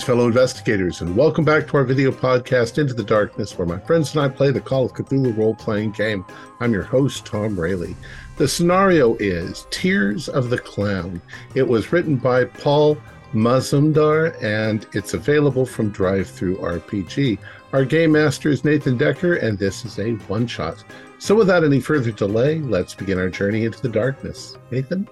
[0.00, 3.78] Greetings, fellow investigators, and welcome back to our video podcast, Into the Darkness, where my
[3.78, 6.24] friends and I play the Call of Cthulhu role playing game.
[6.58, 7.94] I'm your host, Tom Rayleigh.
[8.38, 11.20] The scenario is Tears of the Clown.
[11.54, 12.96] It was written by Paul
[13.34, 17.38] Mazumdar and it's available from DriveThruRPG.
[17.74, 20.82] Our game master is Nathan Decker, and this is a one shot.
[21.18, 24.56] So, without any further delay, let's begin our journey into the darkness.
[24.70, 25.06] Nathan?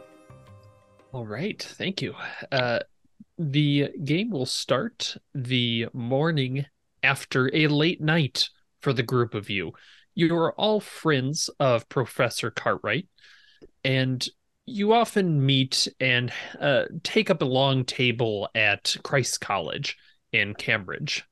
[1.12, 2.15] All right, thank you.
[2.51, 2.79] Uh,
[3.38, 6.66] the game will start the morning
[7.02, 8.48] after a late night
[8.80, 9.73] for the group of you.
[10.15, 13.06] You are all friends of Professor Cartwright,
[13.84, 14.27] and
[14.66, 19.96] you often meet and uh, take up a long table at Christ College
[20.32, 21.24] in Cambridge.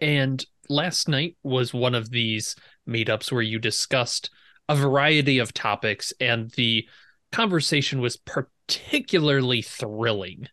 [0.00, 2.54] And last night was one of these
[2.88, 4.30] meetups where you discussed
[4.68, 6.88] a variety of topics, and the
[7.32, 10.48] conversation was particularly thrilling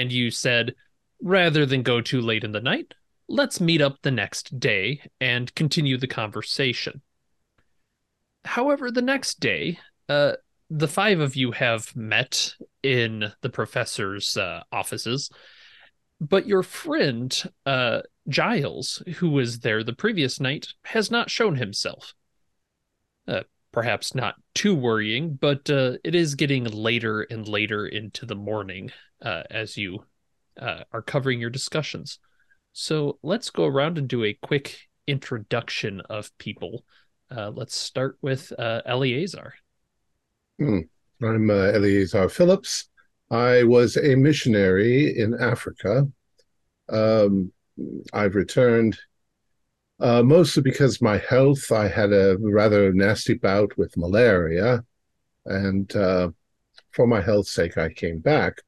[0.00, 0.74] and you said,
[1.22, 2.94] rather than go too late in the night,
[3.28, 7.00] let's meet up the next day and continue the conversation.
[8.44, 9.78] However, the next day,
[10.08, 10.32] uh,
[10.68, 15.30] the five of you have met in the professor's uh, offices,
[16.20, 22.14] but your friend, uh, Giles, who was there the previous night, has not shown himself.
[23.74, 28.92] Perhaps not too worrying, but uh, it is getting later and later into the morning
[29.20, 30.04] uh, as you
[30.60, 32.20] uh, are covering your discussions.
[32.72, 36.84] So let's go around and do a quick introduction of people.
[37.36, 39.54] Uh, let's start with uh, Eleazar.
[40.60, 40.82] Hmm.
[41.20, 42.88] I'm uh, Eleazar Phillips.
[43.28, 46.06] I was a missionary in Africa.
[46.88, 47.52] Um,
[48.12, 48.96] I've returned
[50.00, 51.70] uh, mostly because my health.
[51.72, 54.84] I had a rather nasty bout with malaria,
[55.46, 56.30] and uh,
[56.90, 58.58] for my health's sake, I came back.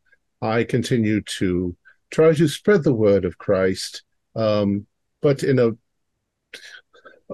[0.42, 1.76] I continue to
[2.10, 4.02] try to spread the word of Christ,
[4.34, 4.86] um,
[5.20, 5.72] but in a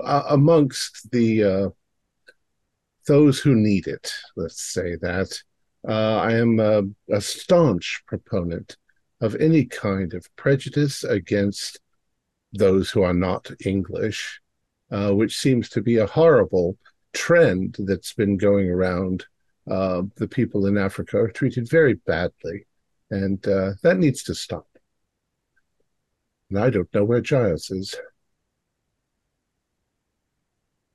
[0.01, 1.69] uh, amongst the uh,
[3.07, 4.13] those who need it.
[4.37, 5.39] Let's say that
[5.87, 8.77] uh, I am a, a, staunch proponent
[9.21, 11.81] of any kind of prejudice against
[12.53, 14.41] those who are not English,
[14.91, 16.77] uh, which seems to be a horrible
[17.13, 19.25] trend that's been going around.
[19.71, 22.67] Uh, the people in Africa are treated very badly
[23.13, 24.67] and uh, that needs to stop.
[26.49, 27.95] And I don't know where Giles is.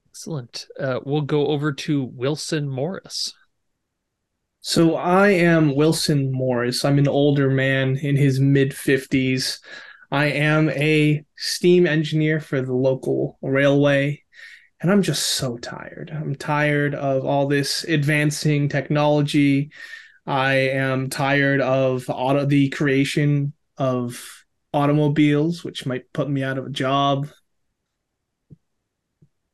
[0.09, 0.68] Excellent.
[0.79, 3.34] Uh, we'll go over to Wilson Morris.
[4.62, 6.84] So I am Wilson Morris.
[6.84, 9.59] I'm an older man in his mid 50s.
[10.12, 14.23] I am a steam engineer for the local railway,
[14.81, 16.12] and I'm just so tired.
[16.13, 19.72] I'm tired of all this advancing technology,
[20.28, 26.66] I am tired of auto the creation of automobiles, which might put me out of
[26.66, 27.29] a job.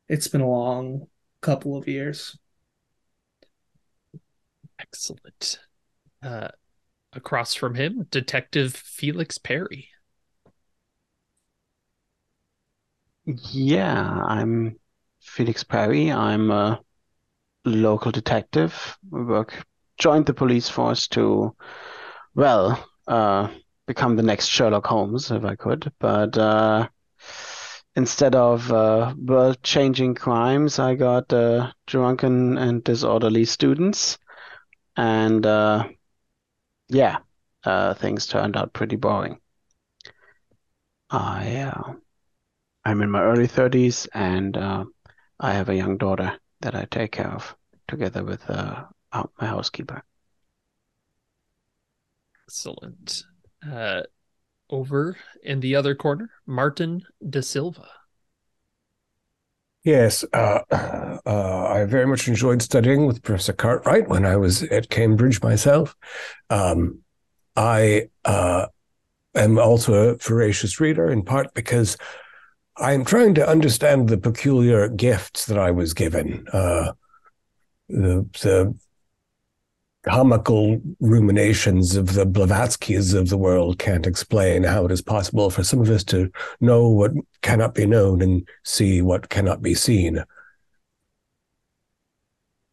[0.09, 1.05] It's been a long
[1.41, 2.39] couple of years.
[4.79, 5.59] Excellent.
[6.23, 6.47] Uh,
[7.13, 9.89] across from him, Detective Felix Perry.
[13.25, 14.79] Yeah, I'm
[15.21, 16.11] Felix Perry.
[16.11, 16.81] I'm a
[17.65, 18.97] local detective.
[19.09, 19.65] We work
[19.97, 21.55] joined the police force to,
[22.35, 23.49] well, uh,
[23.87, 25.91] become the next Sherlock Holmes if I could.
[25.99, 26.89] But uh,
[27.95, 34.17] instead of uh, world changing crimes, I got uh, drunken and disorderly students.
[34.97, 35.87] And uh,
[36.89, 37.19] yeah,
[37.63, 39.39] uh, things turned out pretty boring.
[41.09, 41.93] I, uh,
[42.85, 44.85] I'm in my early 30s and uh,
[45.39, 47.55] I have a young daughter that I take care of
[47.87, 48.83] together with uh,
[49.13, 50.03] oh, my housekeeper.
[52.47, 53.23] Excellent.
[53.69, 54.01] Uh,
[54.69, 57.87] over in the other corner, Martin De Silva.
[59.83, 64.89] Yes, uh, uh, I very much enjoyed studying with Professor Cartwright when I was at
[64.89, 65.95] Cambridge myself.
[66.49, 66.99] Um,
[67.57, 68.67] I uh,
[69.35, 71.97] am also a voracious reader, in part because
[72.77, 76.45] I am trying to understand the peculiar gifts that I was given.
[76.51, 76.93] Uh,
[77.87, 78.75] the, the
[80.03, 85.63] comical ruminations of the Blavatskys of the world can't explain how it is possible for
[85.63, 87.11] some of us to know what
[87.41, 90.23] cannot be known and see what cannot be seen.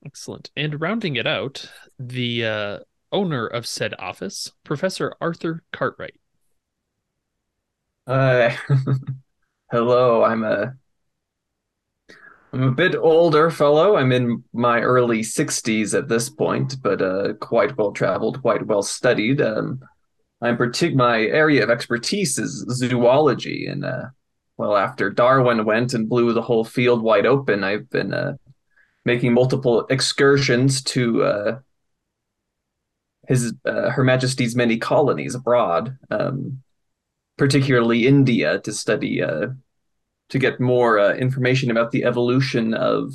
[0.04, 0.50] Excellent.
[0.56, 2.78] And rounding it out, the uh,
[3.12, 6.16] owner of said office, Professor Arthur Cartwright.
[8.06, 8.50] Uh,
[9.70, 10.74] hello, I'm a
[12.52, 13.96] I'm a bit older fellow.
[13.96, 18.82] I'm in my early 60s at this point, but uh, quite well traveled, quite well
[18.82, 19.40] studied.
[19.40, 19.80] Um,
[20.42, 24.06] I'm partic- my area of expertise is zoology, and uh,
[24.56, 28.34] well, after Darwin went and blew the whole field wide open, I've been uh,
[29.04, 31.58] making multiple excursions to uh,
[33.28, 36.62] his uh, Her Majesty's many colonies abroad, um,
[37.40, 39.46] particularly India, to study uh,
[40.28, 43.14] to get more uh, information about the evolution of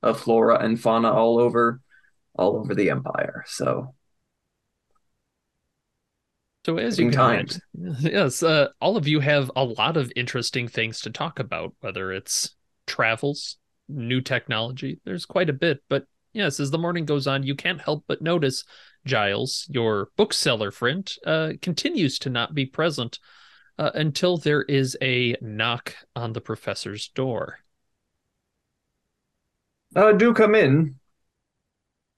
[0.00, 1.80] of flora and fauna all over
[2.36, 3.44] all over the empire.
[3.48, 3.96] So
[6.64, 7.58] So as you times.
[7.98, 12.12] yes, uh, all of you have a lot of interesting things to talk about, whether
[12.12, 12.54] it's
[12.86, 13.56] travels,
[13.88, 15.00] new technology.
[15.04, 18.22] There's quite a bit, but yes, as the morning goes on, you can't help but
[18.22, 18.62] notice
[19.04, 23.18] Giles, your bookseller friend, uh, continues to not be present
[23.78, 27.60] uh, until there is a knock on the professor's door.
[29.94, 30.96] uh, do come in.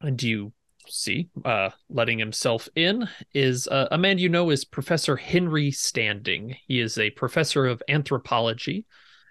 [0.00, 0.52] And you
[0.88, 6.56] see, uh, letting himself in is uh, a man you know is Professor Henry Standing.
[6.66, 8.86] He is a professor of anthropology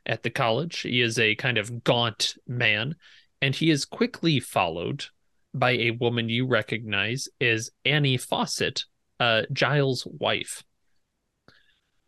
[0.05, 0.81] at the college.
[0.81, 2.95] He is a kind of gaunt man,
[3.41, 5.05] and he is quickly followed
[5.53, 8.85] by a woman you recognize as Annie Fawcett,
[9.19, 10.63] uh, Giles' wife.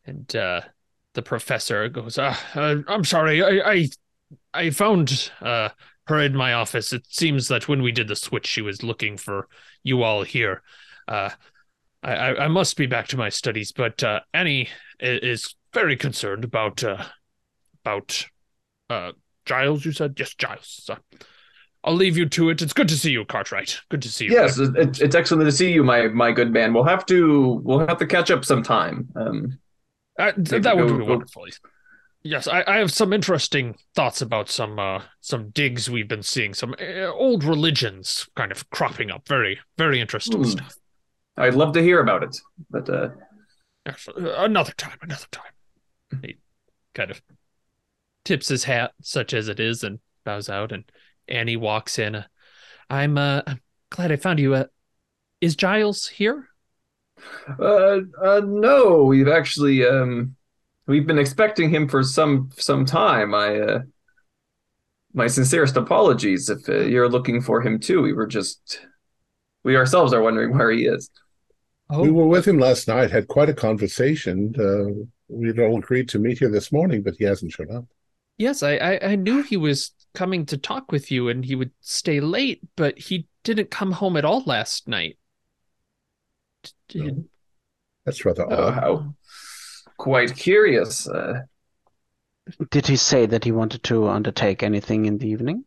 [0.05, 0.61] And uh,
[1.13, 3.89] the professor goes, uh, uh, "I'm sorry, I, I,
[4.53, 5.69] I found uh,
[6.07, 6.93] her in my office.
[6.93, 9.47] It seems that when we did the switch, she was looking for
[9.83, 10.61] you all here.
[11.07, 11.29] Uh,
[12.03, 14.69] I, I, must be back to my studies, but uh, Annie
[14.99, 17.03] is very concerned about uh,
[17.83, 18.25] about
[18.89, 19.11] uh,
[19.45, 19.85] Giles.
[19.85, 20.89] You said yes, Giles.
[21.83, 22.61] I'll leave you to it.
[22.61, 23.81] It's good to see you, Cartwright.
[23.89, 24.31] Good to see you.
[24.31, 26.73] Yes, it, it's excellent to see you, my my good man.
[26.73, 29.09] We'll have to we'll have to catch up sometime.
[29.15, 29.59] Um,
[30.19, 31.45] Uh, th- that would go- be go- wonderful.
[32.23, 36.53] Yes, I, I have some interesting thoughts about some uh, some digs we've been seeing,
[36.53, 39.27] some uh, old religions kind of cropping up.
[39.27, 40.49] Very, very interesting Hmm.
[40.49, 40.75] stuff.
[41.37, 42.37] I'd love to hear about it,
[42.69, 43.09] but uh,
[43.87, 46.21] Yes, uh, Another time, another time.
[46.21, 46.35] He
[46.93, 47.21] kind of
[48.23, 50.71] tips his hat, such as it is, and bows out.
[50.71, 50.83] And
[51.27, 52.13] Annie walks in.
[52.13, 52.23] Uh,
[52.89, 54.53] I'm uh, I'm glad I found you.
[54.53, 54.65] Uh,
[55.39, 56.49] is Giles here?
[57.59, 60.35] Uh, uh, no, we've actually um,
[60.87, 63.33] we've been expecting him for some some time.
[63.33, 63.79] I uh,
[65.13, 68.01] my sincerest apologies if uh, you're looking for him too.
[68.01, 68.85] We were just
[69.63, 71.09] we ourselves are wondering where he is.
[71.89, 74.55] Oh, We were with him last night, had quite a conversation.
[74.57, 77.85] Uh, we'd all agreed to meet here this morning, but he hasn't shown up.
[78.37, 78.63] yes.
[78.63, 82.19] I, I I knew he was coming to talk with you, and he would stay
[82.19, 85.17] late, but he didn't come home at all last night.
[86.91, 87.29] Did-
[88.05, 88.73] That's rather Oh, odd.
[88.73, 89.15] how
[89.97, 91.07] quite curious.
[91.07, 91.41] Uh,
[92.69, 95.65] Did he say that he wanted to undertake anything in the evening?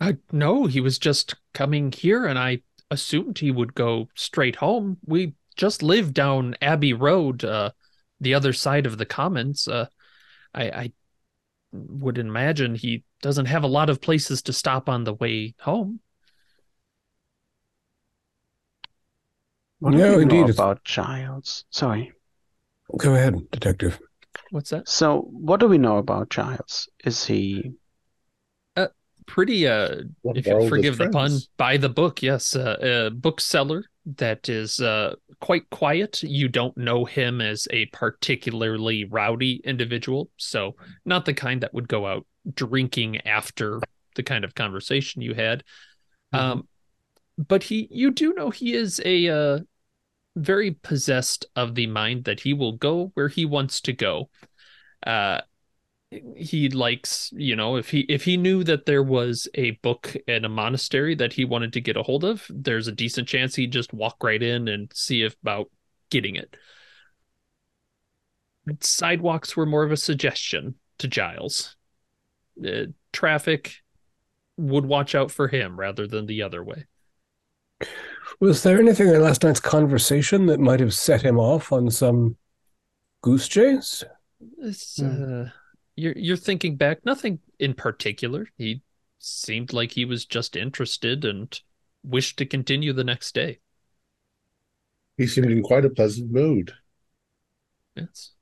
[0.00, 4.98] Uh, no, he was just coming here, and I assumed he would go straight home.
[5.06, 7.70] We just live down Abbey Road, uh,
[8.20, 9.68] the other side of the Commons.
[9.68, 9.86] Uh,
[10.54, 10.92] I, I
[11.72, 16.00] would imagine he doesn't have a lot of places to stop on the way home.
[19.80, 21.64] What do No, we know indeed, it's- about Giles?
[21.70, 22.12] Sorry.
[22.98, 23.98] Go ahead, detective.
[24.50, 24.88] What's that?
[24.88, 26.88] So, what do we know about Giles?
[27.04, 27.72] Is he
[28.76, 28.88] uh,
[29.26, 32.22] Pretty, uh, One if you forgive the pun, by the book.
[32.22, 32.76] Yes, uh,
[33.08, 33.84] a bookseller
[34.16, 36.22] that is uh, quite quiet.
[36.22, 40.76] You don't know him as a particularly rowdy individual, so
[41.06, 43.80] not the kind that would go out drinking after
[44.14, 45.64] the kind of conversation you had.
[46.32, 46.68] Um,
[47.36, 49.58] but he, you do know he is a uh,
[50.36, 54.30] very possessed of the mind that he will go where he wants to go.
[55.06, 55.40] Uh,
[56.36, 60.44] he likes you know if he if he knew that there was a book in
[60.44, 63.72] a monastery that he wanted to get a hold of there's a decent chance he'd
[63.72, 65.70] just walk right in and see if about
[66.10, 66.56] getting it.
[68.80, 71.76] Sidewalks were more of a suggestion to giles.
[72.64, 73.74] Uh, traffic
[74.56, 76.84] would watch out for him rather than the other way
[78.40, 82.36] Was there anything in last night's conversation that might have set him off on some
[83.22, 84.02] goose chase?
[84.58, 85.42] It's, Hmm.
[85.44, 85.48] uh,
[85.96, 88.48] you're you're thinking back, nothing in particular.
[88.58, 88.82] He
[89.18, 91.58] seemed like he was just interested and
[92.02, 93.60] wished to continue the next day.
[95.16, 96.74] He seemed in quite a pleasant mood.
[97.96, 98.32] Yes.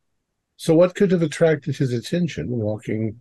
[0.57, 3.21] So, what could have attracted his attention walking?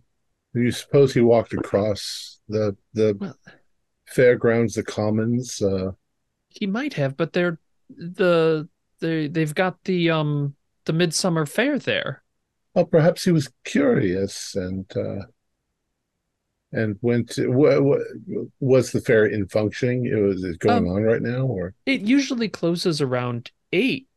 [0.54, 3.36] Do you suppose he walked across the the Well-
[4.06, 5.60] fairgrounds, the commons?
[5.60, 5.92] Uh,
[6.54, 7.58] He might have, but they're
[7.90, 8.68] the
[9.00, 12.22] they they've got the um the midsummer fair there.
[12.74, 15.26] well, perhaps he was curious and uh,
[16.72, 17.30] and went.
[17.30, 17.48] To,
[18.60, 20.06] was the fair in functioning?
[20.06, 24.08] It was it going Um, on right now, or It usually closes around eight.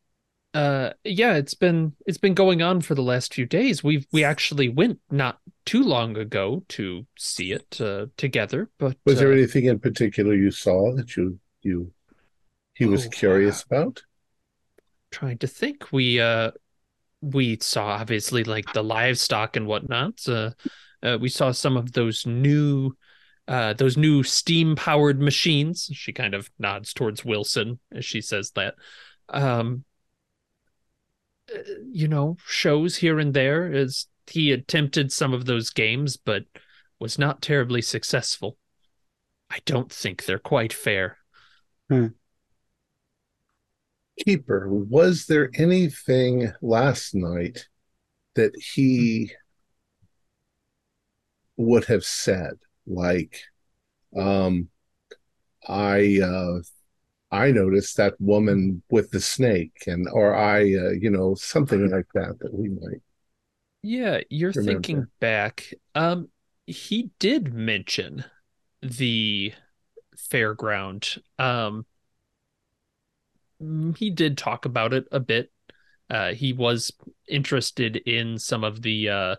[0.54, 3.84] Uh, yeah, it's been it's been going on for the last few days.
[3.84, 8.70] We've we actually went not too long ago to see it uh, together.
[8.80, 11.92] But Was there uh, anything in particular you saw that you you
[12.76, 14.04] he was Oh, curious about?
[15.12, 15.92] trying to think?
[15.92, 16.52] We uh
[17.22, 20.28] we saw obviously like the livestock and whatnot.
[20.28, 20.52] Uh,
[21.04, 22.94] uh we saw some of those new
[23.48, 25.90] uh those new steam powered machines.
[25.94, 28.76] She kind of nods towards Wilson as she says that.
[29.30, 29.86] Um
[31.54, 31.60] uh,
[31.92, 36.44] you know, shows here and there as he attempted some of those games but
[37.00, 38.58] was not terribly successful.
[39.50, 41.20] I don't think they're quite fair.
[44.20, 47.68] Keeper, was there anything last night
[48.36, 49.32] that he
[51.58, 52.54] would have said?
[52.88, 53.42] Like,
[54.18, 54.70] um,
[55.68, 56.62] I uh,
[57.32, 62.08] I noticed that woman with the snake, and or I, uh, you know, something like
[62.14, 63.02] that that we might.
[63.82, 64.82] Yeah, you're Remember.
[64.82, 65.74] thinking back.
[65.94, 66.30] Um,
[66.66, 68.26] he did mention
[68.82, 69.54] the
[70.18, 71.20] fairground.
[71.38, 71.86] Um,
[73.98, 75.52] he did talk about it a bit.
[76.10, 76.92] Uh, he was
[77.28, 79.36] interested in some of the uh,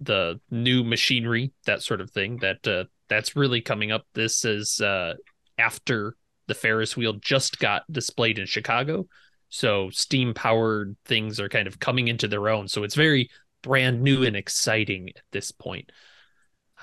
[0.00, 2.38] the new machinery, that sort of thing.
[2.38, 4.06] That uh, that's really coming up.
[4.14, 5.14] This is uh,
[5.58, 6.16] after
[6.48, 9.06] the Ferris wheel just got displayed in Chicago,
[9.48, 12.68] so steam powered things are kind of coming into their own.
[12.68, 13.30] So it's very
[13.62, 15.90] brand new and exciting at this point.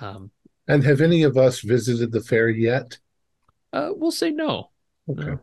[0.01, 0.31] Um,
[0.67, 2.97] And have any of us visited the fair yet?
[3.73, 4.71] uh, we'll say no.
[5.07, 5.37] Okay.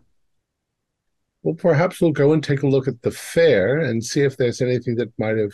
[1.43, 1.51] No.
[1.51, 4.61] Well, perhaps we'll go and take a look at the fair and see if there's
[4.61, 5.53] anything that might have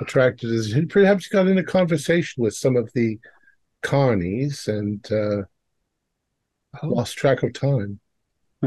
[0.00, 0.72] attracted us.
[0.88, 3.18] Perhaps you got in a conversation with some of the
[3.82, 5.42] carnies and uh,
[6.82, 6.88] Oh.
[6.88, 8.00] lost track of time.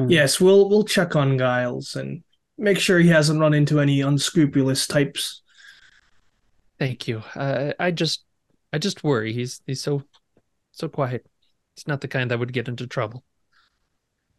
[0.07, 2.23] Yes, we'll we'll check on Giles and
[2.57, 5.41] make sure he hasn't run into any unscrupulous types.
[6.79, 7.19] Thank you.
[7.35, 8.23] Uh, I just,
[8.71, 9.33] I just worry.
[9.33, 10.03] He's he's so,
[10.71, 11.25] so quiet.
[11.75, 13.23] He's not the kind that would get into trouble.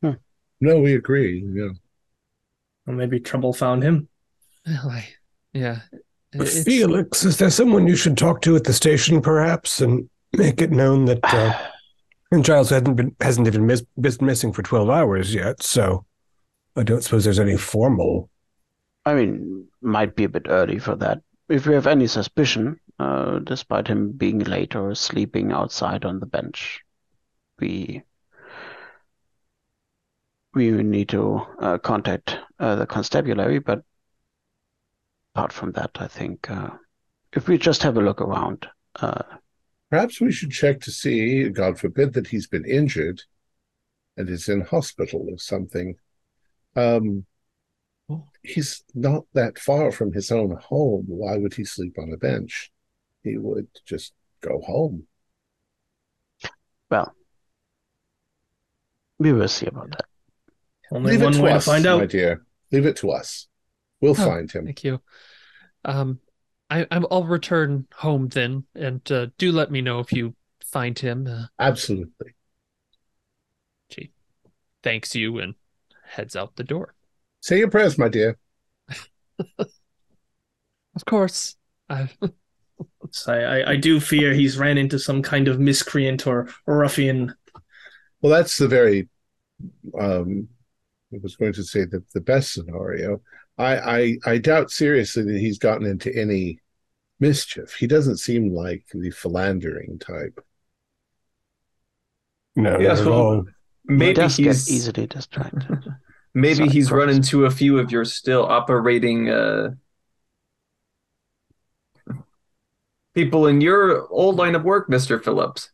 [0.02, 1.42] No, we agree.
[1.54, 1.70] Yeah.
[2.86, 4.08] Or maybe trouble found him.
[4.66, 5.08] Well, I,
[5.54, 5.80] yeah.
[6.32, 10.60] It's- Felix, is there someone you should talk to at the station, perhaps, and make
[10.60, 11.58] it known that uh,
[12.30, 15.62] and Giles hasn't been hasn't even miss, been missing for twelve hours yet?
[15.62, 16.04] So
[16.76, 18.28] I don't suppose there's any formal.
[19.06, 21.22] I mean, might be a bit early for that.
[21.48, 26.26] If we have any suspicion, uh, despite him being late or sleeping outside on the
[26.26, 26.80] bench,
[27.58, 28.02] we
[30.54, 33.58] we need to uh, contact uh, the constabulary.
[33.58, 33.82] But
[35.34, 36.70] apart from that, I think uh,
[37.32, 38.66] if we just have a look around,
[38.96, 39.22] uh,
[39.90, 43.22] Perhaps we should check to see, God forbid, that he's been injured
[44.16, 45.96] and is in hospital or something.
[46.76, 47.26] Um,
[48.08, 48.26] Oh.
[48.42, 51.04] he's not that far from his own home.
[51.06, 52.72] Why would he sleep on a bench?
[53.22, 55.06] He would just go home.
[56.90, 57.14] well,
[59.18, 60.06] we will see about that.
[60.92, 62.44] Only Leave it one to way us, to find my dear.
[62.72, 63.46] Leave it to us.
[64.00, 64.64] We'll Oh, find him.
[64.64, 65.00] Thank you.
[65.84, 66.20] Um,
[66.68, 70.98] I I'm- I'll return home then, and uh, do let me know if you find
[70.98, 71.26] him.
[71.26, 72.34] Uh, Absolutely.
[73.90, 74.10] she
[74.82, 75.54] thanks you and
[76.04, 76.94] heads out the door.
[77.40, 78.38] Say your prayers, my dear.
[80.96, 81.56] Of course.
[81.88, 82.08] I,
[83.26, 87.34] I, I, I do fear he's ran into some kind of miscreant or ruffian.
[88.20, 89.08] Well, that's the very
[89.98, 90.59] um I
[91.18, 93.20] was going to say the, the best scenario.
[93.58, 96.60] I, I I doubt seriously that he's gotten into any
[97.18, 97.74] mischief.
[97.74, 100.40] He doesn't seem like the philandering type.
[102.56, 103.44] No, Yeah, not at so- all.
[103.88, 105.84] He Maybe does get he's easily distracted.
[106.34, 109.70] maybe Sorry, he's run into a few of your still operating uh
[113.14, 115.22] people in your old line of work, Mr.
[115.22, 115.70] Phillips.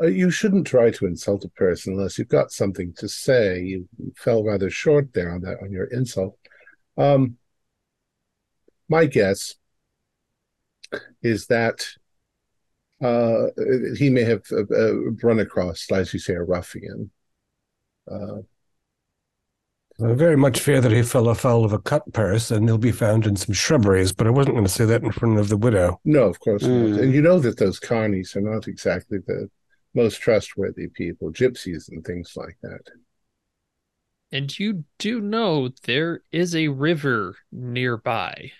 [0.00, 3.60] Uh, you shouldn't try to insult a person unless you've got something to say.
[3.60, 6.38] You, you fell rather short there on that on your insult.
[6.96, 7.36] Um,
[8.88, 9.54] my guess
[11.22, 11.86] is that
[13.02, 13.46] uh,
[13.96, 17.10] he may have uh, uh, run across, as you say, a ruffian.
[18.10, 18.38] Uh,
[20.00, 22.92] I very much fear that he fell afoul of a cut purse and he'll be
[22.92, 25.56] found in some shrubberies, but I wasn't going to say that in front of the
[25.56, 26.00] widow.
[26.04, 26.90] no, of course Mm.
[26.90, 27.00] not.
[27.00, 29.50] And you know that those carnies are not exactly the
[29.94, 32.80] most trustworthy people, gypsies and things like that.
[34.32, 38.52] and you do know there is a river nearby.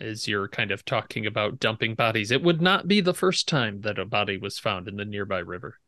[0.00, 3.80] As you're kind of talking about dumping bodies, it would not be the first time
[3.82, 5.80] that a body was found in the nearby river.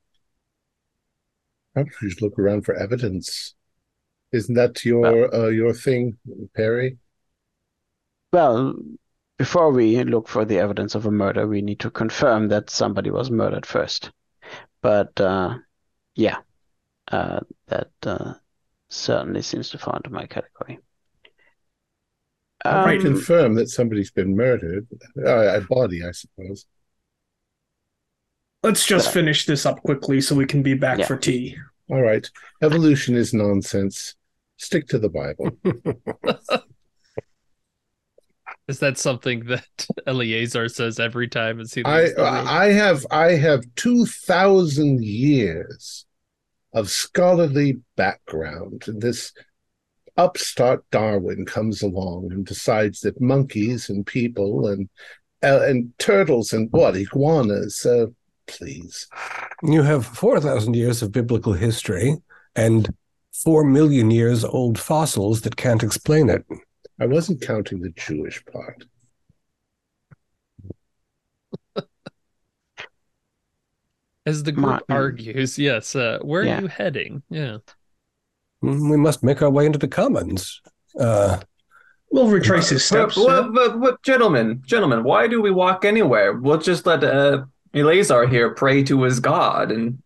[1.75, 3.55] Perhaps we should look around for evidence.
[4.33, 6.19] Isn't that your uh, your thing,
[6.57, 6.99] Perry?
[8.33, 8.76] Well,
[9.37, 13.11] before we look for the evidence of a murder, we need to confirm that somebody
[13.11, 14.12] was murdered first.
[14.87, 15.59] But uh,
[16.14, 16.37] yeah,
[17.09, 18.35] uh, that uh,
[18.88, 20.78] certainly seems to fall into my category.
[22.64, 24.87] I Um, confirm that somebody's been murdered.
[25.19, 26.66] Uh, a body, I suppose.
[28.62, 29.14] Let's just Right.
[29.14, 31.07] finish this up quickly so we can be back Yeah.
[31.09, 31.57] for tea.
[31.90, 32.31] All right.
[32.62, 34.14] Evolution is nonsense.
[34.57, 35.50] Stick to the Bible.
[38.68, 42.49] Is that something that Eleazar says every time as he I leaves the room?
[42.49, 46.06] I have I have two thousand years
[46.73, 48.85] of scholarly background.
[48.87, 49.32] And This
[50.16, 54.88] upstart Darwin comes along and decides that monkeys and people and
[55.42, 57.85] uh, and turtles and what iguanas.
[57.85, 58.06] Uh,
[58.46, 59.06] please,
[59.62, 62.16] You have 4,000 years of biblical history
[62.54, 62.94] and
[63.32, 66.44] 4 million years old fossils that can't explain it.
[67.00, 68.85] I wasn't counting the Jewish part.
[74.25, 75.95] As the group My- argues, yes.
[75.95, 76.59] Uh, where Yeah.
[76.59, 77.23] are you heading?
[77.31, 77.59] Yeah.
[78.61, 80.61] We must make our way into the commons.
[80.99, 81.38] Uh,
[82.11, 83.17] We'll retrace his steps.
[83.17, 86.33] but, but, but, gentlemen, gentlemen, why do we walk anywhere?
[86.35, 90.03] We'll just let uh, Eleazar here pray to his god, and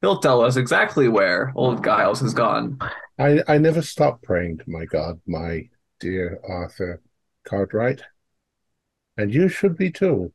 [0.00, 2.78] he'll tell us exactly where old Giles has gone.
[3.18, 5.68] I I never stopped praying to my God, my
[6.04, 7.00] dear Arthur
[7.46, 8.02] Cartwright,
[9.16, 10.34] and you should be too.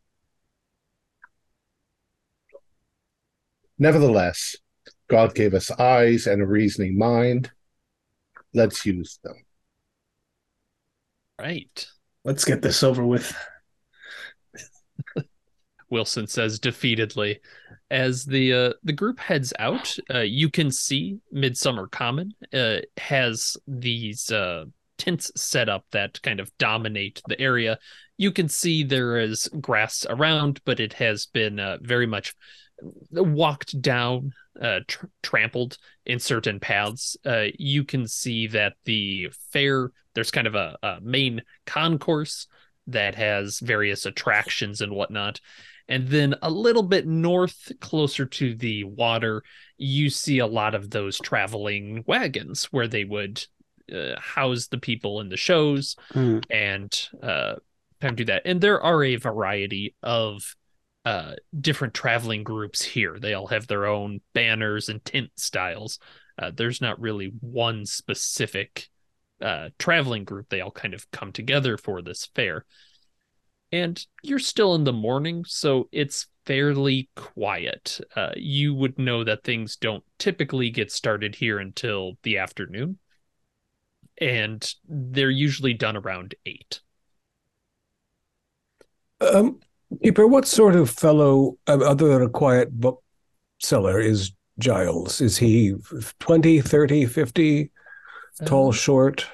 [3.78, 4.56] Nevertheless,
[5.08, 7.52] God gave us eyes and a reasoning mind.
[8.52, 9.36] Let's use them.
[11.40, 11.88] Right.
[12.26, 13.32] Let's get this over with.
[15.92, 17.42] Wilson says defeatedly.
[17.92, 23.56] As the uh, the group heads out, uh, you can see Midsummer Common uh, has
[23.68, 24.66] these uh,
[25.00, 27.80] tents set up that kind of dominate the area.
[28.18, 32.36] You can see there is grass around, but it has been uh, very much
[33.12, 37.18] walked down, uh, tr- trampled in certain paths.
[37.26, 42.48] Uh, you can see that the fair there's kind of a, a main concourse
[42.88, 45.40] that has various attractions and whatnot.
[45.88, 49.44] And then a little bit north, closer to the water,
[49.78, 53.44] you see a lot of those traveling wagons where they would
[53.94, 56.40] uh, house the people in the shows hmm.
[56.50, 57.56] and uh,
[58.02, 58.44] kind of do that.
[58.46, 60.56] And there are a variety of
[61.06, 63.18] uh, different traveling groups here.
[63.20, 66.00] They all have their own banners and tent styles.
[66.38, 68.88] Uh, there's not really one specific
[69.42, 70.50] uh, traveling group.
[70.50, 72.66] They all kind of come together for this fair.
[73.72, 78.00] And you're still in the morning, so it's fairly quiet.
[78.16, 82.98] Uh, you would know that things don't typically get started here until the afternoon.
[84.20, 86.82] And they're usually done around eight.
[89.22, 89.60] um,
[90.28, 95.22] what sort of fellow, uh, other than a quiet bookseller, is Giles?
[95.22, 95.74] Is he
[96.20, 97.72] 20, 30, 50,
[98.46, 99.28] tall, Um, short?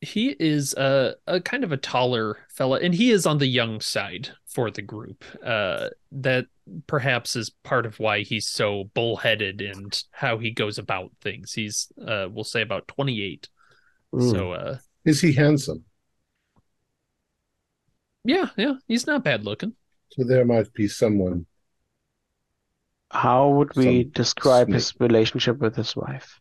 [0.00, 3.80] he is a, a kind of a taller fella and he is on the young
[3.80, 6.46] side for the group uh that
[6.86, 11.88] perhaps is part of why he's so bullheaded and how he goes about things he's
[12.06, 13.48] uh we'll say about 28
[14.14, 14.30] Mm.
[14.30, 15.84] so uh Is he handsome?
[18.24, 19.74] yeah yeah he's not bad looking
[20.12, 21.46] So there might be someone.
[23.12, 24.74] How would we Some describe snake.
[24.74, 26.40] his relationship with his wife?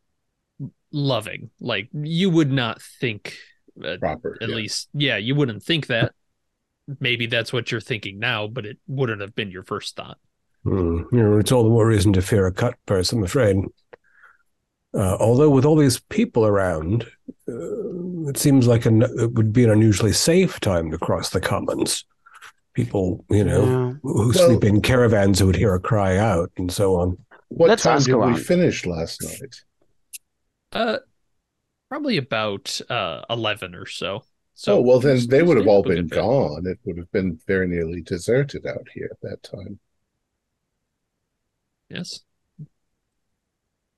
[0.91, 3.35] loving like you would not think
[3.83, 4.55] uh, Proper, at yeah.
[4.55, 6.13] least yeah you wouldn't think that
[6.99, 10.17] maybe that's what you're thinking now but it wouldn't have been your first thought
[10.63, 11.03] Hmm.
[11.11, 13.57] You know, it's all the more reason to fear a cut purse, I'm afraid.
[14.93, 17.03] Uh, although with all these people around,
[17.47, 21.39] uh, it seems like an, it would be an unusually safe time to cross the
[21.41, 22.05] commons.
[22.73, 23.93] People, you know, Yeah.
[24.01, 27.17] who Well- sleep in caravans who would hear a cry out and so on.
[27.49, 28.37] What Let's time ask did we around.
[28.37, 29.55] finish last night?
[30.71, 30.97] Uh,
[31.89, 34.23] probably about uh eleven or so.
[34.53, 36.67] So oh well, then they would have all been gone.
[36.67, 39.79] It would have been very nearly deserted out here at that time,
[41.89, 42.19] Yes.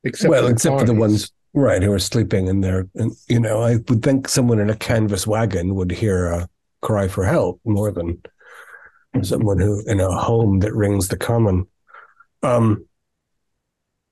[0.03, 2.87] Except well, for except for the ones right who are sleeping in there.
[2.95, 6.49] And you know, I would think someone in a canvas wagon would hear a
[6.81, 8.21] cry for help more than
[9.21, 11.67] someone who in a home that rings the common.
[12.43, 12.85] Um,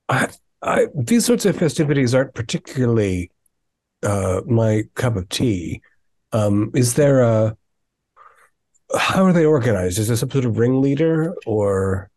[0.08, 0.30] I,
[0.62, 3.32] I, these sorts of festivities aren't particularly
[4.04, 5.82] uh, my cup of tea.
[6.32, 7.58] Um, is there a
[8.98, 10.00] how are they organized?
[10.00, 12.10] Is there some sort of ringleader or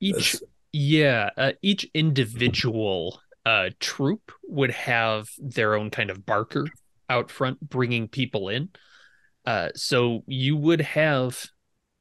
[0.00, 0.36] Each
[0.74, 6.66] yeah, uh, each individual uh troop would have their own kind of barker
[7.08, 8.70] out front bringing people in.
[9.46, 11.44] Uh, so you would have,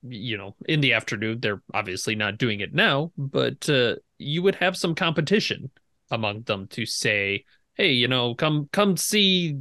[0.02, 4.56] you know, in the afternoon, they're obviously not doing it now, but uh, you would
[4.56, 5.70] have some competition
[6.10, 7.44] among them to say,
[7.76, 9.58] hey, you know, come come see,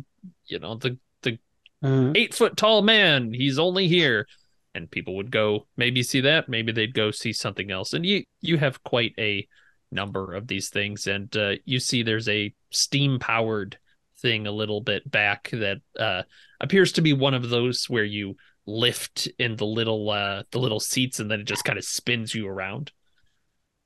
[0.46, 1.38] you know, the the
[1.84, 2.16] Mhm.
[2.16, 3.32] eight foot tall man.
[3.34, 4.26] He's only here.
[4.74, 7.92] And people would go maybe see that, maybe they'd go see something else.
[7.92, 9.46] And you you have quite a
[9.90, 13.78] number of these things, and uh, you see there's a steam powered
[14.18, 16.22] thing a little bit back that uh,
[16.60, 20.80] appears to be one of those where you lift in the little uh, the little
[20.80, 22.92] seats, and then it just kind of spins you around.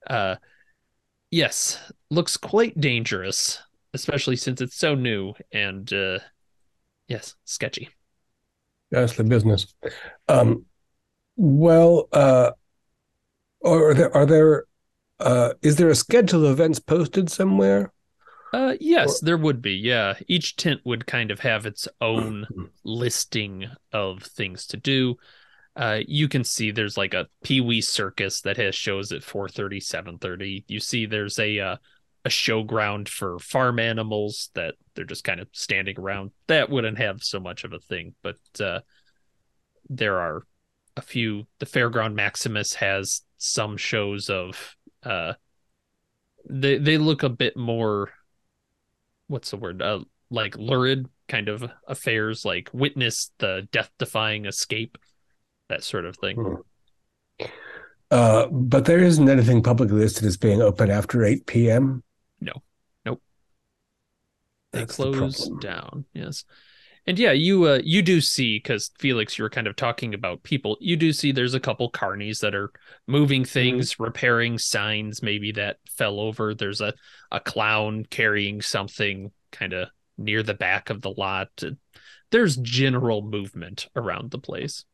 [0.08, 0.36] Uh,
[1.30, 3.58] yes, looks quite dangerous,
[3.92, 6.18] especially since it's so new and uh,
[7.08, 7.88] yes, sketchy.
[8.90, 9.74] That's the business.
[10.28, 10.64] Um,
[11.36, 12.52] well, uh,
[13.64, 14.64] are there are there
[15.20, 17.92] uh, is there a schedule of events posted somewhere?
[18.52, 19.72] Uh, yes, there would be.
[19.72, 22.46] Yeah, each tent would kind of have its own
[22.84, 25.16] listing of things to do.
[25.74, 29.80] Uh, you can see there's like a Pee Wee Circus that has shows at 4:30,
[29.82, 30.64] 7:30.
[30.68, 31.76] You see there's a uh,
[32.24, 36.30] a showground for farm animals that they're just kind of standing around.
[36.46, 38.80] That wouldn't have so much of a thing, but uh,
[39.90, 40.42] there are
[40.96, 41.46] a few.
[41.58, 44.76] The Fairground Maximus has some shows of.
[45.02, 45.34] Uh,
[46.48, 48.10] they they look a bit more
[49.28, 54.96] what's the word uh like lurid kind of affairs like witness the death defying escape
[55.68, 56.54] that sort of thing Hmm.
[58.10, 62.04] Uh, but there isn't anything publicly listed as being open after 8 p.m.
[62.40, 62.52] No.
[63.04, 63.20] Nope.
[64.72, 65.58] they That's the close problem.
[65.58, 66.44] down yes
[67.06, 70.42] and yeah you uh you do see because felix you were kind of talking about
[70.42, 72.70] people you do see there's a couple carnies that are
[73.06, 76.54] moving things repairing signs maybe that fell over.
[76.54, 76.94] There's a
[77.30, 79.88] a clown carrying something kind of
[80.18, 81.62] near the back of the lot.
[82.30, 84.84] There's general movement around the place.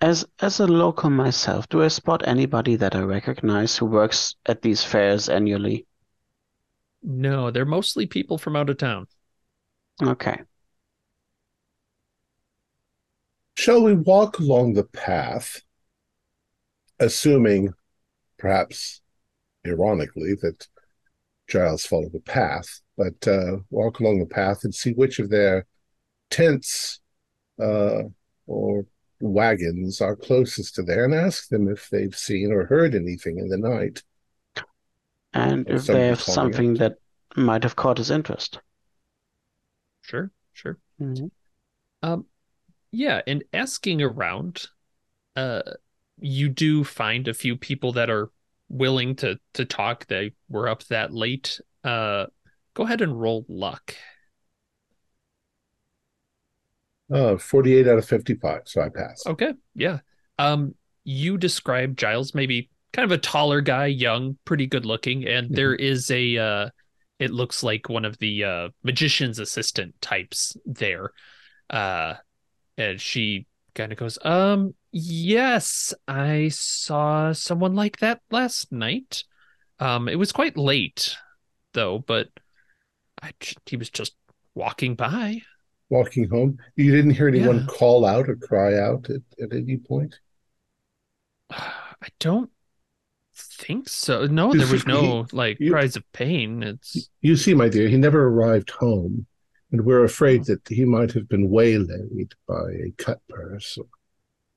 [0.00, 4.62] As as a local myself, do I spot anybody that I recognize who works at
[4.62, 5.86] these fairs annually?
[7.02, 9.06] no they're mostly people from out of town.
[10.02, 10.40] Okay.
[13.54, 15.62] Shall we walk along the path,
[16.98, 17.74] assuming,
[18.38, 19.02] perhaps
[19.66, 20.66] ironically, that
[21.48, 25.66] Giles followed the path, but uh, walk along the path and see which of their
[26.30, 27.00] tents
[27.60, 28.02] uh,
[28.46, 28.86] or
[29.20, 33.48] wagons are closest to there and ask them if they've seen or heard anything in
[33.48, 34.02] the night.
[35.32, 36.78] And if they have something out.
[36.78, 36.94] that
[37.36, 38.60] might have caught his interest.
[40.02, 41.30] sure sure Mhm.
[42.02, 42.26] Um,
[42.92, 44.68] yeah, and asking around,
[45.34, 45.62] uh,
[46.20, 48.30] you do find a few people that are
[48.68, 50.06] willing to to talk.
[50.06, 51.60] They were up that late.
[51.82, 52.26] Uh,
[52.74, 53.94] go ahead and roll luck.
[57.12, 59.26] Uh, 48 out of 55, so I pass.
[59.26, 59.98] Okay, yeah.
[60.38, 60.74] Um,
[61.04, 65.74] you describe Giles maybe kind of a taller guy, young, pretty good looking, and there
[65.74, 66.70] is a uh,
[67.18, 71.10] it looks like one of the uh magician's assistant types there.
[71.68, 72.14] Uh,
[72.78, 79.24] and she kind of goes, um, yes, I saw someone like that last night.
[79.78, 81.16] Um, it was quite late,
[81.72, 82.28] though, but
[83.22, 83.32] I
[83.66, 84.14] he was just
[84.54, 85.42] walking by.
[85.88, 87.66] Walking home, you didn't hear anyone Yeah.
[87.66, 90.18] call out or cry out at, at any point?
[91.50, 92.50] I don't
[93.34, 94.26] think so.
[94.26, 96.62] No, there was no like you- cries of pain.
[96.62, 99.26] It's You see, my dear, he never arrived home,
[99.72, 103.86] and we're afraid that he might have been waylaid by a cut purse or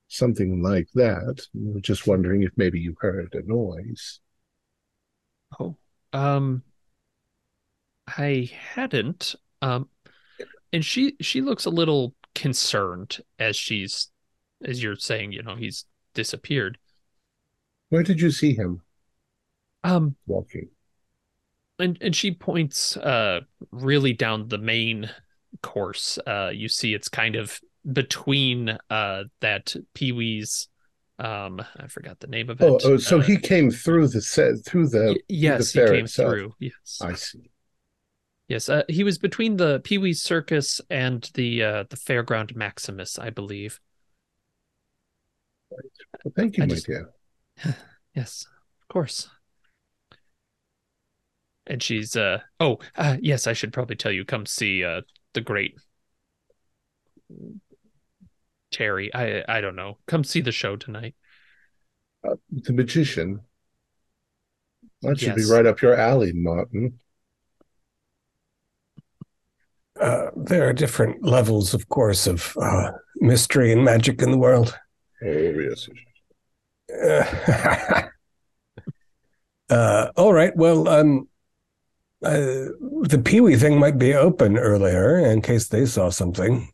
[0.10, 1.48] something like that.
[1.54, 4.20] We were just wondering if maybe you heard a noise.
[5.60, 5.78] oh,
[6.14, 6.64] um,
[8.08, 9.36] I hadn't.
[9.62, 9.90] Um,
[10.74, 14.10] and she she looks a little concerned as she's
[14.64, 15.32] as you're saying.
[15.34, 16.78] You know, he's disappeared.
[17.90, 18.84] Where did you see him
[19.84, 20.70] Um, walking?
[21.80, 25.10] And and she points uh really down the main
[25.62, 27.60] course uh you see it's kind of
[27.92, 30.68] between uh that pee-wee's
[31.20, 34.22] um i forgot the name of it Oh, oh so Uh, he came through the
[34.22, 35.20] set through the.
[35.30, 36.30] yes he fair came itself.
[36.30, 37.52] through yes I see.
[38.48, 43.30] yes uh, he was between the pee-wee's circus and the uh the fairground maximus i
[43.30, 43.80] believe
[46.24, 47.10] Well, thank you, I my just- dear.
[48.16, 48.46] Yes,
[48.82, 49.30] of course.
[51.68, 55.02] And she's uh oh, uh yes, I should probably tell you come see uh
[55.34, 55.76] the great
[58.72, 59.14] Terry.
[59.14, 59.98] I I don't know.
[60.08, 61.16] Come see the show tonight.
[62.24, 63.42] The magician.
[65.02, 67.00] That should be right up your alley, Martin.
[70.00, 74.78] uh, there are different levels, of course, of uh, mystery and magic in the world.
[75.24, 75.90] Oh, yes.
[76.92, 78.02] Uh,
[79.74, 80.56] uh, all right.
[80.56, 81.28] Well, um,
[82.26, 82.72] uh,
[83.08, 86.70] the Pee Wee thing might be open earlier in case they saw something.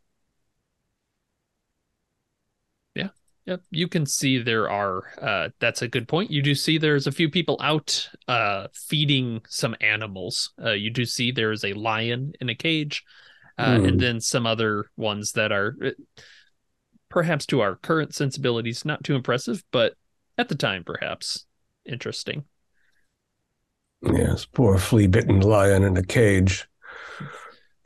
[2.95, 3.09] Yeah.
[3.45, 5.03] Yep, you can see there are.
[5.19, 6.31] Uh, that's a good point.
[6.31, 10.51] You do see there's a few people out uh, feeding some animals.
[10.63, 13.03] Uh, you do see there is a lion in a cage,
[13.57, 13.85] uh, Hmm.
[13.85, 15.89] and then some other ones that are uh,
[17.09, 19.95] perhaps to our current sensibilities not too impressive, but
[20.37, 21.45] at the time perhaps
[21.85, 22.45] interesting.
[24.03, 26.67] Yes, poor flea bitten lion in a cage,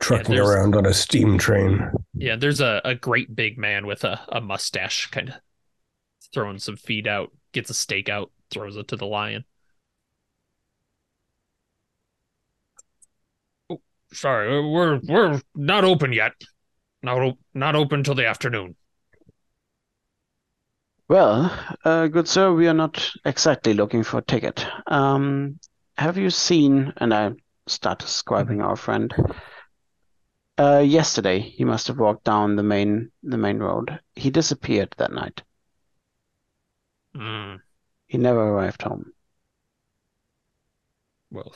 [0.00, 1.90] trucking there's- around on a steam train.
[2.14, 5.34] Yeah, there's a, a great big man with a, a mustache kind of
[6.32, 9.44] throwing some feed out, gets a stake out, throws it to the lion.
[13.68, 13.80] Oh,
[14.12, 16.32] sorry, we're we're not open yet.
[17.02, 18.74] Not op- not open till the afternoon.
[21.08, 21.52] Well,
[21.84, 24.66] uh, good sir, we are not exactly looking for a ticket.
[24.88, 25.60] Um,
[25.98, 27.32] have you seen, and I
[27.66, 29.12] start describing our friend.
[30.58, 34.00] Uh, yesterday he must have walked down the main the main road.
[34.14, 35.42] He disappeared that night.
[37.14, 37.56] Hmm,
[38.08, 39.12] He never arrived home.
[41.30, 41.52] well,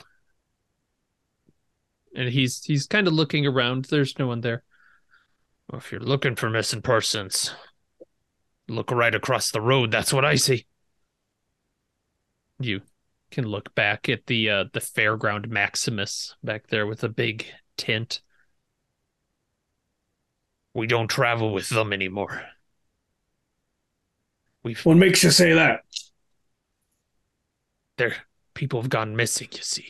[2.15, 3.85] and he's he's kind of looking around.
[3.85, 4.63] There's no one there.
[5.69, 7.53] Well, if you're looking for missing persons,
[8.67, 9.91] look right across the road.
[9.91, 10.65] That's what I see.
[12.59, 12.81] You
[13.31, 17.45] can look back at the uh, the fairground Maximus back there with a big
[17.77, 18.21] tent.
[20.73, 22.43] We don't travel with them anymore.
[24.63, 25.81] We've What makes you say that?
[27.97, 28.15] there
[28.53, 29.49] people have gone missing.
[29.51, 29.85] You see,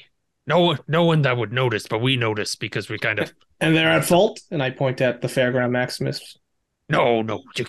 [0.45, 3.75] no one, no one that would notice, but we notice because we kind of And
[3.75, 4.41] they're at fault?
[4.49, 6.38] And I point at the Fairground Maximus.
[6.89, 7.43] no, no.
[7.56, 7.67] You,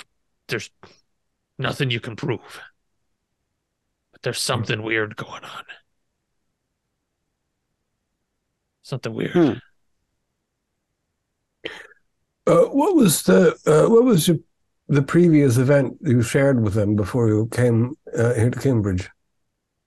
[0.48, 0.70] there's
[1.58, 2.60] nothing you can prove,
[4.22, 5.64] there's something weird going on.
[8.82, 9.32] Something weird.
[9.32, 9.52] Hmm.
[12.46, 14.38] Uh, what was the uh, what was your,
[14.88, 19.08] the previous event you shared with them before you came uh, here to Cambridge?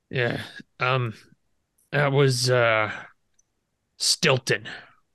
[0.09, 0.41] Yeah.
[0.79, 1.13] Um
[1.91, 2.91] that was uh
[3.97, 4.67] Stilton.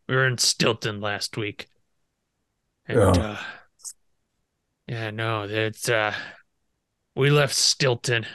[0.08, 1.68] We were in Stilton last week.
[2.86, 3.10] And Oh.
[3.10, 3.38] uh
[4.86, 6.14] Yeah, no, it's uh
[7.14, 8.26] we left Stilton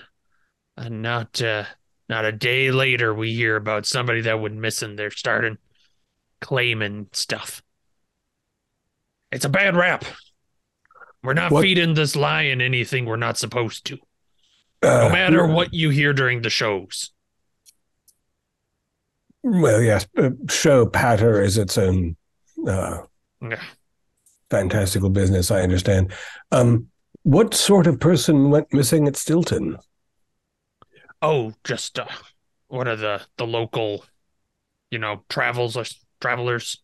[0.78, 1.64] and not uh
[2.10, 4.96] not a day later we hear about somebody that went missing.
[4.96, 5.58] They're starting
[6.42, 7.64] claiming stuff.
[9.32, 10.06] It's a bad rap.
[11.24, 13.98] We're not What- feeding this lion anything we're not supposed to.
[14.84, 17.12] No Uh, matter what you hear during the shows.
[19.44, 22.16] Well, yes, uh, show patter is its own
[22.68, 23.00] uh,
[23.42, 23.64] Yeah.
[24.50, 25.52] fantastical business.
[25.52, 26.14] I understand.
[26.52, 26.88] Um,
[27.24, 29.78] what sort of person went missing at Stilton?
[31.26, 32.06] Oh, just uh,
[32.68, 34.06] one of the the local,
[34.92, 35.86] you know, travels or
[36.22, 36.78] travelers.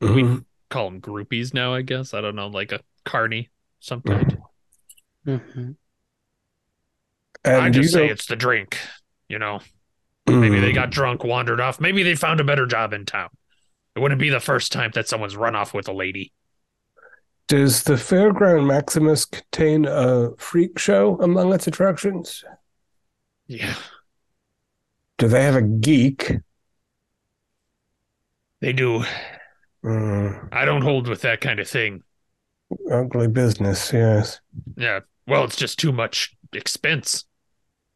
[0.00, 0.44] Mhm.
[0.70, 2.14] Call them groupies now, I guess.
[2.14, 4.38] I don't know, like a carny, some kind.
[5.26, 5.76] Mhm.
[7.44, 8.78] And I just say know- it's the drink.
[9.28, 9.60] You know,
[10.26, 11.80] maybe they got drunk, wandered off.
[11.80, 13.30] Maybe they found a better job in town.
[13.96, 16.32] It wouldn't be the first time that someone's run off with a lady.
[17.48, 22.44] Does the Fairground Maximus contain a freak show among its attractions?
[23.52, 23.74] Yeah,
[25.18, 26.38] Do they have a geek?
[28.60, 29.04] they do.
[29.84, 32.02] Mm, I don't hold with that kind of thing.
[32.90, 34.40] ugly business, yes.
[34.76, 37.24] Yeah, well, it's just too much expense.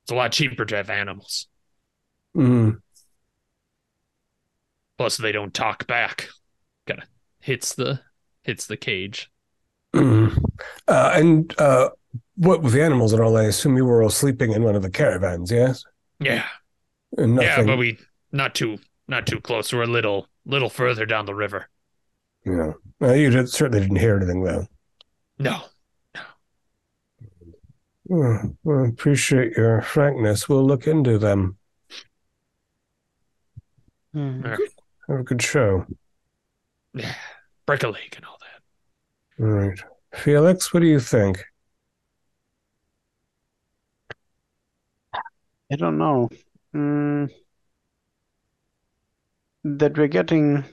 [0.04, 1.48] It's a lot cheaper to have animals.
[2.36, 2.80] Mm.
[4.98, 6.28] Plus, they don't talk back.
[6.86, 7.08] Kind of
[7.40, 8.00] hits the
[8.42, 9.30] hits the cage.
[9.94, 10.36] Mm.
[10.86, 11.88] Uh, and uh,
[12.36, 13.36] what with the animals and all?
[13.36, 15.84] I assume you were all sleeping in one of the caravans, yes?
[16.20, 16.44] Yeah,
[17.18, 17.98] And yeah, but we
[18.32, 19.72] not too not too close.
[19.72, 21.68] We're a little little further down the river.
[22.44, 22.72] Yeah.
[23.02, 24.66] Uh, you did, certainly didn't hear anything, though.
[25.38, 25.60] No,
[28.08, 28.54] no.
[28.62, 30.48] Well, I appreciate your frankness.
[30.48, 31.56] We'll look into them.
[34.14, 34.58] Mhm.
[35.08, 35.86] Have a good show.
[36.94, 37.14] yeah,
[37.66, 39.44] break a leg and all that.
[39.44, 39.78] All right.
[40.14, 41.44] Felix, what do you think?
[45.70, 46.28] I don't know.
[46.74, 47.30] Mm,
[49.64, 50.64] that we're getting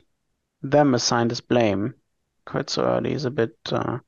[0.62, 1.96] them assigned as blame
[2.46, 4.00] quite so early is a bit uh,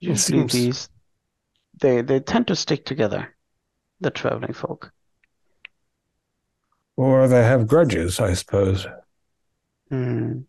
[0.00, 0.88] usually seems- these
[1.80, 3.36] they they tend to stick together,
[4.00, 4.92] the traveling folk.
[6.96, 8.86] Or they have grudges, I suppose.
[9.90, 10.46] Hmm.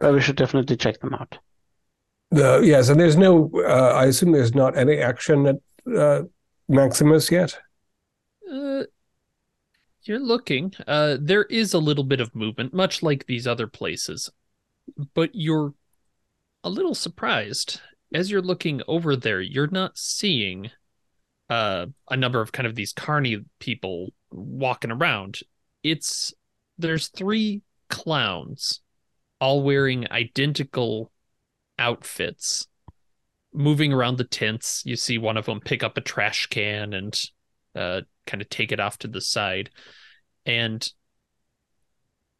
[0.00, 1.38] Well, we should definitely check them out.
[2.32, 3.50] The, yes, and there's no.
[3.54, 5.56] Uh, I assume there's not any action at
[5.94, 6.22] uh,
[6.66, 7.58] Maximus yet.
[8.50, 8.84] Uh,
[10.04, 10.72] you're looking.
[10.86, 14.30] Uh, there is a little bit of movement, much like these other places,
[15.12, 15.74] but you're
[16.64, 17.82] a little surprised
[18.14, 19.42] as you're looking over there.
[19.42, 20.70] You're not seeing
[21.50, 25.40] uh, a number of kind of these carny people walking around.
[25.82, 26.32] It's
[26.78, 28.80] there's three clowns,
[29.38, 31.11] all wearing identical
[31.82, 32.66] outfits,
[33.52, 34.82] moving around the tents.
[34.86, 37.20] You see one of them pick up a trash can and
[37.74, 39.70] uh, kind of take it off to the side.
[40.46, 40.88] And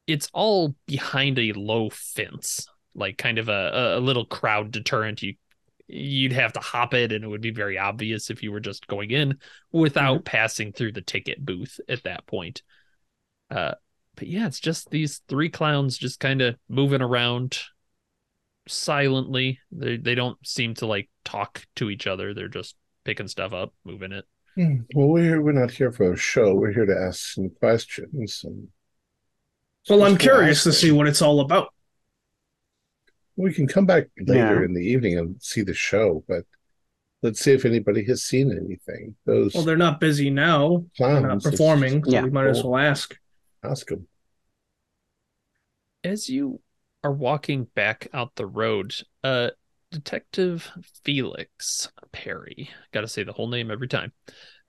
[0.07, 5.22] it's all behind a low fence, like kind of a, a little crowd deterrent.
[5.22, 5.35] You
[5.88, 8.87] you'd have to hop it and it would be very obvious if you were just
[8.87, 9.37] going in
[9.72, 10.24] without mm-hmm.
[10.24, 12.62] passing through the ticket booth at that point.
[13.50, 13.74] Uh,
[14.14, 17.59] but yeah, it's just these three clowns just kind of moving around
[18.68, 19.59] silently.
[19.70, 22.35] They they don't seem to like talk to each other.
[22.35, 24.25] They're just picking stuff up, moving it.
[24.55, 24.81] Hmm.
[24.94, 26.55] Well, we're we're not here for a show.
[26.55, 28.42] We're here to ask some questions.
[28.44, 28.68] And
[29.88, 31.72] well, I'm curious to see what it's all about.
[33.37, 34.64] We can come back later yeah.
[34.64, 36.44] in the evening and see the show, but
[37.22, 39.16] let's see if anybody has seen anything.
[39.25, 40.85] Those well, they're not busy now.
[40.98, 42.05] They're not performing.
[42.05, 43.16] So yeah, we might as well ask.
[43.64, 44.07] Ask them.
[46.05, 46.61] As you
[47.04, 49.50] are walking back out the road, uh,
[49.90, 50.70] Detective
[51.04, 54.12] Felix Perry, got to say the whole name every time.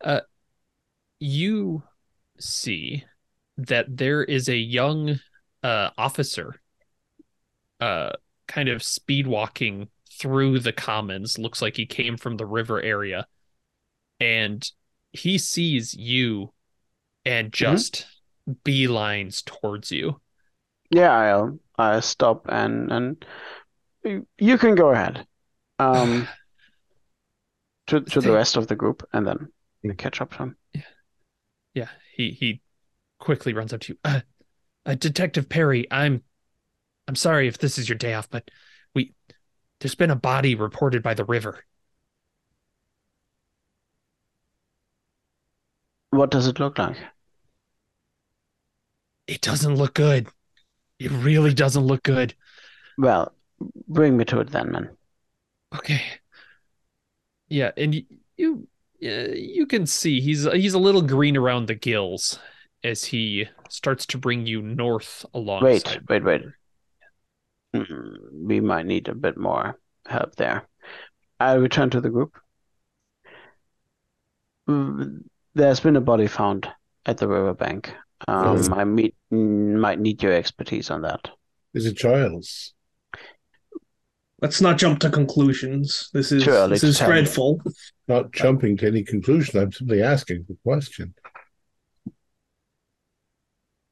[0.04, 0.22] Uh,
[1.20, 1.84] you
[2.40, 3.06] see
[3.58, 5.20] that there is a young
[5.62, 6.60] uh, officer
[7.80, 8.12] uh,
[8.48, 11.38] kind of speed walking through the commons.
[11.38, 13.28] Looks like he came from the river area.
[14.20, 14.66] And
[15.12, 16.54] he sees you
[17.26, 17.52] and mm-hmm.
[17.52, 18.06] just
[18.48, 18.54] mm-hmm.
[18.64, 20.20] beelines towards you.
[20.94, 23.26] Yeah, I'll I stop and and
[24.38, 25.26] you can go ahead.
[25.80, 26.28] Um,
[27.88, 30.58] to to the rest of the group, and then catch up to him.
[30.74, 30.82] Yeah,
[31.74, 31.90] yeah.
[32.16, 32.62] He he
[33.20, 34.00] quickly runs up to you.
[34.06, 34.22] Uh,
[34.86, 36.22] uh, Detective Perry, I'm
[37.08, 38.50] I'm sorry if this is your day off, but
[38.94, 39.14] we
[39.80, 41.64] there's been a body reported by the river.
[46.12, 46.98] What does it look like?
[49.28, 50.28] It doesn't look good.
[51.00, 52.36] It really doesn't look good.
[52.98, 53.34] Well,
[53.88, 54.98] bring me to it then, man.
[55.76, 56.02] Okay.
[57.50, 58.04] Yeah, and you
[58.38, 58.68] you,
[59.04, 62.40] uh, you can see he's he's a little green around the gills
[62.84, 65.64] as he starts to bring you north along.
[65.64, 66.42] Wait, wait, wait.
[67.76, 70.68] Mm, we might need a bit more help there.
[71.40, 72.38] I return to the group.
[74.70, 75.24] Mm,
[75.56, 76.70] there's been a body found
[77.06, 77.94] at the riverbank.
[78.28, 81.30] Um, I meet, might need your expertise on that.
[81.74, 82.74] Is it Giles?
[84.42, 86.10] Let's not jump to conclusions.
[86.14, 87.62] This is this is dreadful.
[88.08, 89.60] Not jumping to any conclusion.
[89.60, 91.14] I'm simply asking the question.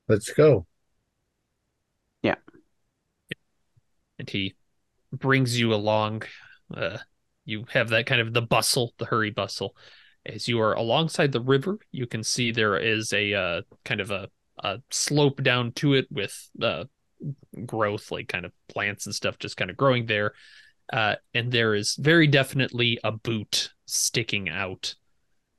[0.10, 0.68] Let's go.
[2.22, 2.36] Yeah.
[4.20, 4.56] And he
[5.14, 6.24] brings you along.
[6.76, 6.98] Uh,
[7.46, 9.74] you have that kind of the bustle, the hurry bustle.
[10.26, 14.12] As you are alongside the river, you can see there is a uh, kind of
[14.12, 14.30] a,
[14.60, 16.86] a slope down to it with uh,
[17.66, 20.34] growth, like kind of plants and stuff just kind of growing there.
[20.92, 24.96] Uh, and there is very definitely a boot sticking out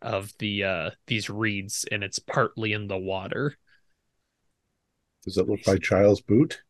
[0.01, 3.57] of the uh, these reeds, and it's partly in the water.
[5.25, 6.63] Does it look like Giles' boot?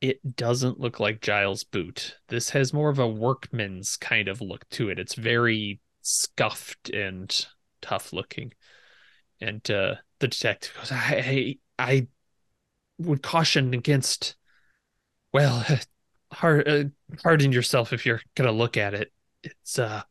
[0.00, 2.16] It doesn't look like Giles' boot.
[2.28, 4.98] This has more of a workman's kind of look to it.
[4.98, 7.46] It's very scuffed and
[7.82, 8.52] tough looking.
[9.40, 12.06] And uh, the detective goes, I, I
[12.98, 14.36] would caution against,
[15.32, 15.64] well,
[16.32, 16.84] hard, uh,
[17.22, 19.12] harden yourself if you're going to look at it.
[19.42, 20.02] It's, uh,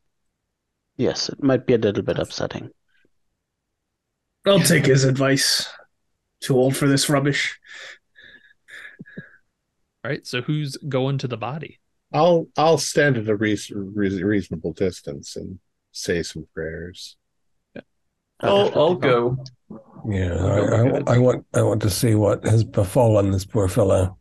[0.98, 2.70] yes, it might be a little bit upsetting.
[4.46, 5.68] I'll take his advice.
[6.42, 7.60] Too old for this rubbish.
[10.04, 11.80] All right, so who's going to the body?
[12.14, 15.60] I'll I'll stand at a reasonable distance and
[15.96, 17.18] say some prayers.
[17.74, 17.82] Yeah.
[18.42, 19.38] I'll I'll go.
[20.08, 24.18] Yeah, I, I, I, want I want to see what has befallen this poor fellow.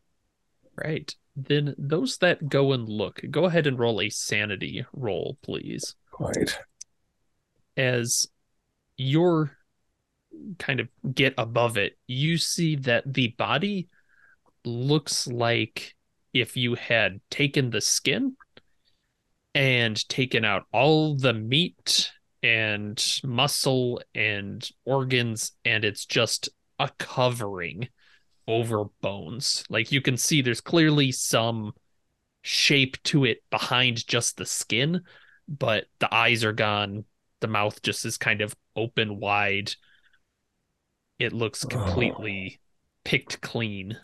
[0.82, 1.14] Right.
[1.36, 5.94] Then those that go and look, go ahead and roll a sanity roll, please.
[6.18, 6.58] Right.
[7.76, 8.28] As
[8.96, 9.50] you're
[10.58, 13.88] kind of get above it, you see that the body
[14.64, 15.96] looks like
[16.32, 18.36] if you had taken the skin
[19.54, 22.10] and taken out all the meat
[22.42, 26.48] and muscle and organs and it's just
[26.78, 27.88] a covering
[28.46, 29.64] over bones.
[29.70, 31.72] Like you can see there's clearly some
[32.42, 35.02] shape to it behind just the skin,
[35.48, 37.04] but the eyes are gone.
[37.40, 39.72] The mouth just is kind of open wide.
[41.18, 42.60] It looks completely
[43.04, 43.98] picked clean.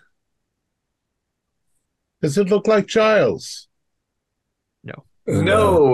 [2.22, 3.68] Does it look like Giles?
[4.84, 5.04] No,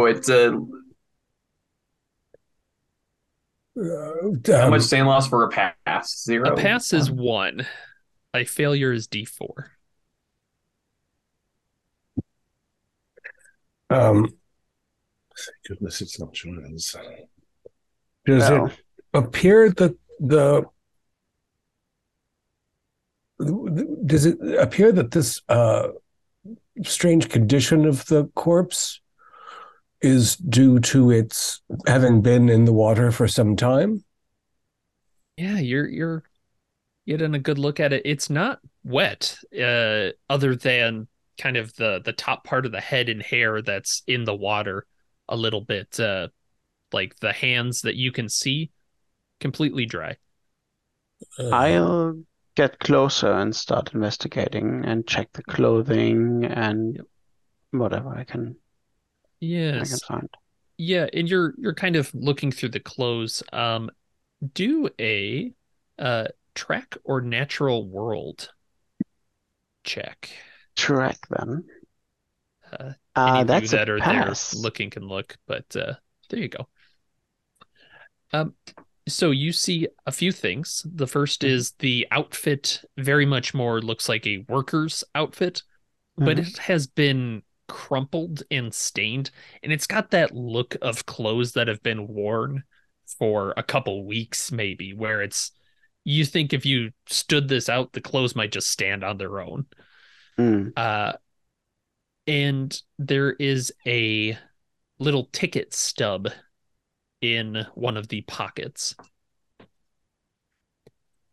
[0.07, 0.59] it's a
[3.79, 6.23] Uh, how um, much stain loss for a pass?
[6.25, 6.55] Zero.
[6.55, 7.67] A pass is one.
[8.33, 9.69] A failure is D4.
[13.91, 14.35] um,
[15.69, 16.95] goodness it's not Giles.
[18.25, 18.67] does Well.
[18.67, 18.73] it
[19.13, 20.65] appear that the
[24.07, 25.89] does it appear that this uh,
[26.83, 29.01] strange condition of the corpse
[30.07, 34.05] is due to its having been in the water for some time?
[35.37, 36.23] Yeah, you're you're
[37.07, 38.03] getting a good look at it.
[38.05, 43.09] It's not wet, uh, other than kind of the the top part of the head
[43.09, 44.87] and hair that's in the water
[45.29, 46.01] a little bit.
[46.01, 46.29] Uh,
[46.93, 48.71] like the hands that you can see,
[49.41, 50.17] completely dry.
[51.39, 52.23] Uh, I'll
[52.57, 57.01] get closer and start investigating and check the clothing and
[57.73, 58.57] whatever I can
[59.41, 60.11] Yes,
[60.79, 63.43] yeah, and you're you're kind of looking through the clothes.
[63.53, 63.91] Um,
[64.55, 65.53] do a
[65.99, 68.51] uh track or natural world
[69.85, 70.31] check.
[70.77, 71.65] Track then.
[72.73, 74.03] Uh, Uh, that's that are pass.
[74.03, 75.95] there looking can look, but uh,
[76.31, 76.69] there you go.
[78.33, 78.55] Um,
[79.09, 80.85] so you see a few things.
[80.87, 81.61] The first Mm-hmm.
[81.61, 85.63] is the outfit very much more looks like a worker's outfit,
[86.25, 86.41] but Mhm.
[86.41, 89.31] it has been crumpled and stained,
[89.63, 92.65] and it's got that look of clothes that have been worn
[93.19, 95.53] for a couple weeks, maybe, where it's
[96.05, 99.67] you think if you stood this out, the clothes might just stand on their own.
[100.39, 100.73] Mm.
[100.77, 101.15] Uh,
[102.27, 104.39] and there is a
[104.99, 106.29] little ticket stub
[107.21, 108.95] in one of the pockets.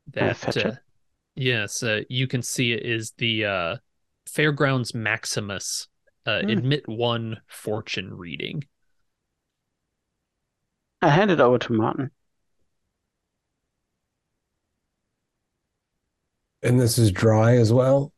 [0.08, 0.72] That uh,
[1.36, 3.78] yes, uh, you can see it is the uh,
[4.28, 5.88] Fairgrounds Maximus
[6.26, 6.50] uh, Hmm.
[6.50, 8.64] admit one fortune reading.
[11.02, 12.12] I hand it over to Martin.
[16.64, 18.14] and this is dry as well.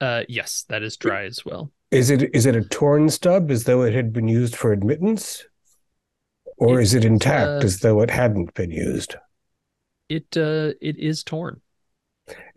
[0.00, 1.70] Uh, yes, that is dry as well.
[1.90, 5.44] Is it is it a torn stub as though it had been used for admittance?
[6.56, 9.16] Or is it intact uh, as though it hadn't been used?
[10.08, 11.60] It uh, it is torn.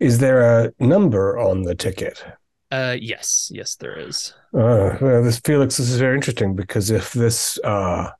[0.00, 2.24] Is there a number on the ticket?
[2.70, 4.34] Uh, yes, yes, there is.
[4.52, 8.10] Uh, well, this Felix, this is very interesting because if this, uh,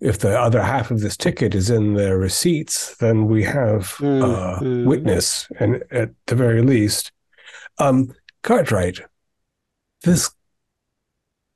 [0.00, 4.22] if the other half of this ticket is in the receipts, then we have Mm,
[4.22, 4.84] uh, mm.
[4.84, 7.12] witness, and at the very least,
[7.78, 8.12] um,
[8.42, 9.00] Cartwright,
[10.02, 10.30] this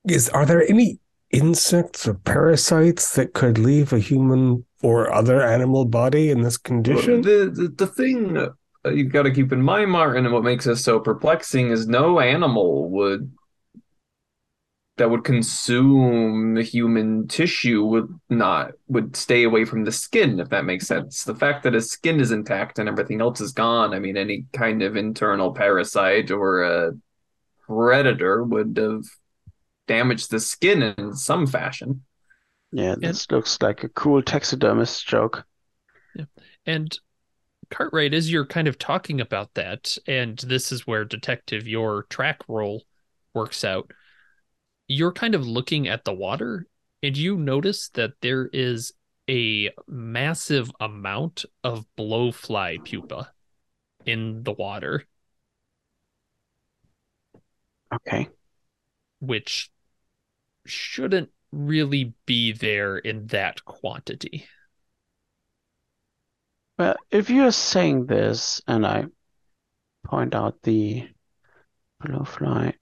[0.09, 0.29] is.
[0.31, 0.99] Are there any
[1.31, 7.21] insects or parasites that could leave a human or other animal body in this condition?
[7.21, 8.51] The, the the thing uh,
[8.89, 11.86] Uh, you've got to keep in mind, Martin, and what makes this so perplexing is
[11.86, 13.30] no animal would
[14.97, 20.49] that would consume the human tissue would not would stay away from the skin, if
[20.49, 21.24] that makes sense.
[21.24, 24.47] The fact that his skin is intact and everything else is gone, I mean, any
[24.53, 26.93] kind of internal parasite or a
[27.66, 29.05] predator would have
[29.86, 32.03] damaged the skin in some fashion.
[32.72, 35.45] Yeah, this looks like a cool taxidermist joke.
[36.14, 36.24] Yeah.
[36.66, 36.99] And
[37.71, 42.41] Cartwright, as you're kind of talking about that, and this is where Detective your track
[42.49, 42.85] roll
[43.35, 43.93] works out,
[44.87, 46.66] you're kind of looking at the water
[47.03, 48.93] and you notice that there is
[49.29, 53.31] a massive amount of blowfly pupa
[54.07, 55.05] in the water,
[57.93, 58.29] Okay.
[59.21, 59.71] which
[60.66, 64.47] shouldn't really be there in that quantity.
[66.79, 69.07] Well, if you're saying this, and I
[70.05, 71.09] point out the
[72.03, 72.74] blowfly,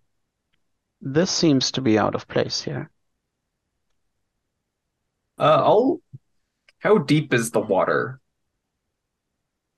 [1.01, 2.90] this seems to be out of place here.
[5.38, 6.01] Uh, I'll.
[6.78, 8.20] How deep is the water?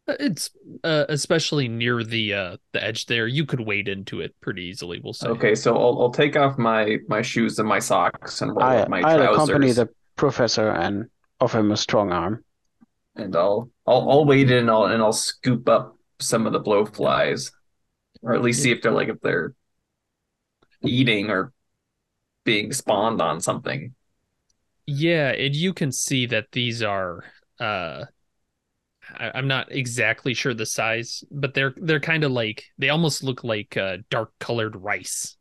[0.08, 0.50] Uh, It's
[0.82, 3.26] uh, especially near the uh, the edge there.
[3.26, 5.00] You could wade into it pretty easily.
[5.02, 5.28] We'll say.
[5.28, 8.76] Okay, so I'll I'll take off my my shoes and my socks and roll I,
[8.78, 11.06] up my I'll accompany the professor and
[11.40, 12.44] offer him a strong arm.
[13.18, 16.60] And I'll I'll I'll wade in and I'll and I'll scoop up some of the
[16.60, 17.52] blowflies,
[18.22, 19.54] or at least see if they're like if they're
[20.82, 21.52] eating or
[22.44, 23.94] being spawned on something.
[24.86, 27.24] Yeah, and you can see that these are
[27.60, 28.04] uh
[29.14, 33.22] I, I'm not exactly sure the size, but they're they're kind of like they almost
[33.22, 35.36] look like uh, dark colored rice.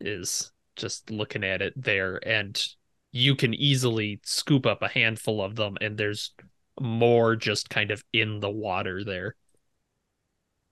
[0.00, 2.60] Is just looking at it there, and
[3.10, 6.34] you can easily scoop up a handful of them, and there's
[6.80, 9.34] more just kind of in the water there.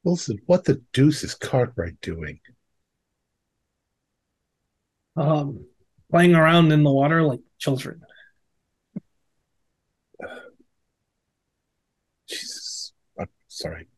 [0.04, 2.40] Wilson, what the deuce is Cartwright doing?
[5.16, 5.66] Um,
[6.11, 8.02] playing around in the water like children.
[12.28, 12.92] Jesus.
[13.18, 13.88] I'm sorry.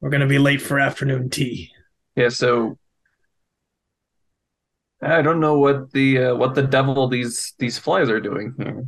[0.00, 1.72] We're gonna be late for afternoon tea.
[2.14, 2.78] Yeah, so
[5.02, 8.86] I don't know what the uh, what the devil these these flies are doing here.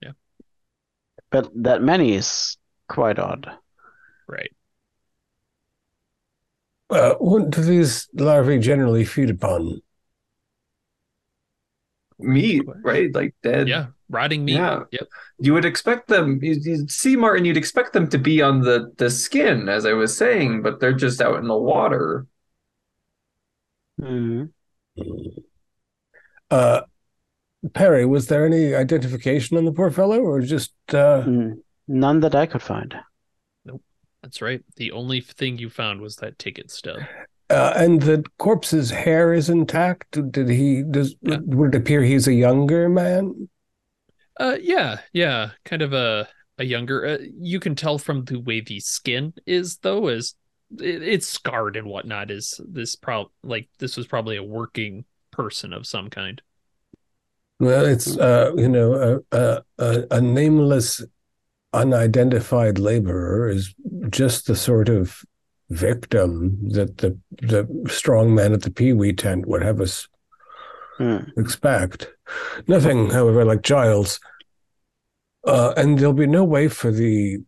[0.00, 0.12] Yeah,
[1.30, 2.56] but that many is
[2.88, 3.50] quite odd.
[4.28, 4.52] Right.
[6.90, 9.80] Uh, what do these larvae generally feed upon?
[12.18, 13.12] Meat, right?
[13.12, 13.68] Like dead.
[13.68, 13.86] Yeah.
[14.08, 14.54] Rotting meat.
[14.54, 14.84] Yeah.
[14.92, 15.08] Yep.
[15.40, 16.38] You would expect them.
[16.40, 17.44] You, you see, Martin.
[17.44, 20.92] You'd expect them to be on the the skin, as I was saying, but they're
[20.92, 22.26] just out in the water.
[24.00, 24.44] Hmm.
[26.50, 26.82] Uh,
[27.72, 32.34] Perry, was there any identification on the poor fellow, or just uh, Mm, None that
[32.34, 32.94] I could find.
[33.64, 33.82] Nope,
[34.22, 34.62] that's right.
[34.76, 37.00] The only thing you found was that ticket stub.
[37.50, 40.18] uh, and the corpse's hair is intact?
[40.32, 40.82] Did he?
[40.82, 41.38] Does Yeah.
[41.44, 43.48] would it appear he's a younger man?
[44.38, 46.28] Uh, yeah, yeah, kind of a
[46.58, 47.04] a younger.
[47.06, 50.34] Uh, you can tell from the way the skin is, though, is
[50.80, 52.30] it, it's scarred and whatnot.
[52.30, 56.42] Is this prob like this was probably a working person of some kind?
[57.60, 61.02] Well, it's uh, you know a, a a a nameless,
[61.72, 63.74] unidentified laborer is
[64.10, 65.24] just the sort of
[65.70, 70.08] victim that the the strong man at the peewee tent would have us
[70.98, 71.34] Hmm.
[71.36, 72.08] expect.
[72.68, 74.20] Nothing, however, like Giles.
[75.46, 77.38] Uh, and there'll be no way for the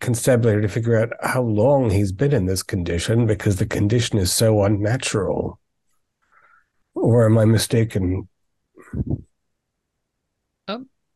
[0.00, 4.32] constabulary to figure out how long he's been in this condition because the condition is
[4.32, 5.58] so unnatural.
[6.94, 8.28] Or am I mistaken?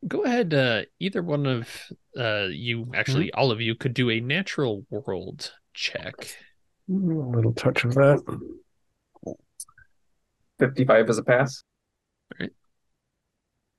[0.05, 0.53] Go ahead.
[0.53, 1.69] Uh, either one of
[2.17, 6.35] uh you, actually, all of you, could do a natural world check.
[6.89, 8.19] A little touch of that.
[10.59, 11.63] Fifty-five is a pass.
[12.33, 12.51] All right.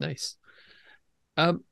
[0.00, 0.36] Nice.
[1.36, 1.64] Um,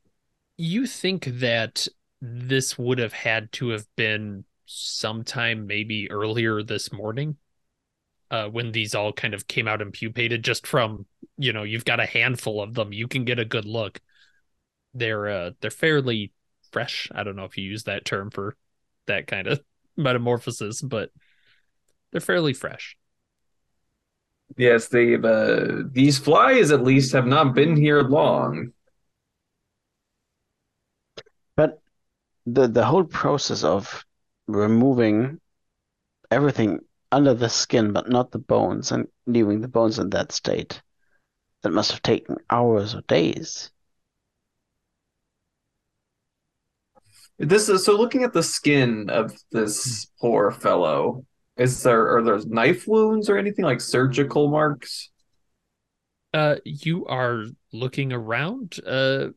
[0.59, 1.89] you think that
[2.23, 7.37] this would have had to have been sometime maybe earlier this morning,
[8.31, 10.45] uh, when these all kind of came out and pupated.
[10.45, 11.05] Just from
[11.37, 14.01] you know, you've got a handful of them, you can get a good look.
[14.95, 16.33] They're uh, they're fairly
[16.71, 17.11] fresh.
[17.13, 18.57] I don't know if you use that term for
[19.07, 19.61] that kind of
[19.97, 21.11] metamorphosis, but
[22.13, 22.97] they're fairly fresh.
[24.57, 28.73] Yes, they've uh, these flies at least have not been here long.
[31.57, 31.81] But
[32.47, 34.05] the the whole process of
[34.47, 35.41] removing
[36.31, 36.81] everything
[37.11, 40.83] under the skin, but not the bones, and leaving the bones in that state,
[41.63, 43.71] that must have taken hours or days.
[47.39, 47.97] This is so.
[47.97, 51.25] Looking at the skin of this poor fellow,
[51.57, 55.11] is there are there knife wounds or anything like surgical marks?
[56.33, 59.29] Uh, you are looking around uh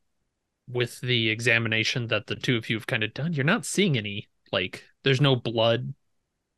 [0.67, 3.33] with the examination that the two of you have kind of done.
[3.33, 5.93] You're not seeing any like there's no blood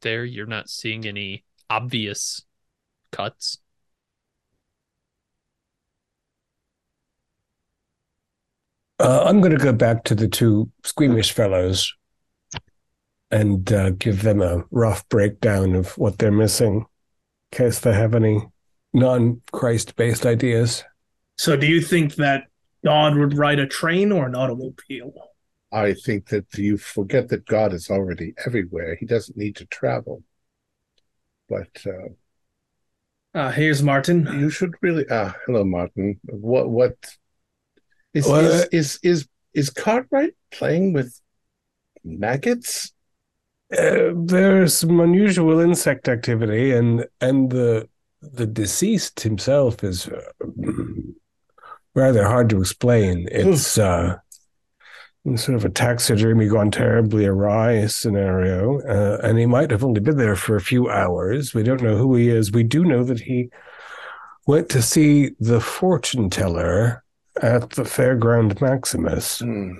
[0.02, 0.24] there.
[0.24, 2.44] You're not seeing any obvious
[3.12, 3.58] cuts.
[9.00, 11.94] Uh, I'm going to go back to the two squeamish fellows
[13.30, 16.86] and uh, give them a rough breakdown of what they're missing,
[17.52, 18.42] in case they have any
[18.94, 20.84] non-Christ based ideas.
[21.38, 22.46] So, do you think that
[22.88, 25.14] God would ride a train or an automobile?
[25.72, 28.96] I think that you forget that God is already everywhere.
[28.96, 30.24] He doesn't need to travel.
[31.50, 32.10] But uh,
[33.34, 34.26] Uh, here's Martin.
[34.40, 35.06] you should really.
[35.10, 36.20] Ah, hello, Martin.
[36.24, 36.70] What?
[36.70, 36.96] What
[38.14, 41.20] is Well, is, uh, is is is Cartwright playing with
[42.04, 42.94] maggots?
[43.72, 47.88] Uh, there's some unusual insect activity, and and the
[48.22, 50.22] the deceased himself is uh,
[51.98, 53.28] rather hard to explain.
[53.32, 54.18] It's uh,
[55.36, 60.18] sort of a taxidermy gone terribly awry scenario, uh, and he might have only been
[60.18, 61.56] there for a few hours.
[61.56, 62.52] We don't know who he is.
[62.52, 63.50] We do know that he
[64.46, 67.04] went to see the fortune teller
[67.42, 69.40] at the Fairground Maximus.
[69.40, 69.74] Hmm.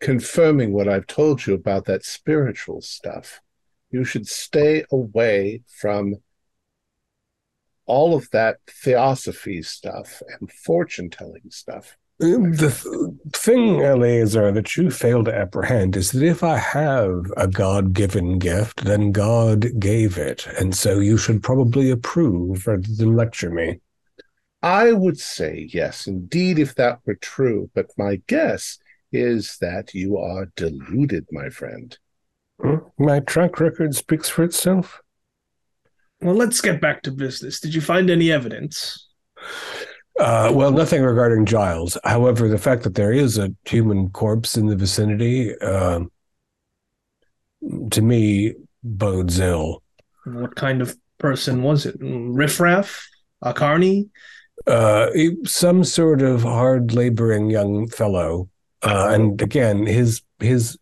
[0.00, 3.40] Confirming what I've told you about that spiritual stuff.
[3.90, 6.16] You should stay away from
[7.88, 11.96] all of that theosophy stuff and fortune telling stuff.
[12.18, 17.46] The th- thing, Eleazar, that you fail to apprehend is that if I have a
[17.46, 20.46] God given gift, then God gave it.
[20.58, 23.80] And so you should probably approve rather than lecture me.
[24.62, 27.70] I would say yes, indeed, if that were true.
[27.72, 28.78] But my guess
[29.12, 31.96] is that you are deluded, my friend.
[32.60, 32.76] Hmm?
[32.98, 35.00] My track record speaks for itself.
[36.20, 37.60] Well, let's get back to business.
[37.60, 39.06] Did you find any evidence?
[40.18, 41.96] Uh, well, nothing regarding Giles.
[42.02, 46.00] However, the fact that there is a human corpse in the vicinity, uh,
[47.90, 49.82] to me, bodes ill.
[50.24, 51.96] What kind of person was it?
[52.00, 53.08] Riffraff?
[53.42, 54.08] A carney?
[54.66, 55.10] Uh,
[55.44, 58.48] some sort of hard laboring young fellow.
[58.82, 60.76] Uh, and again, his his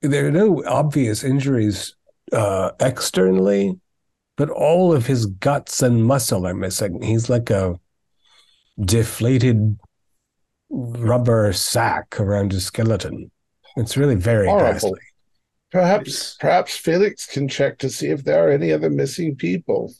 [0.00, 1.94] there are no obvious injuries
[2.32, 3.78] uh, externally,
[4.36, 7.02] but all of his guts and muscle are missing.
[7.02, 7.78] He's like a
[8.80, 9.78] deflated
[10.70, 13.30] rubber sack around his skeleton.
[13.76, 14.72] It's really very Horrible.
[14.72, 15.00] ghastly.
[15.70, 19.92] Perhaps, perhaps Felix can check to see if there are any other missing people.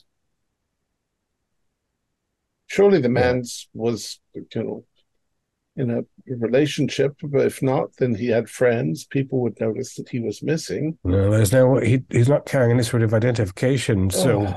[2.67, 4.85] Surely the man's was, you know,
[5.77, 9.05] in a relationship, but if not, then he had friends.
[9.05, 10.99] People would notice that he was missing.
[11.05, 14.55] No, there's no he he's not carrying any sort of identification, so Oh.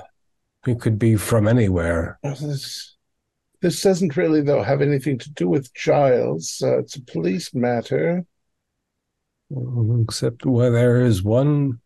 [0.65, 2.19] he could be from anywhere.
[2.23, 2.95] This,
[3.61, 6.61] this doesn't really, though, have anything to do with Giles.
[6.63, 8.25] Uh, it's a police matter.
[10.01, 11.79] Except where there is one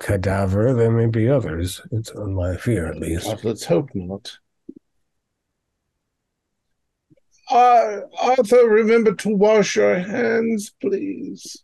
[0.00, 1.80] cadaver, there may be others.
[1.90, 3.26] It's on my fear, at least.
[3.26, 4.38] God, let's hope not.
[7.50, 11.62] Uh, Arthur, remember to wash your hands, please.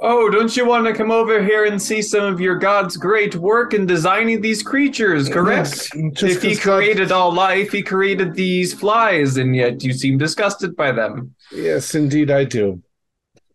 [0.00, 3.34] Oh, don't you want to come over here and see some of your god's great
[3.34, 5.90] work in designing these creatures, correct?
[5.94, 9.82] Yes, just if he 'cause God- created all life, he created these flies, and yet
[9.82, 11.34] you seem disgusted by them.
[11.50, 12.80] Yes, indeed, I do.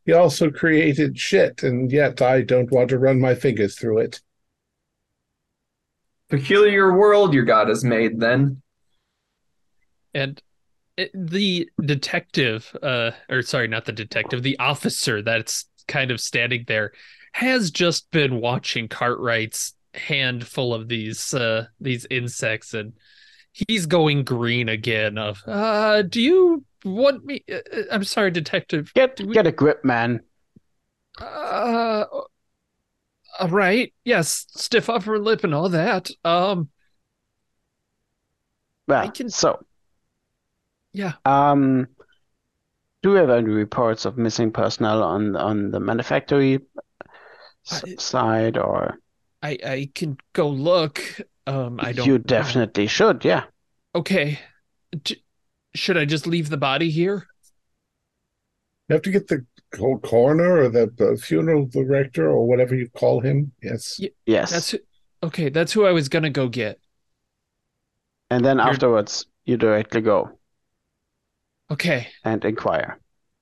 [0.05, 4.21] He also created shit, and yet I don't want to run my fingers through it.
[6.29, 8.61] Peculiar world your god has made, then.
[10.13, 10.41] And
[10.97, 16.63] it, the detective, uh, or sorry, not the detective, the officer that's kind of standing
[16.67, 16.91] there
[17.33, 22.93] has just been watching Cartwright's handful of these uh these insects and
[23.51, 28.91] he's going green again of uh do you want me uh, uh, i'm sorry detective
[28.95, 30.21] Get we- get a grip, man.
[31.21, 32.05] uh
[33.39, 36.69] all right yes stiff upper lip and all that um
[38.87, 39.63] Well, I can- so
[40.93, 41.87] yeah um,
[43.01, 46.59] do we have any reports of missing personnel on on the manufactory
[47.67, 48.97] s- I- side, or
[49.41, 51.01] i i can go look
[51.47, 52.23] um i don't you know.
[52.23, 53.25] definitely should?
[53.25, 53.43] Yeah.
[53.95, 54.39] Okay.
[55.03, 55.21] D-
[55.75, 57.27] should I just leave the body here?
[58.87, 62.89] You have to get the co- coroner or the, the funeral director or whatever you
[62.89, 63.51] call him.
[63.61, 63.97] Yes.
[63.99, 64.09] Yeah.
[64.25, 64.51] Yes.
[64.51, 64.77] That's who,
[65.23, 65.49] okay.
[65.49, 66.79] That's who I was gonna go get.
[68.29, 70.31] And then You're- afterwards, you directly go
[71.73, 72.07] Okay.
[72.23, 72.99] and inquire.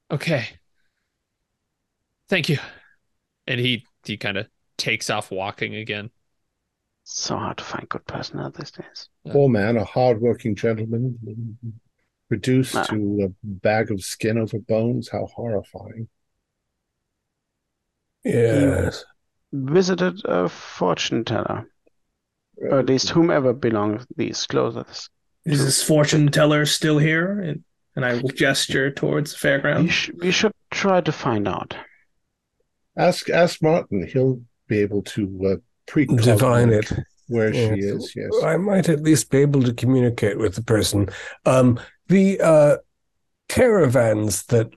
[0.10, 0.46] Okay.
[2.30, 2.58] Thank you.
[3.48, 6.10] And he he kind of takes off walking again.
[7.04, 9.10] So hard to find good personnel these days.
[9.28, 11.18] Poor man, a hard-working gentleman,
[12.30, 12.84] reduced Ah.
[12.84, 15.10] to a bag of skin over bones.
[15.10, 16.08] How horrifying!
[18.24, 19.04] Yes.
[19.52, 21.70] Visited a fortune teller,
[22.58, 25.10] or at least whomever belonged these clothes.
[25.44, 27.56] Is this fortune teller still here?
[27.96, 29.89] And, and I will gesture towards the We, fairground.
[29.92, 31.76] sh we should try to find out.
[32.98, 34.08] Ask ask Martin.
[34.08, 35.56] He'll be able to uh,
[35.88, 36.92] pre Divine it.
[37.28, 37.74] where Yes.
[37.74, 38.14] she is.
[38.16, 38.32] Yes.
[38.44, 41.10] I might at least be able to communicate with the person.
[41.46, 42.78] Um, the uh,
[43.48, 44.70] caravans that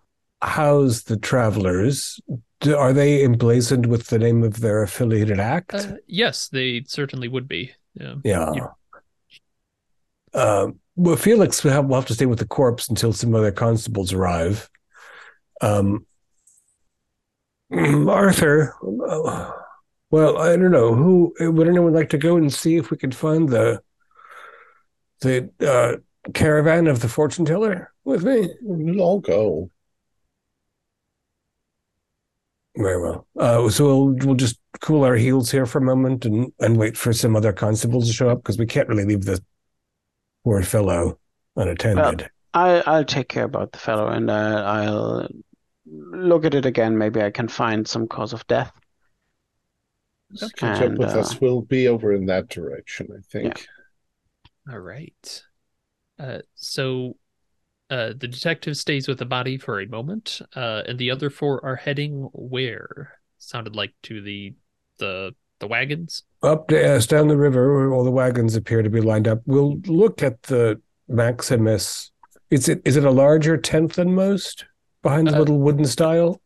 [0.43, 2.21] house the travelers,
[2.61, 5.75] do, are they emblazoned with the name of their affiliated act?
[5.75, 7.73] Uh, yes, they certainly would be.
[7.95, 8.15] Yeah.
[8.25, 8.53] yeah.
[8.55, 10.41] yeah.
[10.41, 13.53] Um, well, Felix will have, will have to stay with the corpse until some other
[13.53, 14.69] constables arrive.
[15.61, 16.07] Um,
[17.73, 18.75] Arthur,
[19.09, 19.51] uh,
[20.11, 23.15] well, I don't know who would anyone like to go and see if we could
[23.15, 23.83] find the
[25.21, 25.97] the uh,
[26.33, 28.51] caravan of the fortune teller with me.
[28.61, 29.71] We'll all go.
[32.77, 33.27] Very well.
[33.39, 36.97] Uh, so we'll we'll just cool our heels here for a moment and and wait
[36.97, 39.43] for some other constables to show up because we can't really leave the
[40.45, 41.19] poor fellow
[41.57, 42.31] unattended.
[42.53, 45.29] I I'll take care about the fellow, and uh, I'll
[45.87, 46.97] look at it again.
[46.97, 48.73] Maybe I can find some cause of death.
[50.57, 51.41] Catch up with uh, us.
[51.41, 53.09] We'll be over in that direction.
[53.13, 53.67] I think.
[54.71, 55.43] All right.
[56.19, 57.17] Uh, so
[57.91, 61.65] uh, the detective stays with the body for a moment, uh, and the other four
[61.65, 63.19] are heading where?
[63.39, 64.55] Sounded like to the
[64.99, 65.35] the
[65.65, 66.23] the wagons.
[66.43, 69.41] Up to, yes, down the river where all the wagons appear to be lined up.
[69.47, 72.11] We'll look at the Maximus.
[72.51, 74.67] Is it is it a larger tent than most
[75.03, 76.41] behind the Uh, little wooden style?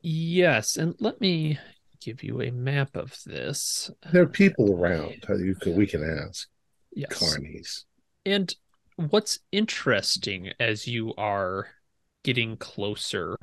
[0.00, 1.58] Yes, and let me
[2.00, 3.90] give you a map of this.
[4.12, 5.24] There are people around.
[5.28, 6.48] uh, You could, we can ask.
[6.94, 7.12] Yes.
[7.12, 7.84] Carnies.
[8.26, 8.54] And
[8.96, 11.68] what's interesting as you are
[12.24, 13.36] getting closer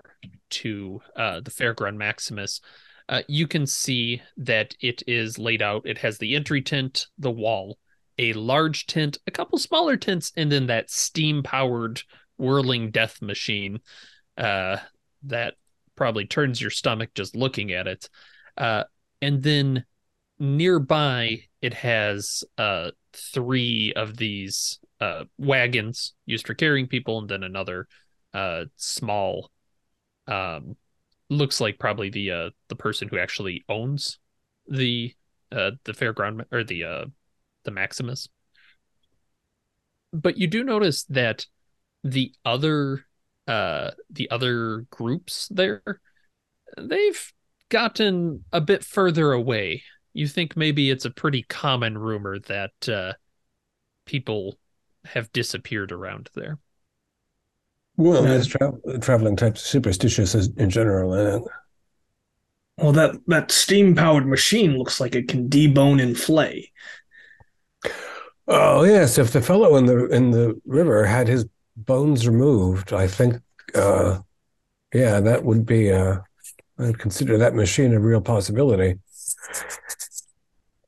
[0.49, 2.61] to uh, the Fairground Maximus,
[3.09, 5.81] uh, you can see that it is laid out.
[5.85, 7.77] It has the entry tent, the wall,
[8.19, 12.03] a large tent, a couple smaller tents, and then that steam powered
[12.37, 13.79] whirling death machine
[14.37, 14.77] uh,
[15.23, 15.55] that
[15.95, 18.09] probably turns your stomach just looking at it.
[18.55, 18.83] Uh,
[19.21, 19.83] and then
[20.37, 27.43] nearby, it has uh, three of these uh, wagons used for carrying people, and then
[27.43, 27.87] another
[28.33, 29.49] uh, small,
[30.27, 30.75] um,
[31.29, 34.19] looks like probably the uh, the person who actually owns
[34.67, 35.13] the
[35.51, 37.05] uh, the fairground or the uh,
[37.63, 38.27] the Maximus.
[40.11, 41.45] But you do notice that
[42.03, 43.05] the other
[43.47, 46.01] uh, the other groups there,
[46.77, 47.33] they've
[47.69, 49.83] gotten a bit further away.
[50.13, 53.13] You think maybe it's a pretty common rumor that uh,
[54.05, 54.57] people
[55.05, 56.57] have disappeared around there.
[57.99, 58.31] Well, Yeah.
[58.35, 61.09] as tra- traveling types superstitious in general.
[62.77, 66.71] Well, that that steam powered machine looks like it can debone and flay.
[68.47, 71.45] oh yes, if the fellow in the in the river had his
[71.75, 73.35] bones removed, I think,
[73.75, 74.19] uh,
[74.93, 75.91] yeah, that would be.
[75.91, 76.19] Uh,
[76.77, 78.97] I'd consider that machine a real possibility.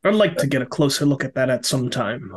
[0.06, 2.32] I'd like to get a closer look at that at some time.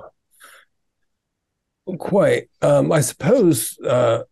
[1.99, 2.49] Quite.
[2.61, 4.23] Um, I suppose uh,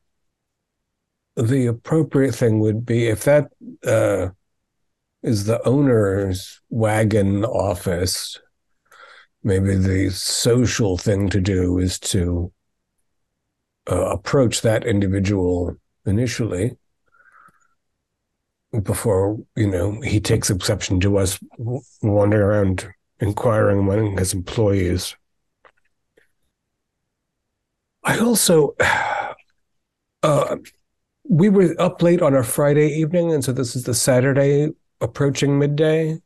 [1.37, 3.51] the appropriate thing would be if that
[3.87, 4.29] uh,
[5.23, 8.39] is the owner's wagon office,
[9.43, 12.53] maybe the social thing to do is to
[13.91, 15.77] uh, approach that individual
[16.07, 16.77] initially
[18.83, 21.39] before, you know, he takes exception to us
[22.03, 22.89] wandering around
[23.21, 25.15] inquiring among his employees.
[28.03, 28.75] I also,
[30.23, 30.57] uh,
[31.33, 34.69] we were up late on a Friday evening, and so this is the Saturday
[35.01, 36.19] approaching midday.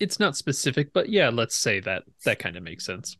[0.00, 3.18] It's not specific, but yeah, let's say that that kind of makes sense.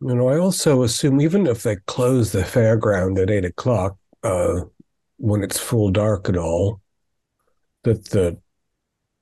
[0.00, 4.62] You know, I also assume even if they close the fairground at eight o'clock, uh,
[5.18, 6.80] when it's full dark and all,
[7.84, 8.38] that the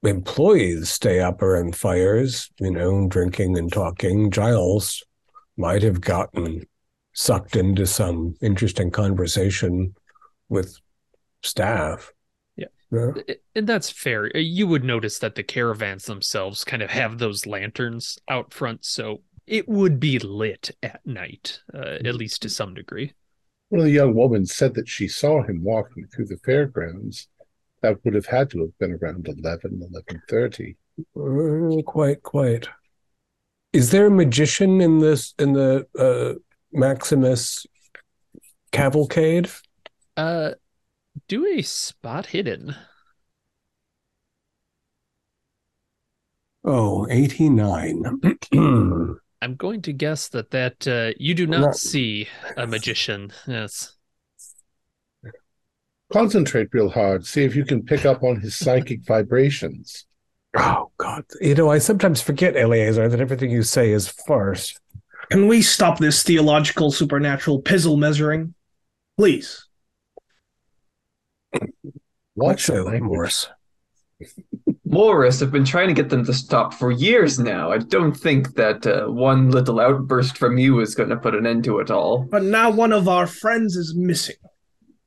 [0.05, 4.31] employees stay up around fires, you know, drinking and talking.
[4.31, 5.05] Giles
[5.57, 6.67] might have gotten
[7.13, 9.95] sucked into some interesting conversation
[10.49, 10.81] with
[11.43, 12.13] staff.
[12.57, 12.67] Yeah.
[12.91, 13.13] Yeah.
[13.55, 14.31] And that's fair.
[14.35, 18.85] Uh, You would notice that the caravans themselves kind of have those lanterns out front,
[18.85, 23.13] so it would be lit at night, uh, at least to some degree.
[23.71, 27.29] Well, the young woman said that she saw him walking through the fairgrounds.
[27.83, 30.77] That would have had to have been around 11, 11.30.
[31.17, 32.69] Uh, quite, quite.
[33.73, 36.35] Is there a magician in this in the uh,
[36.73, 37.67] Maximus
[38.73, 39.49] cavalcade?
[40.17, 40.53] Uh,
[41.29, 42.75] do a spot hidden.
[46.65, 48.03] Oh, 89.
[49.43, 53.33] I'm going to guess that that uh, you do not Not- see a magician.
[53.47, 53.97] Yes.
[56.13, 57.25] Concentrate real hard.
[57.25, 60.07] See if you can pick up on his psychic vibrations.
[60.57, 61.25] oh, God.
[61.41, 64.77] You know, I sometimes forget, Eleazar, that everything you say is farce.
[65.31, 68.55] Can we stop this theological supernatural pizzle measuring?
[69.17, 69.69] Please.
[72.35, 73.09] Watch so, your language.
[73.09, 73.49] Morris.
[74.85, 77.71] Morris, I've been trying to get them to stop for years now.
[77.71, 81.47] I don't think that uh, one little outburst from you is going to put an
[81.47, 82.25] end to it all.
[82.25, 84.37] But now one of our friends is missing.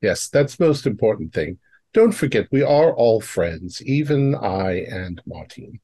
[0.00, 1.58] Yes, that's the most important thing.
[1.92, 5.80] Don't forget, we are all friends, even I and Martin.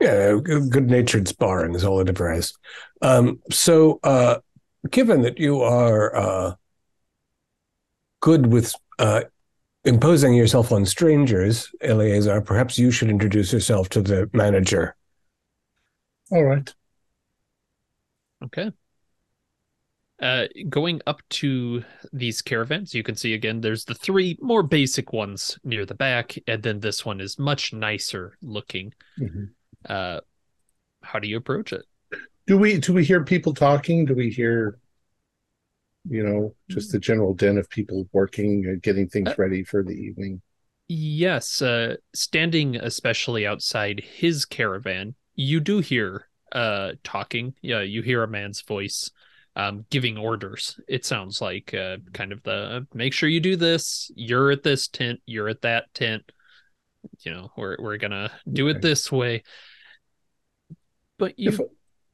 [0.00, 2.52] Yeah, good natured sparring is all it ever has.
[3.02, 4.38] Um, so, uh,
[4.90, 6.54] given that you are uh,
[8.22, 9.24] good with uh,
[9.84, 14.96] imposing yourself on strangers, Eleazar, perhaps you should introduce yourself to the manager.
[16.30, 16.72] All right.
[18.42, 18.72] Okay.
[20.20, 25.12] Uh, going up to these caravans, you can see again there's the three more basic
[25.12, 28.94] ones near the back, and then this one is much nicer looking.
[29.18, 29.50] Mhm.
[29.84, 30.20] Uh,
[31.02, 31.84] how do you approach it?
[32.46, 34.04] Do we do we hear people talking?
[34.04, 34.78] Do we hear,
[36.08, 39.82] you know, just the general din of people working, uh, getting things Uh, ready for
[39.82, 40.42] the evening?
[40.88, 47.54] Yes, uh, standing especially outside his caravan, you do hear uh talking.
[47.62, 49.10] Yeah, you hear a man's voice
[49.56, 50.78] um giving orders.
[50.88, 54.88] It sounds like uh kind of the make sure you do this, you're at this
[54.88, 56.30] tent, you're at that tent.
[57.20, 59.42] You know, we're we're gonna do it this way.
[61.18, 61.60] But you If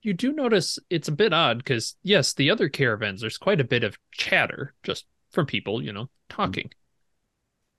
[0.03, 3.65] you do notice it's a bit odd because yes, the other caravans, there's quite a
[3.65, 6.71] bit of chatter just from people, you know, talking.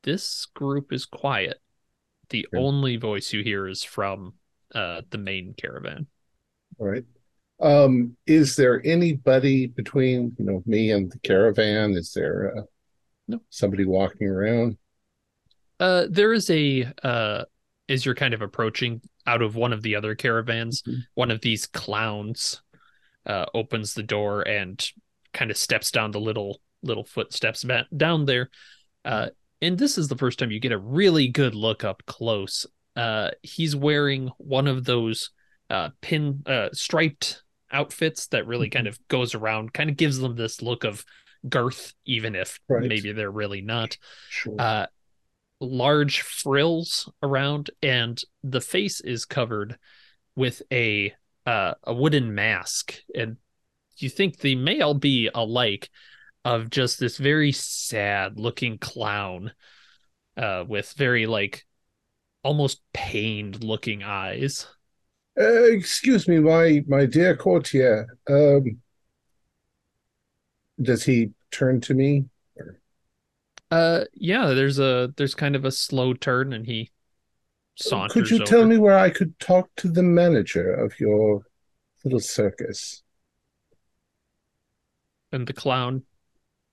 [0.03, 1.61] This group is quiet.
[2.30, 2.65] The Okay.
[2.65, 4.36] only voice you hear is from
[4.76, 6.07] uh the main caravan.
[6.78, 7.05] all right.
[7.61, 11.91] Um, is there anybody between you know me and the caravan?
[11.93, 12.61] Is there uh,
[13.28, 13.41] No.
[13.51, 14.78] somebody walking around?
[15.80, 17.45] Uh there is a uh
[17.89, 21.03] as you're kind of approaching out of one of the other caravans, Mhm.
[21.15, 22.61] one of these clowns
[23.25, 24.89] uh opens the door and
[25.33, 27.65] kind of steps down the little little footsteps
[27.97, 28.49] down there.
[29.03, 29.27] Uh
[29.61, 32.65] and this is the first time you get a really good look up close.
[32.95, 35.31] Uh he's wearing one of those
[35.69, 40.35] uh pin uh striped outfits that really kind of goes around, kind of gives them
[40.35, 41.03] this look of
[41.47, 42.87] girth even if Right.
[42.87, 43.97] maybe they're really not
[44.29, 44.55] Sure.
[45.60, 49.78] Large frills around and the face is covered
[50.36, 51.14] with a
[51.45, 53.38] uh a wooden mask and
[53.97, 55.89] you think they may all be alike
[56.45, 59.51] of just this very sad looking clown
[60.38, 61.66] uh with very like
[62.43, 64.68] almost pained looking eyes
[65.39, 68.07] Uh, excuse me, my my dear courtier.
[68.30, 68.82] Um,
[70.82, 72.26] does he turn to me?
[73.72, 76.89] Uh yeah there's a there's kind of a slow turn and he
[77.76, 78.45] saunters Could you over.
[78.45, 81.43] tell me where I could talk to the manager of your
[82.03, 83.03] little circus?
[85.32, 86.03] and the clown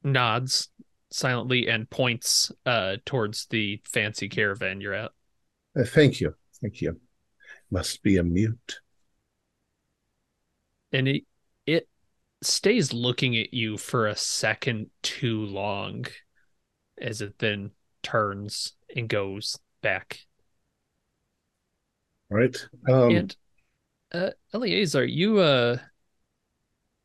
[0.02, 0.68] nods
[1.10, 5.12] silently and points uh towards the fancy caravan you're at
[5.78, 6.98] Uh, thank you, thank you.
[7.70, 8.80] Must be a mute.
[10.92, 11.24] and it
[11.66, 11.88] it
[12.42, 16.06] stays looking at you for a second too long
[17.00, 17.70] as it then
[18.02, 20.20] turns and goes back
[22.30, 22.56] Right.
[22.88, 23.36] Um, and
[24.12, 25.78] uh Eleazar you uh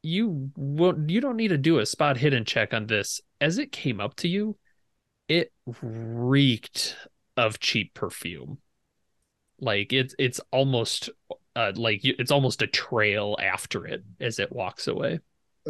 [0.04, 3.72] you won't you don't need to do a spot hidden check on this as it
[3.72, 4.58] came up to you
[5.30, 6.98] it reeked
[7.38, 8.60] of cheap perfume
[9.60, 11.10] like it's it's almost
[11.56, 15.20] uh like you- it's almost a trail after it as it walks away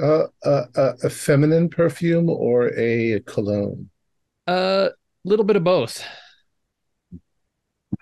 [0.02, 3.90] uh, uh, uh, a feminine perfume or a cologne?
[4.48, 4.90] A
[5.24, 6.04] little bit of both.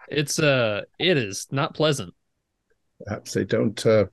[0.08, 2.14] It's uh it is not pleasant.
[3.06, 4.06] Perhaps they don't uh,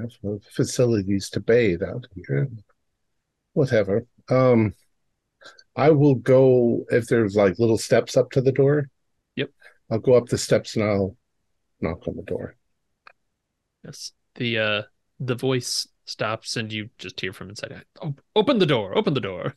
[0.00, 2.48] have uh, facilities to bathe out here.
[3.52, 4.06] Whatever.
[4.30, 4.74] Um,
[5.76, 8.88] I will go if there's like little steps up to the door.
[9.36, 9.50] Yep.
[9.90, 11.16] I'll go up the steps and I'll
[11.80, 12.56] knock on the door.
[13.84, 14.12] Yes.
[14.36, 14.82] The uh
[15.18, 17.84] the voice stops and you just hear from inside.
[18.02, 19.54] "O- Open the door, open the door.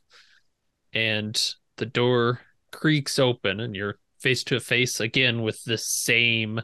[0.94, 1.40] And
[1.78, 6.62] the door creaks open and you're face to face again with the same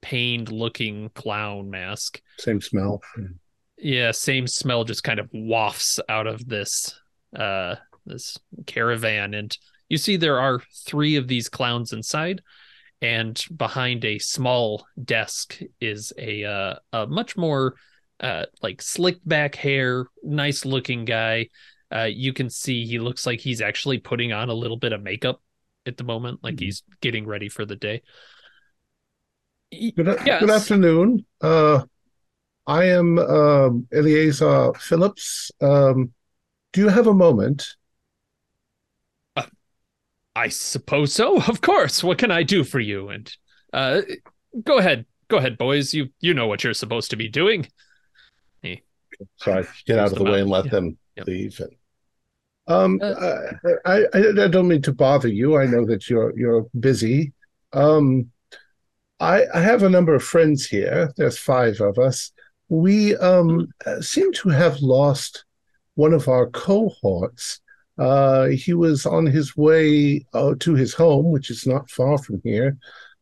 [0.00, 2.22] pained looking clown mask.
[2.38, 3.02] Same smell.
[3.76, 6.98] Yeah, same smell just kind of wafts out of this
[7.36, 7.74] uh
[8.06, 9.56] this caravan and
[9.90, 12.40] you see there are 3 of these clowns inside
[13.02, 17.74] and behind a small desk is a uh a much more
[18.20, 21.48] uh like slicked back hair, nice looking guy.
[21.94, 25.02] Uh you can see he looks like he's actually putting on a little bit of
[25.02, 25.40] makeup
[25.86, 26.60] at the moment like Mhm.
[26.60, 28.02] he's getting ready for the day.
[29.70, 30.40] Good, Yes.
[30.40, 31.26] good afternoon.
[31.40, 31.84] Uh,
[32.66, 35.50] I am um, Eleazar Phillips.
[35.60, 36.14] Um,
[36.72, 37.76] do you have a moment?
[40.36, 41.40] I suppose so.
[41.48, 42.02] Of course.
[42.04, 43.08] What can I do for you?
[43.08, 43.32] And
[43.72, 44.02] uh
[44.64, 45.06] go ahead.
[45.28, 45.92] Go ahead, boys.
[45.94, 47.68] You you know what you're supposed to be doing.
[49.36, 50.70] So I get out of the way and let Yeah.
[50.70, 51.26] them Yep.
[51.26, 51.60] leave.
[51.60, 51.76] And,
[52.68, 53.52] um, Uh,
[53.84, 55.56] I, I I don't mean to bother you.
[55.56, 57.32] I know that you're you're busy.
[57.72, 58.30] Um,
[59.20, 61.12] I I have a number of friends here.
[61.16, 62.32] There's five of us.
[62.68, 63.68] We um
[64.00, 65.44] seem to have lost
[65.94, 67.60] one of our cohorts.
[67.98, 72.40] Uh, he was on his way uh, to his home, which is not far from
[72.44, 72.76] here,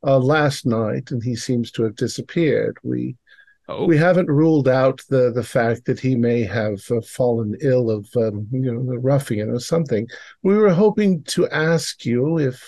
[0.07, 2.76] uh, last night, and he seems to have disappeared.
[2.82, 3.16] We
[3.68, 7.90] Oh, we haven't ruled out the the fact that he may have uh, fallen ill
[7.90, 10.06] of um, you know the ruffian or something.
[10.42, 12.62] We were hoping to ask you if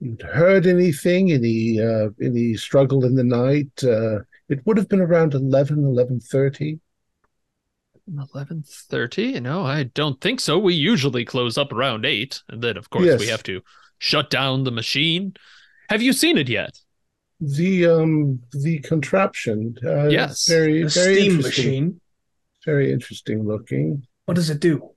[0.00, 4.20] you'd heard anything, any uh, any struggle in the night, uh,
[4.50, 6.80] It would have been around 11, 11.30.
[8.08, 9.38] Eleven thirty?
[9.40, 10.58] No, I don't think so.
[10.58, 13.20] We usually close up around eight, and then of course Yes.
[13.20, 13.62] we have to
[13.98, 15.34] shut down the machine.
[15.88, 16.78] Have you seen it yet?
[17.40, 19.76] The um the contraption.
[19.84, 20.46] Uh, Yes.
[20.48, 22.00] Very The very steam machine.
[22.64, 24.06] Very interesting looking.
[24.26, 24.90] What does it do?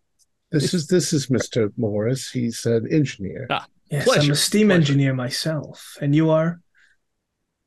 [0.52, 1.72] This is this is Mr.
[1.78, 2.30] Morris.
[2.30, 3.48] He's an engineer.
[3.50, 3.66] Ah.
[3.89, 4.80] Yes, Pleasure, I'm a steam pleasure.
[4.82, 5.98] engineer myself.
[6.02, 6.60] And you are?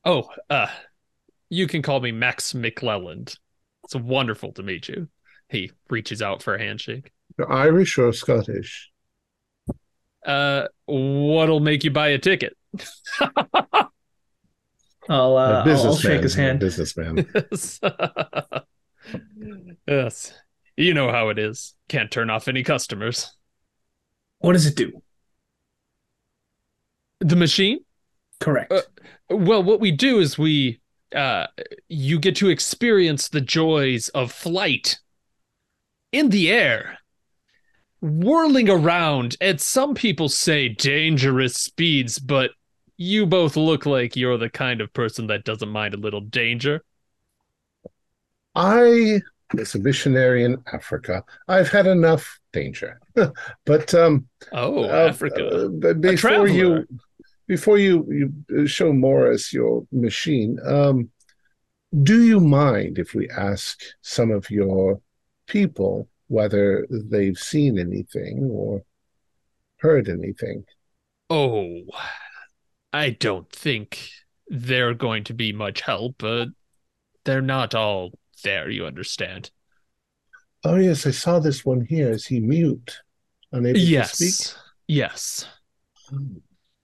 [0.04, 0.66] Oh, uh,
[1.50, 3.38] you can call me Max McClelland.
[3.84, 5.08] It's wonderful to meet you.
[5.48, 7.12] He reaches out for a handshake.
[7.48, 8.90] Irish or Scottish?
[10.24, 12.56] Uh, what'll make you buy a ticket?
[15.08, 16.60] I'll, uh, A I'll, I'll shake his hand.
[16.60, 17.26] Businessman.
[17.34, 17.80] yes.
[19.86, 20.32] yes.
[20.76, 21.74] You know how it is.
[21.88, 23.34] Can't turn off any customers.
[24.38, 25.02] What does it do?
[27.20, 27.80] The machine?
[28.40, 28.72] Correct.
[28.72, 28.82] Uh,
[29.30, 30.80] Well, what we do is we
[31.14, 31.46] uh
[31.88, 34.98] you get to experience the joys of flight
[36.12, 36.98] in the air.
[38.02, 42.50] Whirling around at some people say dangerous speeds, but
[42.96, 46.82] you both look like you're the kind of person that doesn't mind a little danger.
[48.54, 49.20] I
[49.54, 51.24] was a missionary in Africa.
[51.48, 53.00] I've had enough danger.
[53.64, 55.70] but um Oh, uh, Africa.
[55.84, 56.86] uh, before you
[57.46, 61.10] before you you show Morris your machine, um
[62.02, 65.00] do you mind if we ask some of your
[65.46, 68.82] people whether they've seen anything or
[69.78, 70.64] heard anything?
[71.30, 71.82] Oh,
[72.92, 74.10] I don't think
[74.48, 76.48] they're going to be much help, but
[77.24, 78.12] they're not all
[78.44, 79.50] there, you understand.
[80.64, 82.10] Oh yes, I saw this one here.
[82.10, 82.98] Is he mute?
[83.52, 83.90] Unable to speak?
[83.90, 84.58] Yes.
[84.88, 85.46] Yes.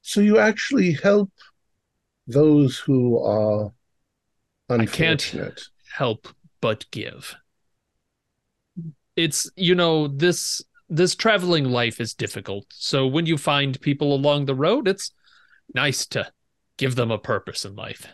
[0.02, 1.30] So you actually help
[2.26, 3.72] those who are
[4.68, 5.62] I can't- unfortunate.
[5.92, 6.28] Help
[6.60, 7.34] but give.
[9.14, 12.66] It's, you know, this this traveling life is difficult.
[12.70, 15.10] So when you find people along the road, it's
[15.74, 16.30] nice to
[16.78, 18.06] give them a purpose in life.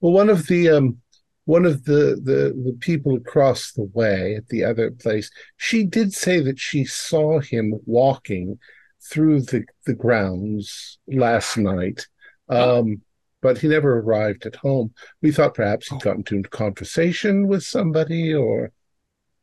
[0.00, 0.98] Well, one of the um,
[1.44, 6.12] one of the, the the people across the way at the other place, she did
[6.12, 8.58] say that she saw him walking
[9.10, 12.06] through the the grounds last night.
[12.48, 12.80] Oh.
[12.80, 13.02] Um,
[13.40, 14.94] but he never arrived at home.
[15.20, 18.72] We thought perhaps he'd gotten into conversation with somebody, or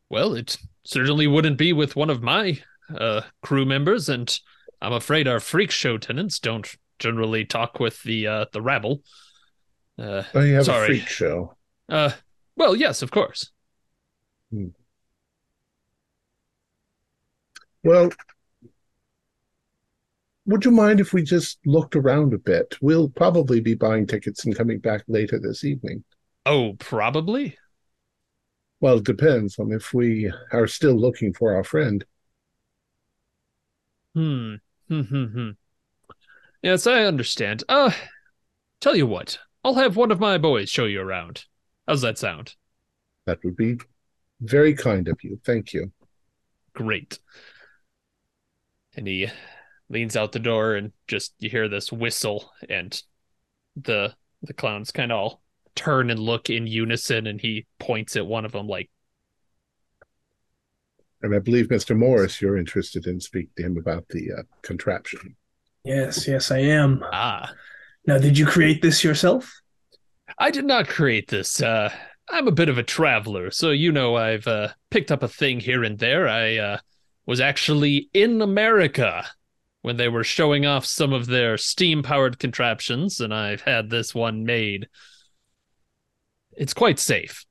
[0.09, 2.59] Well, it certainly wouldn't be with one of my
[2.95, 4.35] uh, crew members, and
[4.81, 9.01] I'm afraid our freak show tenants don't generally talk with the uh, the rabble.
[9.99, 10.83] Uh, oh, you have Sorry.
[10.83, 11.55] a freak show.
[11.89, 12.11] uh,
[12.55, 13.51] well, yes, of course.
[17.83, 18.09] Well,
[20.45, 22.77] would you mind if we just looked around a bit?
[22.81, 26.03] We'll probably be buying tickets and coming back later this evening.
[26.45, 27.57] Oh, probably.
[28.79, 32.03] Well, it depends on if we are still looking for our friend.
[34.15, 34.55] Hmm.
[34.87, 35.01] Hmm.
[35.01, 35.25] Hmm.
[35.25, 35.49] Hmm.
[36.61, 37.63] Yes, I understand.
[37.67, 37.91] Uh,
[38.79, 41.45] tell you what, I'll have one of my boys show you around.
[41.87, 42.55] How's that sound?
[43.25, 43.77] That would be
[44.41, 45.39] very kind of you.
[45.43, 45.91] Thank you.
[46.73, 47.19] Great.
[48.95, 49.29] And he
[49.89, 53.01] leans out the door and just you hear this whistle and
[53.75, 55.41] the the clowns kind of all
[55.75, 58.89] turn and look in unison and he points at one of them like
[61.21, 61.95] And I believe, Mr.
[61.95, 65.35] Morris, you're interested in speaking to him about the uh, contraption.
[65.83, 67.03] Yes, yes, I am.
[67.11, 67.51] ah
[68.05, 69.61] Now, did you create this yourself?
[70.37, 71.91] I did not create this uh
[72.29, 75.59] I'm a bit of a traveler so you know I've uh picked up a thing
[75.59, 76.77] here and there I uh
[77.25, 79.25] was actually in America
[79.81, 84.15] when they were showing off some of their steam powered contraptions and I've had this
[84.15, 84.87] one made
[86.57, 87.45] it's quite safe.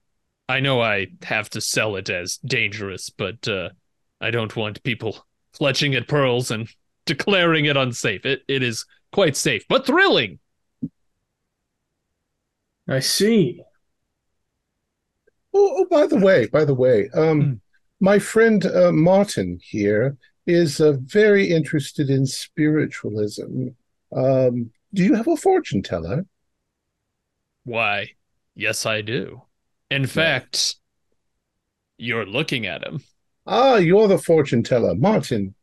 [0.49, 3.71] I know I have to sell it as dangerous, but uh,
[4.21, 6.69] I don't want people clutching at pearls and
[7.11, 8.25] declaring it unsafe.
[8.25, 10.39] It it is quite safe, but thrilling.
[12.87, 13.63] I see.
[15.55, 17.55] Oh, oh by the way, by the way, um, Hmm.
[18.01, 23.69] my friend uh, Martin here is uh, very interested in spiritualism.
[24.13, 26.27] Um, do you have a fortune teller?
[27.65, 28.11] Why,
[28.55, 29.43] yes, I do.
[29.91, 30.77] In fact,
[31.99, 33.03] you're looking at him.
[33.47, 35.55] Ah, you're the fortune teller, Martin.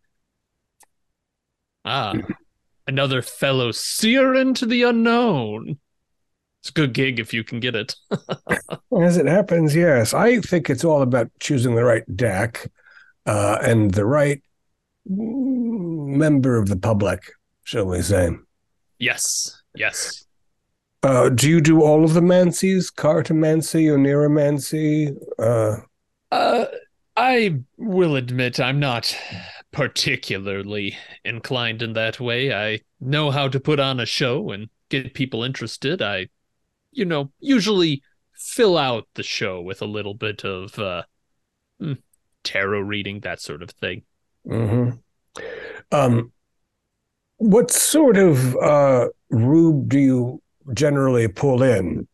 [1.87, 2.13] Ah,
[2.85, 5.79] another fellow seer into the unknown.
[6.61, 7.95] It's a good gig if you can get it.
[9.01, 10.13] As it happens, yes.
[10.13, 12.69] I think it's all about choosing the right deck
[13.25, 14.41] uh, and the right
[15.05, 17.31] member of the public,
[17.63, 18.31] shall we say.
[18.99, 20.25] Yes, yes.
[21.03, 22.91] Uh, do you do all of the mancies?
[22.93, 25.15] Cartomancy, Oniromancy?
[25.39, 25.77] Uh,
[26.31, 26.65] Uh,
[27.15, 29.15] I will admit I'm not
[29.77, 32.51] particularly inclined in that way.
[32.51, 36.01] I know how to put on a show and get people interested.
[36.01, 36.29] I,
[36.91, 38.01] you know, usually
[38.33, 41.03] fill out the show with a little bit of uh,
[41.79, 41.93] hmm,
[42.43, 44.01] tarot reading, that sort of thing.
[44.49, 44.89] hmm
[45.91, 46.31] Um,
[47.37, 50.41] what sort of uh, rube do you
[50.73, 52.07] generally pull in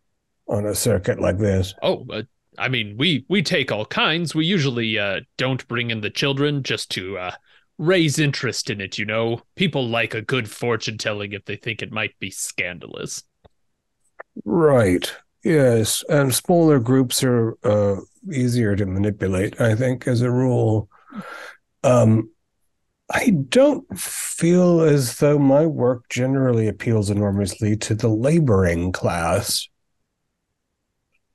[0.49, 1.74] on a circuit like this?
[1.82, 2.24] Oh, uh,
[2.57, 4.36] I mean, we we take all kinds.
[4.36, 7.32] We usually uh, don't bring in the children just to uh,
[7.78, 8.98] raise interest in it.
[8.98, 13.24] You know, people like a good fortune telling if they think it might be scandalous.
[14.46, 15.14] Right.
[15.44, 17.98] Yes, and smaller groups are uh,
[18.32, 20.90] easier to manipulate, I think, as a rule.
[21.84, 22.30] Um,
[23.12, 29.68] I don't feel as though my work generally appeals enormously to the laboring class.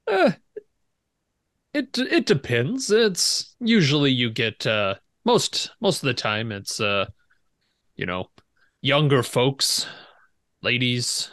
[0.06, 0.32] Uh,
[1.74, 2.90] it it depends.
[2.90, 4.94] It's usually you get uh,
[5.28, 7.04] most most of the time it's uh,
[7.96, 8.30] you know,
[8.80, 9.86] younger folks,
[10.62, 11.30] ladies,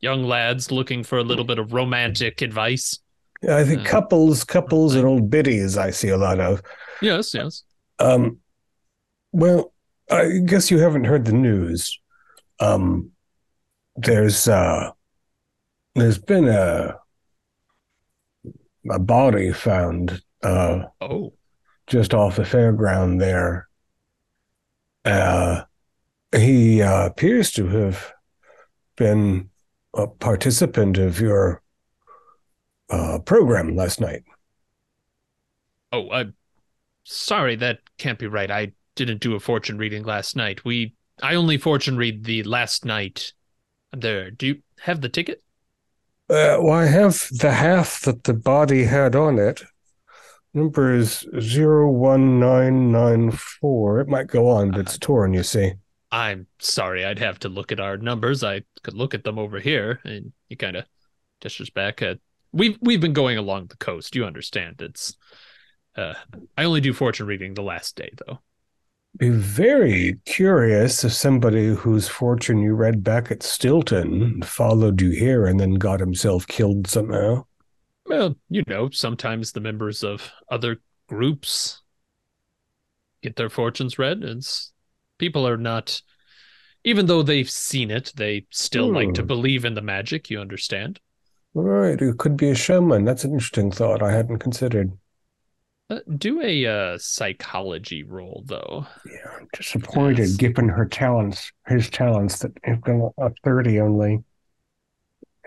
[0.00, 2.98] young lads looking for a little bit of romantic advice.
[3.50, 6.62] I think Uh, couples, couples, and old biddies I see a lot of.
[7.00, 7.64] Yes, yes.
[7.98, 8.38] Um,
[9.32, 9.72] well,
[10.08, 11.98] I guess you haven't heard the news.
[12.60, 13.10] Um,
[13.96, 14.90] there's uh,
[15.96, 16.96] there's been a
[18.88, 21.32] a body found uh, Oh,
[21.92, 23.68] just off the fairground there.
[25.04, 25.62] Uh,
[26.34, 28.12] he uh, appears to have
[28.96, 29.50] been
[29.92, 31.62] a participant of your
[32.88, 34.22] uh, program last night.
[35.92, 36.34] oh, I'm
[37.04, 37.56] sorry.
[37.56, 38.50] That can't be right.
[38.50, 40.64] I didn't do a fortune reading last night.
[40.64, 43.34] We I only fortune read the last night.
[43.94, 44.30] There.
[44.30, 45.42] Do you have the ticket?
[46.30, 49.62] Uh, well, I have the half that the body had on it.
[50.54, 54.00] Number is 01994.
[54.00, 55.72] It might go on, but it's torn, you see.
[56.10, 57.06] I'm sorry.
[57.06, 58.44] I'd have to look at our numbers.
[58.44, 60.84] I could look at them over here, and you kind of
[61.40, 62.18] gestures back at.
[62.52, 64.14] We've we've been going along the coast.
[64.14, 64.82] You understand?
[64.82, 65.16] It's.
[65.96, 66.12] Uh,
[66.56, 68.40] I only do fortune reading the last day, though.
[69.18, 75.44] Be very curious if somebody whose fortune you read back at Stilton followed you here
[75.44, 77.44] and then got himself killed somehow.
[78.06, 81.82] Well, you know, sometimes the members of other groups
[83.22, 84.22] get their fortunes read.
[84.22, 84.72] It's
[85.18, 86.02] people are not,
[86.84, 89.26] even though they've seen it, they still like to Hmm.
[89.26, 90.30] believe in the magic.
[90.30, 91.00] You understand?
[91.54, 92.00] Right.
[92.02, 93.04] it could be a showman.
[93.06, 94.92] That's an interesting thought I hadn't considered.
[95.90, 98.86] Uh, do a uh, psychology roll, though.
[99.04, 100.36] Yeah, I'm disappointed Yes.
[100.38, 104.24] given her talents, his talents that have gone up 30 only.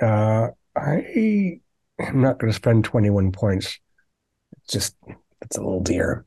[0.02, 1.60] Uh, I
[2.00, 3.80] am not going to spend 21 points.
[4.58, 4.96] It's just,
[5.42, 6.26] it's a little dear.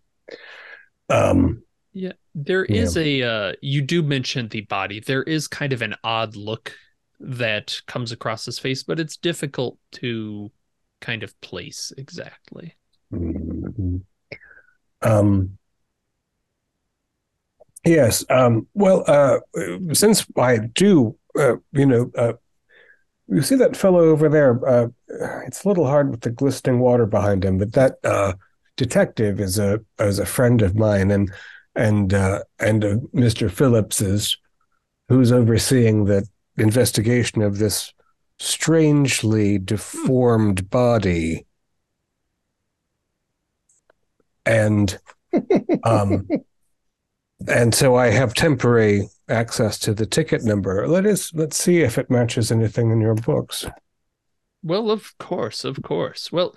[1.09, 1.63] Um,
[1.93, 3.23] Yeah, there is a.
[3.23, 5.01] Uh, you do mention the body.
[5.01, 6.75] There is kind of an odd look
[7.21, 10.53] that comes across his face, but it's difficult to
[11.01, 12.77] kind of place exactly.
[13.13, 14.03] mm,
[15.03, 15.59] um,
[17.85, 18.25] yes.
[18.31, 19.39] Um, well, uh,
[19.93, 22.35] since I do, uh, you know, uh,
[23.29, 24.89] you see that fellow over there, uh,
[25.47, 28.35] it's a little hard with the glistening water behind him, but that, uh,
[28.77, 31.33] detective is a, is a friend of mine and,
[31.75, 33.51] and, uh, and uh, Mr.
[33.51, 34.37] Phillips's,
[35.09, 36.27] who's overseeing the
[36.57, 37.93] investigation of this
[38.39, 41.45] strangely deformed body.
[44.47, 44.99] And
[45.85, 46.29] um
[47.49, 50.87] and so I have temporary access to the ticket number.
[50.89, 53.67] Let us let's see if it matches anything in your books.
[54.63, 56.33] Well, of course, of course.
[56.33, 56.57] Well,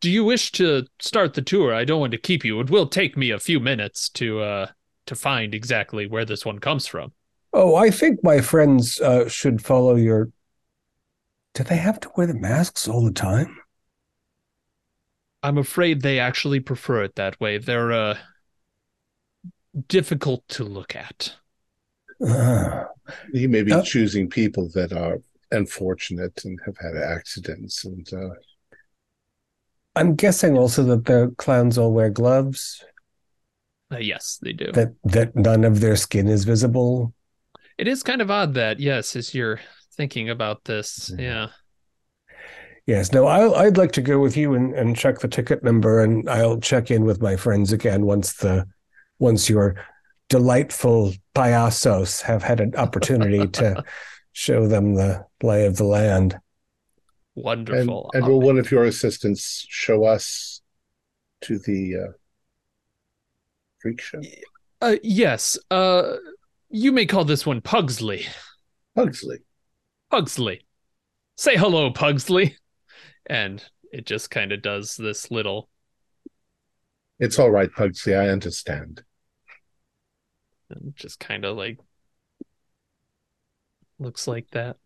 [0.00, 1.72] do you wish to start the tour?
[1.72, 2.60] I don't want to keep you.
[2.60, 4.66] It will take me a few minutes to uh
[5.06, 7.12] to find exactly where this one comes from.
[7.52, 10.30] Oh, I think my friends uh, should follow your.
[11.54, 13.56] Do they have to wear the masks all the time?
[15.42, 17.58] I'm afraid they actually prefer it that way.
[17.58, 18.18] They're uh
[19.88, 21.34] difficult to look at.
[22.26, 22.86] Ah.
[23.32, 25.18] He may be Uh, choosing people that are
[25.50, 28.30] unfortunate and have had accidents and uh,
[29.94, 32.82] I'm guessing also that the clowns all wear gloves.
[33.92, 34.72] Uh, yes, they do.
[34.72, 37.12] That that none of their skin is visible.
[37.78, 39.60] It is kind of odd that, yes, as you're
[39.96, 41.20] thinking about this, Mhm.
[41.20, 41.46] yeah.
[42.86, 43.12] Yes.
[43.12, 46.28] No, I'll, I'd like to go with you and, and check the ticket number, and
[46.28, 48.66] I'll check in with my friends again once the
[49.18, 49.76] once your
[50.28, 53.84] delightful payasos have had an opportunity to
[54.32, 56.38] show them the lay of the land.
[57.34, 58.10] Wonderful.
[58.14, 60.60] and Uh, will one of your assistants show us
[61.42, 62.12] to the uh,
[63.80, 64.20] freak show?
[64.80, 65.58] uh, yes.
[65.70, 66.16] Uh,
[66.70, 68.26] you may call this one Pugsley.
[68.94, 69.38] Pugsley.
[70.10, 70.64] Pugsley.
[71.36, 72.56] Say hello, Pugsley.
[73.26, 75.68] And it just kind of does this little
[77.18, 78.14] It's all right, Pugsley.
[78.14, 79.02] I understand.
[80.70, 81.78] And just kind of like
[83.98, 84.76] looks like that.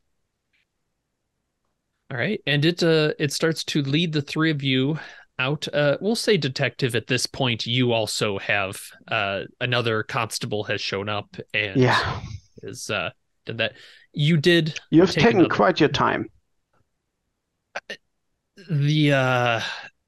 [2.11, 4.99] All right, and it uh it starts to lead the three of you
[5.39, 5.69] out.
[5.73, 7.67] Uh, we'll say detective at this point.
[7.67, 12.21] You also have uh another constable has shown up and Yeah,
[12.63, 13.11] is uh
[13.45, 13.73] did that.
[14.13, 16.31] You did you've taken another- quite your time.
[18.71, 19.61] the uh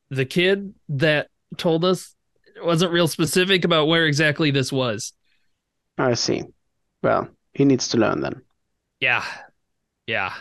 [0.08, 2.14] the kid that told us
[2.62, 5.12] wasn't real specific about where exactly this was.
[5.98, 6.44] I see.
[7.02, 8.42] Well, he needs to learn then.
[9.00, 9.24] Yeah.
[10.06, 10.32] Yeah.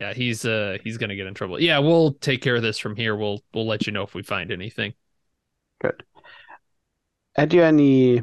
[0.00, 1.60] Yeah, he's uh he's gonna get in trouble.
[1.60, 3.16] Yeah, we'll take care of this from here.
[3.16, 4.94] We'll we'll let you know if we find anything.
[5.80, 6.04] Good.
[7.36, 8.22] Are there any?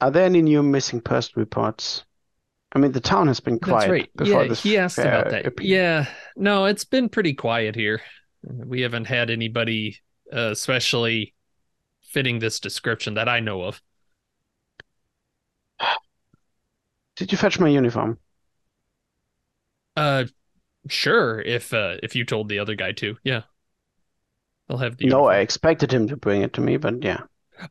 [0.00, 2.04] Are there any new missing person reports?
[2.72, 4.16] I mean, the town has been quiet That's right.
[4.16, 5.62] before Yeah, this he asked about that.
[5.62, 6.06] Yeah.
[6.36, 8.02] No, it's been pretty quiet here.
[8.42, 9.98] We haven't had anybody
[10.32, 11.34] uh, especially
[12.02, 13.80] fitting this description that I know of.
[17.18, 18.18] Did you fetch my uniform?
[19.96, 20.24] Uh
[20.88, 23.18] sure, if uh if you told the other guy to.
[23.24, 23.44] Yeah.
[24.68, 27.22] I'll have the No, I expected him to bring it to me, but yeah.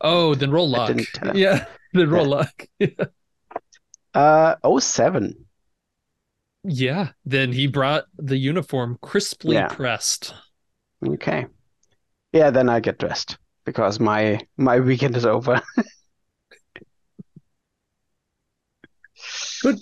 [0.02, 0.88] Oh, then roll luck.
[0.90, 1.38] didn't tell him.
[1.40, 2.30] Yeah, then roll Yeah.
[2.30, 2.66] luck.
[4.14, 5.48] Uh, oh seven.
[6.64, 9.68] yeah, then he brought the uniform crisply Yeah.
[9.68, 10.34] pressed.
[11.06, 11.48] Okay.
[12.34, 15.62] Yeah, then I get dressed because my my weekend is over.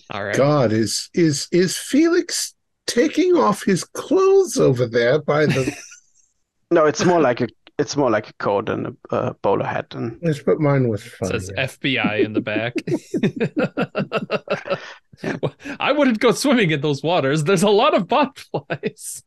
[0.10, 0.36] All right.
[0.36, 2.54] God, is is is Felix
[2.88, 5.76] taking off his clothes over there by the?
[6.72, 7.48] No, it's more like a
[7.78, 11.06] it's more like a coat and a, a bowler hat and Let's put mine was
[11.06, 11.40] It funny.
[11.40, 12.74] says FBI in the back.
[15.80, 17.44] I wouldn't go swimming in those waters.
[17.44, 19.22] There's a lot of botflies.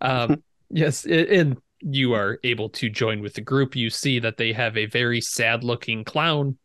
[0.00, 3.76] Um, yes, and you are able to join with the group.
[3.76, 6.58] You see that they have a very sad-looking clown.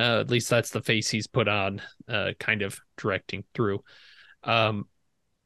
[0.00, 3.84] Uh, at least that's the face he's put on, uh, kind of directing through.
[4.44, 4.88] Um,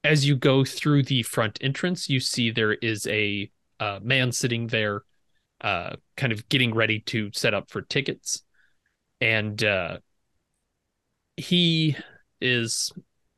[0.05, 3.51] as you go through the front entrance, you see there is a
[3.81, 5.02] uh, man sitting there,
[5.60, 8.44] uh, kind of getting ready to set up for tickets,
[9.20, 9.98] and uh,
[11.36, 11.97] he
[12.40, 12.93] is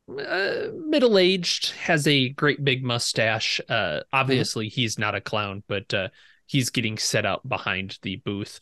[0.08, 3.60] uh, middle aged, has a great big mustache.
[3.68, 6.08] Uh, obviously, he's not a clown, but uh,
[6.46, 8.60] he's getting set up behind the booth.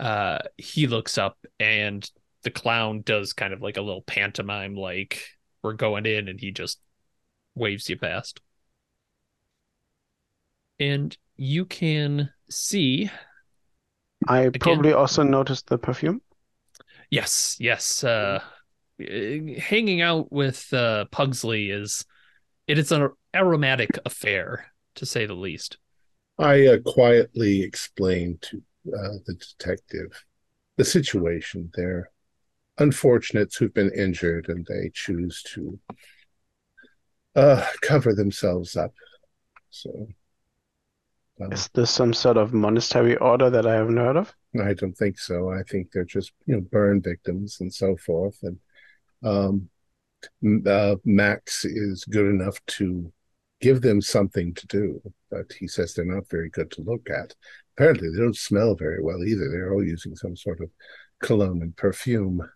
[0.00, 2.08] Uh, he looks up, and
[2.42, 5.22] the clown does kind of like a little pantomime, like
[5.62, 6.80] we're going in, and he just
[7.54, 8.40] waves you past.
[10.78, 13.10] And you can see
[14.28, 16.20] I probably also noticed the perfume.
[17.10, 18.04] Yes, yes.
[18.04, 18.40] Uh,
[18.98, 22.04] hanging out with uh, Pugsley is
[22.66, 24.66] it is an aromatic affair,
[24.96, 25.78] to say the least.
[26.38, 28.62] I uh, quietly explained to
[28.98, 30.24] uh, the detective
[30.76, 31.70] the situation.
[31.74, 32.10] They're
[32.78, 35.78] unfortunates who've been injured, and they choose to
[37.36, 38.94] uh, cover themselves up.
[39.70, 40.08] So
[41.40, 44.34] uh, Is this some sort of monastery order that I haven't heard of?
[44.62, 45.50] I don't think so.
[45.50, 48.38] I think they're just you know burn victims and so forth.
[48.42, 48.58] And
[49.22, 49.68] um,
[50.66, 53.12] uh, Max is good enough to
[53.60, 57.34] give them something to do, but he says they're not very good to look at.
[57.76, 59.48] Apparently, they don't smell very well either.
[59.50, 60.70] They're all using some sort of
[61.20, 62.48] cologne and perfume.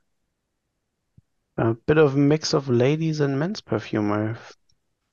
[1.57, 4.39] A bit of mix of ladies and men's perfume, I'm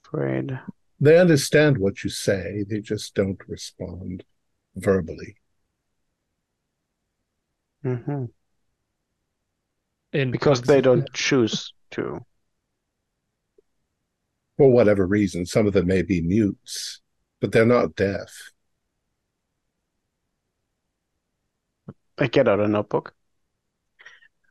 [0.06, 0.60] afraid.
[1.02, 4.23] They understand what you say, they just don't respond
[4.76, 5.36] verbally.
[7.84, 8.26] hmm
[10.14, 12.26] And Because they don't choose to.
[14.57, 17.02] For whatever reason, some of them may be mutes,
[17.41, 18.52] but they're not deaf.
[22.17, 23.13] I get out a notebook.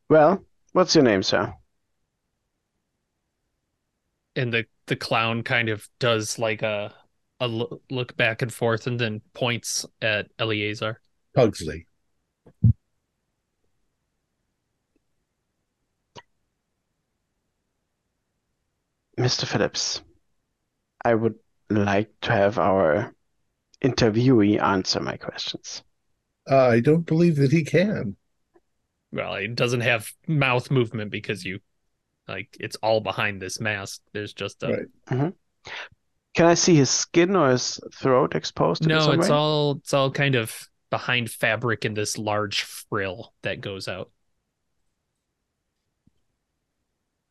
[0.08, 1.54] Well, what's your name, sir?
[4.36, 6.94] and the the clown kind of does like a
[7.40, 11.00] a look back and forth, and then points at Eleazar.
[11.34, 11.86] Pugsley.
[19.18, 19.46] Mr.
[19.46, 20.02] Phillips,
[21.04, 21.36] I would
[21.70, 23.14] like to have our
[23.82, 25.82] interviewee answer my questions.
[26.48, 28.16] Uh, I don't believe that he can.
[29.12, 31.60] Well, he doesn't have mouth movement because you
[32.28, 34.02] Like it's all behind this mask.
[34.12, 35.32] There's just a Right.
[36.34, 38.86] Can I see his skin or his throat exposed?
[38.86, 39.10] no.
[39.12, 39.34] It's way?
[39.34, 44.10] all it's all kind of behind fabric in this large frill that goes out.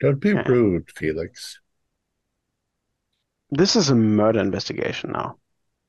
[0.02, 0.48] Don't be Yeah.
[0.48, 1.60] rude, Felix.
[3.52, 5.40] This is a murder investigation now.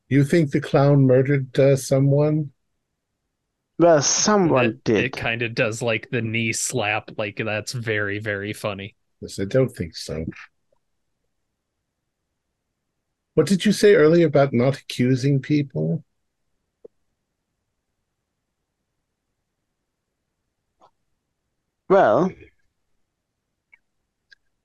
[0.09, 2.53] You think the clown murdered uh, someone?
[3.81, 5.05] Well, someone it, did.
[5.05, 7.13] It kind of does like the knee slap.
[7.17, 8.95] Like that's very very funny.
[9.23, 10.27] Yes, I don't think so.
[13.33, 16.05] What did you say earlier about not accusing people?
[21.89, 22.31] Well,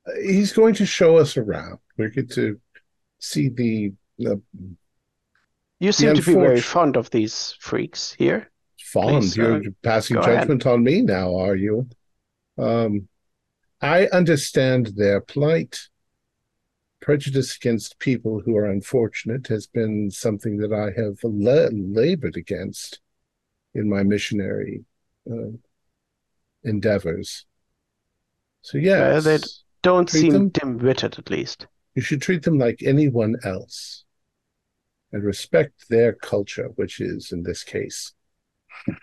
[0.06, 1.80] Uh, He's going to show us around.
[1.98, 2.60] We get to
[3.20, 3.94] see the
[4.30, 4.36] uh,
[5.80, 8.52] you seem to be very fond of these freaks here.
[8.96, 9.22] Fond.
[9.22, 10.40] Please, You're uh, passing go ahead.
[10.42, 11.88] judgment on me now, are you?
[12.58, 13.08] Um,
[13.82, 15.74] I understand their plight.
[17.02, 21.70] Prejudice against people who are unfortunate has been something that I have la-
[22.02, 23.00] labored against
[23.76, 24.86] in my missionary
[25.30, 25.52] uh,
[26.64, 27.46] endeavors.
[28.62, 29.38] So, yes, they-
[29.84, 31.68] Don't seem them- dim-witted, at least.
[31.94, 34.04] you should treat them like anyone else
[35.12, 38.15] and respect their culture, which is, in this case,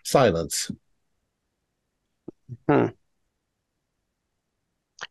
[0.04, 0.70] silence.
[2.68, 2.86] Hmm.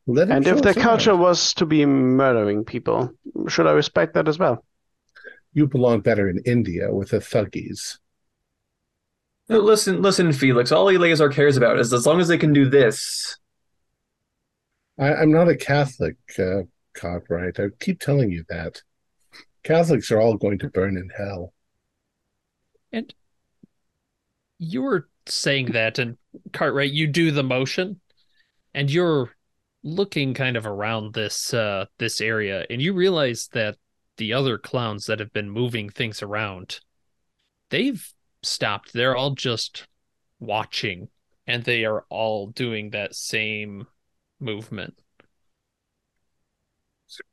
[0.07, 1.19] Let And if their us culture around.
[1.19, 3.11] was to be murdering people,
[3.47, 4.63] should I respect that as well?
[5.53, 7.97] You belong better in India with the thuggies.
[9.49, 10.71] No, Listen, listen, Felix.
[10.71, 13.37] All Eleazar cares about is as long as they can do this.
[14.97, 16.61] I, I'm not a Catholic, uh,
[16.93, 17.59] Cartwright.
[17.59, 18.81] I keep telling you that.
[19.63, 21.53] Catholics are all going to burn in hell.
[24.63, 26.17] You were saying that, and
[26.53, 27.99] Cartwright, you do the motion,
[28.75, 29.31] and you're
[29.83, 33.77] looking kind of around this uh this area, and you realize that
[34.17, 36.79] the other clowns that have been moving things around,
[37.71, 38.13] they've
[38.43, 38.93] stopped.
[38.93, 39.87] They're all just
[40.39, 41.09] watching,
[41.47, 43.87] and they are all doing that same
[44.39, 45.01] movement.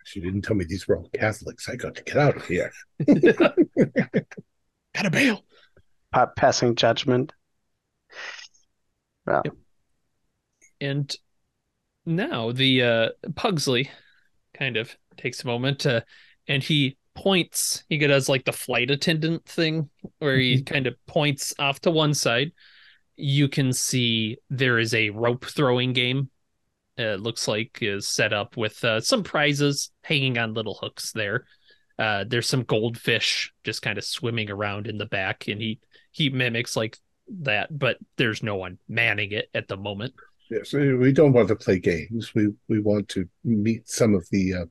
[0.07, 1.69] She didn't tell me these were all Catholics.
[1.69, 2.73] I got to get out of here.
[4.95, 5.45] Gotta bail.
[6.13, 7.33] Pa- passing judgment.
[9.27, 9.55] Well, Yep.
[10.81, 11.17] And
[12.07, 13.91] now the uh Pugsley
[14.55, 16.05] kind of takes a moment to,
[16.47, 21.53] and he points he does like the flight attendant thing where he kind of points
[21.59, 22.53] off to one side.
[23.17, 26.31] You can see there is a rope throwing game.
[26.99, 31.45] Uh, looks like is set up with uh, some prizes hanging on little hooks there.
[31.99, 35.81] Uh, there's some goldfish just kind of swimming around in the back, and he
[36.13, 36.97] he mimics like
[37.41, 40.15] that, but there's no one manning it at the moment.
[40.51, 42.35] Yes, we we don't want to play games.
[42.35, 44.65] We we want to meet some of the uh,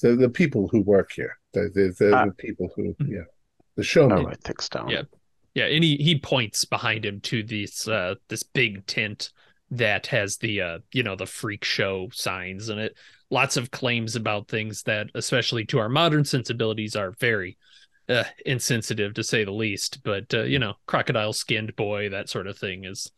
[0.00, 1.36] the the people who work here.
[1.52, 2.26] The the, the, Ah.
[2.26, 3.22] the people who yeah,
[3.76, 4.22] the showmen.
[4.22, 4.88] no right thick stone.
[4.88, 5.02] Yeah.
[5.52, 9.30] Yeah, and he he points behind him to this uh this big tent
[9.72, 12.94] that has the uh you know the freak show signs in it.
[13.30, 17.56] Lots of claims about things that, especially to our modern sensibilities, are very
[18.08, 20.02] uh, insensitive to say the least.
[20.02, 23.10] But uh, you know, crocodile skinned boy, that sort of thing is.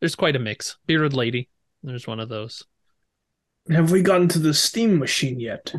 [0.00, 0.76] There's quite a mix.
[0.86, 1.48] Bearded lady,
[1.84, 2.64] there's one of those,
[3.70, 5.72] Have we gotten to the steam machine yet?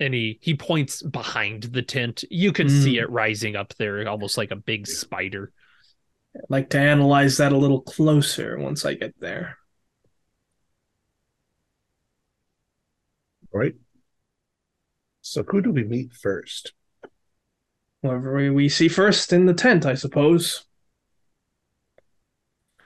[0.00, 2.24] and he he points behind the tent.
[2.30, 3.02] You can see Mm.
[3.02, 5.52] it rising up there, almost like a big spider.
[6.34, 9.58] I'd like to analyze that a little closer once I get there.
[13.52, 13.74] Right.
[15.20, 16.72] So who do we meet first?
[18.02, 20.64] Whoever we- we see first in the tent, I suppose.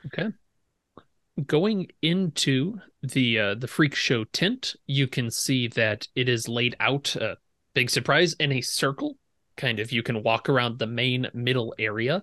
[0.07, 0.29] Okay.
[1.47, 6.75] Going into the uh, the freak show tent you can see that it is laid
[6.81, 7.37] out uh,
[7.75, 9.17] big surprise in a circle
[9.57, 12.23] kind of you can walk around the main middle area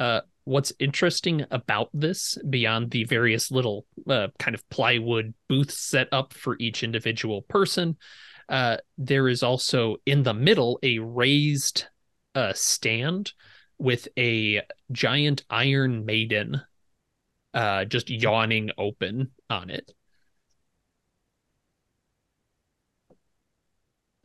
[0.00, 6.08] uh, what's interesting about this beyond the various little uh, kind of plywood booths set
[6.10, 7.98] up for each individual person
[8.48, 11.84] uh, there is also in the middle a raised
[12.34, 13.32] uh, stand
[13.78, 16.60] with a giant iron maiden
[17.54, 19.92] uh just yawning open on it.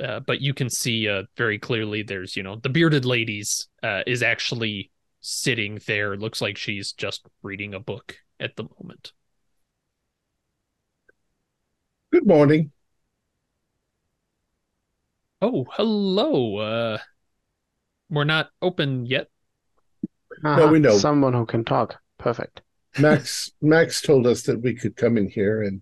[0.03, 3.67] Uh, but you can see uh very clearly there's you know the bearded ladies
[4.07, 4.89] is actually
[5.25, 9.13] sitting there looks like she's just reading a book at the moment
[12.11, 12.71] Good morning.
[15.41, 16.97] oh hello uh
[18.09, 19.29] we're not open yet
[20.43, 20.97] Aha, we know.
[20.97, 22.01] Someone who can talk.
[22.17, 22.61] Perfect.
[22.99, 25.81] Max Max told us that we could come in here and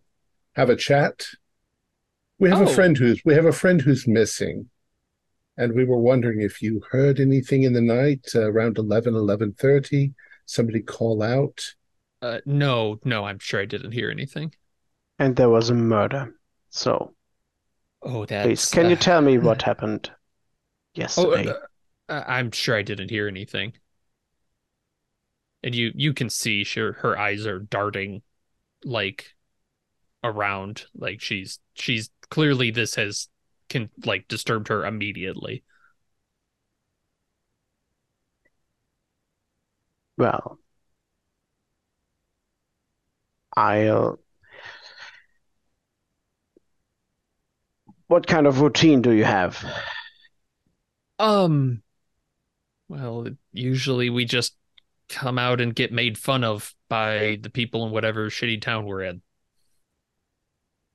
[0.56, 1.26] have a chat.
[2.38, 2.66] We have Oh.
[2.70, 4.70] a friend who's we have a friend who's missing,
[5.62, 10.14] and we were wondering if you heard anything in the night uh, around 11, 11.30,
[10.46, 11.76] Somebody call out.
[12.22, 14.54] Uh, no, no, I'm sure I didn't hear anything.
[15.18, 16.36] And there was a murder.
[16.70, 17.16] So
[18.04, 18.68] Oh, please, that's.
[18.68, 20.12] can you uh, tell me what happened
[21.16, 21.48] Oh, yesterday?
[21.48, 21.60] uh,
[22.10, 23.74] uh, I'm sure I didn't hear anything.
[25.64, 28.24] And you you can see sure her eyes are darting
[28.86, 29.36] like
[30.24, 33.30] around like she's she's clearly this has
[33.72, 35.64] can like disturbed her immediately.
[40.18, 40.60] Well,
[43.56, 44.20] I'll.
[48.08, 49.66] What kind of routine do you have?
[51.18, 51.82] Um
[52.90, 54.56] well, usually we just
[55.08, 59.04] come out and get made fun of by the people in whatever shitty town we're
[59.04, 59.22] in.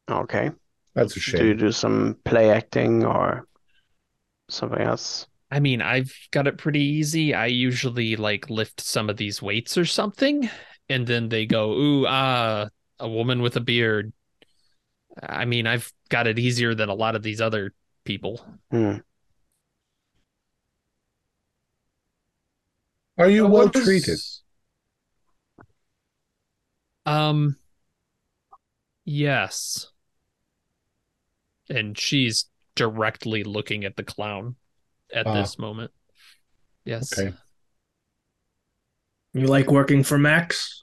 [0.08, 0.50] Okay.
[0.96, 3.46] That's a Do you do some play acting or
[4.48, 5.26] something else?
[5.50, 7.32] I mean, I've got it pretty easy.
[7.34, 10.50] I usually like lift some of these weights or something,
[10.88, 12.68] and then they go, "Ooh, ah,
[12.98, 14.12] a woman with a beard."
[15.22, 17.72] I mean, I've got it easier than a lot of these other
[18.04, 18.44] people.
[18.70, 18.98] Hmm.
[23.18, 24.18] Are you well treated?
[27.06, 27.56] Um,
[29.04, 29.86] yes.
[31.68, 34.56] And she's directly looking at the clown
[35.12, 35.34] at Ah.
[35.34, 35.90] this moment.
[36.84, 37.18] Yes.
[37.18, 37.34] Okay.
[39.32, 40.82] You like working for Max?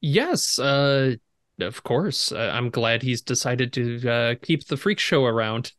[0.00, 1.14] Yes, uh,
[1.60, 2.32] of course.
[2.32, 5.72] Uh, I'm glad he's decided to uh, keep the freak show around.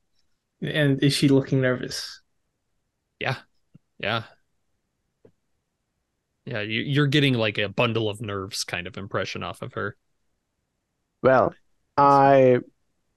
[0.61, 2.21] And is she looking nervous?
[3.19, 3.35] Yeah,
[3.99, 4.23] yeah.
[6.45, 9.95] Yeah, you, you're getting like a bundle of nerves kind of impression off of her.
[11.21, 11.53] Well,
[11.97, 12.59] I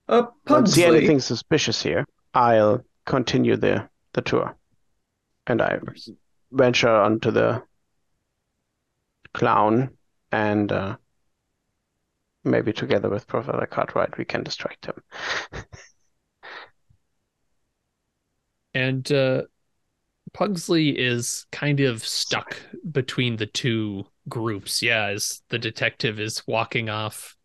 [0.07, 2.05] Uh, don't see anything suspicious here.
[2.33, 4.55] I'll continue the the tour,
[5.47, 5.79] and I
[6.51, 7.63] venture onto the
[9.33, 9.97] clown,
[10.31, 10.97] and uh,
[12.43, 15.01] maybe together with Professor Cartwright we can distract him.
[18.77, 19.41] And uh,
[20.33, 22.61] Pugsley is kind of stuck
[22.91, 24.83] between the two groups.
[24.83, 27.36] Yeah, as the detective is walking off.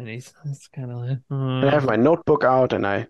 [0.00, 3.06] And he's, he's kind of like, And I have "Uh." my notebook out, and I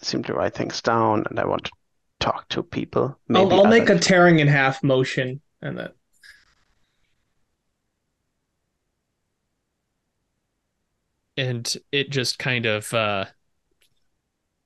[0.00, 1.72] seem to write things down, and I want to
[2.18, 3.16] talk to people.
[3.32, 5.90] I'll, Maybe I'll make a tearing in half motion, and then
[11.36, 13.26] and it just kind of uh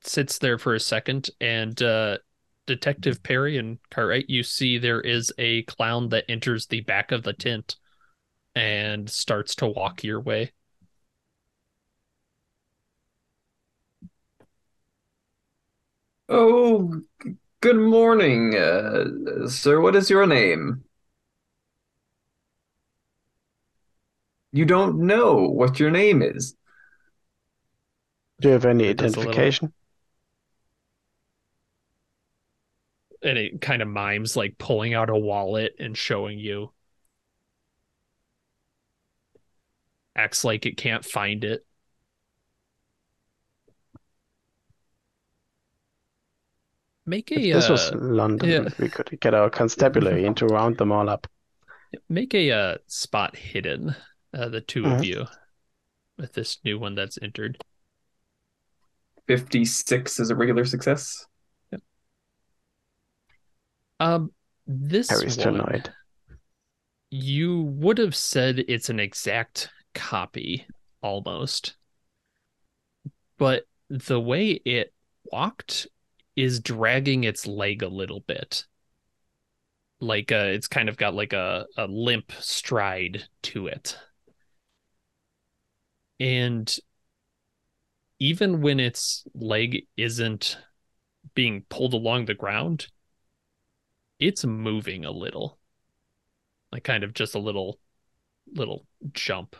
[0.00, 2.16] sits there for a second and uh
[2.66, 7.22] detective perry and cartwright you see there is a clown that enters the back of
[7.22, 7.76] the tent
[8.54, 10.52] and starts to walk your way
[16.28, 17.02] Oh,
[17.60, 19.80] good morning, uh, sir.
[19.80, 20.82] What is your name?
[24.52, 26.56] You don't know what your name is.
[28.40, 29.72] Do you have any It a little- identification?
[33.22, 36.70] and it kind of mimes like pulling out a wallet and showing you
[40.14, 41.65] acts like it can't find it
[47.06, 48.68] make a If this was uh, London, yeah.
[48.78, 51.26] we could get our constabulary in to round them all up.
[52.08, 53.94] Make a uh, spot hidden,
[54.34, 55.04] uh, the 2 of Mhm.
[55.04, 55.26] you,
[56.18, 57.62] with this new one that's entered.
[59.28, 61.26] 56 is a regular success.
[61.72, 61.80] Yep.
[63.98, 64.32] Um,
[64.66, 65.92] this Harry's too one, annoyed.
[67.10, 70.66] you would have said it's an exact copy,
[71.02, 71.76] almost,
[73.38, 74.92] but the way it
[75.32, 75.86] walked
[76.36, 78.66] is dragging its leg a little bit.
[80.00, 83.98] Like uh, it's kind of got like a, a limp stride to it.
[86.20, 86.74] And
[88.18, 90.58] even when its leg isn't
[91.34, 92.88] being pulled along the ground,
[94.18, 95.58] it's moving a little.
[96.72, 97.78] Like kind of just a little
[98.54, 99.56] little jump.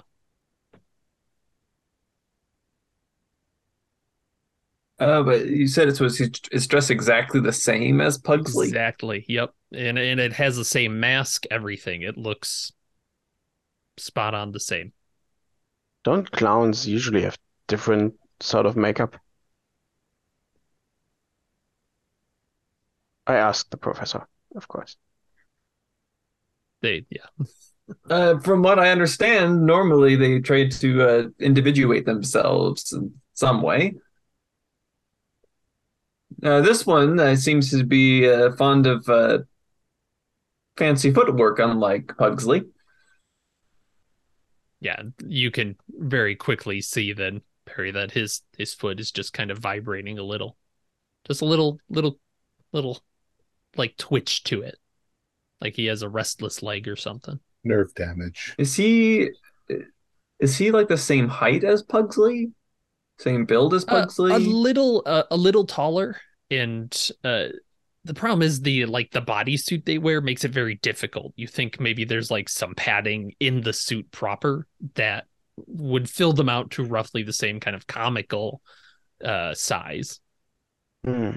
[4.98, 8.68] Uh, but you said it was it's dressed exactly the same as Pugsley.
[8.68, 9.24] Exactly.
[9.28, 9.52] Yep.
[9.72, 12.02] And and it has the same mask, everything.
[12.02, 12.72] It looks
[13.98, 14.92] spot on the same.
[16.04, 17.36] Don't clowns usually have
[17.66, 19.16] different sort of makeup?
[23.26, 24.96] I asked the professor, of course.
[26.80, 27.26] They yeah.
[28.10, 33.94] Uh, from what I understand, normally they try to uh, individuate themselves in some way.
[36.42, 39.38] Uh, this one uh, seems to be uh, fond of uh,
[40.76, 42.62] fancy footwork, unlike Pugsley.
[44.80, 49.50] Yeah, you can very quickly see then, Perry, that his his foot is just kind
[49.50, 50.56] of vibrating a little.
[51.26, 52.18] Just a little little
[52.72, 53.00] little
[53.76, 54.78] like twitch to it.
[55.60, 57.40] Like he has a restless leg or something.
[57.64, 58.54] Nerve damage.
[58.58, 59.30] Is he
[60.38, 62.52] is he like the same height as Pugsley?
[63.18, 64.32] Same build as Uh, Pugsley?
[64.32, 67.46] a little uh, a little taller and uh
[68.04, 71.32] the problem is the like the bodysuit they wear makes it very difficult.
[71.36, 75.26] You think maybe there's like some padding in the suit proper that
[75.66, 78.60] would fill them out to roughly the same kind of comical
[79.24, 80.20] uh size.
[81.04, 81.30] Hmm.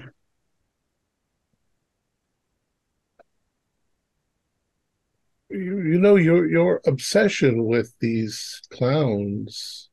[5.48, 9.90] You, you know your your obsession with these clowns.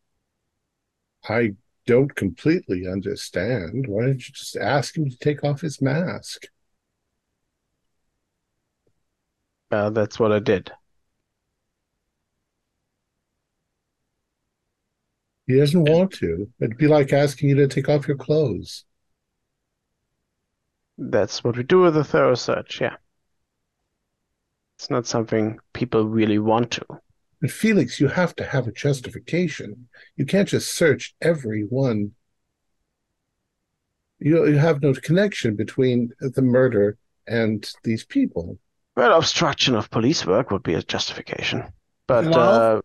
[1.27, 1.53] I
[1.87, 3.87] don't completely understand.
[3.87, 6.45] Why don't you just ask him to take off his mask?
[9.71, 10.71] Uh, that's what I did.
[15.47, 16.47] He doesn't want to.
[16.59, 18.85] It'd be like asking you to take off your clothes.
[20.99, 22.97] That's what we do with a thorough search, yeah.
[24.77, 26.85] It's not something people really want to.
[27.41, 29.87] But Felix, you have to have a justification.
[30.15, 32.11] You can't just search everyone.
[34.19, 36.97] You you have no connection between the murder
[37.27, 38.57] and these people.
[38.95, 41.63] Well, obstruction of police work would be a justification.
[42.07, 42.81] But Well- uh,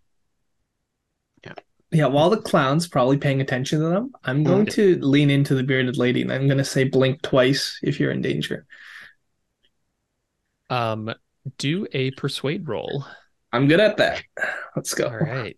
[1.95, 5.63] Yeah, while the clown's probably paying attention to them, I'm going to lean into the
[5.63, 8.65] bearded lady and I'm going to say blink twice if you're in danger.
[10.71, 11.13] Um
[11.59, 13.05] do a persuade roll.
[13.53, 14.23] I'm good at that.
[14.75, 15.07] Let's go.
[15.07, 15.57] All right.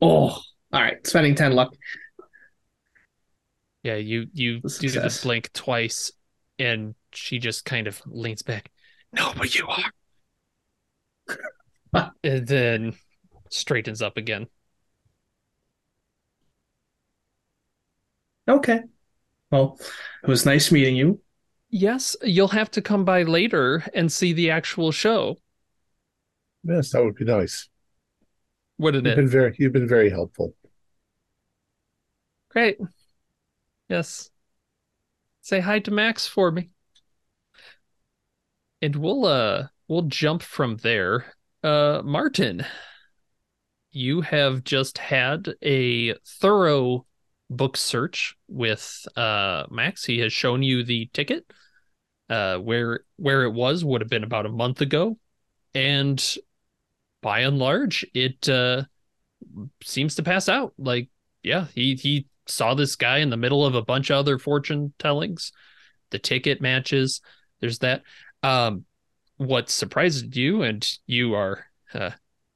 [0.00, 0.40] Oh,
[0.72, 1.04] all right.
[1.06, 1.74] Spending 10 luck.
[3.82, 6.12] Yeah, you you do the blink twice
[6.58, 8.70] and she just kind of leans back.
[9.12, 9.92] No, but you are.
[12.22, 12.94] and then
[13.50, 14.48] straightens up again.
[18.46, 18.80] Okay.
[19.50, 19.78] Well,
[20.22, 21.20] it was nice meeting you.
[21.70, 25.38] Yes, you'll have to come by later and see the actual show.
[26.62, 27.68] Yes, that would be nice.
[28.78, 29.16] Wouldn't You've it?
[29.16, 30.54] been very you've been very helpful.
[32.50, 32.78] Great.
[33.88, 34.30] Yes.
[35.40, 36.70] Say hi to Max for me.
[38.82, 41.34] And we'll uh we'll jump from there.
[41.62, 42.64] Uh Martin,
[43.92, 47.06] you have just had a thorough
[47.50, 50.04] book search with uh Max.
[50.04, 51.50] He has shown you the ticket.
[52.28, 55.18] Uh where where it was would have been about a month ago.
[55.74, 56.22] And
[57.22, 58.84] by and large, it uh
[59.82, 60.74] seems to pass out.
[60.78, 61.08] Like,
[61.42, 64.92] yeah, he he saw this guy in the middle of a bunch of other fortune
[64.98, 65.52] tellings.
[66.10, 67.20] The ticket matches.
[67.60, 68.02] There's that.
[68.42, 68.84] Um,
[69.36, 72.10] what surprised you, and you are, uh,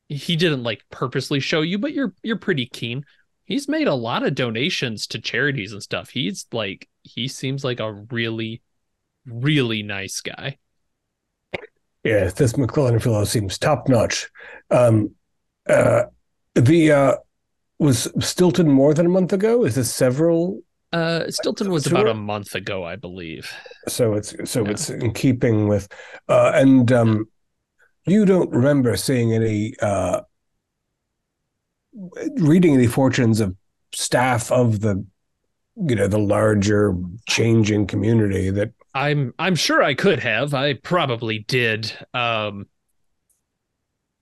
[0.09, 3.05] he didn't like purposely show you, but you're you're pretty keen.
[3.45, 6.11] He's made a lot of donations to charities and stuff.
[6.11, 8.63] He's like, he seems like a really,
[9.27, 10.59] really nice guy.
[12.05, 14.29] Yeah, this McClellan fellow seems top notch.
[14.71, 15.15] Um,
[15.69, 16.05] uh,
[16.55, 17.15] the uh,
[17.79, 19.65] was Stilton more than a month ago?
[19.65, 20.61] Is this several?
[20.93, 21.93] Uh, Stilton was Sure.
[22.01, 23.51] about a month ago, I believe.
[23.89, 24.71] So it's so Yeah.
[24.73, 25.89] it's in keeping with,
[26.29, 27.27] uh, and um,
[28.07, 30.23] you don't remember seeing any uh,
[32.37, 33.55] reading the fortunes of
[33.95, 35.05] staff of the,
[35.77, 36.95] you know, the larger
[37.29, 40.55] changing community that I'm I'm sure I could have.
[40.55, 41.93] I probably did.
[42.15, 42.67] Um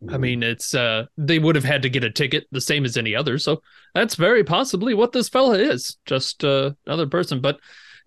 [0.09, 2.97] I mean, it's uh they would have had to get a ticket the same as
[2.97, 3.63] any other, so
[3.95, 5.99] that's very possibly what this fella is.
[6.07, 7.59] Just uh, another person, but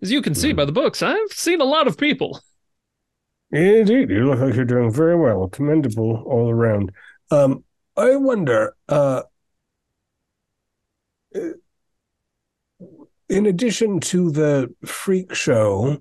[0.02, 0.56] as you can see Mhm.
[0.56, 2.40] by the books, I've seen a lot of people.
[3.52, 5.48] Indeed, you look like you're doing very well.
[5.48, 6.90] Commendable all around.
[7.30, 7.62] Um,
[7.96, 9.22] I wonder, uh,
[13.28, 15.98] in addition to the freak show,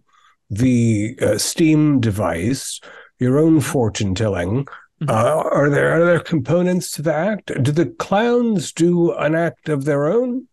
[0.49, 2.79] the uh, Steam device,
[3.19, 4.65] your own fortune telling,
[5.01, 5.09] Mhm.
[5.09, 7.51] uh, are there other components to the act?
[7.63, 10.47] Do the clowns do an act of their own?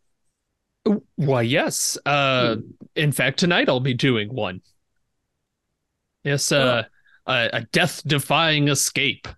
[1.16, 1.98] Why, yes.
[2.06, 2.56] Uh
[2.96, 4.62] in fact, tonight I'll be doing one.
[6.24, 6.84] Yes, uh
[7.26, 9.28] a, a death-defying escape.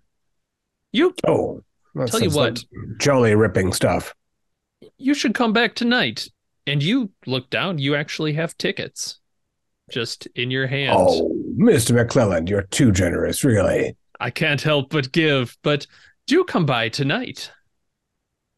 [0.93, 1.61] You Oh,
[2.07, 2.63] Tell you what.
[2.97, 4.15] jolly ripping stuff.
[4.97, 6.29] You should come back tonight.
[6.65, 9.19] And you look down, you actually have tickets
[9.91, 10.95] just in your hand.
[10.97, 11.91] Oh, Mr.
[11.91, 13.97] McClelland, you're too generous, really.
[14.19, 15.85] I can't help but give, but
[16.25, 17.51] do come by tonight.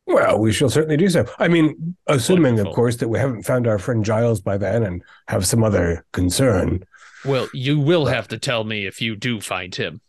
[0.05, 1.25] Well, we shall certainly do so.
[1.39, 2.71] I mean, assuming, Wonderful.
[2.71, 6.05] of course, that we haven't found our friend Giles by then and have some other
[6.13, 6.83] concern.
[7.25, 10.01] Well, you will have to tell me if you do find him.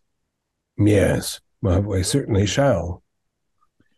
[0.77, 3.03] Yes, well, we certainly shall.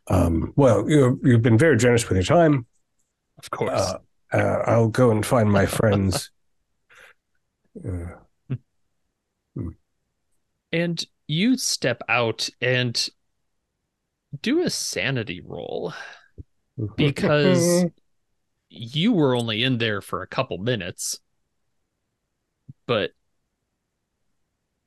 [0.09, 2.66] Um, well, you, you've been very generous with your time.
[3.39, 3.80] Of course.
[3.80, 3.98] Uh,
[4.32, 6.30] uh, I'll go and find my friends.
[7.86, 8.09] Uh,
[10.72, 13.09] and you step out and
[14.43, 15.93] do a sanity roll
[16.97, 17.85] because
[18.68, 21.20] you were only in there for a couple minutes,
[22.86, 23.12] but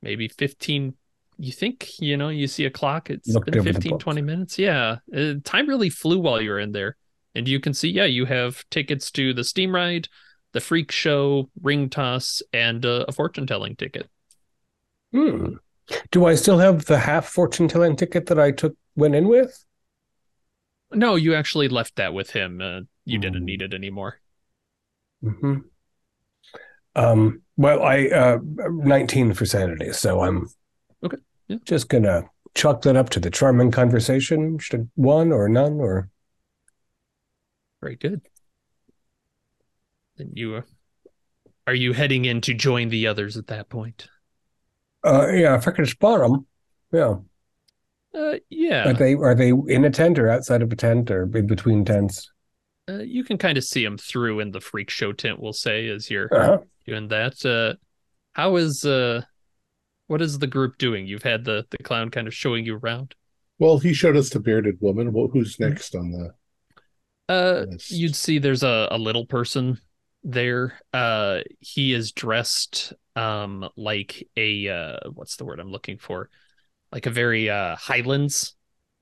[0.02, 0.94] maybe 15.
[1.42, 4.60] You think, you know, you see a clock, It's been over 15, 20 minutes.
[4.60, 4.98] Yeah.
[5.12, 6.96] Uh, time really flew while you were in there.
[7.34, 10.06] And you can see, yeah, you have tickets to the steam ride,
[10.52, 14.08] the freak show, ring toss, and uh, a fortune telling ticket.
[15.12, 15.54] Hmm.
[16.12, 19.64] Do I still have the half fortune telling ticket that I took went in with?
[20.92, 22.60] No, you actually left that with him.
[22.60, 23.46] Uh, you didn't Mm.
[23.46, 24.20] need it anymore.
[25.22, 25.72] hmm
[26.94, 28.38] Um, well, I uh,
[28.70, 30.48] 19 for sanity, so I'm
[31.52, 31.58] yeah.
[31.64, 32.24] just gonna
[32.54, 34.58] chalk that up to the charming conversation.
[34.58, 36.08] Should one or none or
[37.80, 38.20] Very good.
[40.16, 40.66] Then you are,
[41.66, 44.08] are you heading in to join the others at that point?
[45.04, 46.46] uh, yeah, if I could spot them,
[46.92, 47.16] yeah.
[48.14, 48.90] Uh, yeah.
[48.90, 51.84] Are they are they in a tent or outside of a tent or in between
[51.84, 52.30] tents?
[52.88, 55.40] Uh, you can kind of see them through in the freak show tent.
[55.40, 56.58] We'll say as you're Uh-huh.
[56.86, 57.44] doing that.
[57.44, 57.74] Uh,
[58.34, 59.22] how is uh,
[60.06, 61.06] what is the group doing?
[61.06, 63.14] You've had the the clown kind of showing you around.
[63.58, 65.10] Well, he showed us the bearded woman.
[65.14, 66.34] Well, who's next on the
[67.28, 67.88] Uh, list?
[67.88, 69.78] you'd see there's a, a little person
[70.24, 70.78] there.
[70.92, 76.30] Uh, he is dressed um like a uh, what's the word I'm looking for?
[76.92, 78.54] Like a very uh Highlands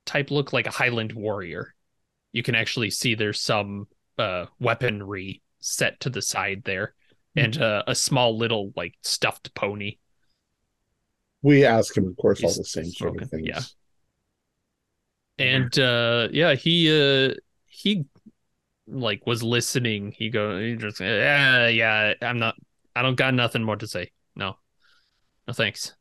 [0.06, 1.74] type look, like a Highland warrior.
[2.32, 6.94] You can actually see there's some uh weaponry set to the side there,
[7.36, 9.98] and uh, a small little like stuffed pony.
[11.42, 13.48] We ask him, of course, all the same sort broken, of things.
[13.48, 13.60] yeah.
[15.38, 17.34] and uh yeah he uh
[17.66, 18.04] he
[18.86, 22.56] like was listening he go he just yeah yeah i'm not
[22.94, 24.56] i don't got nothing more to say no
[25.46, 25.94] no thanks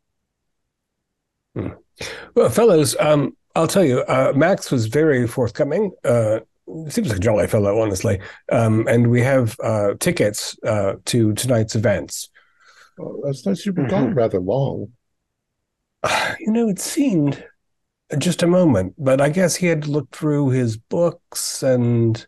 [2.36, 5.92] Well, fellows, um, I'll tell you, uh, Max was very forthcoming.
[6.04, 6.40] Uh,
[6.88, 8.20] seems like a jolly fellow, honestly.
[8.52, 12.30] Um, and we have uh, tickets uh, to tonight's events.
[12.98, 13.66] Well, that's nice.
[13.66, 14.92] You've been gone rather long.
[16.40, 17.44] You know, it seemed
[18.18, 22.26] just a moment, but I guess he had to look through his books and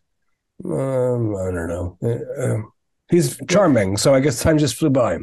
[0.65, 1.97] um, I don't know.
[2.03, 2.61] Uh, uh,
[3.09, 5.17] he's charming, so I guess time just flew by.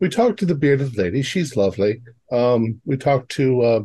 [0.00, 1.22] We talked to the bearded lady.
[1.22, 2.02] She's lovely.
[2.32, 3.80] Um, we talked to uh,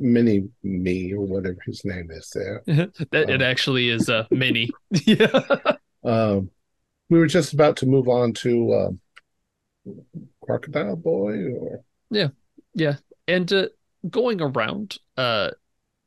[0.00, 2.62] Mini Me or whatever his name is there.
[2.66, 3.44] that it Oh.
[3.44, 4.70] actually is a mini
[5.06, 5.40] yeah
[6.04, 6.50] Um,
[7.10, 9.00] we were just about to move on to um
[10.44, 12.28] Crocodile Boy or Yeah.
[12.74, 12.96] yeah
[13.28, 13.68] and uh,
[14.10, 15.50] going around uh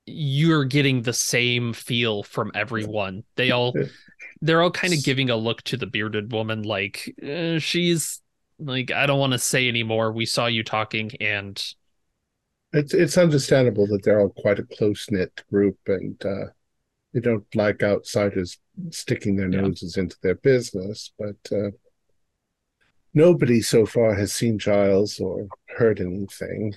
[0.05, 3.73] you're getting the same feel from everyone they all
[4.41, 8.21] they're all kind of giving a look to the bearded woman like uh, she's
[8.59, 11.63] like i don't want to say anymore we saw you talking and
[12.73, 16.45] it's it's understandable that they're all quite a close knit group and uh,
[17.13, 18.57] they don't like outsiders
[18.91, 19.61] sticking their Yeah.
[19.61, 21.11] noses into their business.
[21.19, 21.71] But uh,
[23.13, 26.75] nobody so far has seen Giles or heard anything.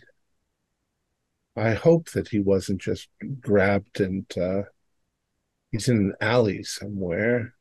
[1.56, 3.08] I hope that he wasn't just
[3.40, 4.62] grabbed and uh,
[5.70, 7.54] he's in an alley somewhere.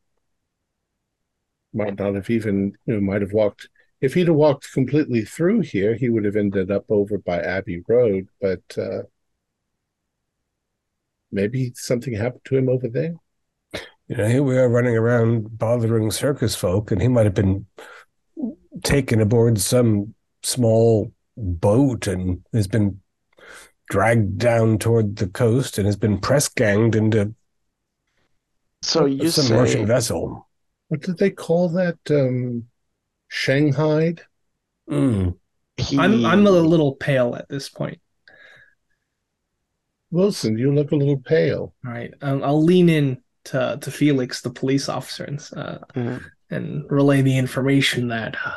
[1.72, 3.68] Might not have even, you know, might have walked
[4.04, 7.82] if he'd have walked completely through here, he would have ended up over by Abbey
[7.88, 9.04] Road, but uh,
[11.32, 13.14] maybe something happened to him over there.
[14.08, 17.64] You know, here we are running around bothering circus folk, and he might have been
[18.82, 23.00] taken aboard some small boat and has been
[23.90, 27.34] dragged down toward the coast and has been press ganged into
[28.82, 30.48] So you some say merchant vessel.
[30.88, 31.98] What did they call that?
[32.10, 32.66] Um,
[33.28, 34.14] Shanghai?
[34.88, 35.36] Mm.
[35.76, 37.98] he I'm I'm a little pale at this point.
[40.10, 41.74] Wilson, you look a little pale.
[41.84, 46.22] All right, um, I'll lean in to to Felix, the police officer, and uh, Mhm.
[46.50, 48.54] and relay the information that uh,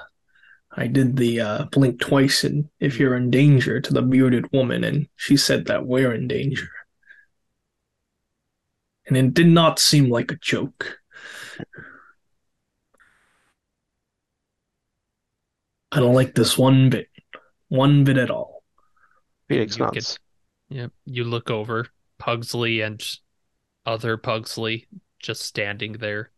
[0.80, 4.84] I did the uh, blink twice and if you're in danger to the bearded woman,
[4.84, 6.70] and she said that we're in danger.
[9.08, 11.00] And it did not seem like a joke.
[15.92, 17.08] I don't like this one bit,
[17.70, 18.64] one bit at all.
[19.48, 20.20] Felix You could- nods.
[20.70, 21.88] Yeah, you look over
[22.20, 23.02] Pugsley and
[23.86, 24.88] other Pugsley
[25.18, 26.32] just standing there.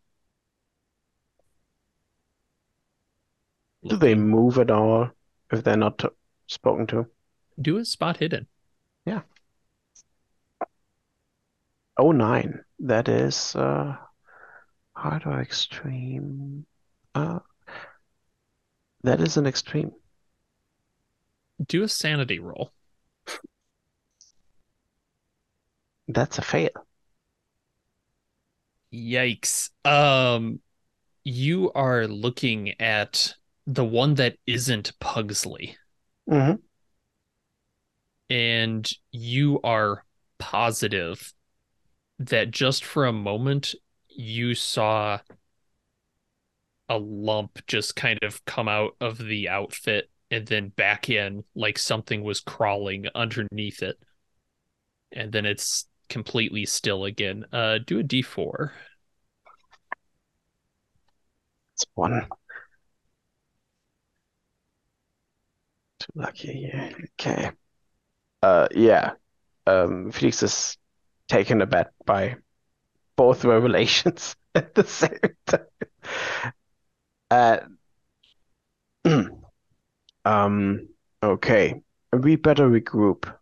[3.86, 5.10] Do they move at all
[5.52, 6.08] if they're not t-
[6.46, 7.06] spoken to?
[7.60, 8.46] do a spot hidden?
[9.04, 9.22] Yeah.
[11.96, 12.64] Oh nine.
[12.80, 13.96] That is uh
[14.94, 16.66] hard or extreme.
[17.14, 17.40] Uh
[19.02, 19.92] that is an extreme.
[21.66, 22.72] Do a sanity roll.
[26.08, 26.70] That's a fail.
[28.92, 29.70] Yikes.
[29.84, 30.60] Um
[31.24, 33.34] you are looking at
[33.72, 35.76] the one that isn't Pugsley
[36.28, 36.54] hmm
[38.28, 40.04] and you are
[40.38, 41.32] positive
[42.18, 43.74] that just for a moment
[44.08, 45.18] you saw
[46.88, 51.78] a lump just kind of come out of the outfit and then back in like
[51.78, 53.98] something was crawling underneath it.
[55.12, 57.44] And then it's completely still again.
[57.52, 58.70] Uh do a d4.
[61.74, 62.26] It's one.
[66.14, 66.68] Lucky.
[66.72, 66.92] Yeah.
[67.18, 67.50] Okay.
[68.42, 69.12] Uh, yeah.
[69.66, 70.76] Um, Felix is
[71.28, 72.36] taken aback by
[73.16, 75.66] both revelations at the same time.
[77.30, 77.58] Uh,
[80.24, 80.88] um,
[81.22, 81.82] okay.
[82.12, 83.32] We better regroup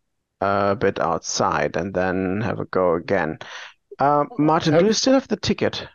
[0.41, 3.39] a bit outside and then have a go again.
[3.99, 5.89] Uh, Martin, do you still have the ticket?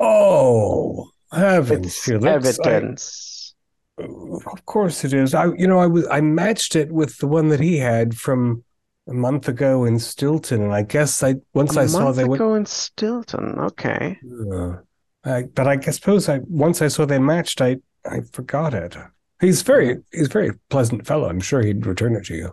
[0.00, 2.58] Oh, heavens, It's Felix.
[2.60, 3.54] I- evidence.
[3.98, 5.34] of course it is.
[5.34, 8.64] I, you know, I was I matched it with the one that he had from
[9.08, 12.24] a month ago in Stilton, and I guess I once A I saw month they
[12.24, 12.40] went.
[12.40, 13.58] ago in Stilton.
[13.58, 14.18] Okay.
[14.52, 14.76] Uh,
[15.24, 18.96] I, but I guess suppose I once I saw they matched, I I forgot it.
[19.40, 21.28] He's very he's a very pleasant fellow.
[21.28, 22.52] I'm sure he'd return it to you.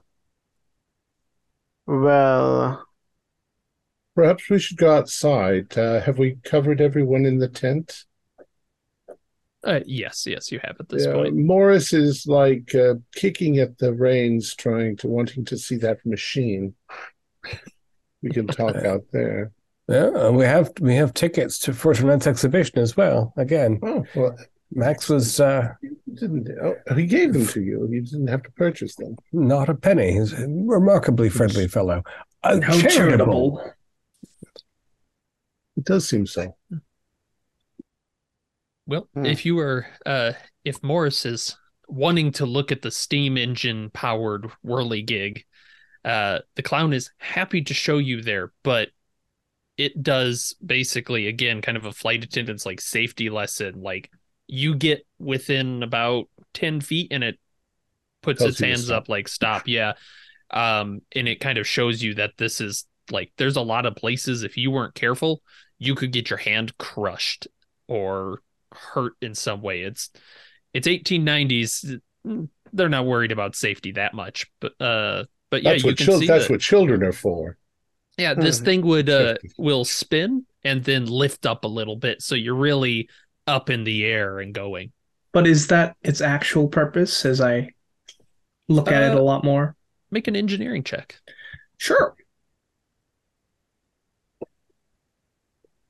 [1.85, 2.83] Well,
[4.15, 5.77] Perhaps we should go outside.
[5.77, 8.03] Uh, have we covered everyone in the tent?
[9.67, 11.35] Uh yes, yes, you have at this Yeah, point.
[11.35, 16.73] Morris is like uh, kicking at the reins, trying to wanting to see that machine.
[18.23, 19.51] We can talk out there.
[19.89, 23.33] Yeah, and we have we have tickets to for exhibition as well.
[23.35, 24.37] Again, Oh, well,
[24.71, 27.87] Max was uh, he didn't oh, he gave them to you.
[27.91, 29.17] You didn't have to purchase them.
[29.33, 30.13] not a penny.
[30.13, 32.03] He's a remarkably friendly fellow.
[32.43, 33.61] Uh, How charitable.
[35.75, 36.55] It does seem so.
[38.87, 39.23] Well, Hmm.
[39.25, 40.33] if you were uh
[40.63, 41.57] if Morris is
[41.87, 45.45] wanting to look at the steam engine powered whirly gig,
[46.05, 48.89] uh the clown is happy to show you there, but
[49.77, 53.81] it does basically again kind of a flight attendant's like safety lesson.
[53.81, 54.11] Like
[54.47, 57.39] you get within about 10 feet and it
[58.21, 59.93] puts Tells its hands up like stop, yeah.
[60.51, 63.95] Um and it kind of shows you that this is like there's a lot of
[63.95, 65.41] places if you weren't careful,
[65.79, 67.47] you could get your hand crushed
[67.87, 68.41] or
[68.73, 69.81] hurt in some way.
[69.81, 70.09] It's
[70.73, 71.85] it's 1890s.
[72.73, 76.05] They're not worried about safety that much, but uh, but yeah, That's you what can
[76.05, 76.51] chil- see that's that.
[76.51, 77.57] what children are for.
[78.17, 78.65] Yeah, this Hmm.
[78.65, 83.09] thing would uh will spin and then lift up a little bit, so you're really
[83.45, 84.91] up in the air and going.
[85.31, 87.71] But is that its actual purpose as I
[88.69, 89.75] look at it Uh, a lot more?
[90.11, 91.19] Make an engineering check.
[91.77, 92.15] Sure.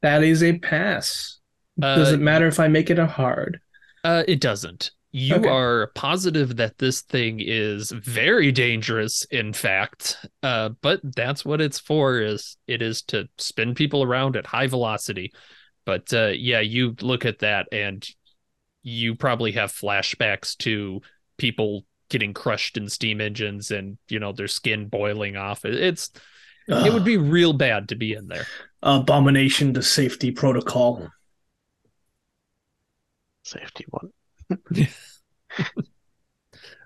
[0.01, 1.36] That is a pass.
[1.79, 3.59] Does Uh, it matter if I make it a hard?
[4.03, 4.91] Uh, it doesn't.
[5.11, 5.49] You Okay.
[5.49, 10.17] are positive that this thing is very dangerous, in fact.
[10.43, 12.19] Uh, but that's what it's for.
[12.19, 15.31] Is it is to spin people around at high velocity.
[15.85, 18.05] But uh, yeah, you look at that and
[18.83, 21.01] you probably have flashbacks to
[21.37, 25.65] people getting crushed in steam engines and you know their skin boiling off.
[25.65, 26.11] It- It's
[26.67, 28.45] it would be real bad to be in there.
[28.83, 31.09] abomination to safety protocol.
[33.47, 34.11] Safety one.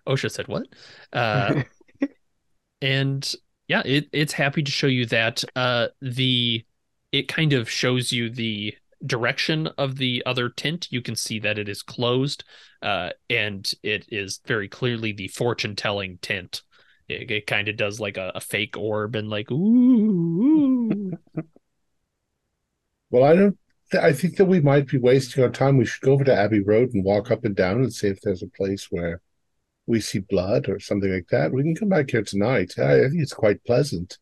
[0.08, 0.68] OSHA said what?
[1.14, 1.64] Uh,
[2.82, 3.36] and
[3.68, 6.66] yeah it, it's happy to show you that uh the
[7.12, 8.76] it kind of shows you the
[9.06, 12.44] direction of the other tint you can see that it is closed
[12.82, 16.62] uh and it is very clearly the fortune telling tint
[17.08, 21.12] it, it kind of does like a, a fake orb and like ooh, ooh.
[23.10, 23.58] Well, I don't.
[23.92, 25.78] Th- I think that we might be wasting our time.
[25.78, 28.22] We should go over to Abbey Road and walk up and down and see if
[28.22, 29.22] there's a place where
[29.88, 31.52] we see blood or something like that.
[31.52, 32.74] We can come back here tonight.
[32.78, 34.18] I, I think it's quite pleasant.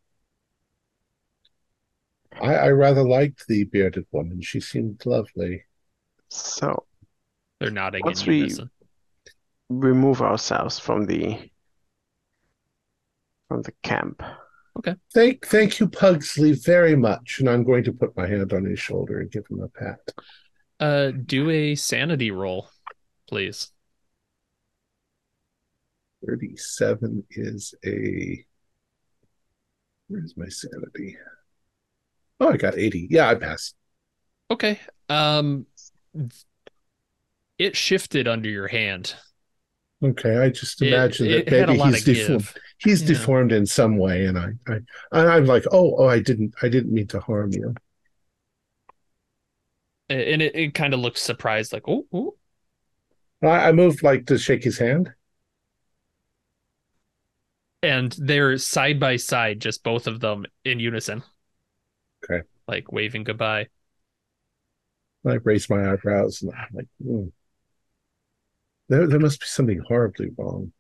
[2.42, 4.42] I, I rather liked the bearded woman.
[4.42, 5.66] She seemed lovely.
[6.30, 6.86] So,
[7.60, 8.70] they're nodding Once in we- unison
[9.72, 11.38] remove ourselves from the
[13.48, 14.24] from the camp.
[15.14, 17.38] Thank, thank you, Pugsley, very much.
[17.40, 20.00] And I'm going to put my hand on his shoulder and give him a pat.
[20.80, 22.70] Uh, do a sanity roll,
[23.28, 23.72] please.
[26.26, 28.44] 37 is a.
[30.08, 31.16] Where's my sanity?
[32.40, 33.08] Oh, I got 80.
[33.10, 33.76] Yeah, I passed.
[34.52, 34.80] Okay.
[35.08, 35.66] Um,
[37.58, 39.14] it shifted under your hand.
[40.04, 42.50] Okay, I just It- imagine it, that a maybe he's deformed.
[42.80, 43.08] He's Yeah.
[43.08, 44.80] deformed in some way, and I, I,
[45.12, 47.76] I'm like, oh, oh, I didn't, I didn't mean to harm you.
[50.10, 52.36] and it, it kind of looks surprised, like, oh, oh,
[53.42, 55.14] I, I moved like to shake his hand.
[57.82, 61.24] and they're side by side, just both of them in unison.
[62.24, 62.44] Okay.
[62.68, 63.68] Like waving goodbye.
[65.26, 67.28] I raised my eyebrows and I'm like, hmm.
[68.90, 70.72] there, there must be something horribly wrong.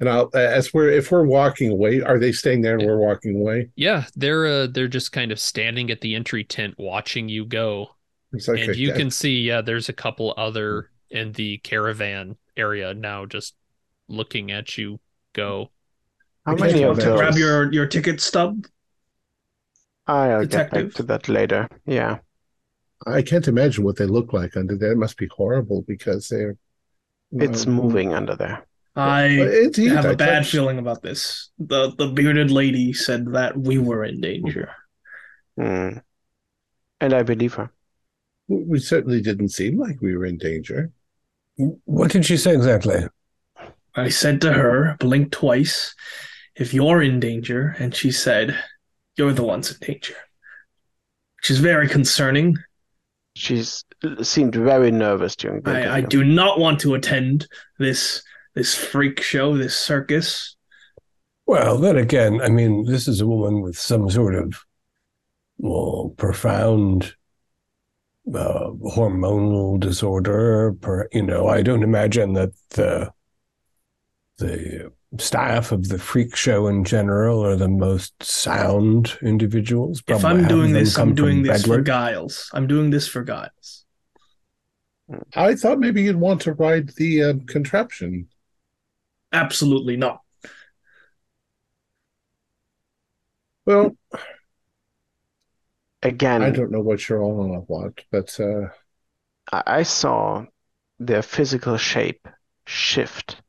[0.00, 3.36] And I'll, as we're, if we're walking away, are they staying there and we're walking
[3.36, 3.68] away?
[3.76, 7.88] Yeah, they're uh, they're just kind of standing at the entry tent watching you go.
[8.32, 12.36] It's like, and a- you can see, yeah, there's a couple other in the caravan
[12.56, 13.54] area now just
[14.08, 14.98] looking at you
[15.34, 15.70] go.
[16.46, 17.18] How Okay, many so of that- those?
[17.20, 18.64] grab your your ticket stub.
[20.06, 21.68] I'll get back to that later.
[21.86, 22.18] Yeah.
[23.06, 24.92] I can't imagine what they look like under there.
[24.92, 26.56] It must be horrible because they're.
[27.32, 28.66] It's uh, moving under there.
[28.96, 31.50] I Indeed, have a bad touched- feeling about this.
[31.58, 34.70] The the bearded lady said that we were in danger.
[35.56, 35.98] Hmm.
[37.00, 37.70] And I believe her.
[38.48, 40.90] We certainly didn't seem like we were in danger.
[41.84, 43.04] What did she say exactly?
[43.94, 45.94] I said to her, blink twice,
[46.56, 48.58] if you're in danger, and she said,
[49.16, 50.14] You're the ones in danger.
[51.36, 52.56] Which is very concerning.
[53.36, 53.84] She's
[54.22, 57.46] seemed very nervous during the I, I do not want to attend
[57.78, 58.22] this
[58.54, 60.56] this freak show, this circus.
[61.46, 64.64] Well, then again, I mean, this is a woman with some sort of
[65.58, 67.14] well, profound
[68.28, 70.72] uh, hormonal disorder.
[70.80, 73.12] Per, you know, I don't imagine that the
[74.38, 80.02] the staff of the freak show in general are the most sound individuals.
[80.06, 81.84] If I'm doing this, I'm doing from this for Bedlam.
[81.84, 82.50] Giles.
[82.54, 83.84] I'm doing this for Giles.
[85.34, 88.28] I thought maybe you'd want to ride the uh, contraption.
[89.32, 90.22] Absolutely not.
[93.66, 93.96] Well,
[96.02, 98.68] Again, I don't know what you're all about, but uh,
[99.52, 100.46] I I saw
[100.98, 102.26] their physical shape
[102.66, 103.40] shift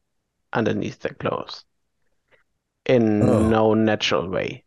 [0.54, 1.66] underneath their clothes
[2.86, 3.50] in Oh.
[3.50, 4.64] no natural way.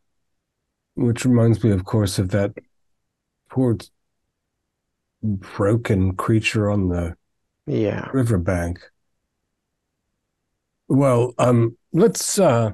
[0.96, 2.52] Which reminds me, of course, of that
[3.50, 3.76] poor
[5.22, 7.16] broken creature on the
[7.66, 8.10] Yeah.
[8.12, 8.80] riverbank.
[10.88, 12.72] Well, um, let's uh,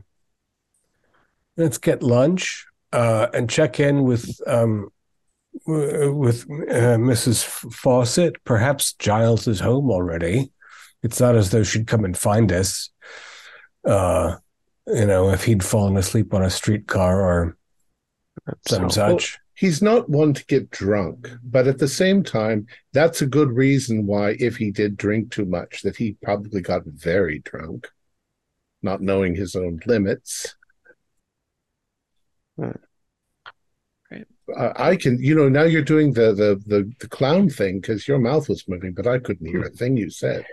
[1.57, 4.89] let's get lunch uh, and check in with um,
[5.67, 7.45] with uh, Mrs.
[7.73, 8.43] Fawcett.
[8.45, 10.53] Perhaps Giles is home already.
[11.03, 12.91] It's not as though she'd come and find us.
[13.85, 14.37] Uh,
[14.87, 17.57] you know, if he'd fallen asleep on a streetcar or
[18.67, 19.39] some So, such.
[19.55, 21.31] he's not one to get drunk.
[21.43, 25.45] But at the same time, that's a good reason why, if he did drink too
[25.47, 27.89] much, that he probably got very drunk,
[28.83, 30.55] not knowing his own limits.
[32.57, 32.77] Right.
[34.57, 38.09] Uh, I can, you know, now you're doing the the the, the clown thing because
[38.09, 40.45] your mouth was moving, but I couldn't hear a thing you said.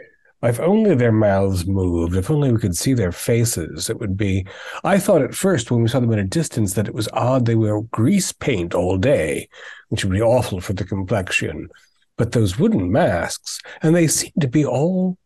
[0.44, 4.45] If only their mouths moved, if only we could see their faces, it would be.
[4.84, 7.45] I thought at first when we saw them at a distance that it was odd
[7.45, 9.49] they were grease paint all day,
[9.90, 11.70] which would be awful for the complexion.
[12.18, 15.18] But those wooden masks, and they seem to be all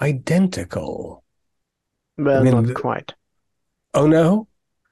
[0.00, 1.22] identical.
[2.18, 3.14] Well, I mean, not the- quite.
[3.94, 4.48] Oh no?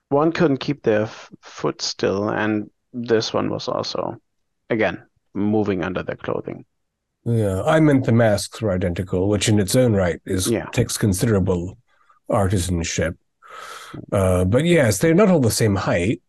[0.08, 4.16] One couldn't keep their f foot still, and this one was also,
[4.70, 5.02] again,
[5.34, 6.64] moving under their clothing.
[7.24, 10.66] Yeah, I meant the masks were identical, which in its own right is Yeah.
[10.66, 11.76] takes considerable
[12.30, 13.16] artisanship.
[14.12, 16.22] Uh, but yes, they're not all the same height.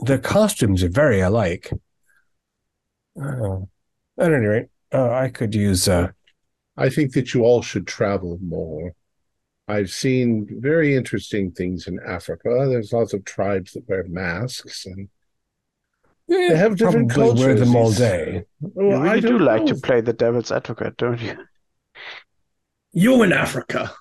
[0.00, 1.72] Their costumes are very alike.
[3.20, 3.60] Uh,
[4.18, 5.88] at any rate, uh, I could use.
[5.88, 6.08] Uh,
[6.76, 8.94] I think that you all should travel more.
[9.72, 12.66] I've seen very interesting things in Africa.
[12.68, 15.08] There's lots of tribes that wear masks, and
[16.28, 18.44] they have different probably wear them all day.
[18.60, 19.68] well, you I really do don't like know.
[19.68, 21.36] to play the devil's advocate, don't you?
[22.92, 23.94] You in Africa.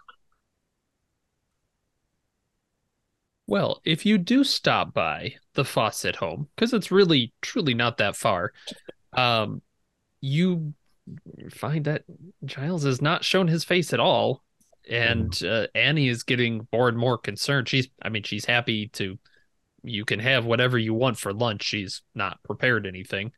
[3.47, 8.15] Well, if you do stop by the Fawcett home, because it's really truly not that
[8.17, 8.51] far,
[9.13, 9.61] um,
[10.19, 10.73] you
[11.49, 12.03] find that
[12.45, 14.43] Giles has not shown his face at all,
[14.89, 17.69] and uh, Annie is getting more and more concerned.
[17.69, 19.17] She's, I mean, she's happy to.
[19.83, 21.63] You can have whatever you want for lunch.
[21.63, 23.31] She's not prepared anything,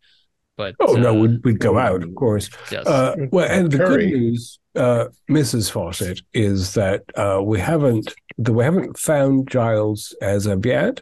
[0.58, 2.50] but Oh no, uh, we'd, we'd go out, of course.
[2.70, 2.86] yes.
[2.86, 4.10] Uh, well, and the Curry.
[4.12, 5.72] good news, uh, Mrs.
[5.72, 11.00] Fawcett, is that uh, we haven't that we haven't found Giles as of yet.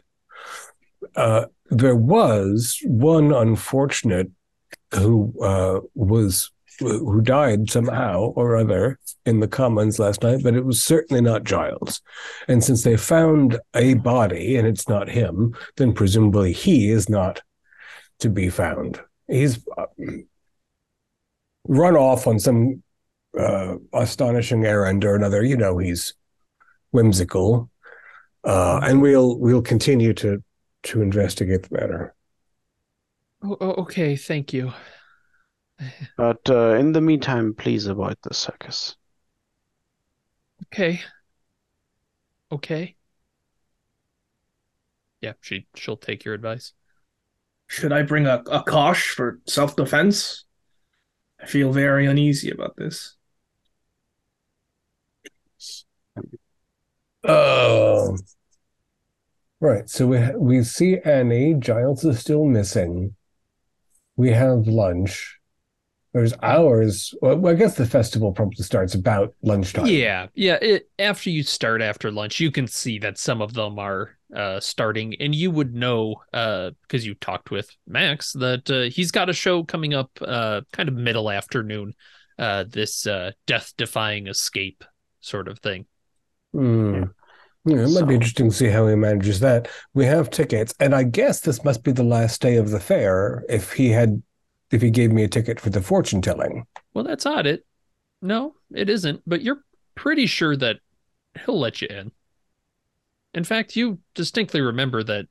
[1.16, 4.30] Uh, there was one unfortunate
[4.94, 10.64] who uh, was who died somehow or other in the commons last night, but it
[10.64, 12.00] was certainly not Giles.
[12.48, 17.42] And since they found a body and it's not him, then presumably he is not
[18.20, 19.00] to be found.
[19.28, 19.86] He's uh,
[21.66, 22.82] run off on some
[23.38, 25.42] uh, astonishing errand or another.
[25.42, 26.14] You know, he's
[26.90, 27.70] whimsical,
[28.44, 30.42] uh, and we'll we'll continue to
[30.84, 32.14] to investigate the matter.
[33.44, 34.72] Oh, oh, okay, thank you.
[36.16, 38.96] But uh, in the meantime, please avoid the circus.
[40.66, 41.00] Okay.
[42.50, 42.96] Okay.
[45.20, 46.72] Yeah, she she'll take your advice.
[47.68, 50.44] Should I bring a, a cosh for self defense?
[51.40, 53.16] I feel very uneasy about this.
[57.24, 58.16] Oh,
[59.60, 59.88] right.
[59.88, 61.54] So we we see Annie.
[61.54, 63.16] Giles is still missing.
[64.16, 65.38] We have lunch.
[66.12, 67.14] There's hours.
[67.22, 69.86] Well, I guess the festival probably starts about lunchtime.
[69.86, 70.58] Yeah, yeah.
[70.60, 74.60] It, after you start after lunch, you can see that some of them are uh,
[74.60, 79.30] starting, and you would know uh, because you talked with Max that uh, he's got
[79.30, 81.94] a show coming up, uh, kind of middle afternoon.
[82.38, 84.84] Uh, this uh, death-defying escape
[85.20, 85.86] sort of thing.
[86.52, 87.04] Hmm.
[87.64, 89.68] Yeah, it might So- be interesting to see how he manages that.
[89.94, 93.44] We have tickets, and I guess this must be the last day of the fair.
[93.48, 94.22] If he had,
[94.72, 96.66] if he gave me a ticket for the fortune telling.
[96.94, 97.46] Well, that's odd.
[97.46, 97.64] It
[98.20, 99.22] no, it isn't.
[99.26, 99.62] But you're
[99.94, 100.78] pretty sure that
[101.44, 102.10] he'll let you in.
[103.34, 105.26] In fact, you distinctly remember that.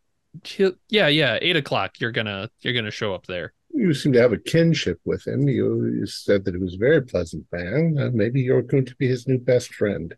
[0.45, 1.99] He'll, yeah, yeah, eight o'clock.
[1.99, 3.53] You're gonna you're gonna show up there.
[3.73, 5.47] You seem to have a kinship with him.
[5.47, 7.97] You, you said that he was a very pleasant man.
[7.97, 10.13] Uh, maybe you're going to be his new best friend.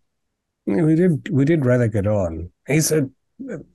[0.65, 2.51] We did, we did rather get on.
[2.67, 3.09] He's a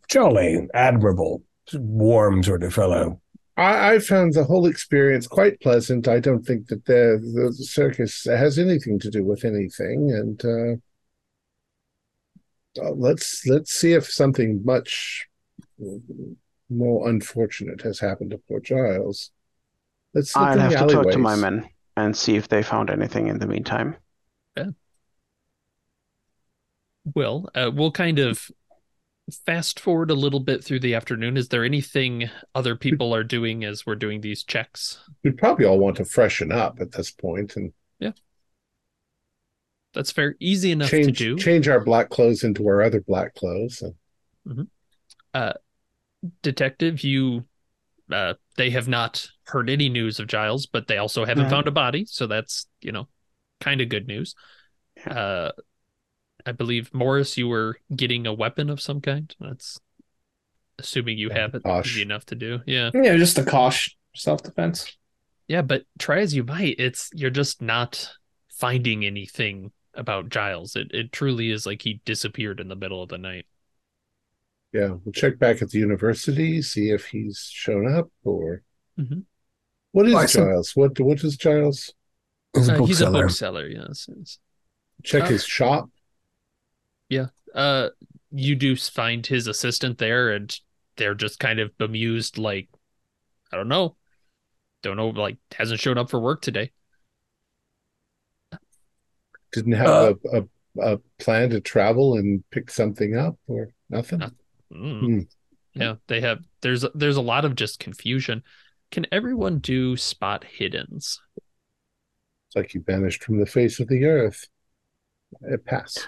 [0.09, 1.43] jolly, admirable,
[1.73, 3.21] warm sort of fellow.
[3.59, 6.07] I, I found the whole experience quite pleasant.
[6.07, 10.13] I don't think that the, the circus has anything to do with anything.
[10.13, 10.81] And
[12.81, 15.27] uh, let's let's see if something much
[16.71, 19.33] more unfortunate has happened to poor Giles.
[20.15, 22.63] Let's look I'll in have the to talk to my men and see if they
[22.63, 23.97] found anything in the meantime.
[27.15, 28.51] Well, uh, we'll kind of
[29.47, 31.37] fast forward a little bit through the afternoon.
[31.37, 34.99] Is there anything other people are doing as we're doing these checks?
[35.23, 38.13] We'd probably all want to freshen up at this point and yeah,
[39.95, 40.37] That's fair.
[40.41, 41.39] Easy enough change to do.
[41.39, 43.83] change our black clothes into our other black clothes.
[46.43, 47.45] Detective, you
[48.11, 51.71] uh, they have not heard any news of Giles, but they also haven't found a
[51.71, 53.09] body, so that's you know
[53.61, 54.35] kind of good news.
[55.07, 55.53] Uh,
[56.49, 59.35] I believe Morris, you were getting a weapon of some kind.
[59.39, 59.79] That's
[60.79, 61.63] assuming you Yeah, have it.
[61.63, 61.89] Bosh.
[61.93, 62.61] Easy enough to do.
[62.67, 64.97] Yeah, Yeah, just a cosh self defense.
[65.47, 68.11] yeah, but try as you might, it's you're just not
[68.51, 70.75] finding anything about Giles.
[70.75, 73.45] It it truly is like he disappeared in the middle of the night.
[74.73, 78.63] Yeah, we'll check back at the university, see if he's shown up or
[78.99, 79.25] Mhm.
[79.93, 80.75] what is Well, I think- Giles?
[80.75, 81.93] What what is Giles?
[82.55, 83.23] He's a Uh, he's a bookseller.
[83.27, 83.67] bookseller.
[83.69, 84.09] Yes.
[84.17, 84.39] yes.
[85.05, 85.91] Check Uh, his shop.
[87.55, 87.89] Uh
[88.31, 90.59] you do find his assistant there and
[90.97, 92.69] they're just kind of bemused like
[93.53, 93.97] i don't know
[94.83, 96.71] don't know like hasn't shown up for work today
[99.53, 100.45] Didn't have Uh, a, a
[100.81, 104.19] a plan to travel and pick something up or nothing.
[104.21, 104.37] Nothing.
[104.73, 105.01] Mm.
[105.01, 105.21] Hmm.
[105.75, 108.43] yeah they have there's there's a lot of just confusion
[108.91, 111.19] can everyone do spot hiddens
[112.47, 114.47] It's like you vanished from the face of the earth.
[115.43, 116.07] It pass.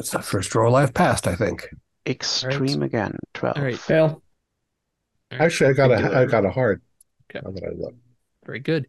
[0.00, 1.68] That's the first roll I've passed, I think.
[2.06, 3.56] Extreme again, 12.
[3.58, 4.22] all right Fail.
[5.30, 6.18] Actually, I got Thank you.
[6.18, 6.80] a I got a hard.
[7.30, 7.42] Okay.
[7.44, 7.94] Now that I look.
[8.46, 8.86] very good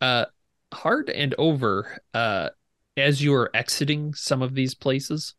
[0.00, 0.24] uh
[0.72, 2.48] hard and over uh
[2.96, 5.34] as you are exiting some of these places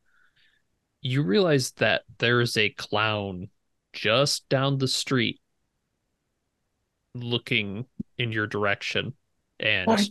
[1.02, 3.50] you realize that there's a clown
[3.94, 5.42] just down the street
[7.16, 7.86] looking
[8.18, 9.14] in your direction
[9.60, 10.06] and Why-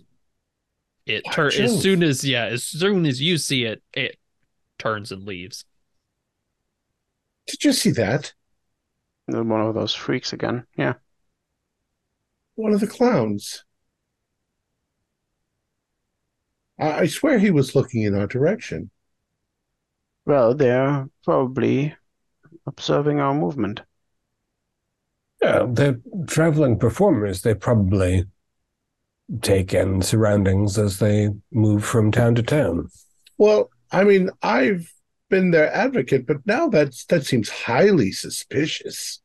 [1.06, 4.16] it why, turns as soon as yeah as soon as you see it it
[4.78, 5.64] turns and leaves
[7.46, 8.32] Did you see that?
[9.26, 10.66] One of those freaks again.
[10.76, 10.94] Yeah.
[12.54, 13.64] One of the clowns.
[16.78, 18.90] I, I swear he was looking in our direction.
[20.24, 21.94] Well, they're probably
[22.66, 23.82] observing our movement.
[25.40, 27.42] Yeah, they're traveling performers.
[27.42, 28.24] They probably
[29.42, 32.88] take in surroundings as they move from town to town.
[33.38, 34.92] Well, I mean, I've
[35.28, 39.20] been their advocate, but now that's that seems highly suspicious.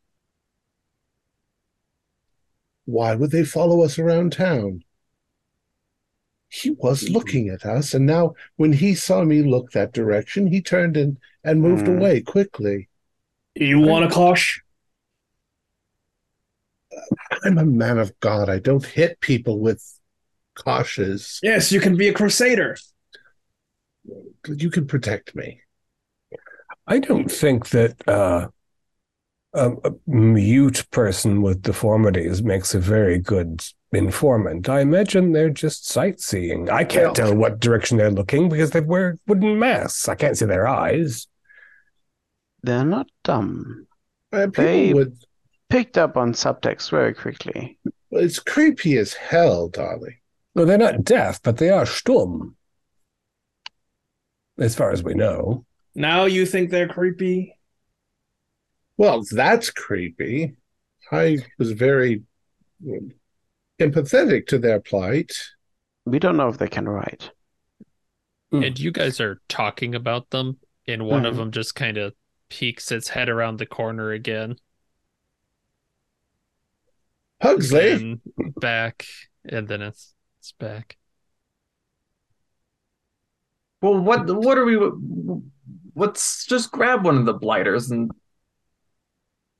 [2.85, 4.83] Why would they follow us around town?
[6.49, 10.61] He was looking at us, and now when he saw me look that direction, he
[10.61, 11.97] turned and, and moved Hmm.
[11.97, 12.89] away quickly.
[13.55, 14.61] You want a Cosh?
[17.43, 18.49] I'm a man of God.
[18.49, 19.83] I don't hit people with
[20.55, 21.39] coshes.
[21.41, 22.77] Yes, you can be a crusader.
[24.47, 25.61] You can protect me.
[26.87, 28.47] I don't think that uh,
[29.53, 33.63] a, a mute person with deformities makes a very good
[33.93, 34.67] informant.
[34.69, 36.69] I imagine they're just sightseeing.
[36.69, 40.09] I can't Well- tell what direction they're looking because they wear wooden masks.
[40.09, 41.27] I can't see their eyes.
[42.63, 43.87] They're not dumb.
[44.31, 45.17] Uh, They- would.
[45.69, 47.77] Picked up on subtext very quickly.
[48.11, 50.17] It's creepy as hell, darling.
[50.53, 52.55] No, they're not deaf, but they are stumm.
[54.57, 55.65] As far as we know.
[55.95, 57.57] Now you think they're creepy?
[58.97, 60.55] Well, that's creepy.
[61.11, 62.23] I was very
[63.79, 65.31] empathetic to their plight.
[66.05, 67.31] We don't know if they can write.
[68.51, 68.63] Hmm.
[68.63, 71.37] And you guys are talking about them, and one of Mhm.
[71.37, 72.13] them just kind of
[72.49, 74.57] peeks its head around the corner again.
[77.39, 78.21] Pugsley, and
[78.55, 79.05] back,
[79.45, 80.97] and then it's it's back.
[83.81, 84.77] Well, what what are we?
[85.95, 88.11] Let's just grab one of the blighters and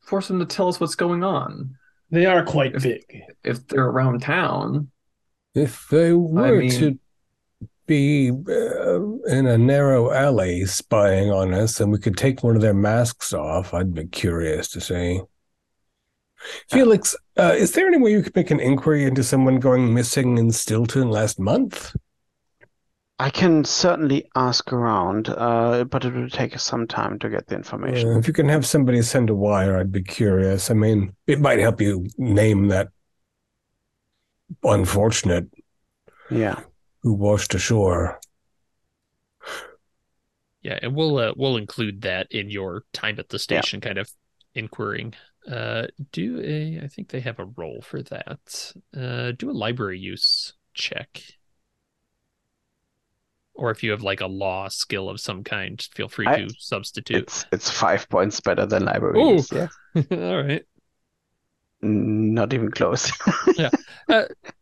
[0.02, 1.76] force them to tell us what's going on.
[2.10, 3.04] They are quite big.
[3.44, 4.92] If they're around town,
[5.56, 7.00] If they were mean- to
[7.88, 12.62] be uh, in a narrow alley spying on us and we could take one of
[12.62, 15.22] their masks off, I'd be curious to see.
[16.70, 20.38] Felix, uh, is there any way you could make an inquiry into someone going missing
[20.38, 21.96] in Stilton last month?
[23.22, 27.46] I can certainly ask around, uh, but it will take us some time to get
[27.46, 28.10] the information.
[28.10, 30.72] Uh, if you can have somebody send a wire, I'd be curious.
[30.72, 32.88] I mean, it might help you name that
[34.64, 35.46] unfortunate
[36.32, 36.62] Yeah.
[37.04, 38.20] who washed ashore.
[40.64, 44.10] Yeah, and we'll uh, we'll include that in your time at the station, kind of
[44.56, 45.14] inquiring.
[45.48, 48.74] Uh, do a I think they have a role for that.
[48.98, 51.22] Uh, do a library use check.
[53.62, 56.50] Or if you have like a law skill of some kind, feel free I- to
[56.58, 57.18] substitute.
[57.18, 59.40] It's it's five points better than library.
[59.52, 59.68] Yeah.
[60.12, 60.64] All right.
[61.84, 63.12] Mm, Not even close.
[63.58, 63.70] Yeah,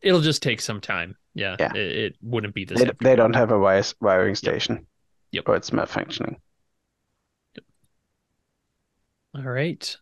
[0.01, 1.15] it'll just take some time.
[1.33, 1.55] Yeah.
[1.59, 1.73] Yeah.
[1.73, 2.91] It, it wouldn't be the they, same.
[2.99, 4.85] they don't have a wires, wiring station.
[5.31, 5.47] Yep.
[5.47, 6.35] Or it's malfunctioning.
[7.55, 7.65] Yep.
[9.35, 9.95] All right.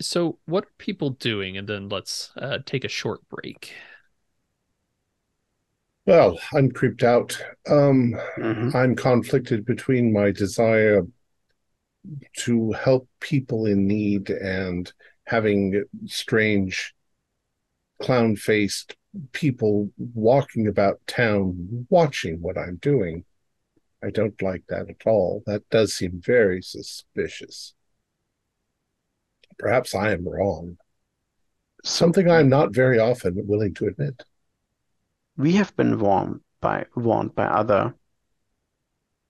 [0.00, 1.58] So what are people doing?
[1.58, 3.74] And then let's uh, take a short break.
[6.08, 7.38] Well, I'm creeped out.
[7.68, 8.74] Um, Mhm.
[8.74, 11.06] I'm conflicted between my desire
[12.44, 14.90] to help people in need and
[15.26, 16.94] having strange
[18.00, 18.96] clown faced
[19.32, 23.26] people walking about town watching what I'm doing.
[24.02, 25.42] I don't like that at all.
[25.44, 27.74] That does seem very suspicious.
[29.58, 30.78] Perhaps I am wrong.
[31.84, 34.24] Something I'm not very often willing to admit.
[35.38, 37.94] We have been warned by warned by other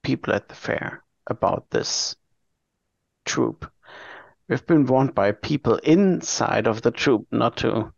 [0.02, 2.16] people at the fair about this
[3.26, 3.70] troop.
[4.48, 7.92] We've been warned by people inside of the troop not to,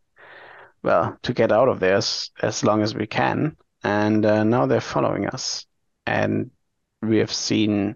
[0.82, 3.56] well, to get out of there as, as long as we can.
[3.84, 5.64] And uh, now they're following us.
[6.04, 6.50] And
[7.00, 7.94] we have seen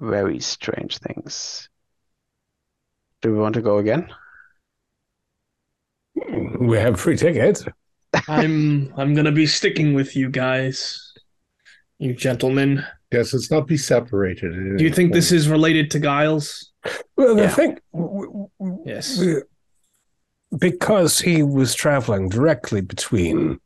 [0.00, 1.68] very strange things.
[3.20, 4.08] Do we want to go again?
[6.58, 7.66] We have free tickets.
[8.28, 11.12] I'm I'm gonna be sticking with you guys,
[11.98, 12.84] you gentlemen.
[13.12, 14.78] Yes, let's not be separated.
[14.78, 16.72] Do you think this is related to Giles?
[17.16, 17.48] Well, the Yeah.
[17.50, 19.16] thing, w- w- Yes.
[19.16, 19.42] w-
[20.58, 23.58] because he was traveling directly between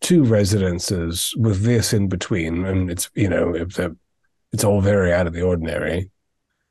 [0.00, 3.96] two residences with this in between, and it's you know if the,
[4.52, 6.10] it's all very out of the ordinary.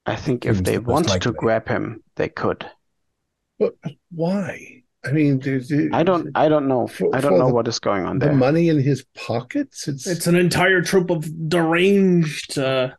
[0.05, 2.65] I think if they wanted most to grab him, they could.
[3.59, 3.75] But
[4.11, 4.83] why?
[5.05, 6.87] I mean, do- do- I don't I don't know.
[6.87, 8.29] For- I don't know the- what is going on there.
[8.29, 9.87] the money in his pockets.
[9.87, 12.91] It's, It's an entire troop of deranged uh,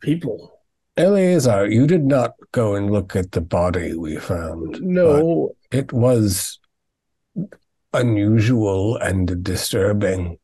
[0.00, 0.58] people.
[0.96, 4.80] Eleazar, you did not go and look at the body we found.
[4.82, 5.50] no.
[5.70, 6.58] it was
[7.94, 10.38] unusual and disturbing.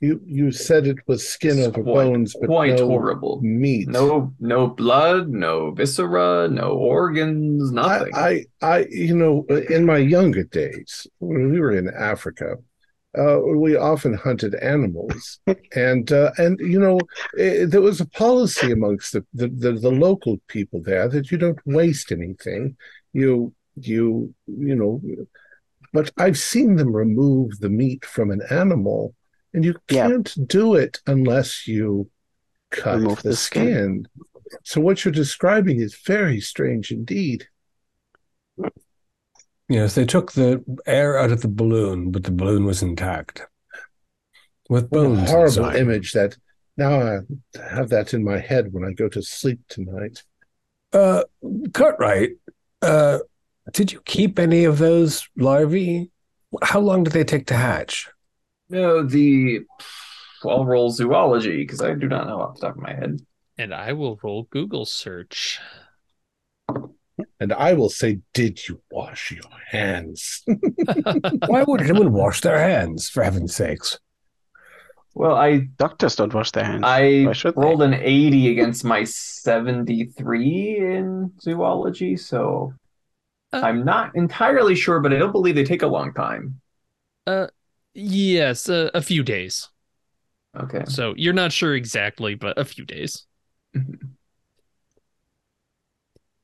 [0.00, 3.40] You you said it was skin It's over quite- bones, but Quite no horrible.
[3.42, 3.86] meat.
[3.88, 8.12] No, no blood, no viscera, no organs, nothing.
[8.14, 12.56] I, I, I, you know, in my younger days, when we were in Africa,
[13.18, 15.40] uh, we often hunted animals,
[15.74, 16.98] and uh, and you know,
[17.38, 21.36] eh, there was a policy amongst the, the the the local people there that you
[21.36, 22.74] don't waste anything.
[23.12, 25.02] You you you know,
[25.92, 29.14] but I've seen them remove the meat from an animal,
[29.54, 32.08] and you can't do it unless you
[32.70, 34.06] cut Remove the the skin.
[34.06, 34.06] skin.
[34.64, 37.46] So what you're describing is very strange indeed.
[39.68, 43.46] Yes, they took the air out of the balloon, but the balloon was intact.
[44.68, 45.76] With What a bones horrible inside.
[45.76, 46.36] image that
[46.76, 47.18] now I
[47.70, 50.22] have that in my head when I go to sleep tonight.
[50.92, 51.22] Uh,
[51.72, 52.30] Cartwright,
[52.82, 53.18] uh,
[53.72, 56.10] did you keep any of those larvae?
[56.62, 58.08] How long did they take to hatch?
[58.70, 59.60] No, the
[60.44, 63.18] I'll roll zoology because I do not know off the top of my head.
[63.58, 65.60] And I will roll Google search.
[67.38, 70.42] And I will say, Did you wash your hands?
[71.46, 73.98] Why would anyone wash their hands, for heaven's sakes?
[75.14, 76.82] Well, I Doctors don't wash their hands.
[76.86, 77.60] I Why should they?
[77.60, 82.72] rolled an 80 against my 73 in zoology, so
[83.52, 86.60] Uh, I'm not entirely sure, but I don't believe they take a long time.
[87.94, 89.68] Yes, uh, a few days.
[90.56, 90.84] Okay.
[90.88, 93.26] So you're not sure exactly, but a few days.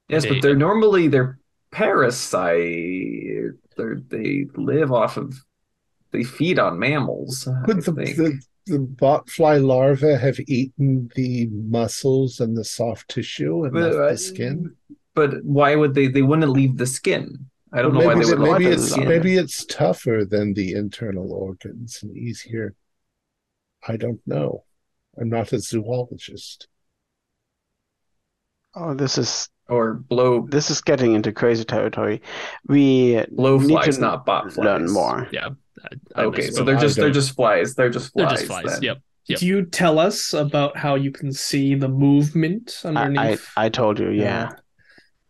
[0.08, 1.38] Yes, They- but they're normally they're
[1.72, 2.54] parasite.
[3.76, 5.34] They're, they live off of
[6.12, 7.48] they feed on mammals.
[7.48, 8.16] I Could the, think.
[8.16, 13.96] the, the botfly larvae have eaten the muscles and the soft tissue and But, left
[13.96, 14.76] uh, the skin?
[15.14, 16.06] But why would they?
[16.06, 17.46] They wouldn't leave the skin.
[17.76, 20.54] I don't know why maybe, they would maybe leave the it's maybe it's tougher than
[20.54, 22.74] the internal organs and easier.
[23.86, 24.64] I don't know.
[25.20, 26.68] I'm not a zoologist.
[28.74, 32.22] Oh, this is or blow this is getting into crazy territory.
[32.66, 34.64] We blowflies, need to not bot flies.
[34.64, 35.28] learn more.
[35.30, 35.50] Yeah.
[35.82, 37.74] I, I Okay, so they're just they're just flies.
[37.74, 38.38] They're just flies.
[38.38, 38.62] They're flies.
[38.62, 38.74] just flies.
[38.74, 38.82] then.
[38.82, 38.98] Yep.
[39.26, 39.38] Yep.
[39.40, 43.48] Do you tell us about how you can see the movement I, I underneath?
[43.56, 44.50] I told you, yeah.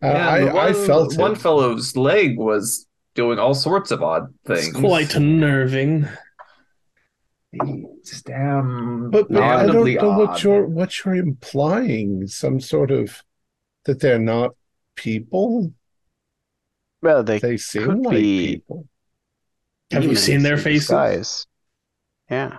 [0.02, 1.38] Uh, Yeah, the I, I one- felt one it.
[1.38, 4.68] fellow's leg was doing all sorts of odd things.
[4.68, 6.06] it's quite unnerving.
[7.52, 12.26] It's damn But, but I don't damnably know what you're what you're implying.
[12.26, 13.22] Some sort of
[13.86, 14.54] that they're not
[14.96, 15.72] people.
[17.00, 18.86] Well, they They seem could like be- people.
[19.92, 20.80] Have you seen their faces?
[20.88, 21.46] disguise.
[22.30, 22.58] Yeah.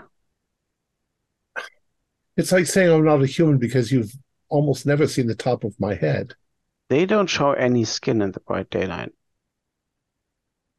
[2.37, 4.13] It's like saying I'm not a human because you've
[4.49, 6.33] almost never seen the top of my head.
[6.89, 9.13] They don't show any skin in the bright daylight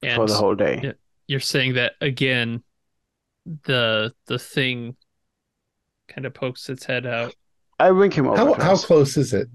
[0.02, 0.92] And for the whole day.
[1.26, 2.62] you're saying that again,
[3.64, 4.96] the the thing
[6.08, 7.34] kind of pokes its head out
[7.80, 9.48] I wink him over How how close is it?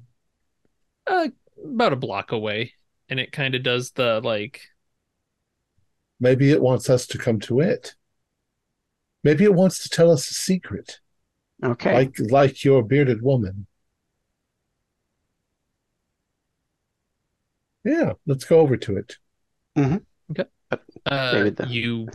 [1.07, 1.29] uh,
[1.63, 2.73] about a block away,
[3.09, 4.61] and it kind of does the like
[6.19, 7.93] Maybe it wants us to come to it.
[9.23, 10.99] Maybe it wants to tell us a secret,
[11.63, 11.93] Okay.
[11.93, 13.67] like like your bearded woman.
[17.83, 19.17] Yeah, let's go over to it.
[19.75, 21.69] uh David, then.
[21.69, 22.07] you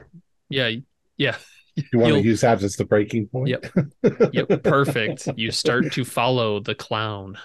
[0.48, 0.70] yeah
[1.16, 1.36] yeah
[1.76, 3.48] You want to You'll- use that as the breaking point?
[3.48, 3.66] Yep.
[4.32, 7.38] yep perfect you start to follow the clown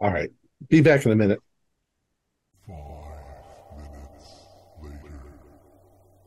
[0.00, 0.30] All right.
[0.68, 1.40] Be back in a minute.
[2.68, 3.14] All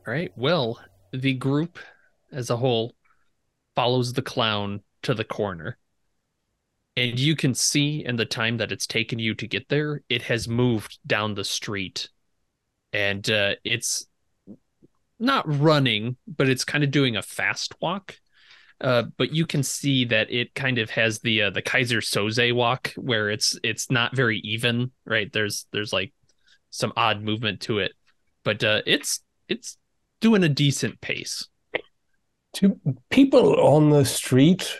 [0.08, 0.32] right.
[0.36, 0.80] Well,
[1.12, 1.78] the group
[2.32, 2.96] as a whole
[3.76, 5.78] follows the clown to the corner.
[6.98, 10.24] And you can see in the time that it's taken you to get there, it
[10.24, 12.10] has moved down the street.
[12.92, 14.08] And uh, it's
[15.20, 18.18] not running, but it's kind of doing a fast walk.
[18.82, 22.54] Uh, but you can see that it kind of has the uh, the Keyser Söze
[22.54, 25.32] walk where it's it's not very even, right?
[25.32, 26.14] There's there's like
[26.72, 27.94] some odd movement to it,
[28.44, 29.78] but uh, it's it's
[30.20, 31.48] doing a decent pace.
[32.54, 32.80] Do
[33.10, 34.80] people on the street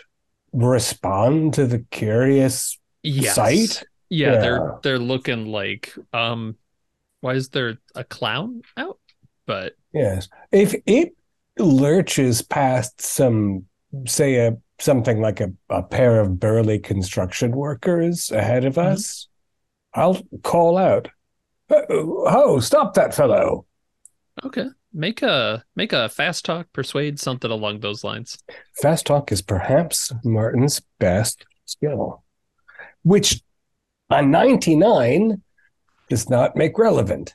[0.62, 3.34] respond to the curious Yes.
[3.34, 3.84] sight?
[4.10, 4.40] Yeah, Yeah.
[4.40, 6.56] they're they're looking like um
[7.20, 8.98] why is there a clown out?
[9.46, 10.28] But Yes.
[10.52, 11.14] If it
[11.58, 13.66] lurches past some,
[14.06, 18.92] say, a something like a, a pair of burly construction workers ahead of Mhm.
[18.92, 19.28] us,
[19.94, 21.08] I'll call out,
[21.70, 23.66] "Oh, oh, stop that fellow.
[24.44, 24.68] okay.
[24.92, 28.38] Make a make a fast talk persuade something along those lines.
[28.80, 32.22] Fast talk is perhaps Martin's best skill,
[33.02, 33.42] which
[34.10, 35.42] a 99
[36.08, 37.34] does not make relevant.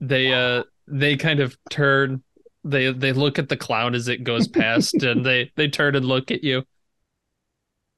[0.00, 2.22] They uh they kind of turn
[2.64, 6.04] they they look at the clown as it goes past and they they turn and
[6.04, 6.64] look at you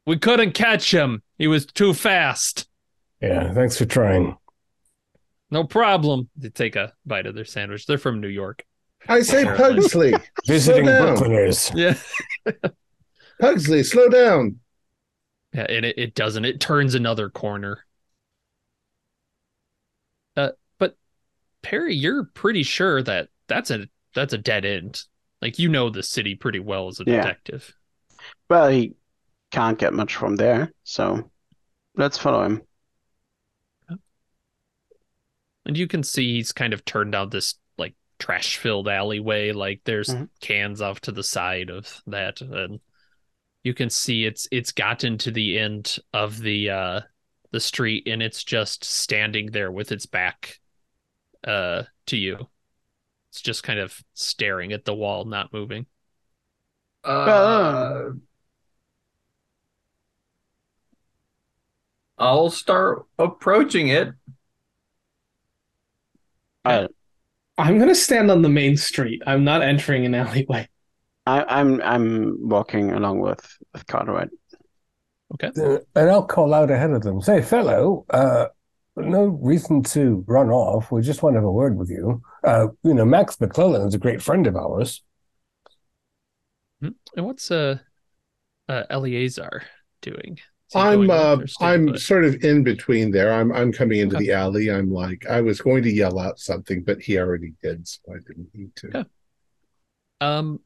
[0.06, 2.68] we couldn't catch him he was too fast
[3.20, 4.36] Yeah, thanks for trying.
[5.50, 8.64] No problem they take a bite of their sandwich they're from new york
[9.08, 11.16] I say, Pugsley, Visiting slow.
[11.16, 11.72] Brooklyners.
[11.74, 11.94] yeah
[13.40, 14.60] Pugsley, slow down.
[15.52, 17.84] yeah and it, it doesn't it turns another corner
[20.36, 20.96] uh but
[21.62, 25.02] perry you're pretty sure that that's a that's a dead end
[25.42, 27.16] like you know the city pretty well as a Yeah.
[27.16, 27.74] detective
[28.50, 28.94] Well, he
[29.50, 31.30] can't get much from there, so
[31.96, 32.62] let's follow him.
[35.68, 39.52] And you can see he's kind of turned down this like trash filled alleyway.
[39.52, 40.30] Like there's Mhm.
[40.40, 42.40] cans off to the side of that.
[42.40, 42.80] And
[43.64, 47.02] you can see it's it's gotten to the end of the uh
[47.52, 50.60] the street and it's just standing there with its back
[51.44, 52.48] uh to you.
[53.30, 55.86] It's just kind of staring at the wall, not moving.
[57.04, 58.10] Uh,
[62.18, 64.12] I'll start approaching it.
[66.68, 66.88] I,
[67.58, 69.22] I'm gonna stand on the main street.
[69.26, 70.68] I'm not entering an alleyway.
[71.26, 74.28] I, I'm I'm walking along with with Cartwright.
[75.58, 77.20] Uh, and I'll call out ahead of them.
[77.20, 78.46] Say, fellow, uh,
[78.96, 80.90] no reason to run off.
[80.90, 82.22] We just want to have a word with you.
[82.42, 85.02] Uh, you know, Max McClellan is a great friend of ours.
[86.80, 87.78] And what's uh
[88.68, 89.64] uh Eleazar
[90.00, 90.38] doing?
[90.74, 93.32] I'm uh, up or staying I'm sort of in between there.
[93.32, 94.26] I'm I'm coming into Okay.
[94.26, 94.70] the alley.
[94.70, 98.18] I'm like I was going to yell out something, but he already did, so I
[98.26, 98.86] didn't need to.
[98.98, 99.08] Okay.
[100.20, 100.60] Um,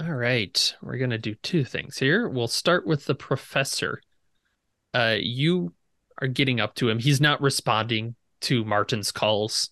[0.00, 2.28] all right, we're gonna do two things here.
[2.28, 4.00] We'll start with the professor.
[4.92, 5.72] Uh, you
[6.20, 6.98] are getting up to him.
[6.98, 9.70] He's not responding to Martin's calls.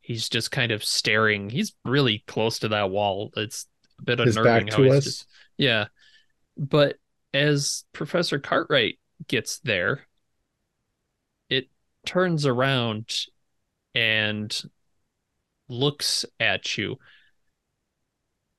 [0.00, 1.48] He's just kind of staring.
[1.48, 3.32] He's really close to that wall.
[3.36, 3.66] It's
[3.98, 5.04] a bit His unnerving back to us.
[5.04, 5.86] just yeah.
[6.56, 6.96] But
[7.34, 10.06] as Professor Cartwright gets there,
[11.50, 11.68] it
[12.06, 13.12] turns around
[13.94, 14.56] and
[15.68, 16.96] looks at you.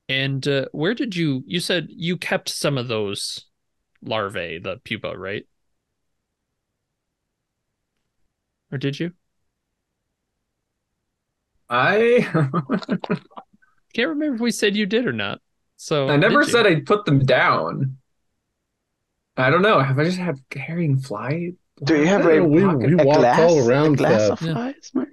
[0.08, 1.44] And uh, where did you?
[1.48, 3.46] You said you kept some of those
[4.04, 5.48] larvae, the pupa, right?
[8.72, 9.14] Or did you?
[11.70, 12.28] I
[13.94, 15.40] Can't remember if we said you did or not.
[15.78, 17.98] So I never said I'd put them down.
[19.38, 19.80] I don't know.
[19.82, 21.54] Have I just had carrying fly?
[21.84, 23.98] Do you have I a, don't know, we, we a walked glass, all a around
[23.98, 24.54] glass the of Yeah.
[24.54, 25.12] flies, maybe?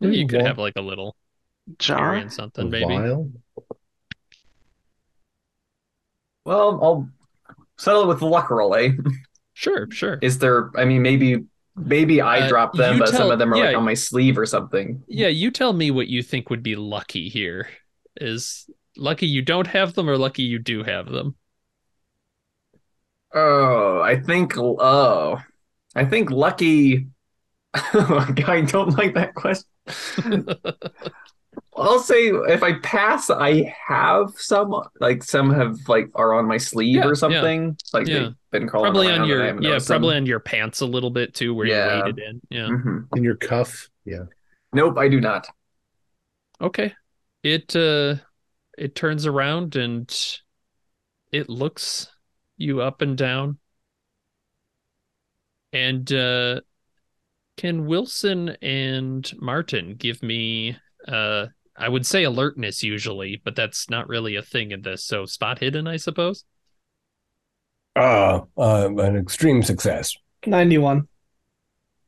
[0.00, 1.16] Maybe you could walked have like a little
[1.78, 2.14] Jar?
[2.14, 2.94] carry in a something, maybe.
[2.96, 3.32] vial.
[6.44, 7.08] Well, I'll
[7.78, 8.92] settle it with luck roll, eh?
[9.52, 10.18] Sure, sure.
[10.22, 10.70] Is there?
[10.76, 11.44] I mean, maybe
[11.76, 14.38] maybe I Uh, drop them, you but some of them are like on my sleeve
[14.38, 15.02] or something.
[15.06, 17.68] Yeah, you tell me what you think would be lucky here.
[18.16, 21.36] Is lucky you don't have them or lucky you do have them?
[23.34, 24.54] Oh, I think.
[24.56, 25.40] Oh,
[25.94, 27.06] I think lucky.
[27.74, 30.46] I don't like that question.
[31.76, 34.74] I'll say if I pass, I have some.
[35.00, 37.08] Like some have like are on my sleeve Yeah, yeah.
[37.08, 37.76] or something.
[37.92, 38.18] Like Yeah.
[38.18, 40.22] they've been crawling probably on your yeah, noticed probably them.
[40.24, 41.96] on your pants a little bit too, where Yeah.
[41.98, 42.40] you waded in.
[42.50, 42.66] Yeah.
[42.66, 43.06] Mhm.
[43.16, 43.88] in your cuff.
[44.04, 44.24] Yeah.
[44.72, 45.46] Nope, I do not.
[46.60, 46.92] Okay.
[47.42, 48.16] It uh
[48.76, 50.12] it turns around and
[51.32, 52.08] it looks
[52.60, 53.58] you up and down.
[55.72, 56.60] And uh
[57.56, 60.76] can Wilson and Martin give me
[61.08, 61.46] uh
[61.76, 65.04] I would say alertness usually, but that's not really a thing in this.
[65.04, 66.44] So spot hidden, I suppose.
[67.96, 70.14] Ah, uh, an extreme success.
[70.46, 71.08] 91.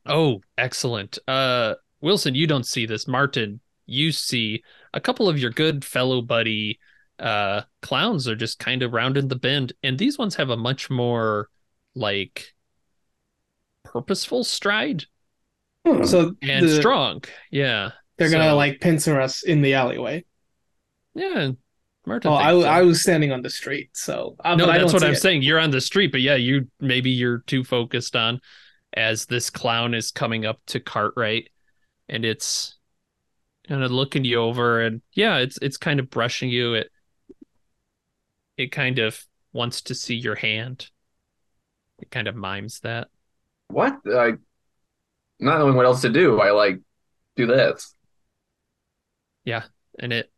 [0.07, 1.19] Oh, excellent.
[1.27, 3.09] Uh Wilson, you don't see this.
[3.09, 4.63] Martin, you see
[4.93, 6.79] a couple of your good fellow buddy
[7.23, 10.91] uh clowns are just kind of rounding the bend and these ones have a much
[10.91, 11.49] more
[11.95, 12.53] like
[13.85, 15.05] purposeful stride
[15.87, 16.05] Hmm.
[16.05, 17.25] So and the- strong.
[17.51, 17.91] Yeah.
[18.17, 20.25] they're gonna like pincer us in the alleyway.
[21.15, 21.51] Yeah.
[22.07, 22.71] Martin Oh, I, thinks so.
[22.71, 25.21] I was standing on the street, so uh, no, but that's don't what I'm it.
[25.21, 25.43] saying.
[25.43, 28.41] You're on the street, but yeah, you maybe you're too focused on
[28.95, 31.49] as this clown is coming up to Cartwright
[32.09, 32.77] and it's
[33.69, 36.75] kind of looking you over and yeah, it's it's kind of brushing you.
[36.75, 36.92] It
[38.57, 40.91] it kind of wants to see your hand.
[42.01, 43.09] It kind of mimes that.
[43.69, 44.01] What?
[44.07, 44.35] I
[45.41, 46.41] not knowing what else to do.
[46.41, 46.81] I like
[47.37, 47.95] do this.
[49.45, 49.65] Yeah,
[49.99, 50.31] and it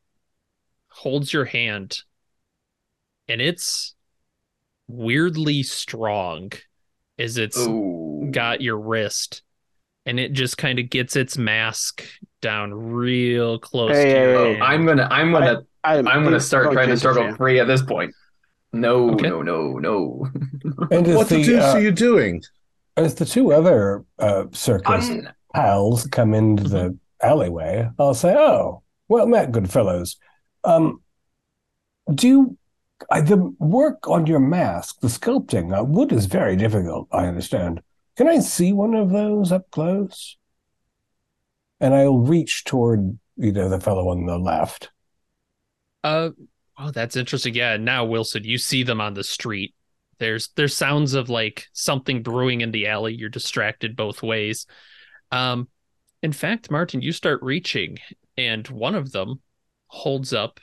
[0.88, 2.02] holds your hand
[3.28, 3.94] and it's
[4.88, 6.52] weirdly strong
[7.18, 9.42] as it's Oh, got your wrist
[10.06, 12.04] and it just kind of gets its mask
[12.42, 14.56] down real close Hey, to hey, your Oh, hey.
[14.56, 14.60] hand.
[14.60, 17.36] I'm gonna I'm gonna I'm, I'm gonna start trying to struggle interfere.
[17.36, 18.14] free at this point.
[18.72, 19.28] No, Okay.
[19.28, 20.26] no, no, no.
[20.90, 22.42] And What the the, deuce uh, are you doing?
[22.96, 28.82] as the two other uh, circus Un- pals come into the alleyway, I'll say, "Oh,
[29.08, 30.16] well met, good fellows.
[30.64, 31.00] Um,
[32.14, 32.58] do you,
[33.10, 37.08] I, the work on your mask, the sculpting, uh, wood is very difficult.
[37.12, 37.82] I understand.
[38.16, 40.36] Can I see one of those up close?"
[41.80, 44.90] And I'll reach toward you know the fellow on the left.
[46.04, 46.30] Uh,
[46.78, 47.54] oh, that's interesting.
[47.54, 49.74] Yeah, now Wilson, you see them on the street.
[50.18, 53.14] There's there's sounds of like something brewing in the alley.
[53.14, 54.66] You're distracted both ways.
[55.32, 55.68] Um,
[56.22, 57.98] in fact, Martin, you start reaching,
[58.36, 59.40] and one of them
[59.88, 60.60] holds up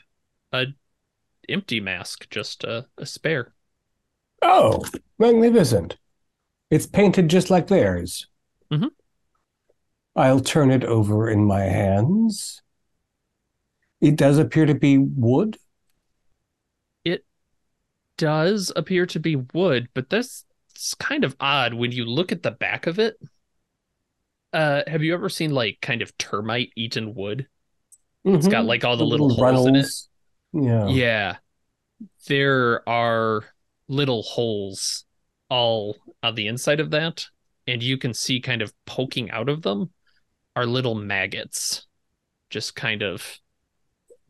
[0.54, 0.68] a
[1.50, 3.54] empty mask, just a, a spare.
[4.42, 4.84] Oh,
[5.20, 5.98] magnificent!
[6.70, 8.28] It's painted just like theirs.
[8.72, 8.90] Mhm.
[10.16, 12.62] I'll turn it over in my hands.
[14.02, 15.58] It does appear to be wood.
[17.06, 17.26] It
[18.18, 22.44] does appear to be wood, but that's it's kind of odd when you look at
[22.44, 23.18] the back of it.
[24.54, 27.48] Uh, have you ever seen like kind of termite eaten wood?
[28.34, 28.68] It's got Mhm.
[28.68, 29.88] like all the, little, holes in it.
[30.54, 30.88] Yeah.
[30.90, 31.38] Yeah.
[32.28, 33.44] There are
[33.88, 35.06] little holes
[35.50, 37.28] all on the inside of that,
[37.68, 39.92] and you can see kind of poking out of them
[40.56, 41.88] are little maggots
[42.50, 43.40] just kind of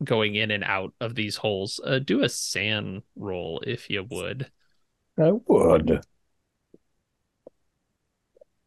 [0.03, 1.79] going in and out of these holes.
[1.85, 4.51] Uh, do a SAN roll if you would.
[5.17, 6.01] I would.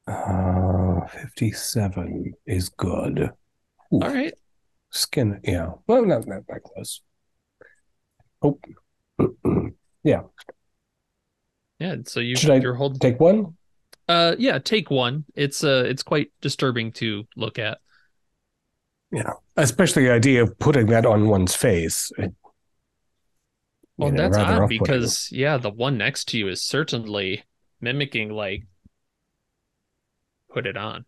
[0.06, 3.30] Uh, 57 is good.
[3.92, 4.34] Ooh, All right.
[4.90, 5.70] Skin, yeah.
[5.86, 7.00] Well, not, not that close.
[8.42, 8.58] Oh.
[10.06, 10.24] Yeah,
[11.78, 11.96] Yeah.
[12.04, 13.56] so you Should I you're Take one?
[14.06, 15.24] uh yeah, take one.
[15.34, 17.78] It's uh it's quite disturbing to look at.
[19.14, 19.32] Yeah.
[19.56, 22.10] Especially the idea of putting that on one's face.
[22.18, 22.34] It-
[23.96, 27.44] Well, you know, that's odd because yeah, the one next to you is certainly
[27.80, 28.66] mimicking like
[30.52, 31.04] put it on.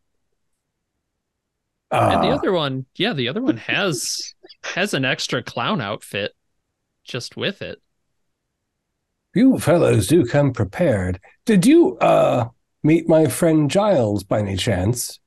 [1.91, 6.33] And the Ah, other one, yeah, the other one has has an extra clown outfit
[7.05, 7.81] just with it.
[9.35, 11.21] you fellows do come prepared.
[11.45, 12.49] Did you uh
[12.83, 15.19] meet my friend Giles by any chance?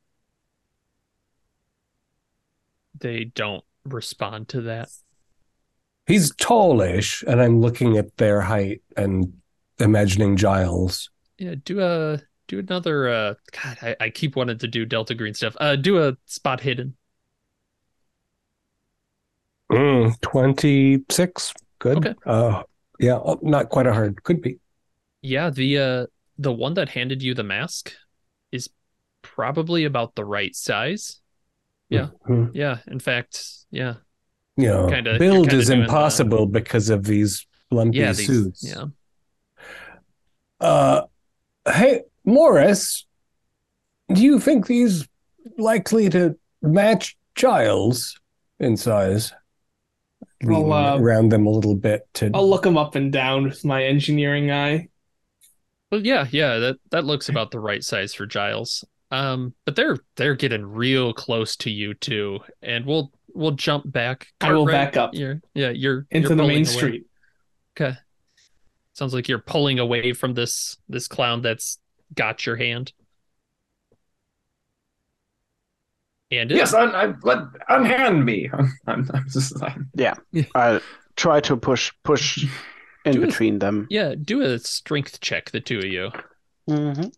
[2.99, 4.89] They don't respond to that.
[6.07, 9.34] He's tallish, and I'm looking at their height and
[9.80, 11.09] imagining Giles.
[11.38, 15.34] Yeah, do a do another uh God, I, I keep wanting to do Delta Green
[15.34, 15.55] stuff.
[15.59, 16.95] Uh do a spot hidden.
[19.71, 21.53] Mm, 26.
[21.80, 21.97] Good.
[21.99, 22.13] Okay.
[22.26, 22.63] Uh,
[22.99, 24.21] yeah, uh, not quite a hard.
[24.23, 24.59] Could be.
[25.21, 26.05] Yeah, the uh
[26.38, 27.93] the one that handed you the mask
[28.51, 28.69] is
[29.21, 31.21] probably about the right size.
[31.90, 32.10] Yeah.
[32.28, 32.52] Mhm.
[32.53, 33.95] Yeah, in fact, yeah.
[34.57, 35.86] You know, Kinda- build is doing that.
[35.86, 38.64] impossible because of these lumpy Yeah, these, suits.
[38.64, 38.86] yeah.
[40.60, 41.03] Uh,
[41.68, 43.06] hey, Morris,
[44.14, 45.07] do you think these
[45.57, 48.20] likely to match Giles
[48.60, 49.34] in size?
[50.44, 52.32] Lean uh, around them a little bit to.
[52.34, 54.88] I'll look them up and down with my engineering eye.
[55.91, 58.86] Well, yeah, yeah, that that looks about the right size for Giles.
[59.11, 64.27] Um, but they're they're getting real close to you too, and we'll we'll jump back.
[64.41, 66.64] I will back up You're yeah, you're into you're the main away.
[66.65, 67.06] street.
[67.80, 67.98] Okay.
[68.94, 71.80] Sounds like you're pulling away from this this clown that's
[72.14, 72.91] got your hand.
[76.31, 78.49] And yes, un, I, let unhand me.
[78.88, 79.73] I'm, I'm just like,
[80.53, 80.80] I'll
[81.15, 82.45] try to push push
[83.06, 83.27] in Do it.
[83.27, 83.88] between them.
[83.90, 86.11] yeah, do a strength check, the two of you.
[86.69, 87.11] Mhm.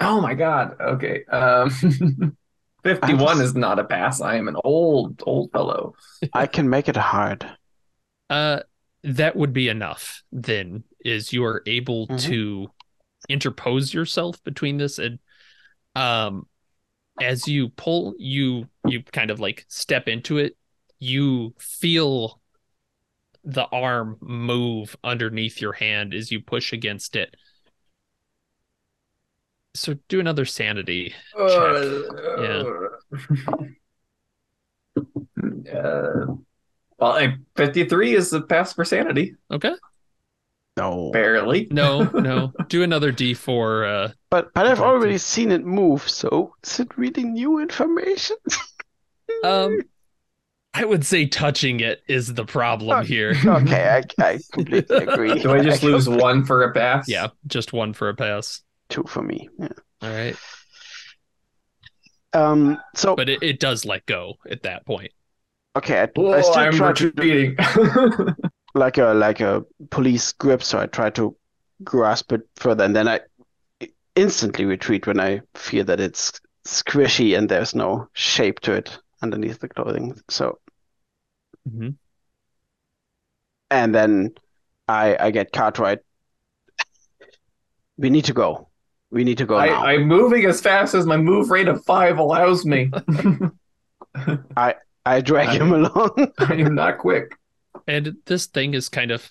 [0.00, 0.76] Oh my god.
[0.80, 1.24] Okay.
[1.26, 1.70] Um,
[2.84, 4.20] fifty-one is not a pass.
[4.20, 5.94] I am an old old fellow.
[6.32, 7.46] I can make it hard.
[8.28, 8.60] Uh,
[9.04, 10.22] that would be enough.
[10.32, 12.20] Then is you are able Mhm.
[12.22, 12.70] to
[13.28, 15.18] interpose yourself between this and,
[15.94, 16.46] um,
[17.20, 20.56] as you pull, you you kind of like step into it.
[20.98, 22.40] You feel
[23.44, 27.34] the arm move underneath your hand as you push against it.
[29.74, 31.14] So do another sanity.
[31.38, 32.62] Yeah.
[35.72, 36.26] Uh,
[36.98, 39.36] well, I, 53 is the pass for sanity.
[39.50, 39.72] Okay.
[40.76, 41.10] No.
[41.12, 41.68] Barely.
[41.70, 42.52] No, no.
[42.68, 44.08] do another D4.
[44.10, 47.58] Uh, But but I've Try already to- seen it move, so is it really new
[47.60, 48.36] information?
[49.44, 49.80] um,
[50.74, 53.34] I would say touching it is the problem here.
[53.44, 55.38] okay, I, I completely agree.
[55.40, 57.08] Do I just lose one for a pass?
[57.08, 58.62] Yeah, just one for a pass.
[58.90, 59.48] Two for me?
[59.58, 59.68] Yeah.
[60.02, 60.36] All right.
[62.32, 62.78] Um.
[62.94, 65.12] So but it, it does let go at that point.
[65.76, 67.56] okay, I, I Oh, still I'm try to retreating.
[68.74, 71.36] like a like a police grip, so I try to
[71.82, 73.20] grasp it further, and then I
[74.16, 79.60] instantly retreat when I feel that it's squishy and there's no shape to it underneath
[79.60, 80.20] the clothing.
[80.30, 80.58] So
[81.64, 81.98] Mhm.
[83.70, 84.32] and then
[84.88, 86.00] I I get Cartwright.
[87.98, 88.69] We need to go.
[89.10, 89.82] We need to go now.
[89.82, 92.90] I, I'm moving as fast as my move rate of five allows me.
[94.56, 96.32] I drag I- him along.
[96.38, 97.36] I am not quick.
[97.86, 99.30] And this thing is kind of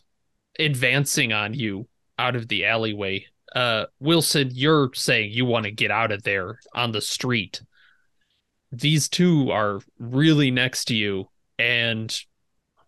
[0.57, 1.88] advancing on you
[2.18, 3.26] out of the alleyway.
[3.56, 7.61] Uh, Wilson, you're saying you want to get out of there on the street.
[8.72, 12.15] These two are really next to you, and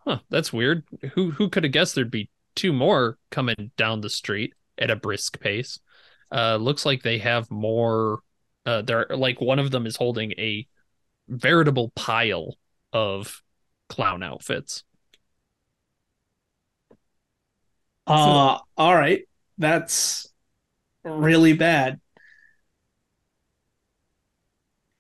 [0.06, 0.84] huh, that's weird.
[1.14, 4.96] Who who could have guessed there'd be two more coming down the street at a
[4.96, 5.80] brisk pace?
[6.32, 8.20] Uh, looks like they have more.
[8.66, 10.68] Uh, they're like one of them is holding a
[11.30, 12.58] veritable pile
[12.94, 13.42] of
[13.90, 14.84] clown outfits.
[18.08, 19.24] Uh, all right.
[19.58, 20.28] That's
[21.04, 22.00] really bad.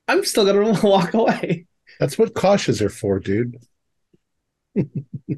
[0.08, 1.66] I'm still gonna walk away.
[2.02, 3.56] That's what cautious are for, dude.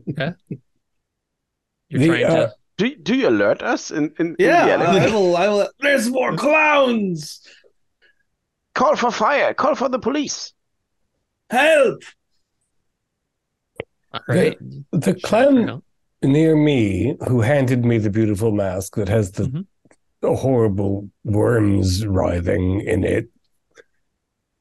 [0.09, 0.33] okay.
[1.89, 2.53] You're The, trying uh, to.
[2.77, 5.05] Do do you alert us in in, in Yeah, the alleyway?
[5.05, 5.37] I will.
[5.37, 5.69] I will.
[5.79, 7.41] There's more clowns.
[8.73, 9.53] Call for fire.
[9.53, 10.53] Call for the police.
[11.51, 12.01] Help!
[14.13, 14.57] All right.
[14.91, 15.83] The Sure, clown
[16.23, 19.43] near me who handed me the beautiful mask that has the
[20.23, 20.35] Mhm.
[20.37, 23.27] horrible worms writhing in it.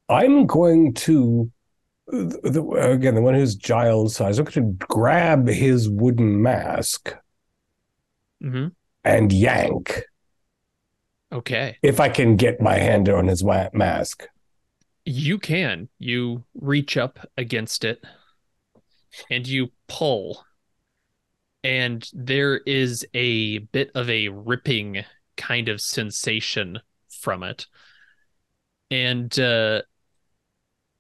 [0.09, 1.51] I'm going to,
[2.09, 7.15] the, the- again, the one who's Giles size, I'm going to grab his wooden mask
[8.43, 8.73] Mhm.
[9.05, 10.03] and yank
[11.33, 11.79] Okay.
[11.83, 14.27] if I can get my hand on his mask.
[15.05, 15.89] You can.
[15.99, 18.05] You reach up against it
[19.31, 20.45] and you pull.
[21.65, 25.05] And there is a bit of a ripping
[25.37, 27.67] kind of sensation from it.
[28.91, 29.83] And uh,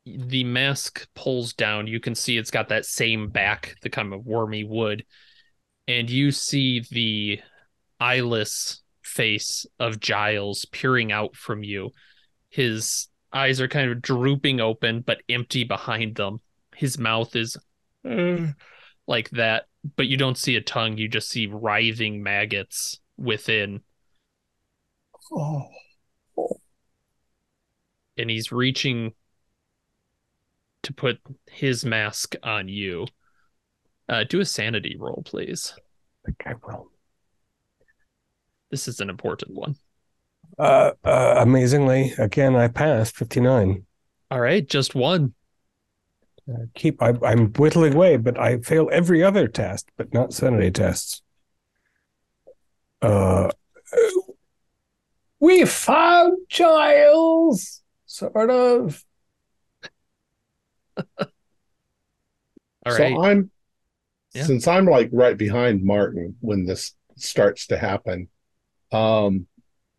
[0.06, 1.86] the mask pulls down.
[1.86, 5.05] You can see it's got that same back, the kind of wormy wood.
[5.89, 7.41] And you see the
[7.99, 11.91] eyeless face of Giles peering out from you.
[12.51, 16.41] His eyes are kind of drooping open but empty behind them.
[16.77, 17.57] His mouth is
[18.09, 18.47] uh,
[19.07, 19.65] like that,
[19.97, 20.97] but you don't see a tongue.
[20.99, 23.81] You just see writhing maggots within,
[25.35, 25.69] Oh.
[28.17, 29.13] and he's reaching
[30.83, 31.19] to put
[31.51, 33.07] his mask on you.
[34.13, 35.73] Uh, do a sanity roll, please.
[36.29, 36.91] Okay, well.
[38.71, 39.77] This is an important one.
[40.59, 43.87] Uh, uh, amazingly, again, I passed 59.
[44.31, 45.33] All right, just one.
[46.47, 50.71] Uh, keep, I, I'm whittling away, but I fail every other test, but not sanity
[50.71, 51.23] tests.
[53.01, 53.49] Uh,
[55.41, 59.03] we found Giles, sort of.
[61.19, 61.27] All
[62.89, 63.17] so right.
[63.19, 63.51] I'm
[64.35, 64.45] Yeah.
[64.45, 68.29] since I'm like right behind Martin when this starts to happen.
[68.91, 69.47] Um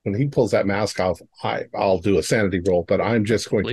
[0.03, 3.49] when he pulls that mask off, I I'll do a sanity roll, but I'm just
[3.49, 3.69] going to.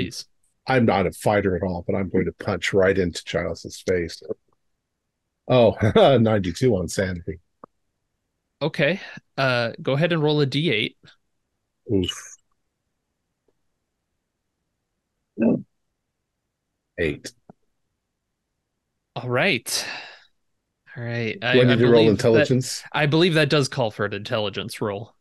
[0.67, 4.23] I'm not a fighter at all, but I'm going to punch right into Giles's face.
[5.49, 5.77] Oh,
[6.21, 7.41] 92 on sanity.
[8.63, 9.01] Okay.
[9.37, 10.95] Uh, go ahead and roll a d8.
[11.93, 12.37] Oof.
[16.99, 17.33] Eight.
[19.17, 19.87] All right.
[20.97, 21.39] All right.
[21.41, 22.83] Do I, need to roll believe that- intelligence?
[22.93, 25.15] I believe that does call for an intelligence roll.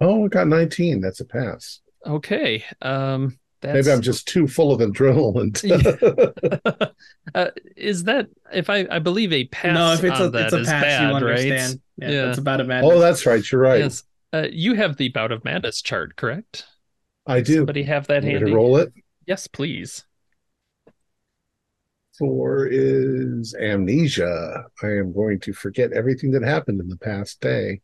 [0.00, 1.00] Oh, I got 19.
[1.00, 1.80] That's a pass.
[2.06, 2.64] Okay.
[2.82, 5.54] Um, that's, Maybe I'm just too full of adrenaline.
[7.34, 10.52] uh, is that if I I believe a pass no, if it's a on that
[10.52, 11.14] it's a pass, bad, you right?
[11.22, 11.80] understand.
[11.96, 12.24] Yeah, Yeah.
[12.26, 12.84] that's about a bad.
[12.84, 13.42] oh, that's right.
[13.50, 13.78] You're right.
[13.80, 14.02] Yes.
[14.34, 16.66] Uh, you have the bout of madness chart, correct?
[17.26, 17.56] I do.
[17.56, 18.52] Somebody have that Want me to handy?
[18.52, 18.92] roll it.
[19.26, 20.04] Yes, please.
[22.18, 24.64] Four is amnesia.
[24.82, 27.80] I am going to forget everything that happened in the past day.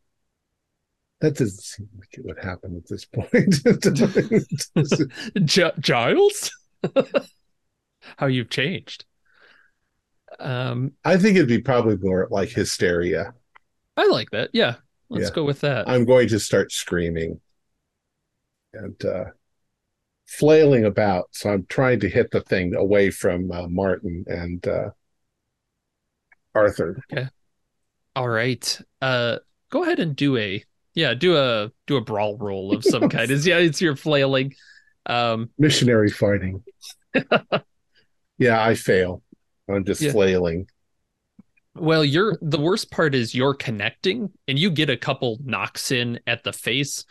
[1.20, 3.54] That doesn't seem like it would happen at this point.
[5.44, 6.50] G- Giles,
[8.16, 9.04] how you've changed.
[10.38, 13.34] Um, I think it'd be probably more like hysteria.
[13.96, 14.50] I like that.
[14.52, 14.76] Yeah,
[15.08, 15.34] let's Yeah.
[15.34, 15.88] go with that.
[15.88, 17.40] I'm going to start screaming
[18.72, 19.24] and uh,
[20.30, 21.26] flailing about.
[21.32, 24.90] So I'm trying to hit the thing away from uh, Martin and uh,
[26.54, 26.98] Arthur.
[27.12, 27.28] Okay.
[28.16, 28.80] All right.
[29.00, 29.38] Uh,
[29.70, 33.30] go ahead and do a yeah, do a do a brawl roll of some kind.
[33.30, 34.54] Is yeah, it's your flailing.
[35.06, 36.62] Um, Missionary fighting.
[38.38, 39.22] yeah, I fail.
[39.68, 40.12] I'm just Yeah.
[40.12, 40.66] flailing.
[41.74, 46.18] well, you're the worst part is you're connecting, and you get a couple knocks in
[46.26, 47.04] at the face,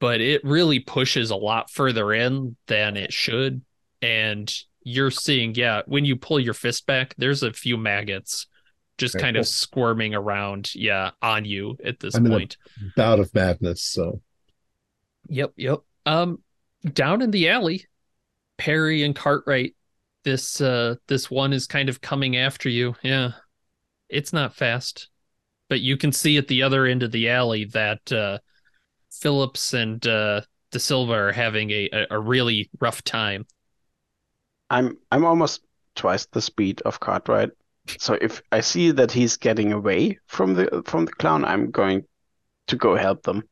[0.00, 3.62] but it really pushes a lot further in than it should.
[4.02, 4.52] And
[4.82, 8.46] you're seeing, yeah, when you pull your fist back, there's a few maggots
[8.98, 12.56] just kind of squirming around, yeah, on you at this I'm point.
[12.96, 13.82] Bout of madness.
[13.82, 14.22] So
[15.28, 15.80] Yep, yep.
[16.04, 16.42] Um,
[16.92, 17.86] down in the alley,
[18.56, 19.74] Perry and Cartwright.
[20.24, 22.96] This uh, this one is kind of coming after you.
[23.02, 23.32] Yeah,
[24.08, 25.08] it's not fast,
[25.68, 28.38] but you can see at the other end of the alley that uh,
[29.20, 33.46] Phillips and uh, De Silva are having a, a a really rough time.
[34.70, 35.62] I'm I'm almost
[35.94, 37.50] twice the speed of Cartwright.
[37.98, 42.04] So if I see that he's getting away from the from the clown, I'm going
[42.66, 43.44] to go help them.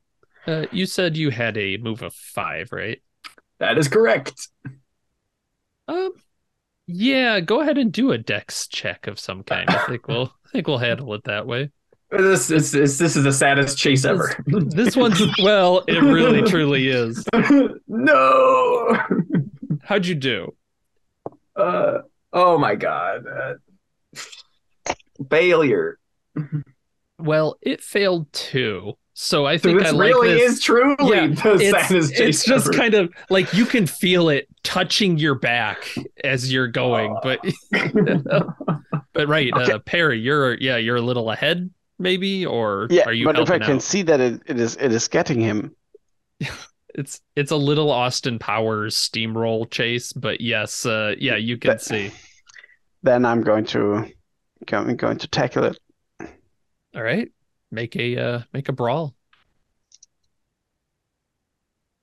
[0.47, 3.01] Uh, you said you had a move of five, right?
[3.59, 4.49] That is correct.
[5.86, 6.12] Um,
[6.86, 7.41] yeah.
[7.41, 9.70] Go ahead and do a dex check of some kind.
[9.70, 11.70] I think we'll I think we'll handle it that way.
[12.16, 14.35] This is this, this is the saddest chase ever.
[14.47, 17.24] This one's well, it really truly is.
[17.89, 18.97] no.
[19.82, 20.55] How'd you do?
[21.57, 21.99] Uh,
[22.32, 23.24] oh my god.
[23.27, 24.95] Uh,
[25.31, 25.99] failure.
[27.19, 28.95] Well, it failed too.
[29.16, 30.55] So I So think this I like really this.
[30.55, 32.77] is truly Yeah, the It's, saddest chase it's just ever.
[32.77, 35.89] kind of like you can feel it touching your back
[36.24, 37.39] as you're going, but
[39.12, 39.73] but right, Okay.
[39.73, 43.51] uh, Perry, you're yeah, you're a little ahead, maybe, or Yeah, are you but if
[43.51, 43.82] I can out?
[43.82, 45.74] see that it, it is it is getting him,
[46.97, 51.82] It's it's a little Austin Powers steamroll chase, but yes, uh, yeah, you can But-
[51.82, 52.13] see.
[53.03, 54.06] then I'm going to
[54.73, 55.79] I'm going to tackle it.
[56.95, 57.31] All right,
[57.73, 59.14] make a uh, make a brawl.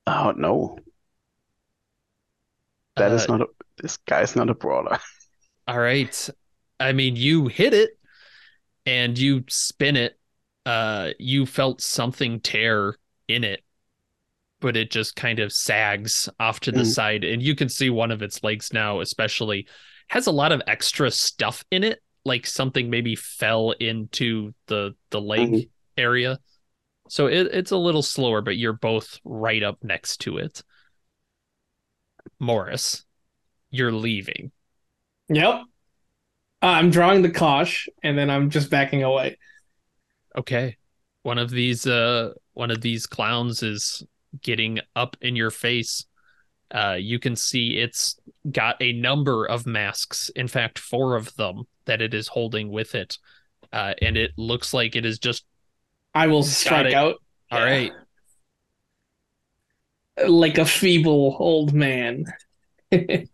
[0.06, 0.78] Oh no,
[2.96, 3.46] that is Uh, not a
[3.78, 4.98] this guy's not a brawler.
[5.68, 6.30] All right.
[6.80, 7.90] I mean, you hit it
[8.86, 10.18] and you spin it.
[10.64, 12.96] Uh, you felt something tear
[13.28, 13.64] in it,
[14.60, 16.86] but it just kind of sags off to the Mm.
[16.86, 19.66] side, and you can see one of its legs now, especially
[20.08, 25.20] has a lot of extra stuff in it, like something maybe fell into the the
[25.20, 25.68] leg Mhm.
[25.96, 26.38] area.
[27.08, 30.62] So it, it's a little slower, but you're both right up next to it.
[32.38, 33.04] Morris,
[33.70, 34.52] you're leaving.
[35.28, 35.64] Yep.
[36.62, 39.36] Uh, I'm drawing the cosh, and then I'm just backing away.
[40.36, 40.76] okay.
[41.22, 44.02] One of these uh one of these clowns is
[44.42, 46.04] getting up in your face.
[46.74, 48.18] Uh you can see it's
[48.50, 52.94] got a number of masks in fact four of them that it is holding with
[52.94, 53.18] it.
[53.72, 55.44] Uh and it looks like it is just
[56.14, 57.16] I will strike out.
[57.50, 57.64] All Yeah.
[57.64, 57.92] right.
[60.26, 62.26] Like a feeble old man.
[62.90, 63.28] get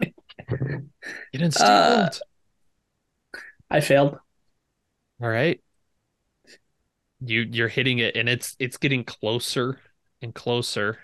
[1.32, 2.08] in Uh,
[3.70, 4.18] I failed.
[5.20, 5.60] all right.
[7.20, 9.80] You you're hitting it and it's it's getting closer
[10.22, 10.98] and closer.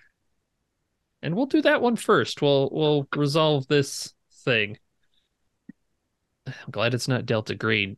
[1.22, 2.40] And we'll do that one first.
[2.40, 4.78] We'll we'll resolve this thing.
[6.46, 7.96] I'm glad it's not delta green.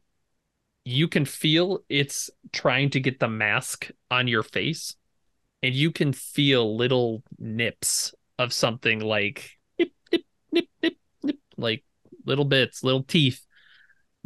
[0.84, 4.94] You can feel it's trying to get the mask on your face
[5.62, 10.22] and you can feel little nips of something like nip nip
[10.52, 11.84] nip nip nip like
[12.24, 13.45] little bits little teeth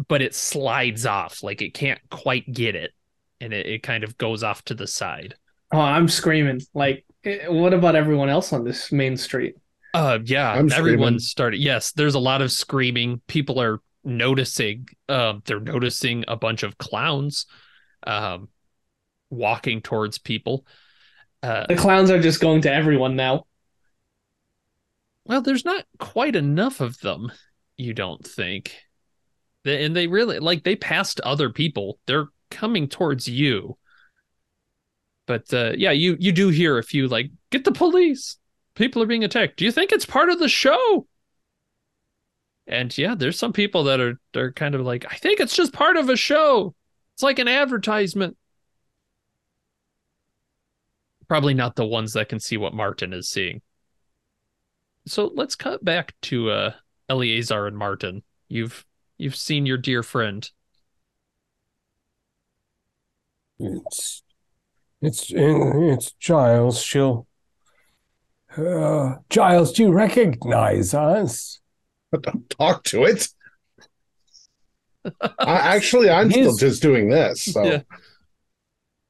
[0.09, 2.93] but it slides off like it can't quite get it
[3.41, 5.35] and it, it kind of goes off to the side
[5.73, 6.61] Oh, I'm screaming.
[6.75, 9.55] Like, eh, what about everyone else on this main street?
[9.95, 11.19] uh yeah I'm everyone screaming.
[11.19, 16.63] started yes there's a lot of screaming people are noticing um they're noticing a bunch
[16.63, 17.47] of clowns
[18.07, 18.49] um
[19.31, 20.65] walking towards people
[21.43, 23.47] uh The clowns are just going to everyone now.
[25.25, 27.31] well there's not quite enough of them
[27.77, 28.90] you don't think They-
[29.65, 31.99] and they really like they passed other people.
[32.07, 33.77] They're coming towards you.
[35.27, 38.37] But uh yeah you you do hear a few like get the police!
[38.75, 39.57] People are being attacked.
[39.57, 41.07] Do you think it's part of the show?
[42.67, 45.73] And yeah there's some people that are they're kind of like i think it's just
[45.73, 46.75] part of a show.
[47.15, 48.37] It's like an advertisement.
[51.29, 53.63] Probably not the ones that can see what martin is seeing.
[55.07, 56.73] So let's cut back to uh
[57.09, 58.23] eleazar and martin.
[58.49, 58.85] You've
[59.21, 60.51] you've seen your dear friend
[63.61, 64.23] It's
[65.03, 66.83] it's it's Giles.
[66.83, 67.27] She'll.
[68.57, 71.61] Uh, Giles, do you recognize us?
[72.11, 73.29] But Don't talk to it.
[75.21, 77.45] I, actually, I'm still just doing this.
[77.45, 77.83] So Yeah.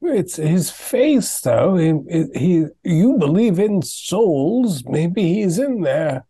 [0.03, 1.75] It's his face, though.
[1.77, 4.83] He, he, you believe in souls.
[4.85, 6.25] Maybe he's in there.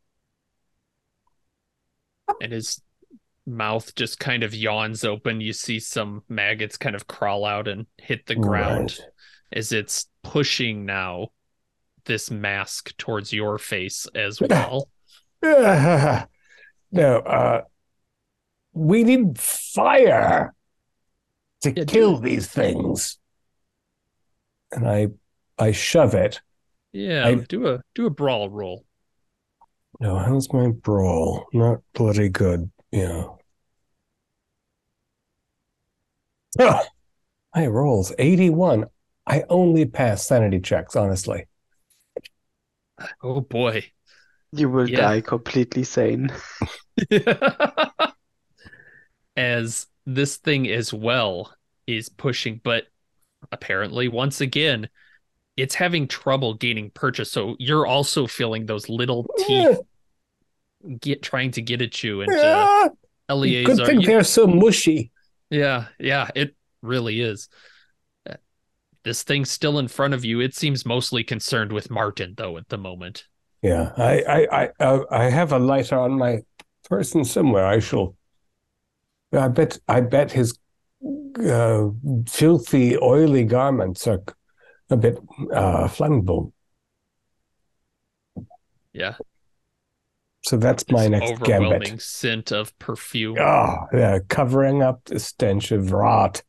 [2.42, 2.82] and his
[3.46, 5.42] mouth just kind of yawns open.
[5.42, 9.10] You see some maggots kind of crawl out and hit the ground Right.
[9.54, 11.30] as it's pushing now
[12.06, 14.90] this mask towards your face as well.
[16.94, 17.62] No, uh,
[18.74, 20.54] we need fire
[21.62, 22.22] to Yeah, kill it.
[22.24, 23.18] these things.
[24.74, 25.08] And I,
[25.58, 26.42] I shove it.
[26.92, 28.84] Yeah, I- do a do a brawl roll.
[30.02, 31.46] No, how's my brawl?
[31.54, 33.38] Not bloody good, you know.
[36.60, 36.84] Ah,
[37.56, 38.86] my rolls 81.
[39.28, 41.48] I only pass sanity checks, honestly.
[43.24, 43.92] Oh boy.
[44.54, 44.98] You will Yeah.
[44.98, 46.32] die completely sane.
[49.36, 51.54] as this thing as well
[51.88, 52.86] is pushing, but
[53.52, 54.90] apparently, once again,
[55.58, 57.32] it's having trouble gaining purchase.
[57.32, 59.80] So you're also feeling those little teeth
[61.00, 62.22] get trying to get at you.
[62.22, 62.90] And uh, Ah,
[63.30, 65.12] Eleazar, good thing you- they're so mushy.
[65.50, 67.50] yeah, yeah, it really is.
[68.30, 68.36] Uh,
[69.04, 70.40] This thing's still in front of you.
[70.42, 73.26] It seems mostly concerned with Martin, though, at the moment.
[73.62, 76.40] Yeah, I, I, I, uh, I have a lighter on my
[76.90, 77.66] person somewhere.
[77.66, 78.16] I shall.
[79.34, 80.58] I bet, I bet his
[81.46, 81.88] uh,
[82.28, 84.22] filthy, oily garments are
[84.90, 85.18] a bit
[85.54, 86.52] uh, flammable.
[88.94, 89.16] Yeah,
[90.44, 92.02] So that's my this next overwhelming gambit.
[92.02, 93.38] scent of perfume.
[93.40, 96.44] Oh, yeah, covering up the stench of rot.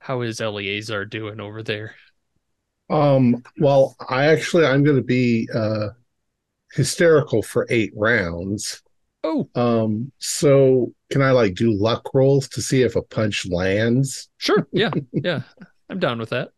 [0.00, 1.94] How is Eleazar doing over there?
[2.88, 5.90] Um, well, I actually I'm going to be uh,
[6.72, 8.82] hysterical for eight rounds.
[9.24, 14.28] Oh, Um, so can I like do luck rolls to see if a punch lands?
[14.38, 14.66] sure.
[14.72, 15.42] Yeah, yeah.
[15.88, 16.52] I'm down with that.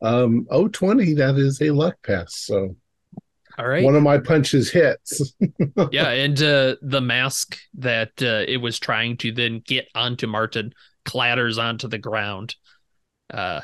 [0.00, 2.34] Um, oh, 20, that is a luck pass.
[2.36, 2.76] So
[3.58, 3.84] All right.
[3.84, 5.34] one of my punches hits.
[5.90, 10.72] yeah, and uh, the mask that uh, it was trying to then get onto Martin
[11.04, 12.56] clatters onto the ground.
[13.32, 13.62] Uh,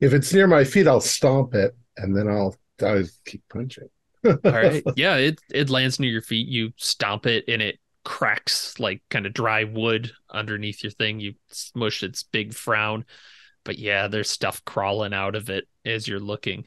[0.00, 3.88] If it's near my feet, I'll stomp it and then I'll I'll keep punching.
[4.24, 4.84] all right.
[4.94, 6.48] Yeah, it it lands near your feet.
[6.48, 11.20] You stomp it and it cracks like kind of dry wood underneath your thing.
[11.20, 13.04] You smush its big frown.
[13.66, 16.66] But yeah, there's stuff crawling out of it as you're looking.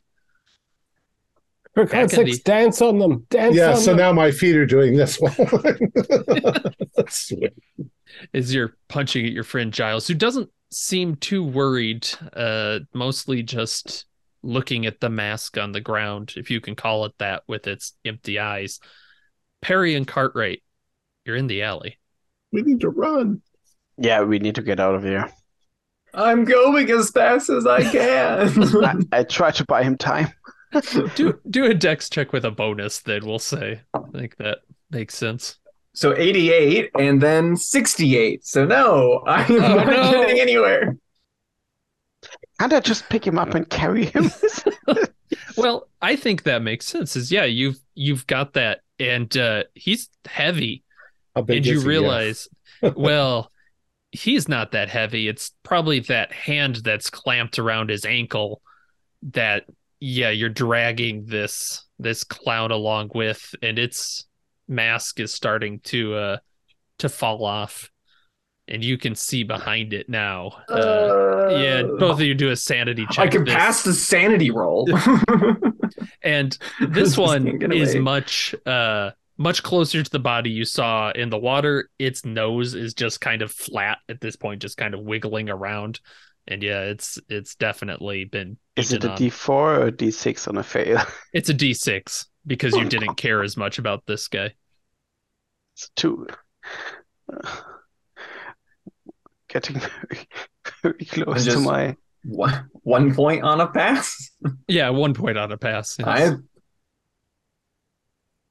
[1.74, 3.26] For Back God's sakes, the- dance on them.
[3.30, 3.98] Dance yeah, on so them.
[3.98, 5.34] now my feet are doing this one.
[7.08, 7.54] Sweet.
[8.34, 14.06] as you're punching at your friend Giles, who doesn't seem too worried, uh, mostly just
[14.44, 17.94] looking at the mask on the ground, if you can call it that, with its
[18.04, 18.80] empty eyes.
[19.62, 20.64] Perry and Cartwright,
[21.26, 21.98] you're in the alley.
[22.52, 23.42] we need to run.
[23.98, 25.30] Yeah, we need to get out of here.
[26.14, 28.74] I'm going as fast as I can.
[29.12, 30.30] I, I try to buy him time.
[31.16, 33.82] Do do a dex check with a bonus, then we'll say.
[33.94, 34.60] I think that
[34.92, 35.58] makes sense.
[35.96, 38.46] so 88 and then 68.
[38.46, 40.12] So no, I'm Oh, not no.
[40.12, 40.96] getting anywhere.
[42.60, 44.30] Can't I just pick him up and carry him?
[45.58, 47.16] Well, I think that makes sense.
[47.16, 50.84] Is yeah, you've you've got that, and uh, he's heavy.
[51.36, 51.86] How big and you is he?
[51.88, 51.90] Yeah.
[51.90, 52.48] realize
[52.96, 53.52] well
[54.12, 58.62] he's not that heavy it's probably that hand that's clamped around his ankle
[59.22, 59.66] that
[60.00, 64.26] yeah you're dragging this this clown along with and its
[64.68, 66.38] mask is starting to uh
[66.98, 67.90] to fall off
[68.68, 73.06] and you can see behind it now uh, yeah both of you do a sanity
[73.12, 73.54] check I can this.
[73.54, 74.88] pass the sanity roll.
[76.22, 81.30] and this Just one is much uh much closer to the body you saw in
[81.32, 85.00] the water its nose is just kind of flat at this point just kind of
[85.00, 86.00] wiggling around
[86.48, 89.18] and yeah it's it's definitely been Is it eaten a on.
[89.18, 91.00] D4 or a D6 on a fail?
[91.34, 94.54] it's a d6 because you didn't care as much about this guy
[95.76, 96.28] It's two.
[97.32, 97.56] uh,
[99.48, 100.28] getting very,
[100.84, 101.96] very close to my.
[102.24, 104.32] one, one point on a pass.
[104.68, 106.08] yeah one point on a pass yes.
[106.08, 106.36] I,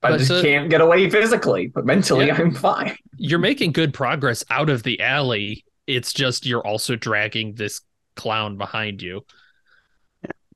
[0.02, 2.36] I But, just uh, can't get away physically, but mentally Yeah.
[2.36, 2.97] I'm fine.
[3.17, 7.81] you're making good progress out of the alley it's just you're also dragging this
[8.15, 9.25] clown behind you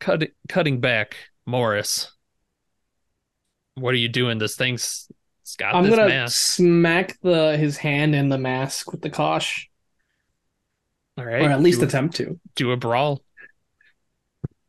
[0.01, 2.13] Cut, cutting back morris
[3.77, 5.09] what are you doing this thing's
[5.43, 9.11] it's got I'm this gonna mask smack the his hand in the mask with the
[9.11, 9.69] cosh,
[11.19, 12.39] all right or at least do, attempt to.
[12.55, 13.23] do a brawl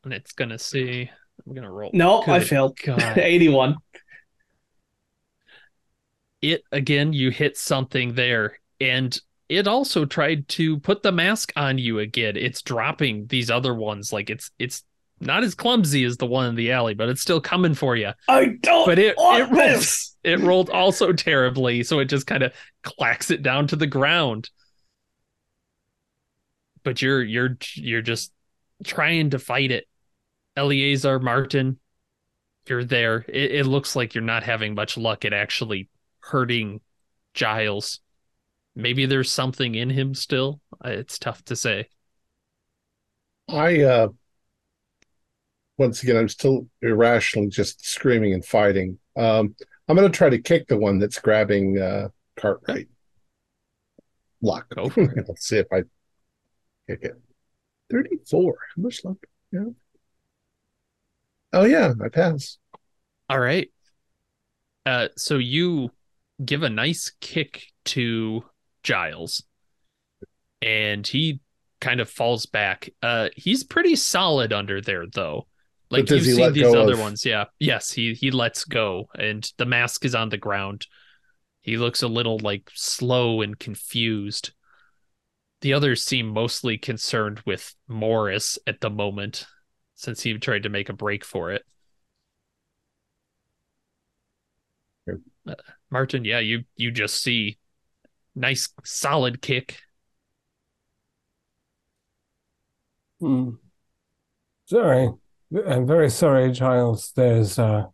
[0.03, 1.09] and it's gonna see
[1.45, 2.77] i'm gonna roll No, I Good failed.
[2.83, 2.99] God.
[3.17, 3.75] 81.
[6.43, 11.77] It again you hit something there and it also tried to put the mask on
[11.77, 12.37] you again.
[12.37, 14.13] It's dropping these other ones.
[14.13, 14.83] Like it's it's
[15.19, 18.11] not as clumsy as the one in the alley, but it's still coming for you.
[18.27, 18.85] I don't.
[18.85, 19.85] But it it rolled,
[20.23, 24.49] it rolled also terribly, so it just kind of clacks it down to the ground.
[26.83, 28.31] But you're you're you're just
[28.83, 29.85] trying to fight it.
[30.55, 31.79] Eleazar Martin,
[32.67, 33.25] you're there.
[33.27, 35.89] It, it looks like you're not having much luck at actually
[36.31, 36.81] hurting
[37.33, 38.01] Giles.
[38.75, 40.61] Maybe there's something in him still.
[40.85, 41.89] Uh, It's tough to say.
[43.47, 44.07] I uh
[45.77, 48.99] once again I'm still irrationally just screaming and fighting.
[49.15, 49.55] Um
[49.87, 52.87] I'm gonna try to kick the one that's grabbing uh Cartwright.
[54.41, 54.67] Luck.
[54.97, 55.83] Let's see if I
[56.87, 57.21] kick it.
[57.91, 58.57] 34.
[58.75, 59.17] How much luck?
[59.51, 59.69] Yeah.
[61.51, 62.57] Oh yeah, I pass.
[63.29, 63.69] All right.
[64.85, 65.91] Uh, so you
[66.43, 68.43] give a nice kick to
[68.83, 69.43] Giles,
[70.61, 71.41] and he
[71.81, 72.89] kind of falls back.
[73.01, 75.47] Uh, he's pretty solid under there, though.
[75.89, 77.45] Like you see these other of- ones, yeah.
[77.59, 80.87] Yes, he he lets go, and the mask is on the ground.
[81.61, 84.53] He looks a little like slow and confused.
[85.61, 89.45] The others seem mostly concerned with Morris at the moment,
[89.95, 91.63] since he tried to make a break for it.
[95.07, 95.17] Yep.
[95.47, 95.55] Uh,
[95.93, 97.59] Martin, yeah, you you just see
[98.35, 99.77] nice solid kick.
[103.19, 103.51] Hmm.
[104.65, 105.09] Sorry.
[105.67, 107.11] I'm very sorry, Giles.
[107.15, 107.85] There's uh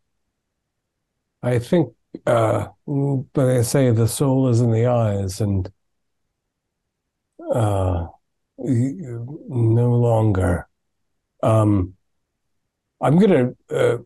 [1.43, 1.93] I think
[2.25, 5.69] uh but they say the soul is in the eyes and
[7.53, 8.07] uh
[8.57, 10.67] no longer.
[11.43, 11.95] Um
[13.01, 13.97] I'm gonna uh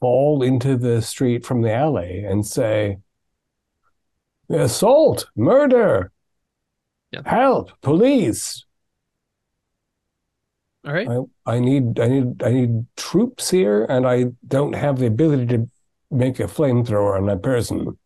[0.00, 2.98] fall into the street from the alley and say
[4.48, 6.10] assault, murder,
[7.12, 7.26] Yep.
[7.26, 8.64] help, police.
[10.86, 11.08] All right.
[11.46, 15.46] I, I need I need I need troops here, and I don't have the ability
[15.48, 15.68] to
[16.10, 17.98] make a flamethrower on my person.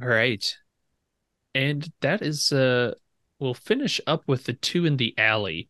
[0.00, 0.56] All right.
[1.54, 2.94] And that is uh
[3.40, 5.68] we'll finish up with the two in the alley.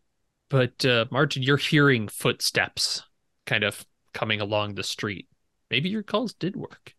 [0.50, 3.04] But uh Martin, you're hearing footsteps
[3.46, 5.28] kind of coming along the street.
[5.70, 6.94] Maybe your calls did work.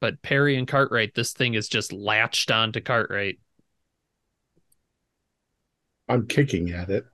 [0.00, 3.38] But Perry and Cartwright, this thing is just latched onto Cartwright.
[6.08, 7.04] I'm kicking at it.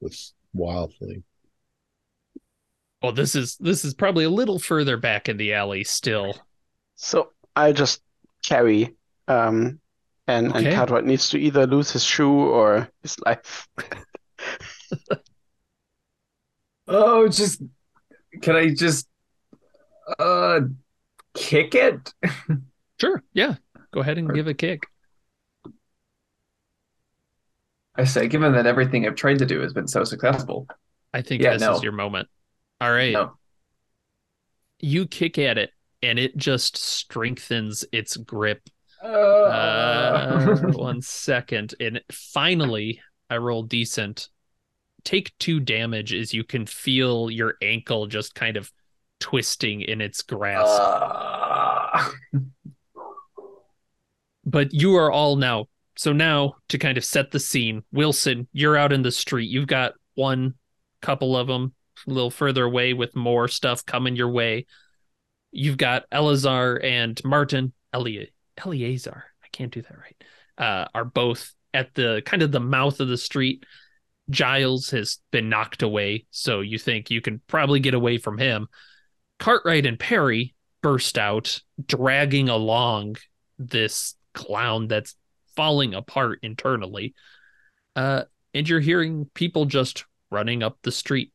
[0.00, 1.22] This wildly.
[3.02, 6.34] Well, this is this is probably a little further back in the alley still.
[6.96, 8.02] So I just
[8.44, 8.96] carry,
[9.28, 9.80] um,
[10.26, 13.68] and and Cartwright needs to either lose his shoe or his life.
[16.88, 17.62] Oh, just
[18.42, 19.08] can I just
[20.18, 20.60] uh
[21.34, 22.12] kick it?
[23.00, 23.54] Sure, yeah.
[23.92, 24.82] Go ahead and give a kick.
[27.94, 30.66] I say, given that everything I've tried to do has been so successful.
[31.12, 31.74] I think Yeah, this no.
[31.76, 32.28] is your moment.
[32.80, 33.12] All right.
[33.12, 33.34] No.
[34.80, 35.70] You kick at it
[36.02, 38.62] and it just strengthens its grip.
[39.02, 41.74] Uh, Uh, one second.
[41.80, 43.00] And finally,
[43.30, 44.28] I roll decent.
[45.08, 48.70] Take two damage as you can feel your ankle just kind of
[49.20, 50.82] twisting in its grasp.
[50.82, 52.10] uh,
[54.44, 55.64] but you are all now.
[55.96, 59.48] So now to kind of set the scene, Wilson, you're out in the street.
[59.48, 60.52] You've got one
[61.00, 61.72] couple of them
[62.06, 64.66] a little further away with more stuff coming your way.
[65.52, 68.26] You've got Eleazar and Martin, Elia,
[68.58, 70.24] Eleazar, I can't do that right,
[70.58, 73.64] uh, are both at the kind of the mouth of the street.
[74.30, 78.68] Giles has been knocked away, so you think you can probably get away from him.
[79.38, 83.16] Cartwright and Perry burst out, dragging along
[83.58, 85.14] this clown that's
[85.56, 87.14] falling apart internally.
[87.96, 88.24] Uh,
[88.54, 91.32] and you're hearing people just running up the street.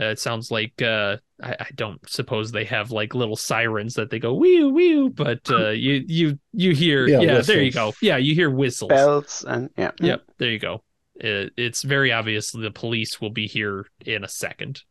[0.00, 4.10] Uh, it sounds like uh, I, I don't suppose they have like little sirens that
[4.10, 7.94] they go wee wee, but uh, you you you hear Yeah, yeah, there you go
[8.02, 9.92] yeah you hear whistles Bells and yeah.
[9.98, 10.82] Yep, there you go.
[11.20, 14.82] It, it's very obvious the police will be here in a second.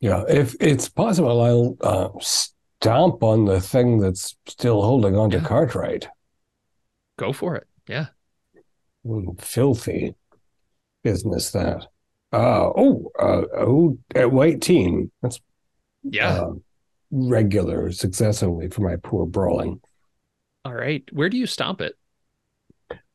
[0.00, 5.38] Yeah, if it's possible, I'll uh, stomp on the thing that's still holding on to
[5.38, 5.44] Yeah.
[5.44, 6.08] Cartwright.
[7.18, 7.66] Go for it.
[7.88, 8.06] Yeah.
[9.04, 10.14] Mm, Filthy
[11.02, 11.86] business that.
[12.32, 15.10] Uh, oh, uh, oh, uh, white team.
[15.22, 15.40] That's
[16.04, 16.28] Yeah.
[16.42, 16.52] uh,
[17.10, 19.80] regular successively for my poor brawling.
[20.64, 21.02] All right.
[21.12, 21.96] Where do you stomp it?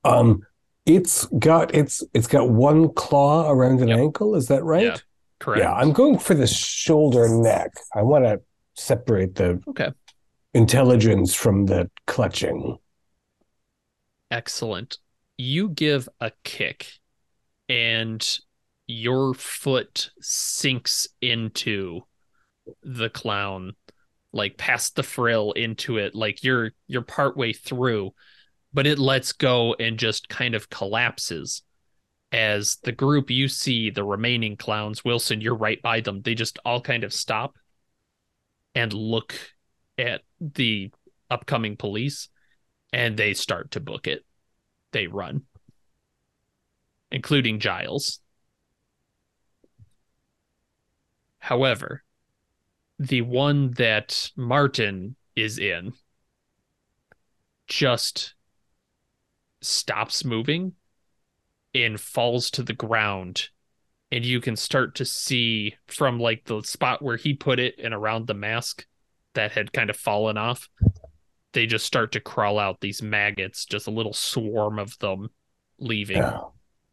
[0.03, 0.41] Um,
[0.85, 3.99] it's got it's it's got one claw around an Yep.
[3.99, 4.35] ankle.
[4.35, 4.83] Is that right?
[4.85, 4.97] Yeah,
[5.39, 5.63] Correct.
[5.63, 7.71] Yeah, I'm going for the shoulder neck.
[7.95, 8.41] I want to
[8.75, 9.91] separate the Okay.
[10.53, 12.77] intelligence from the clutching.
[14.31, 14.97] Excellent.
[15.37, 16.87] You give a kick,
[17.69, 18.25] and
[18.87, 22.01] your foot sinks into
[22.81, 23.73] the clown,
[24.31, 26.15] like past the frill into it.
[26.15, 28.11] Like you're you're partway through,
[28.73, 31.63] but it lets go and just kind of collapses.
[32.31, 36.21] As the group you see, the remaining clowns, Wilson, you're right by them.
[36.21, 37.55] They just all kind of stop
[38.73, 39.35] and look
[39.99, 40.91] at the
[41.29, 42.29] upcoming police
[42.91, 44.25] and they start to book it.
[44.91, 45.43] They run,
[47.11, 48.19] including Giles.
[51.37, 52.03] However,
[52.97, 55.93] the one that Martin is in
[57.67, 58.33] just
[59.63, 60.73] stops moving
[61.73, 63.49] and falls to the ground
[64.11, 67.93] and you can start to see from like the spot where he put it and
[67.93, 68.85] around the mask
[69.33, 70.69] that had kind of fallen off
[71.53, 75.29] they just start to crawl out these maggots just a little swarm of them
[75.79, 76.39] leaving Yeah.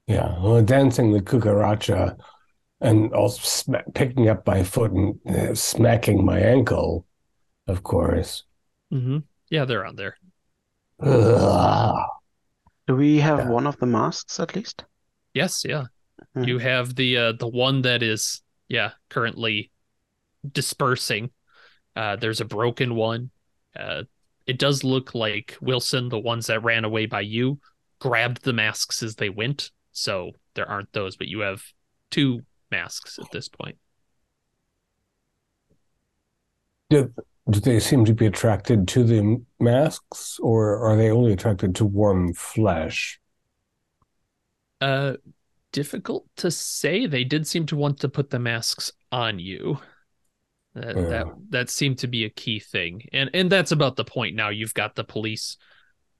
[0.06, 0.38] Yeah.
[0.42, 2.16] Well, dancing the cucaracha
[2.80, 7.06] and also sma- picking up my foot and uh, smacking my ankle,
[7.68, 8.44] of course.
[8.92, 9.18] mm-hmm.
[9.50, 10.16] yeah they're on there
[11.00, 11.96] Ugh.
[12.90, 13.48] Do we have Yeah.
[13.50, 14.84] one of the masks at least?
[15.32, 15.84] yes yeah
[16.34, 16.48] Mhm.
[16.48, 19.70] you have the uh the one that is yeah currently
[20.50, 21.30] dispersing
[21.94, 23.30] uh there's a broken one
[23.76, 24.02] uh
[24.44, 27.60] it does look like wilson the ones that ran away by you
[28.00, 31.62] grabbed the masks as they went so there aren't those but you have
[32.10, 32.40] two
[32.72, 33.78] masks at this point
[36.90, 37.14] Do,
[37.50, 41.84] do they seem to be attracted to the masks, or are they only attracted to
[41.84, 43.20] warm flesh?
[44.80, 45.14] uh
[45.72, 47.06] difficult to say.
[47.06, 49.78] They did seem to want to put the masks on you.
[50.74, 51.32] That that Yeah.
[51.50, 53.02] that seemed to be a key thing.
[53.12, 54.50] And and that's about the point now.
[54.50, 55.56] You've got the police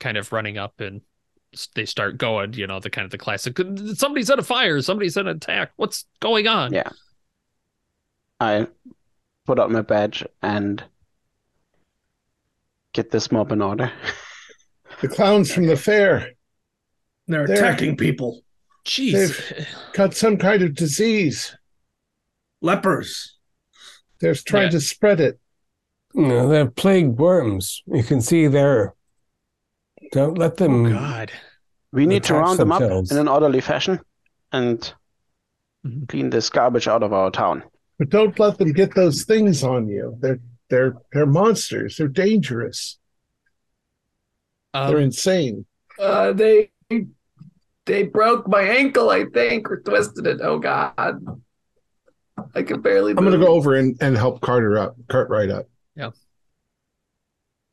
[0.00, 1.02] kind of running up and
[1.74, 3.58] they start going you know the kind of the classic
[3.96, 4.80] somebody's at a fire.
[4.82, 5.72] Somebody's at an attack.
[5.76, 6.72] What's going on?
[6.72, 6.90] Yeah.
[8.40, 8.66] I
[9.46, 10.84] put up my badge and
[12.92, 13.92] get this mob in order.
[15.00, 16.32] The clowns from the fair
[17.26, 18.42] They're They're- attacking people.
[18.84, 21.54] jeez got some kind of disease.
[22.60, 23.36] Lepers.
[24.20, 24.70] They're trying Yeah.
[24.70, 25.38] to spread it.
[26.14, 27.82] No, they're plague worms.
[27.86, 28.94] You can see there.
[30.12, 30.86] Don't let them.
[30.86, 30.92] oh them.
[30.92, 31.32] god
[31.92, 34.00] We need to Attach round them up in an orderly fashion
[34.52, 34.92] and
[35.86, 36.08] Mhm.
[36.08, 37.62] clean this garbage out of our town.
[37.98, 40.16] But don't let them get those things on you.
[40.20, 41.96] They're they're they're monsters.
[41.96, 42.98] They're dangerous.
[44.72, 45.66] They're um, insane.
[45.98, 46.70] Uh, they
[47.86, 50.40] they broke my ankle, I think, or twisted it.
[50.42, 51.20] Oh God,
[52.54, 53.10] I can barely.
[53.12, 55.66] I'm gonna go over and, and help Carter up, Cartwright up.
[55.96, 56.10] yeah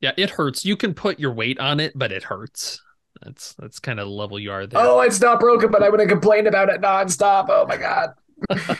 [0.01, 2.80] yeah, it hurts you can put your weight on it but it hurts
[3.24, 5.90] that's that's kind of the level you are there Oh, it's not broken, but I'm
[5.92, 7.48] gonna complain about it nonstop.
[7.50, 8.09] Oh my God.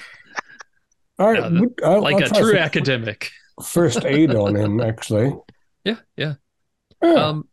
[1.20, 3.32] All right, Yeah, the- I'll- like I'll a true some academic
[3.64, 5.34] First aid on him, actually.
[5.84, 6.36] yeah yeah
[7.02, 7.28] Yeah.
[7.30, 7.48] Um,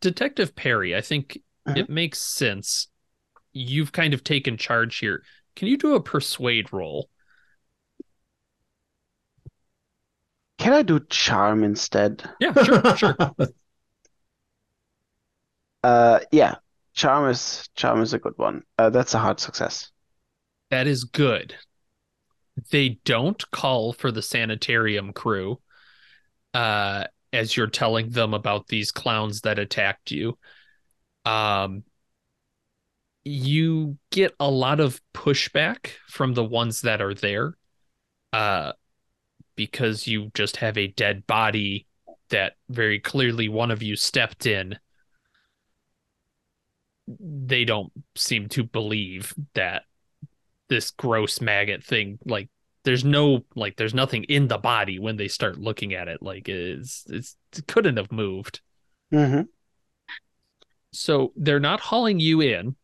[0.00, 1.78] Detective Perry, I think Uh-huh.
[1.80, 2.88] it makes sense.
[3.52, 5.22] You've kind of taken charge here.
[5.54, 7.08] Can you do a persuade roll?
[10.58, 12.28] Can I do charm instead?
[12.40, 13.16] Yeah, sure, sure.
[15.82, 16.56] Uh, yeah,
[16.94, 18.62] charm is charm is a good one.
[18.78, 19.90] Uh, that's a hard success.
[20.70, 21.54] That is good.
[22.70, 25.60] They don't call for the sanitarium crew
[26.54, 30.38] uh, as you're telling them about these clowns that attacked you.
[31.24, 31.84] Um,
[33.24, 37.54] you get a lot of pushback from the ones that are there
[38.32, 38.72] uh,
[39.56, 41.86] because you just have a dead body
[42.30, 44.78] that very clearly one of you stepped in.
[47.08, 49.82] They don't seem to believe that
[50.68, 52.48] this gross maggot thing like
[52.84, 56.22] there's no like there's nothing in the body when they start looking at it.
[56.22, 58.60] Like it's it's it couldn't have moved.
[59.10, 59.42] Hmm
[60.92, 62.74] so they're not hauling you in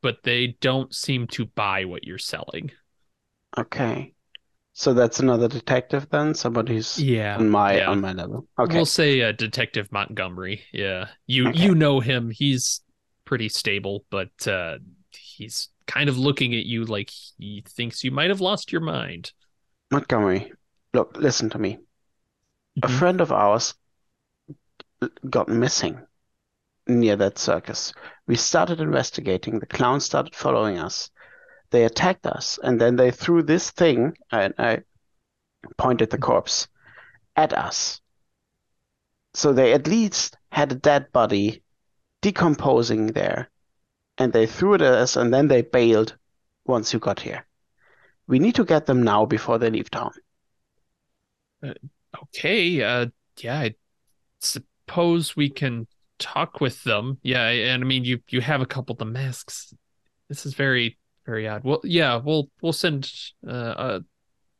[0.00, 2.72] but they don't seem to buy what you're selling.
[3.56, 4.14] Okay,
[4.72, 6.34] so that's another detective then.
[6.34, 7.90] Somebody who's yeah on my yeah.
[7.90, 8.46] on my level.
[8.58, 10.62] Okay, we'll say uh, detective montgomery.
[10.72, 11.08] Yeah.
[11.26, 11.62] You Okay.
[11.62, 12.30] you know him.
[12.30, 12.80] He's
[13.24, 14.76] pretty stable but uh
[15.10, 19.32] he's kind of looking at you like he thinks you might have lost your mind
[19.90, 20.50] Montgomery.
[20.94, 21.78] Look, listen to me.
[22.82, 22.98] A Mhm.
[22.98, 23.74] friend of ours
[25.28, 26.00] got missing
[26.86, 27.92] near that circus.
[28.26, 29.58] We started investigating.
[29.58, 31.10] The clowns started following us.
[31.70, 34.82] They attacked us, and then they threw this thing, and I
[35.76, 36.68] pointed the corpse
[37.36, 38.00] at us.
[39.34, 41.62] So they at least had a dead body
[42.22, 43.50] decomposing there,
[44.18, 46.16] and they threw it at us, and then they bailed
[46.64, 47.46] once you got here.
[48.26, 50.12] We need to get them now before they leave town.
[51.64, 53.06] Okay, uh
[53.38, 53.74] yeah, I
[54.40, 55.86] suppose we can
[56.18, 57.18] talk with them.
[57.22, 59.74] Yeah, and I mean you you have a couple of the masks.
[60.28, 61.64] This is very very odd.
[61.64, 63.10] Well, yeah, we'll we'll send
[63.46, 64.00] uh, uh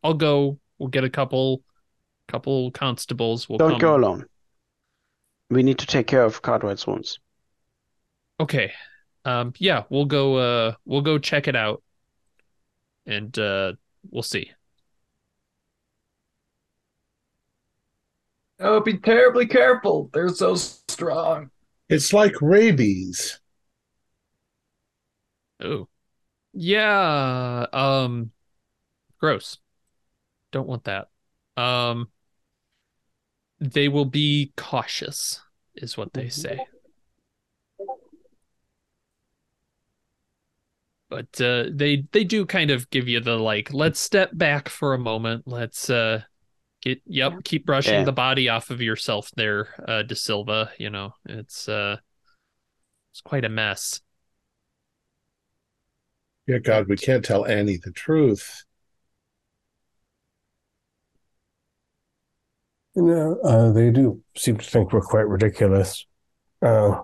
[0.02, 0.58] I'll go.
[0.78, 1.62] We'll get a couple
[2.28, 3.48] couple constables.
[3.48, 3.78] We'll Don't come.
[3.78, 4.26] go alone.
[5.50, 7.20] We need to take care of Cartwright's wounds.
[8.40, 8.72] Okay.
[9.24, 11.82] Um yeah, we'll go uh we'll go check it out.
[13.06, 13.74] And uh
[14.10, 14.52] we'll see.
[18.58, 20.08] Oh, be terribly careful.
[20.12, 21.50] They're so strong.
[21.88, 23.40] It's like rabies.
[25.60, 25.88] Oh.
[26.52, 28.30] Yeah, um
[29.18, 29.58] gross.
[30.52, 31.08] Don't want that.
[31.56, 32.08] Um
[33.60, 35.40] they will be cautious
[35.74, 36.66] is what they say.
[41.12, 44.94] But uh they they do kind of give you the like let's step back for
[44.94, 45.42] a moment.
[45.46, 46.22] Let's uh
[46.80, 48.04] get yep, keep brushing Yeah.
[48.04, 51.12] the body off of yourself there, uh De Silva, you know.
[51.26, 51.98] It's uh
[53.12, 54.00] it's quite a mess.
[56.46, 58.64] Yeah, God, we can't tell Annie the truth.
[62.94, 66.06] You know, uh, they do seem to think we're quite ridiculous.
[66.62, 67.02] Uh,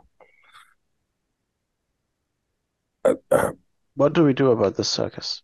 [3.05, 3.53] uh, uh,
[3.99, 5.43] What do we do about this circus?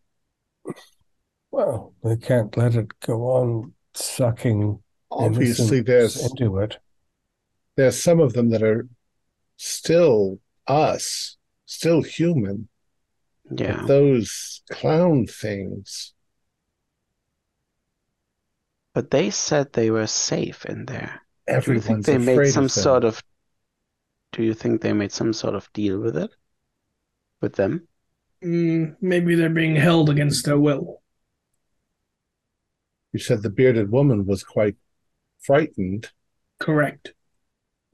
[1.50, 4.78] well, they can't let it go on sucking
[5.10, 6.78] Obviously, there's into it.
[7.76, 8.86] there's some of them that are
[9.56, 12.68] still us, still human.
[13.50, 13.78] Yeah.
[13.78, 16.14] But those clown things.
[18.94, 21.22] But they said they were safe in there.
[21.48, 23.20] Everyone's Do you think Everyone's they made some of sort of
[24.30, 26.30] do you think they made some sort of deal with it?
[27.40, 27.88] With them?
[28.44, 31.02] Mm, maybe they're being held against their will.
[33.12, 34.76] You said the bearded woman was quite
[35.40, 36.10] frightened.
[36.58, 37.14] Correct.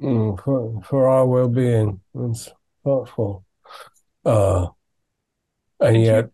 [0.03, 2.01] Mm, for for our well-being.
[2.15, 2.49] It's
[2.83, 3.45] thoughtful.
[4.25, 4.69] Uh,
[5.79, 6.31] and you- yet,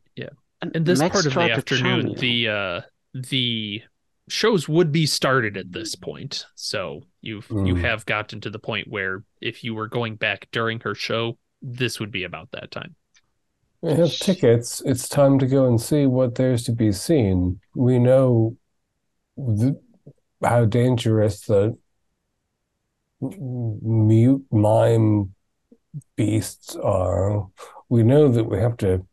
[0.74, 2.80] in this Max part of the tried to charm afternoon the uh
[3.12, 3.82] the
[4.28, 7.80] shows would be started at this point so you've you Mm.
[7.82, 12.00] have gotten to the point where if you were going back during her show this
[12.00, 12.96] would be about that time
[13.86, 14.82] we have tickets.
[14.84, 17.60] It's time to go and see what there's to be seen.
[17.76, 18.56] We know
[20.42, 21.78] how dangerous the
[23.20, 25.34] mute mime
[26.16, 27.46] beasts are.
[27.88, 29.06] We know that we have to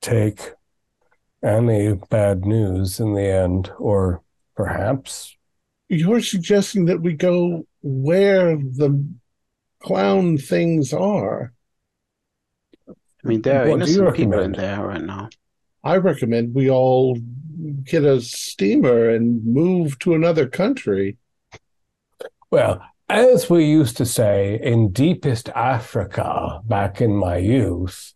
[0.00, 0.52] take
[1.42, 4.22] any bad news in the end, or
[4.54, 5.36] perhaps
[5.88, 9.04] You're suggesting that we go where the
[9.80, 11.52] clown things are.
[13.24, 15.28] I mean there are What innocent people in there right now.
[15.82, 17.18] I recommend we all
[17.84, 21.16] get a steamer and move to another country.
[22.50, 28.14] Well, as we used to say in deepest Africa back in my youth,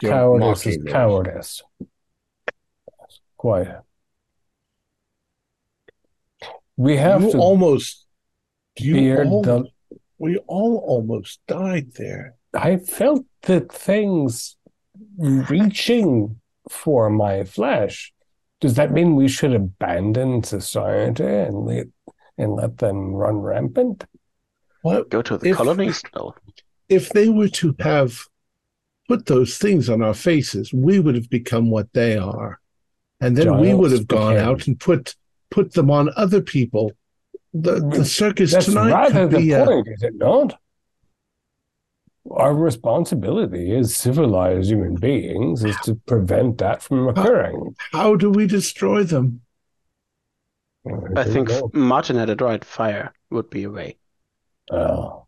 [0.00, 0.92] You're cowardice is mocking me.
[0.92, 1.62] cowardice.
[3.36, 3.68] Quite.
[6.76, 8.06] We have You to almost
[8.78, 9.64] you beard all, the.
[10.18, 12.36] we all almost died there.
[12.54, 14.56] I felt the things
[15.18, 18.12] reaching for my flesh.
[18.60, 21.86] Does that mean we should abandon society and let
[22.38, 24.04] and let them run rampant?
[24.82, 26.02] What Go to the If- colonies?
[26.14, 26.34] No.
[26.88, 28.26] if they were to have
[29.08, 32.60] put those things on our faces, we would have become what they are.
[33.20, 35.14] And then we would have gone became- out and put
[35.50, 36.92] put them on other people.
[37.52, 40.58] The the circus That's tonight rather could the be point, is it not?
[42.30, 47.74] Our responsibility as civilized human beings is to prevent that from occurring.
[47.90, 49.40] how do we destroy them?
[51.16, 52.64] I think don't Martin had it right.
[52.64, 53.98] Fire would be a way.
[54.70, 55.26] Oh.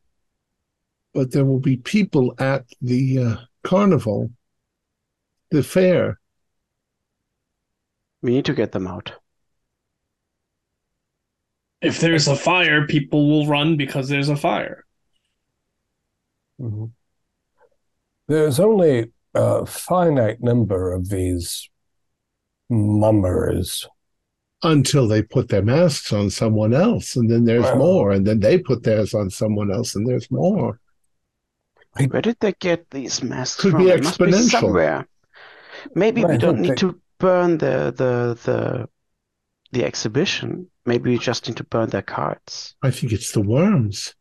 [1.12, 4.30] But there will be people at the uh, carnival,
[5.50, 6.18] the fair.
[8.22, 9.12] We need to get them out.
[11.80, 14.84] If there's a fire, people will run because there's a fire.
[16.60, 16.92] Mhm.
[18.28, 21.68] There's only a finite number of these
[22.70, 23.86] mummers.
[24.62, 27.74] until they put their masks on someone else, and then there's Wow.
[27.76, 30.80] more, and then they put theirs on someone else, and there's more.
[32.08, 33.84] Where did they get these masks Could from?
[33.84, 34.50] be It must be exponential.
[34.50, 35.08] somewhere.
[35.94, 38.88] Maybe we Right, don't need they- to burn the the the
[39.72, 40.70] the exhibition.
[40.86, 42.74] Maybe we just need to burn their cards.
[42.82, 44.14] I think it's the worms.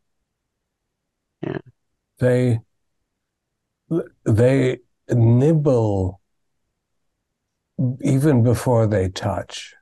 [2.19, 2.59] They
[4.25, 6.22] they nibble
[8.01, 9.75] even before they touch.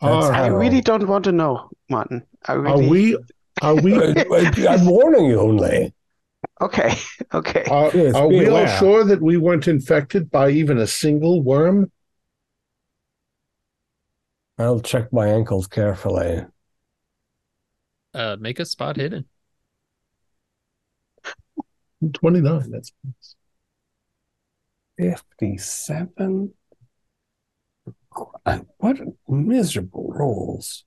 [0.00, 2.24] That's Are, I really don't want to know, Martin.
[2.46, 3.18] I are we
[3.62, 5.92] are we I- I'm warning you only.
[6.60, 6.94] Okay,
[7.34, 7.64] okay.
[7.70, 11.42] are, Yes, are be we all sure that we weren't infected by even a single
[11.42, 11.90] worm?
[14.58, 16.44] I'll check my ankles carefully.
[18.14, 19.26] Uh, make a spot hidden.
[22.12, 22.70] 29.
[22.70, 22.92] That's
[24.98, 26.52] 57?
[28.78, 28.96] What
[29.28, 30.84] miserable rolls.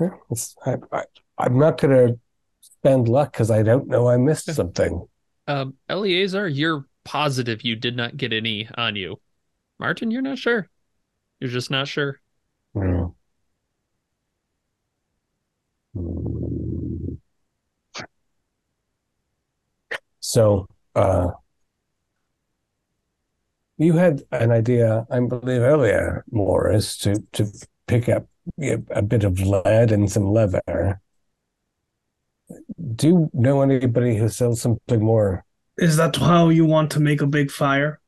[0.00, 1.04] I, I,
[1.38, 2.18] I'm not going to
[2.60, 5.06] spend luck because I don't know I missed something.
[5.46, 9.20] Um, Eleazar, you're positive you did not get any on you.
[9.80, 10.68] Martin, you're not sure.
[11.40, 12.20] You're just not sure.
[12.74, 13.06] Hmm.
[15.94, 17.14] Hmm.
[20.28, 21.30] So, uh,
[23.78, 27.46] you had an idea, I believe, earlier, Morris, to to
[27.86, 28.26] pick up
[28.60, 31.00] a bit of lead and some leather.
[32.94, 35.46] Do you know anybody who sells something more?
[35.78, 37.98] Is that how you want to make a big fire?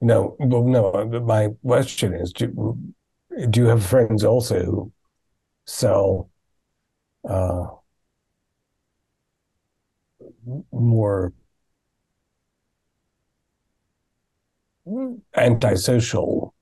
[0.00, 0.92] No, well, no.
[1.10, 2.78] but My question is, do
[3.50, 4.92] do you have friends also who
[5.66, 6.30] sell
[7.28, 7.66] uh,
[10.72, 11.32] more
[15.36, 16.54] antisocial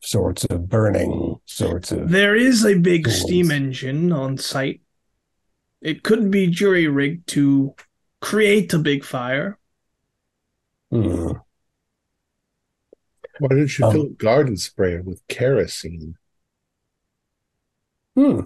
[0.00, 3.20] sorts of burning sorts of There is a big Tools.
[3.20, 4.80] steam engine on site.
[5.80, 7.74] It could be jury rigged to
[8.20, 9.58] create a big fire.
[10.90, 11.32] Hmm.
[13.38, 16.16] Why don't you Um, fill a garden sprayer with kerosene?
[18.14, 18.40] Hmm.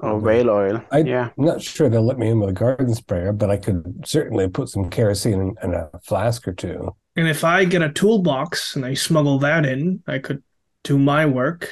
[0.00, 0.82] Or whale oil.
[0.90, 1.30] I- yeah.
[1.38, 4.48] I'm not sure they'll let me in with a garden sprayer, but I could certainly
[4.48, 6.94] put some kerosene in, in a flask or two.
[7.16, 10.42] And if I get a toolbox and I smuggle that in, I could
[10.84, 11.70] do my work.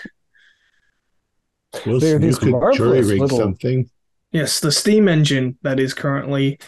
[1.84, 3.90] Wilson, There are you could jury marvelous rig little- something.
[4.32, 6.58] Yes, the steam engine that is currently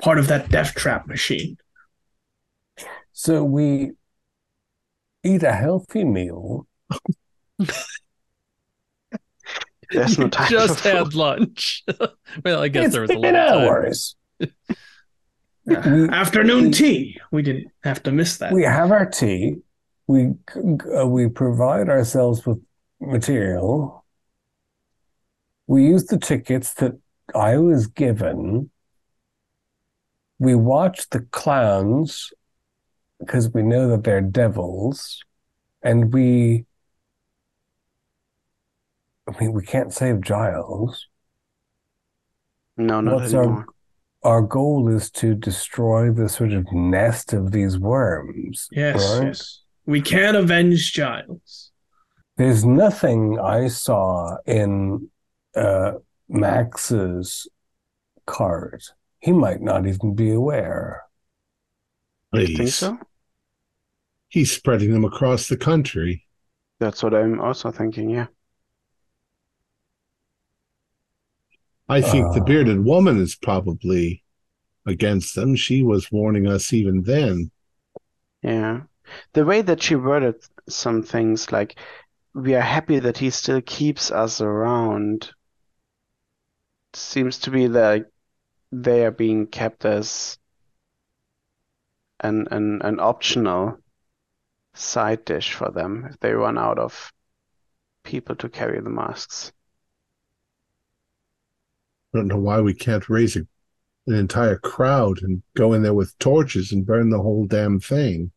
[0.00, 1.58] part of that death trap machine.
[3.12, 3.92] So we
[5.22, 6.66] eat a healthy meal.
[9.94, 10.96] There's no time Just for food.
[10.98, 11.84] had lunch.
[12.44, 13.68] well, I guess it's there was a been little time.
[13.68, 14.16] hours.
[15.66, 17.18] Uh, Afternoon tea.
[17.32, 18.52] We didn't have to miss that.
[18.52, 19.56] We have our tea.
[20.06, 20.32] We
[20.94, 22.60] uh, we provide ourselves with
[23.00, 24.04] material.
[25.66, 26.92] We use the tickets that
[27.34, 28.68] I was given.
[30.38, 32.30] We watch the clowns
[33.18, 35.24] because we know that they're devils,
[35.82, 36.66] and we.
[39.28, 41.06] I mean, we can't save Giles.
[42.76, 43.66] No, not What's our- anymore.
[44.22, 48.68] Our goal is to destroy the sort of nest of these worms.
[48.72, 49.26] yes, right?
[49.26, 49.60] yes.
[49.84, 51.72] We can't avenge Giles.
[52.38, 55.10] There's nothing I saw in
[55.54, 55.92] uh,
[56.26, 57.46] Max's
[58.24, 58.82] card.
[59.18, 61.02] He might not even be aware.
[62.32, 62.98] You think so?
[64.28, 66.24] He's spreading them across the country.
[66.80, 68.26] That's what I'm also thinking, yeah.
[71.88, 72.44] I think the Uh.
[72.44, 74.22] bearded woman is probably
[74.86, 75.56] against them.
[75.56, 77.50] She was warning us even then.
[78.42, 78.82] Yeah.
[79.32, 80.36] The way that she worded
[80.68, 81.78] some things like,
[82.34, 85.32] we are happy that he still keeps us around,
[86.94, 88.06] seems to be like
[88.72, 90.38] they are being kept as
[92.20, 93.78] an an an optional
[94.74, 97.12] side dish for them if they run out of
[98.04, 99.52] people to carry the masks.
[102.14, 103.40] I don't know why we can't raise a,
[104.06, 108.30] an entire crowd and go in there with torches and burn the whole damn thing,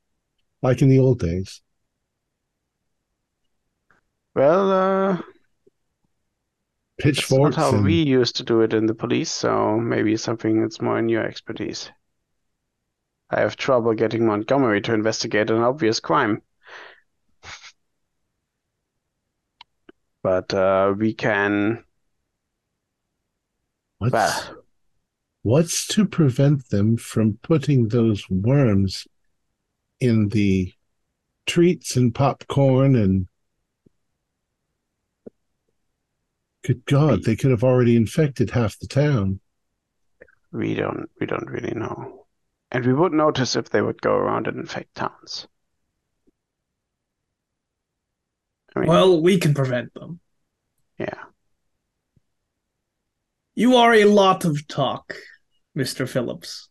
[0.63, 1.61] like in the old days.
[4.33, 5.21] Well, uh,
[6.97, 10.81] that's not how we used to do it in the police, so maybe something that's
[10.81, 11.91] more in your expertise.
[13.29, 16.41] I have trouble getting Montgomery to investigate an obvious crime.
[20.23, 21.83] But uh, we can,
[23.99, 24.55] what's well,
[25.43, 29.07] what's to prevent them from putting those worms
[29.99, 30.73] in the
[31.45, 33.27] treats and popcorn and
[36.63, 39.39] good God, they could have already infected half the town.
[40.51, 42.25] we don't we don't really know.
[42.71, 45.47] And we would notice if they would go around and infect towns.
[48.75, 50.19] I mean, Well, we can prevent them.
[50.99, 51.23] yeah.
[53.57, 55.15] You are a lot of talk,
[55.75, 56.07] Mr.
[56.07, 56.69] Phillips.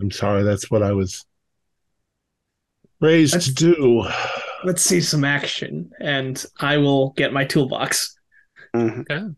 [0.00, 1.26] I'm sorry, that's what I was
[2.98, 4.08] raised That's- to do.
[4.64, 8.18] Let's see some action, and I will get my toolbox.
[8.74, 9.00] Mhm.
[9.02, 9.34] Okay.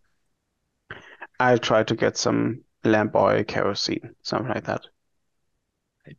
[1.40, 4.86] I'll try to get some lamp oil, kerosene, something like that.
[6.06, 6.12] I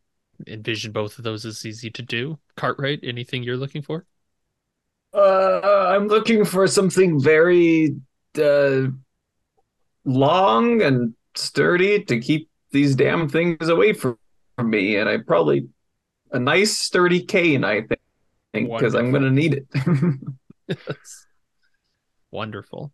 [0.46, 2.38] envision both of those as easy to do.
[2.58, 4.04] Cartwright, anything you're looking for?
[5.14, 7.96] Uh, I'm looking for something very
[8.38, 8.88] uh,
[10.04, 14.18] long and sturdy to keep these damn things away from,
[14.56, 15.68] from me, and I probably
[16.32, 17.64] a nice sturdy cane.
[17.64, 17.86] I
[18.52, 19.66] think because I'm gonna need it.
[20.68, 21.26] Yes.
[22.30, 22.92] Wonderful.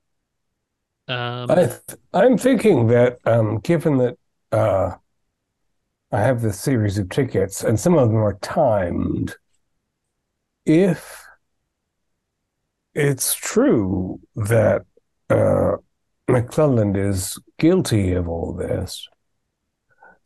[1.09, 1.81] Um, I th
[2.13, 4.19] I'm thinking that um, given that
[4.51, 4.97] uh,
[6.11, 9.37] I have this series of tickets and some of them are timed,
[10.65, 11.25] if
[12.95, 14.83] it's true that
[15.29, 15.77] uh,
[16.29, 19.09] McClelland is guilty of all this,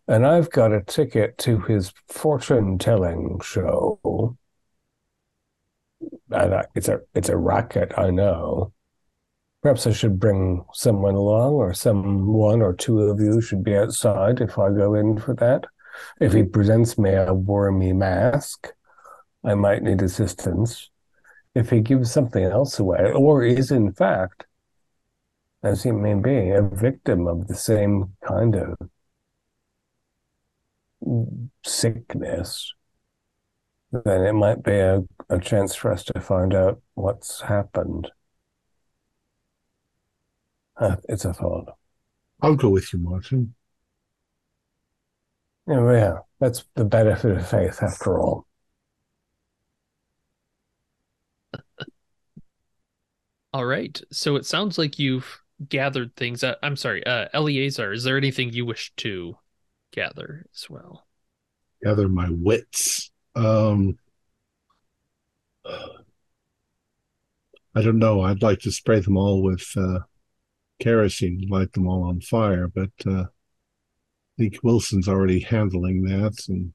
[0.09, 4.37] and I've got a ticket to his fortune telling show,
[6.33, 8.73] I, it's a it's a racket, I know.
[9.63, 13.77] Perhaps I should bring someone along, or some one or two of you should be
[13.77, 15.67] outside if I go in for that.
[16.19, 18.73] If he presents me a wormy mask,
[19.45, 20.91] I might need assistance.
[21.55, 24.47] If he gives something else away, or is in fact,
[25.63, 28.77] as he may be, a victim of the same kind of
[31.65, 32.73] sickness,
[33.93, 38.11] then it might be a, a chance for us to find out what's happened.
[40.77, 41.77] Uh, it's a thought.
[42.41, 43.55] I'll go with you, Martin.
[45.67, 48.47] Yeah, yeah, that's the benefit of faith after all.
[53.53, 54.01] all right.
[54.13, 56.43] So it sounds like you've gathered things.
[56.43, 59.37] Uh, I'm sorry, uh, Eleazar, is there anything you wish to
[59.93, 61.07] gather as well?
[61.83, 63.11] Gather my wits.
[63.35, 63.99] Um,
[67.75, 68.23] I don't know.
[68.23, 70.01] I'd like to spray them all with uh,
[70.81, 73.27] kerosene, light them all on fire, but uh, I
[74.39, 76.73] think Wilson's already handling that, and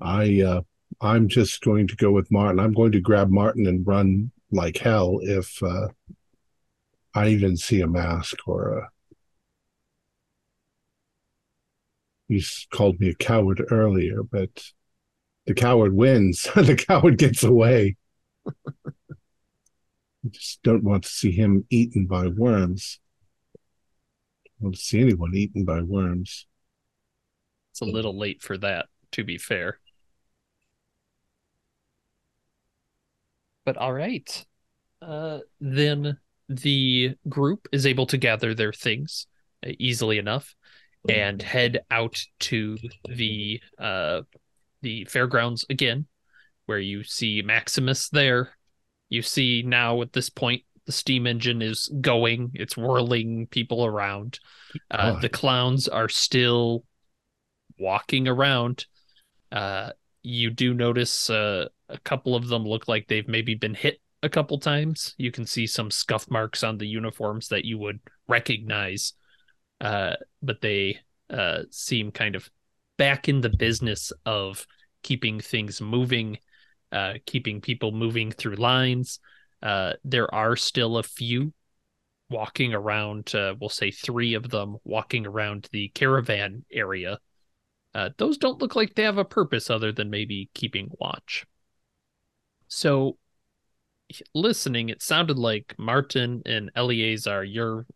[0.00, 0.62] I, uh,
[1.00, 2.58] I'm just going to go with Martin.
[2.58, 5.88] I'm going to grab Martin and run like hell if uh,
[7.18, 8.88] I even see a mask or a.
[12.28, 14.70] He's called me a coward earlier, but
[15.44, 16.46] the coward wins.
[16.54, 17.96] the coward gets away.
[18.46, 18.52] I
[20.30, 23.00] just don't want to see him eaten by worms.
[23.56, 26.46] I don't want to see anyone eaten by worms.
[27.72, 29.80] It's a little late for that, to be fair.
[33.64, 34.46] But all right.
[35.02, 39.26] Uh, then the group is able to gather their things
[39.66, 40.54] uh, easily enough
[41.08, 42.76] and head out to
[43.08, 44.22] the uh,
[44.82, 46.06] the fairgrounds again,
[46.66, 48.50] where you see Maximus there.
[49.08, 54.38] You see now at this point the steam engine is going; it's whirling people around.
[54.90, 55.22] Uh, God.
[55.22, 56.84] the clowns are still
[57.78, 58.86] walking around.
[59.50, 59.90] Uh,
[60.22, 64.28] you do notice uh, a couple of them look like they've maybe been hit a
[64.28, 65.14] couple times.
[65.18, 69.12] You can see some scuff marks on the uniforms that you would recognize,
[69.80, 70.98] uh, but they
[71.30, 72.48] uh, seem kind of
[72.96, 74.66] back in the business of
[75.02, 76.38] keeping things moving,
[76.92, 79.20] uh, keeping people moving through lines.
[79.62, 81.52] Uh, there are still a few
[82.30, 87.18] walking around, uh, we'll say three of them walking around the caravan area.
[87.94, 91.46] Uh, those don't look like they have a purpose other than maybe keeping watch.
[92.68, 93.16] So,
[94.34, 97.86] listening, it sounded like Martin and Eleazar, you're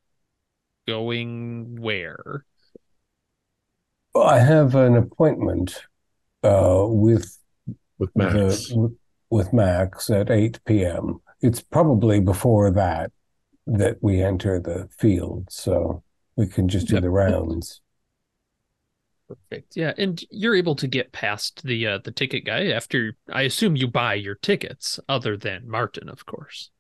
[0.87, 2.45] going where?
[4.15, 5.85] Well, I have an appointment
[6.43, 7.39] uh, with
[7.99, 8.69] With Max.
[8.69, 8.95] the
[9.31, 11.21] with Max at 8 p.m.
[11.41, 13.11] It's probably before that
[13.67, 16.03] that we enter the field, so
[16.37, 17.03] we can just do Yep.
[17.05, 17.81] the rounds.
[19.51, 19.77] Perfect.
[19.77, 23.77] Yeah, and you're able to get past the uh, the ticket guy after I assume
[23.77, 26.71] you buy your tickets, other than Martin, of course.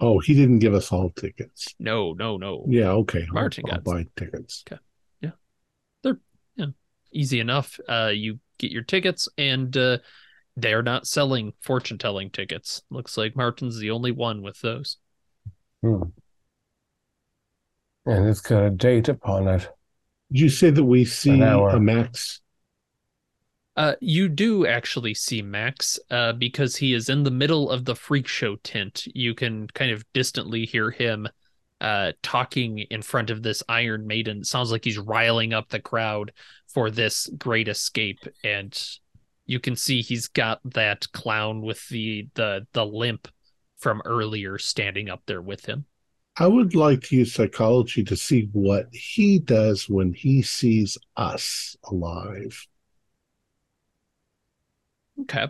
[0.00, 1.74] Oh, he didn't give us all tickets.
[1.80, 2.64] No, no, no.
[2.68, 3.26] Yeah, okay.
[3.28, 4.64] I'll- Martin I'll, got buy tickets.
[4.70, 4.80] Okay.
[5.20, 5.30] Yeah,
[6.02, 6.20] they're
[6.56, 6.66] yeah,
[7.12, 7.80] easy enough.
[7.88, 9.98] Uh, you get your tickets, and uh,
[10.56, 12.82] they're not selling fortune telling tickets.
[12.90, 14.98] Looks like Martin's the only one with those.
[15.82, 16.02] Hmm.
[18.06, 19.68] And it's got a date upon it.
[20.32, 22.40] Did you say that we see a Max?
[23.76, 27.94] Uh, you do actually see Max uh, because he is in the middle of the
[27.94, 29.06] freak show tent.
[29.14, 31.28] You can kind of distantly hear him
[31.80, 34.38] uh, talking in front of this Iron Maiden.
[34.38, 36.32] It sounds like he's riling up the crowd
[36.66, 38.76] for this great escape, and
[39.46, 43.28] you can see he's got that clown with the the the limp
[43.78, 45.86] from earlier standing up there with him.
[46.40, 51.76] I would like to use psychology to see what he does when he sees us
[51.84, 52.66] alive.
[55.22, 55.48] Okay.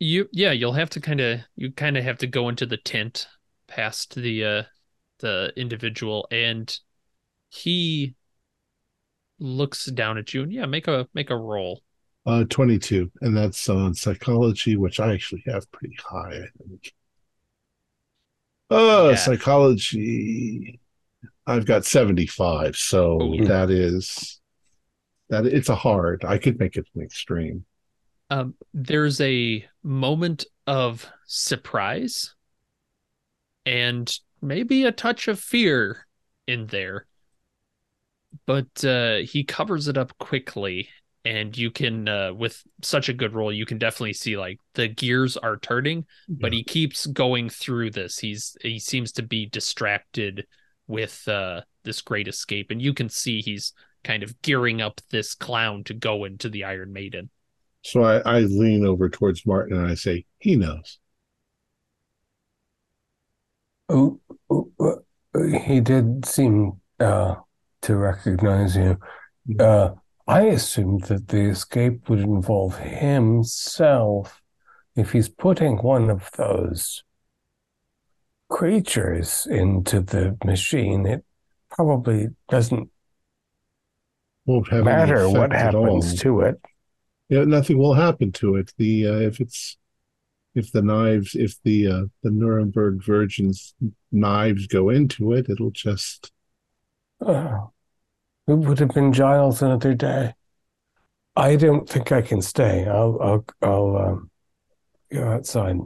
[0.00, 2.76] You yeah, you'll have to kind of you kind of have to go into the
[2.76, 3.28] tent
[3.68, 4.62] past the uh
[5.20, 6.76] the individual and
[7.50, 8.16] he
[9.38, 11.82] looks down at you and yeah, make a make a roll.
[12.26, 16.92] Uh 22 and that's on psychology which I actually have pretty high, I think.
[18.70, 19.16] Oh, Yeah.
[19.16, 20.80] psychology.
[21.46, 23.44] I've got 75, so Ooh.
[23.46, 24.40] that is
[25.28, 26.24] that it's a hard.
[26.24, 27.66] I could make it an extreme.
[28.30, 32.34] Um there's a moment of surprise
[33.66, 36.06] and maybe a touch of fear
[36.46, 37.06] in there.
[38.46, 40.88] But uh he covers it up quickly
[41.24, 44.88] and you can uh with such a good role you can definitely see like the
[44.88, 46.04] gears are turning
[46.40, 50.46] but he keeps going through this he's he seems to be distracted
[50.86, 53.72] with uh this great escape and you can see he's
[54.02, 57.30] kind of gearing up this clown to go into the iron maiden
[57.82, 60.98] So I, I lean over towards Martin and I say, he knows.
[63.88, 64.20] Oh,
[65.62, 67.36] he did seem uh,
[67.82, 68.98] to recognize you.
[69.58, 69.90] Uh,
[70.26, 74.40] I assumed that the escape would involve himself.
[74.96, 77.02] If he's putting one of those
[78.48, 81.24] creatures into the machine, it
[81.70, 82.90] probably doesn't
[84.46, 86.00] matter what effect at all.
[86.00, 86.60] happens to it.
[87.28, 88.72] Yeah, nothing will happen to it.
[88.78, 89.76] The uh, if it's
[90.54, 93.74] if the knives if the uh, the Nuremberg Virgin's
[94.12, 96.30] knives go into it, it'll just
[97.20, 97.72] Oh,
[98.46, 100.34] it would have been Giles another day.
[101.36, 102.86] I don't think I can stay.
[102.86, 104.30] I'll I'll I'll um,
[105.12, 105.78] go outside.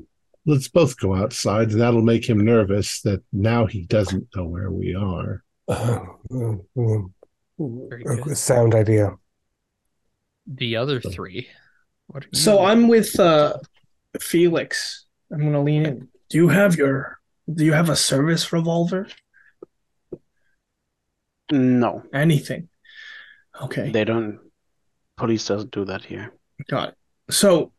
[0.44, 1.70] let's both go outside.
[1.70, 5.42] That'll make him nervous that now he doesn't know where we are.
[5.68, 6.00] Uh,
[7.58, 9.12] Very a sound idea.
[10.46, 11.48] the other three
[12.06, 13.58] what are you So I'm with uh
[14.20, 15.06] Felix.
[15.30, 16.08] I'm gonna lean in.
[16.30, 17.20] Do you have your
[17.52, 19.08] do you have a service revolver?
[21.50, 22.68] No, Anything.
[23.60, 23.90] Okay.
[23.90, 24.38] they don't.
[25.16, 26.32] Police doesn't do that here.
[26.68, 26.94] Got it.
[27.30, 27.72] So,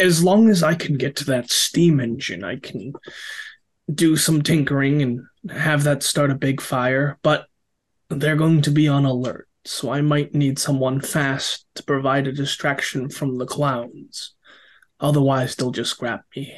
[0.00, 2.92] as long as I can get to that steam engine, I can
[3.92, 7.46] do some tinkering and have that start a big fire, but
[8.10, 12.32] they're going to be on alert, so I might need someone fast to provide a
[12.32, 14.34] distraction from the clowns.
[15.00, 16.52] Otherwise, they'll just grab me.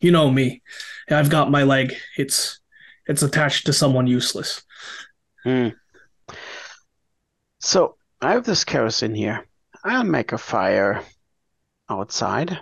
[0.00, 0.62] You know me.
[1.10, 1.94] I've got my leg.
[2.16, 2.60] It's
[3.12, 4.62] it's attached to someone useless.
[5.44, 5.68] Hmm.
[7.60, 9.46] So I have this kerosene here.
[9.84, 11.02] I'll make a fire
[11.88, 12.58] outside.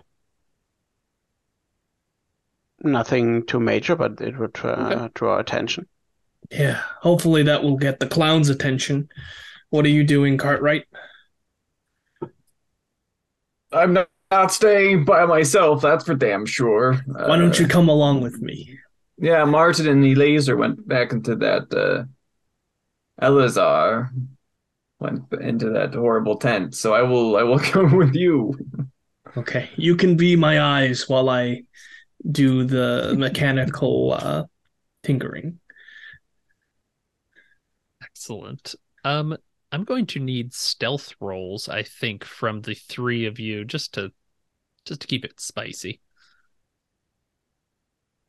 [2.83, 5.09] Nothing too major, but it would uh, Okay.
[5.15, 5.87] draw attention.
[6.51, 9.09] Yeah, hopefully that will get the clown's attention.
[9.69, 10.87] What are you doing, Cartwright?
[13.73, 16.95] I'm not, not staying by myself, that's for damn sure.
[17.07, 18.80] Why don't you come along with me?
[19.21, 22.05] Yeah, Martin and the laser went back into that uh
[23.21, 24.11] Eleazar
[24.99, 26.75] went into that horrible tent.
[26.75, 28.59] So I will I will come with you.
[29.37, 31.63] Okay, you can be my eyes while I
[32.31, 34.45] do the mechanical uh,
[35.03, 35.61] tinkering.
[38.03, 38.75] excellent
[39.05, 39.37] um
[39.73, 44.13] i'm going to need stealth rolls i think from the three of you just to
[44.85, 46.01] just to keep it spicy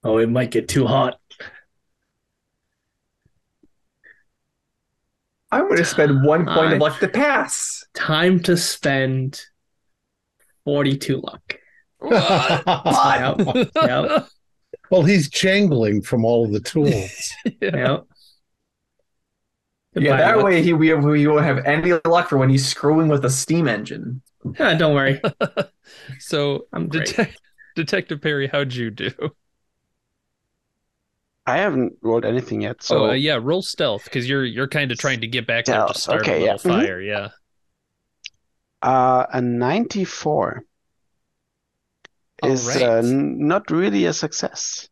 [0.03, 1.19] Oh, it might get too hot.
[5.51, 7.83] I'm gonna spend one point I- of luck to pass.
[7.93, 9.41] Time to spend
[10.65, 11.57] 42 luck.
[12.03, 14.27] Yep, yep,
[14.89, 17.31] well, he's jangling from all of the tools.
[17.61, 18.05] yep.
[19.93, 20.45] Yeah, that luck.
[20.45, 23.67] way he we, we won't have any luck for when he's screwing with a steam
[23.67, 24.21] engine.
[24.57, 25.21] Yeah, don't worry.
[26.19, 27.35] so I'm detec-
[27.75, 29.11] detective perry how'd you do
[31.45, 34.91] I haven't rolled anything yet, so oh uh, yeah roll stealth because you're you're kind
[34.91, 36.53] of trying to get back there to start okay, a yeah.
[36.53, 36.85] little Mhm.
[36.85, 37.29] fire yeah
[38.81, 40.63] uh, a 94
[42.43, 42.81] is Alright.
[42.81, 44.89] uh, not really a success.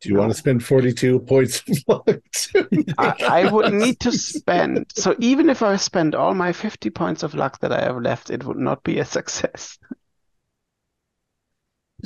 [0.00, 2.08] Do you want to spend 42 points of luck?
[2.98, 3.14] I,
[3.46, 4.86] I would need to spend.
[4.94, 8.30] So even if I spend all my 50 points of luck that I have left,
[8.30, 9.78] it would not be a success.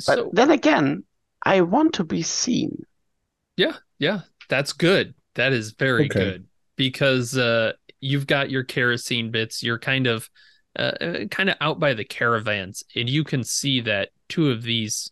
[0.05, 1.03] But so then again,
[1.43, 2.85] I want to be seen.
[3.57, 5.13] yeah, yeah, that's good.
[5.35, 6.09] That is very Okay.
[6.09, 9.63] good because uh, you've got your kerosene bits.
[9.63, 10.29] You're kind of,
[10.77, 14.63] uh, uh, kind of out by the caravans, and you can see that two of
[14.63, 15.11] these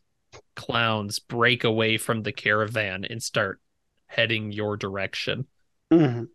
[0.55, 3.59] clowns break away from the caravan and start
[4.07, 5.47] heading your direction.
[5.91, 6.29] Mhm.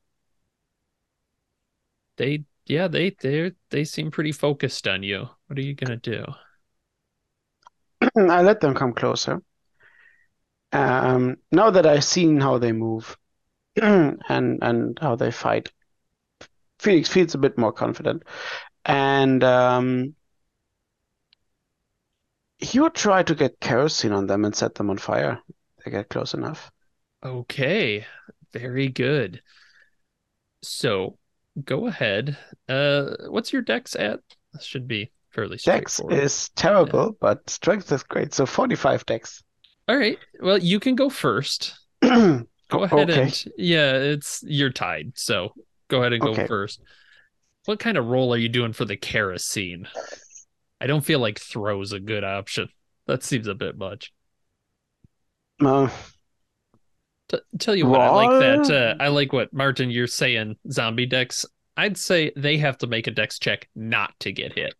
[2.16, 5.28] They, yeah, they they they seem pretty focused on you.
[5.46, 6.24] What are you gonna do?
[8.30, 9.40] I let them come closer.
[10.74, 13.16] Um, now that I've seen how they move
[13.80, 15.70] and and how they fight,
[16.80, 18.24] Phoenix feels a bit more confident.
[18.84, 20.14] And um,
[22.58, 25.40] he would try to get kerosene on them and set them on fire.
[25.84, 26.70] They get close enough.
[27.24, 28.04] Okay,
[28.52, 29.42] very good.
[30.62, 31.18] So
[31.64, 32.36] go ahead.
[32.68, 34.20] Uh, what's your dex at?
[34.52, 36.24] This should be fairly Dex straightforward.
[36.24, 38.34] is terrible, but strength is great.
[38.34, 39.42] So 45 dex.
[39.88, 40.18] All right.
[40.40, 41.74] Well, you can go first.
[42.02, 43.22] Go ahead Okay.
[43.22, 45.12] and yeah, it's you're tied.
[45.16, 45.52] So
[45.88, 46.46] go ahead and go Okay.
[46.46, 46.80] first.
[47.66, 49.86] What kind of role are you doing for the kerosene?
[50.80, 52.68] I don't feel like throw's a good option.
[53.06, 54.12] That seems a bit much.
[55.62, 55.88] Uh,
[57.28, 58.70] T- tell you what, I like that.
[58.70, 60.56] Uh, I like what Martin you're saying.
[60.70, 61.44] Zombie dex.
[61.76, 64.74] I'd say they have to make a dex check not to get hit,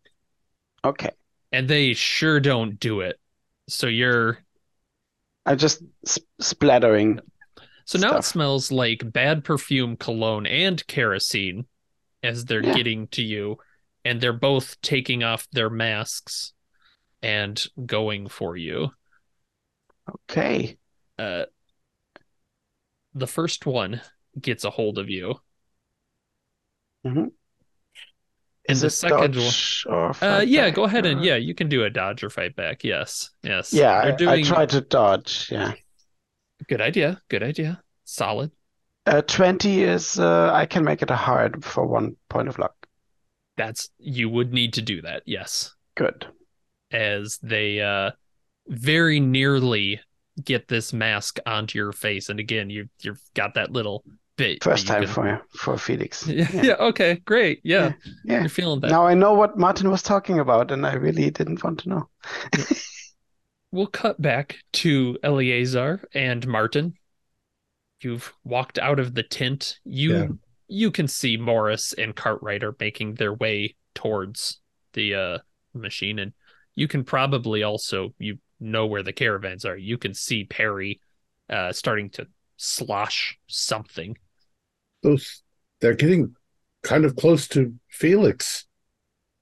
[0.85, 1.11] okay.
[1.53, 3.19] and they sure don't do it.
[3.69, 4.39] So you're
[5.47, 7.21] I just sp- splattering.
[7.85, 11.67] so now it smells like bad perfume, cologne, and kerosene
[12.23, 12.75] as they're Yeah.
[12.75, 13.59] getting to you,
[14.05, 16.53] and they're both taking off their masks
[17.23, 18.91] and going for you.
[20.31, 20.79] Okay.
[21.19, 21.45] Uh,
[23.15, 24.01] the first one
[24.41, 25.37] gets a hold of you.
[27.05, 27.33] Mhm.
[28.69, 30.15] And the second one.
[30.23, 32.83] Uh, yeah, back, go ahead and yeah, you can do a dodge or fight back.
[32.83, 33.73] Yes, yes.
[33.73, 35.49] Yeah, They're I, doing I try to dodge.
[35.51, 35.75] Yeah.
[36.69, 37.21] good idea.
[37.29, 37.83] Good idea.
[38.05, 38.51] Solid.
[39.07, 42.75] Uh, 20 is, uh, I can make it a hard for one point of luck.
[43.57, 45.23] That's you would need to do that.
[45.27, 46.27] Yes, Good.
[46.91, 48.11] as they uh
[48.67, 50.01] very nearly
[50.43, 54.05] get this mask onto your face, and again, you you've got that little
[54.37, 54.63] bit.
[54.65, 56.27] First you time can- for for Felix.
[56.29, 56.75] Yeah, yeah.
[56.81, 57.17] Okay.
[57.25, 57.61] Great.
[57.65, 57.93] Yeah.
[58.25, 58.41] Yeah.
[58.41, 58.91] You're feeling that.
[58.91, 62.09] Now I know what Martin was talking about, and I really didn't want to know.
[63.73, 66.95] we'll cut back to Eleazar and Martin.
[68.01, 69.79] You've walked out of the tent.
[69.85, 70.27] You Yeah.
[70.69, 74.61] you can see Morris and Cartwright are making their way towards
[74.93, 75.39] the uh
[75.75, 76.33] machine and
[76.77, 79.77] you can probably also you know where the caravans are.
[79.77, 81.01] You can see Perry
[81.51, 84.17] uh starting to slosh something.
[85.05, 85.43] Those
[85.81, 86.35] they're getting
[86.83, 88.67] kind of close to Felix.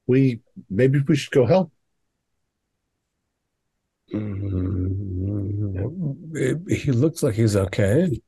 [0.06, 1.72] We maybe we should go help.
[4.12, 5.32] Mm,
[6.68, 8.20] he looks like he's okay.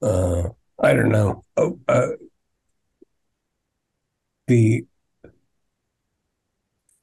[0.00, 0.48] Uh,
[0.80, 1.44] I don't know.
[1.56, 2.08] Oh, uh,
[4.48, 4.86] the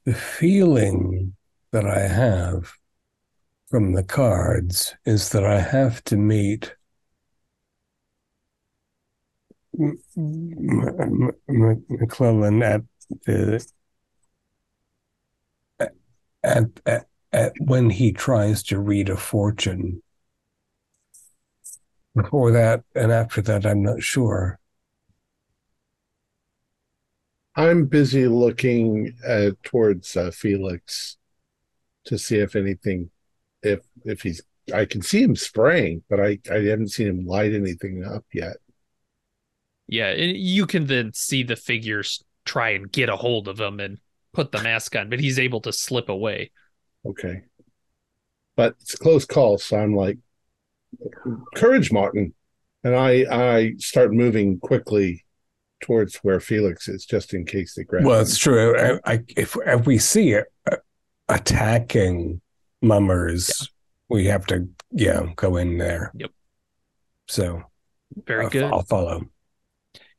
[0.04, 1.34] the feeling
[1.70, 2.72] that I have
[3.68, 6.74] from the cards is that I have to meet
[11.88, 12.82] McClellan at
[13.26, 13.66] the
[16.42, 20.02] at, at at when he tries to read a fortune.
[22.14, 24.58] Before that and after that, I'm not sure.
[27.56, 31.16] I'm busy looking uh, towards uh, Felix
[32.04, 33.10] to see if anything,
[33.62, 34.42] if if he's.
[34.72, 38.56] I can see him spraying, but I I haven't seen him light anything up yet.
[39.90, 43.80] Yeah, and you can then see the figures try and get a hold of him
[43.80, 43.98] and
[44.32, 46.52] put the mask on, but he's able to slip away.
[47.04, 47.42] Okay,
[48.56, 50.16] but it's a close call, so I'm like,
[51.56, 52.32] courage, Martin,
[52.84, 55.24] and I I start moving quickly
[55.80, 58.04] towards where Felix is, just in case they grab.
[58.04, 58.22] Well, him.
[58.22, 58.78] it's true.
[58.78, 60.76] I, I, if, if we see it uh,
[61.28, 62.40] attacking
[62.82, 63.70] mummers,
[64.08, 66.12] we have to, yeah, go in there.
[66.14, 66.30] Yep.
[67.28, 67.62] So
[68.26, 68.64] Very I'll, good.
[68.64, 69.24] I'll follow.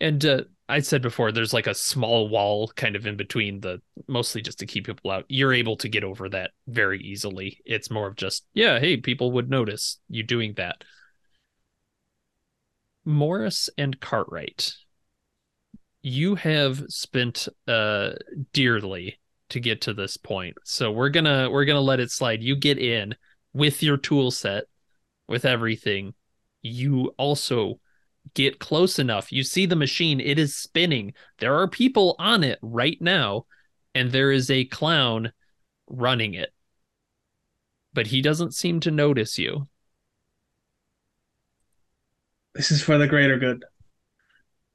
[0.01, 3.81] And uh, I said before, there's like a small wall kind of in between the,
[4.07, 5.25] mostly just to keep people out.
[5.30, 7.61] You're able to get over that very easily.
[7.65, 10.83] It's more of just, yeah, hey, people would notice you doing that.
[13.05, 14.73] Morris and Cartwright,
[16.01, 18.13] you have spent uh
[18.53, 20.55] dearly to get to this point.
[20.63, 22.41] So we're gonna we're gonna let it slide.
[22.41, 23.15] You get in
[23.53, 24.65] with your tool set,
[25.27, 26.13] with everything,
[26.61, 27.80] you also
[28.33, 29.32] get close enough.
[29.32, 31.14] You see the machine, it is spinning.
[31.40, 33.45] There are people on it right now,
[33.93, 35.33] and there is a clown
[35.88, 36.53] running it.
[37.93, 39.67] But he doesn't seem to notice you.
[42.53, 43.64] This is for the greater good.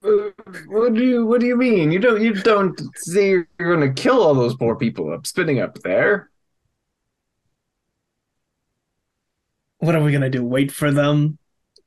[0.04, 0.30] Uh,
[0.66, 1.90] What do you What do you mean?
[1.90, 5.60] You don't You don't say you're going to kill all those poor people up spinning
[5.60, 6.30] up there?
[9.78, 10.42] What are we gonna do?
[10.44, 11.38] Wait for them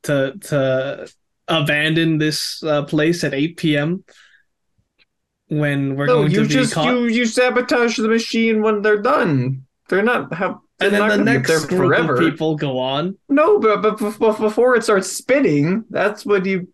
[0.04, 1.08] to to
[1.50, 4.04] abandon this uh, place at 8 p.m.
[5.48, 6.86] when we're No, going you to be just caught?
[6.94, 9.66] you just you sabotage the machine when they're done.
[9.90, 10.52] They're not have.
[10.80, 12.14] and they're then not the next group forever.
[12.16, 13.18] of people go on.
[13.28, 16.68] No, but, but bef- bef- before it starts spinning, that's when you.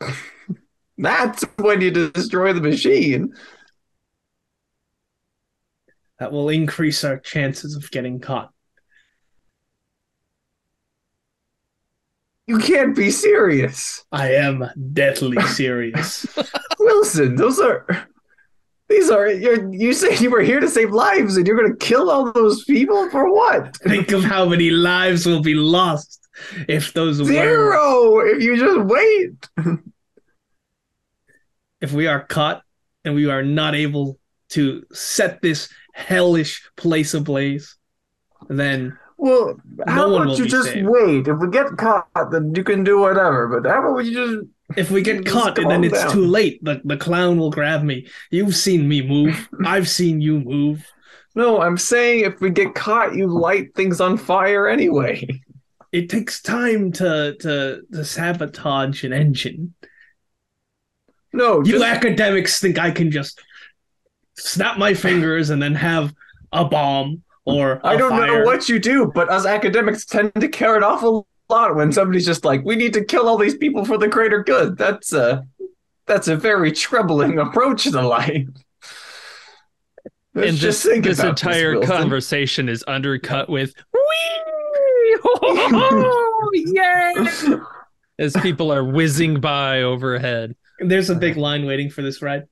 [0.98, 3.34] that's when you destroy the machine.
[6.18, 8.52] That will increase our chances of getting caught.
[12.50, 16.26] You can't be serious, I am deathly serious.
[16.80, 17.36] Wilson.
[17.36, 17.86] Those are.
[18.88, 21.76] These are you're, you say you were here to save lives, and you're going to
[21.76, 23.76] kill all those people for what?
[23.76, 26.28] Think of how many lives will be lost
[26.66, 28.18] if those were Zero.
[28.18, 29.48] If you just wait.
[31.80, 32.64] if we are caught
[33.04, 37.76] and we are not able to set this hellish place ablaze,
[38.48, 40.88] then Well, how about you just saved.
[40.88, 41.28] wait?
[41.28, 43.48] If we get caught, then you can do whatever.
[43.48, 44.46] But how about you just
[44.78, 46.12] if we get caught and then it's down.
[46.12, 48.06] too late, the, the clown will grab me.
[48.30, 49.46] You've seen me move.
[49.66, 50.86] I've seen you move.
[51.34, 55.28] No, I'm saying if we get caught, you light things on fire anyway.
[55.92, 59.74] It takes time to to, to sabotage an engine.
[61.32, 63.40] No, You just, academics think I can just
[64.36, 66.14] snap my fingers and then have
[66.52, 68.26] a bomb or I a don't fire.
[68.26, 72.26] know what you do, but us academics tend to care an awful lot when somebody's
[72.26, 75.46] just like, "We need to kill all these people for the greater good." That's a
[76.06, 78.46] that's a very troubling approach to life.
[80.34, 81.96] Let's and just this, think this entire Wilson.
[81.96, 87.56] conversation is undercut with wee oh, yay
[88.18, 90.54] as people are whizzing by overhead.
[90.78, 92.44] There's a uh, big line waiting for this ride.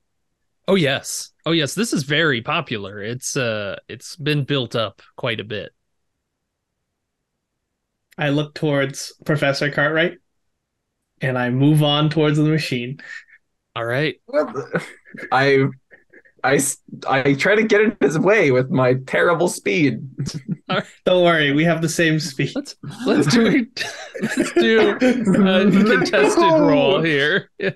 [0.67, 1.31] Oh yes.
[1.49, 3.01] Oh yes, this is very popular.
[3.01, 5.71] It's uh it's been built up quite a bit.
[8.19, 10.19] I look towards Professor Cartwright
[11.21, 12.99] and I move on towards the machine.
[13.75, 14.21] All right.
[14.27, 14.53] Well,
[15.31, 15.69] I
[17.33, 20.07] try to get in his way with my terrible speed.
[21.03, 22.51] Don't worry, we have the same speed.
[22.55, 22.75] Let's
[23.07, 23.83] let's do it.
[24.21, 24.99] let's do a
[25.71, 27.49] contested roll here.
[27.57, 27.71] Yeah,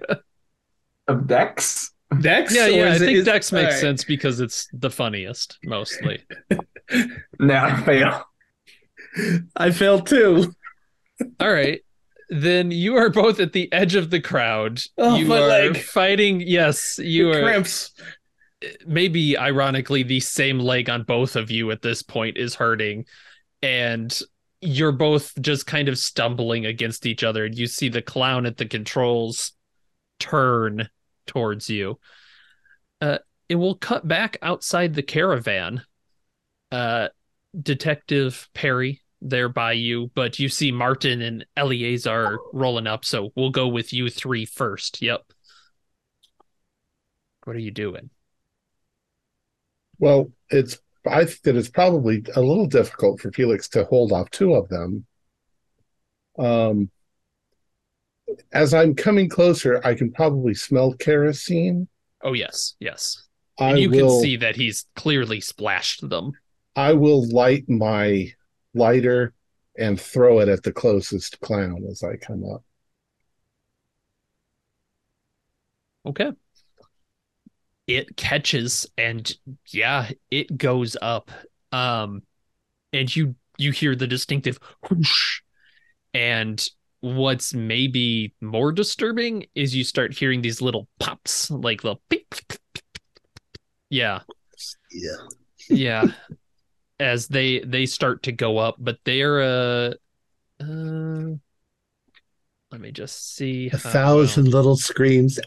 [1.07, 1.92] Of Dex?
[2.21, 2.55] Dex?
[2.55, 3.79] yeah, yeah I it- think is- Dex makes alright.
[3.79, 6.23] sense because it's the funniest mostly.
[7.39, 8.25] now I fail.
[9.55, 10.53] I failed too.
[11.39, 11.81] All right.
[12.29, 14.81] Then you are both at the edge of the crowd.
[14.97, 15.77] Oh, you my are leg.
[15.77, 16.41] fighting.
[16.41, 17.41] Yes, you It are.
[17.43, 17.91] cramps.
[18.87, 23.05] maybe ironically the same leg on both of you at this point is hurting
[23.61, 24.19] and
[24.61, 28.55] you're both just kind of stumbling against each other and you see the clown at
[28.55, 29.51] the controls
[30.19, 30.87] turn
[31.25, 31.99] towards you.
[33.01, 33.19] Uh
[33.49, 35.83] it will cut back outside the caravan.
[36.71, 37.09] Uh
[37.59, 43.51] detective perry there by you but you see martin and eleazar rolling up so we'll
[43.51, 45.01] go with you three first.
[45.01, 45.21] Yep.
[47.45, 48.09] What are you doing?
[49.99, 54.29] Well, it's I think that it's probably a little difficult for Felix to hold off
[54.29, 55.05] two of them.
[56.39, 56.89] Um,
[58.51, 61.87] as I'm coming closer, I can probably smell kerosene.
[62.23, 63.27] Oh yes, yes.
[63.59, 66.33] I And you will, can see that he's clearly splashed them.
[66.75, 68.31] I will light my
[68.75, 69.33] lighter
[69.77, 72.63] and throw it at the closest clown as I come up.
[76.05, 76.33] Okay.
[77.87, 79.31] It catches and
[79.67, 81.31] yeah, it goes up.
[81.71, 82.23] Um
[82.93, 85.41] and you you hear the distinctive whoosh.
[86.13, 86.65] And
[87.03, 92.47] what's maybe more disturbing is you start hearing these little pops, like the beep, beep,
[92.47, 92.97] beep, beep.
[93.89, 94.21] Yeah.
[94.89, 95.17] Yeah.
[95.69, 96.05] Yeah.
[97.01, 99.93] As they they start to go up, but they're uh
[100.61, 101.35] uh
[102.71, 103.67] let me just see.
[103.67, 105.39] A how thousand little screams.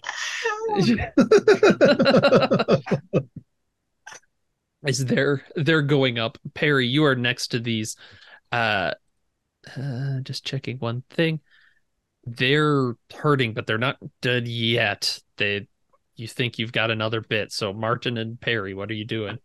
[4.87, 7.97] as they're they're going up perry you are next to these
[8.53, 8.93] uh,
[9.77, 11.41] uh just checking one thing
[12.27, 15.67] they're hurting but they're not dead yet they
[16.17, 19.39] you think you've got another bit so martin and perry what are you doing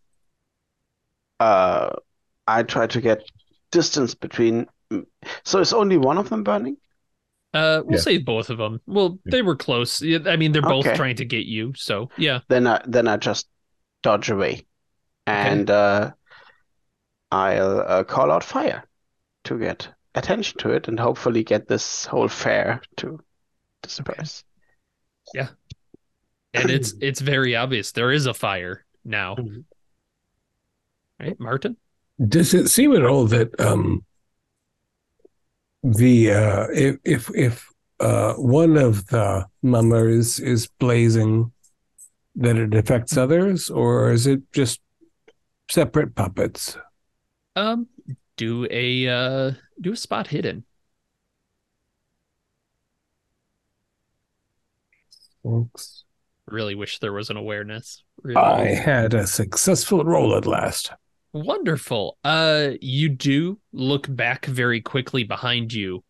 [1.40, 1.90] Uh,
[2.46, 3.30] I try to get
[3.70, 4.66] distance between
[5.44, 6.78] So it's only one of them burning?
[7.54, 7.98] Uh, we'll Yeah.
[7.98, 8.80] say both of them.
[8.86, 10.00] Well, they were close.
[10.00, 10.94] Yeah, I mean, they're both Okay.
[10.94, 11.74] trying to get you.
[11.76, 12.40] So yeah.
[12.48, 13.48] Then I then I just
[14.02, 14.66] dodge away,
[15.26, 16.12] and uh,
[17.32, 18.84] I'll uh, call out fire
[19.44, 23.20] to get attention to it, and hopefully get this whole fair to
[23.82, 24.44] disperse.
[25.34, 25.40] Okay.
[25.44, 25.48] Yeah.
[26.54, 29.36] And it's it's very obvious there is a fire now.
[29.36, 29.64] Mhm.
[31.20, 31.76] Right, Martin?
[32.28, 34.04] Does it seem at all that um,
[35.82, 37.68] the uh, if if if
[38.00, 41.52] uh, one of the mummers is blazing,
[42.36, 44.80] that it affects others, or is it just
[45.70, 46.76] separate puppets?
[47.54, 47.86] Um,
[48.36, 49.52] do a uh
[49.82, 50.64] do a spot hidden.
[55.44, 56.04] Thanks.
[56.46, 58.02] Really wish there was an awareness.
[58.22, 58.40] Really.
[58.40, 60.92] I had a successful roll at last.
[61.32, 62.18] Wonderful.
[62.24, 66.04] Uh, you do look back very quickly behind you,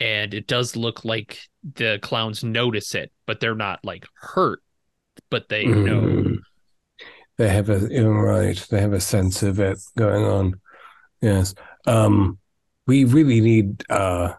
[0.00, 4.60] and it does look like the clowns notice it, but they're not like hurt,
[5.30, 6.00] but they know.
[6.00, 6.36] Mm.
[7.36, 8.66] They have a right.
[8.70, 10.60] They have a sense of it going on.
[11.20, 11.54] Yes.
[11.86, 12.38] Um,
[12.86, 14.34] we really need uh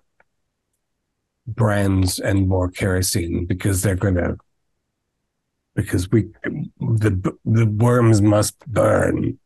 [1.47, 4.35] brands and more kerosene because they're gonna
[5.75, 6.23] because we
[6.79, 9.37] the the worms must burn.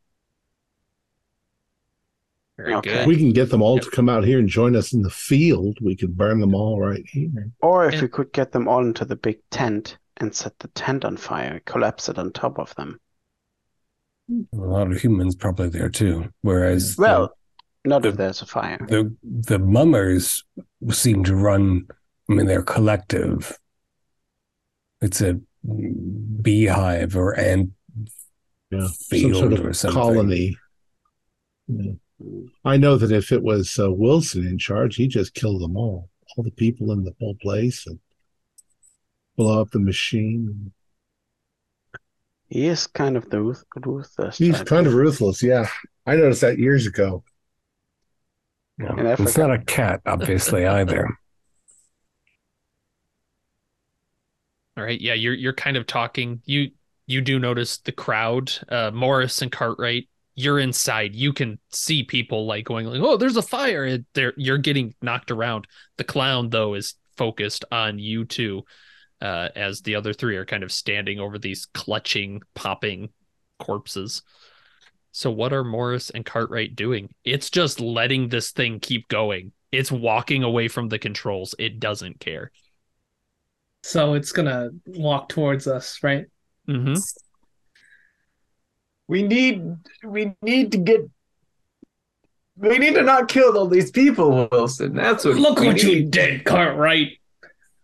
[2.58, 2.94] Very Okay.
[2.94, 3.08] good.
[3.08, 5.78] We can get them all to come out here and join us in the field.
[5.82, 7.52] We could burn them all right here.
[7.61, 8.02] Or if Yeah.
[8.02, 11.61] we could get them all into the big tent and set the tent on fire,
[11.66, 13.00] collapse it on top of them.
[14.53, 16.32] A lot of humans probably there too.
[16.42, 17.38] Whereas the- Well,
[17.90, 18.80] not the- if there's a fire.
[18.90, 20.43] the the mummers
[20.92, 21.85] seem to run
[22.30, 23.58] i mean they're collective
[25.01, 25.40] it's a
[26.42, 27.72] beehive or ant
[28.72, 30.58] Yeah, field some sort or of something colony.
[31.68, 31.92] Yeah.
[32.66, 36.09] I know that if it was uh, Wilson in charge, he'd just kill them all,
[36.35, 37.98] all the people in the whole place, and
[39.38, 40.72] blow up the machine.
[42.48, 44.38] He is kind of the ruth- ruthless.
[44.38, 45.42] He's type kind of ruthless.
[45.43, 45.68] Yeah,
[46.06, 47.24] I noticed that years ago.
[48.80, 48.98] Yeah.
[48.98, 51.08] In it's not a cat obviously either
[54.80, 56.41] All right, yeah, you're you're kind of talking.
[56.45, 56.72] You
[57.06, 60.08] you do notice the crowd, uh Morris and Cartwright.
[60.35, 61.14] You're inside.
[61.14, 65.32] You can see people like going like, "Oh, there's a fire." There, you're getting knocked
[65.32, 65.67] around.
[65.98, 68.64] The clown though is focused on you two,
[69.19, 73.09] uh, as the other three are kind of standing over these clutching, popping
[73.59, 74.22] corpses.
[75.12, 77.14] So what are Morris and Cartwright doing?
[77.24, 79.52] It's just letting this thing keep going.
[79.72, 81.56] It's walking away from the controls.
[81.60, 82.52] It doesn't care.
[83.84, 86.26] So it's gonna walk towards us, right?
[86.68, 86.96] Mm-hmm.
[89.08, 89.64] We need
[90.04, 91.10] we need to get
[92.58, 94.94] we need to not kill all these people, Wilson.
[94.94, 97.20] That's what Look we what you did, Cartwright.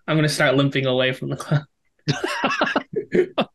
[0.08, 1.66] I'm gonna start limping away from the clown.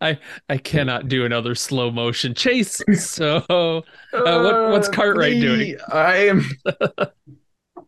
[0.04, 2.80] I I cannot do another slow motion chase.
[2.94, 5.76] So uh, what, what's Cartwright me, doing?
[5.88, 6.42] I am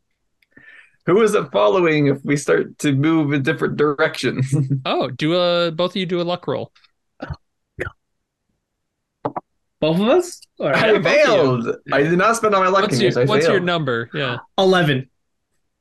[1.06, 4.54] Who is it following if we start to move in different directions?
[4.84, 6.72] Oh, do a both of you do a luck roll.
[9.80, 10.40] Both of us?
[10.60, 10.94] All right.
[10.94, 11.66] I failed.
[11.92, 13.16] I did not spend all my luck What's in your this.
[13.16, 14.10] I what's your number?
[14.14, 14.38] Yeah.
[14.56, 15.10] Eleven.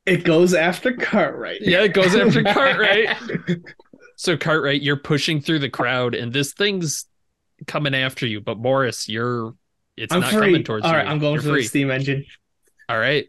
[0.08, 1.62] It goes after Cartwright.
[1.62, 3.16] Yeah, it goes after Cartwright.
[4.22, 7.06] So Cartwright, you're pushing through the crowd and this thing's
[7.66, 9.56] coming after you, but Morris, you're
[9.98, 10.50] it's I'm not free.
[10.50, 10.98] coming towards All you.
[10.98, 11.62] right, I'm going You're for free.
[11.64, 12.24] the steam engine.
[12.88, 13.28] All right.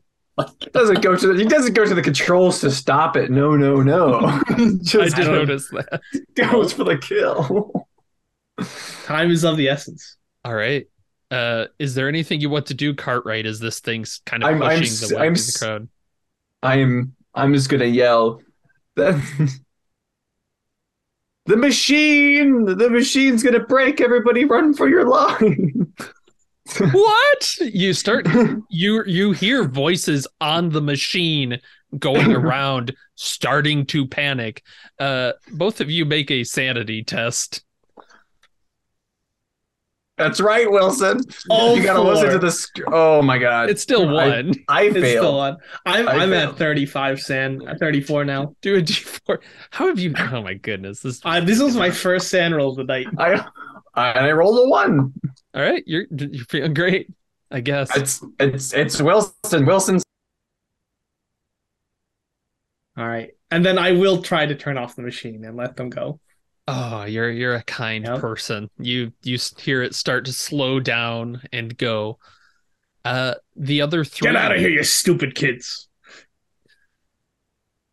[0.61, 3.31] He doesn't go to the, he doesn't go to the controls to stop it.
[3.31, 4.17] No, no, no.
[4.49, 6.03] I Just did goes- notice that.
[6.35, 7.89] goes for the kill.
[9.07, 10.19] Time is of the essence.
[10.45, 10.87] All right.
[11.31, 13.47] Uh, is there anything you want to do, Cartwright?
[13.47, 15.89] As this thing's kind of I'm- I'm pushing the way I'm through the crowd?
[16.63, 18.43] I'm I'm just gonna yell.
[18.95, 19.59] The,
[21.47, 22.65] the machine!
[22.65, 24.01] The machine's gonna break.
[24.01, 25.93] Everybody, run for your line!
[26.93, 28.27] what you start
[28.71, 31.61] you you hear voices on the machine
[31.99, 34.63] going around starting to panic
[35.01, 37.65] uh both of you make a sanity test
[40.23, 41.21] That's right, Wilson.
[41.51, 42.71] Oh, you gotta listen to this.
[42.87, 43.71] Oh my god!
[43.71, 45.35] it's still I- one I It's still failed.
[45.35, 45.57] on.
[45.87, 46.51] I'm I I'm failed.
[46.53, 47.69] at 35, SAN.
[47.69, 48.55] At 34 now.
[48.63, 49.39] do a d4.
[49.71, 52.77] how have you oh my goodness this Uh, this was my first SAN roll of
[52.77, 53.07] the night.
[53.19, 53.33] I
[53.95, 55.13] and I rolled a one.
[55.55, 57.09] all right you're you're feeling great
[57.51, 59.67] i guess It's it's it's Wilson.
[59.67, 60.03] Wilson's
[62.97, 65.89] All right, and then I will try to turn off the machine and let them
[65.89, 66.21] go.
[66.69, 71.77] Oh you're you're a kind person you you hear it start to slow down and
[71.77, 72.19] go
[73.05, 74.29] Uh, the other three.
[74.29, 75.89] Get out of here, you stupid kids.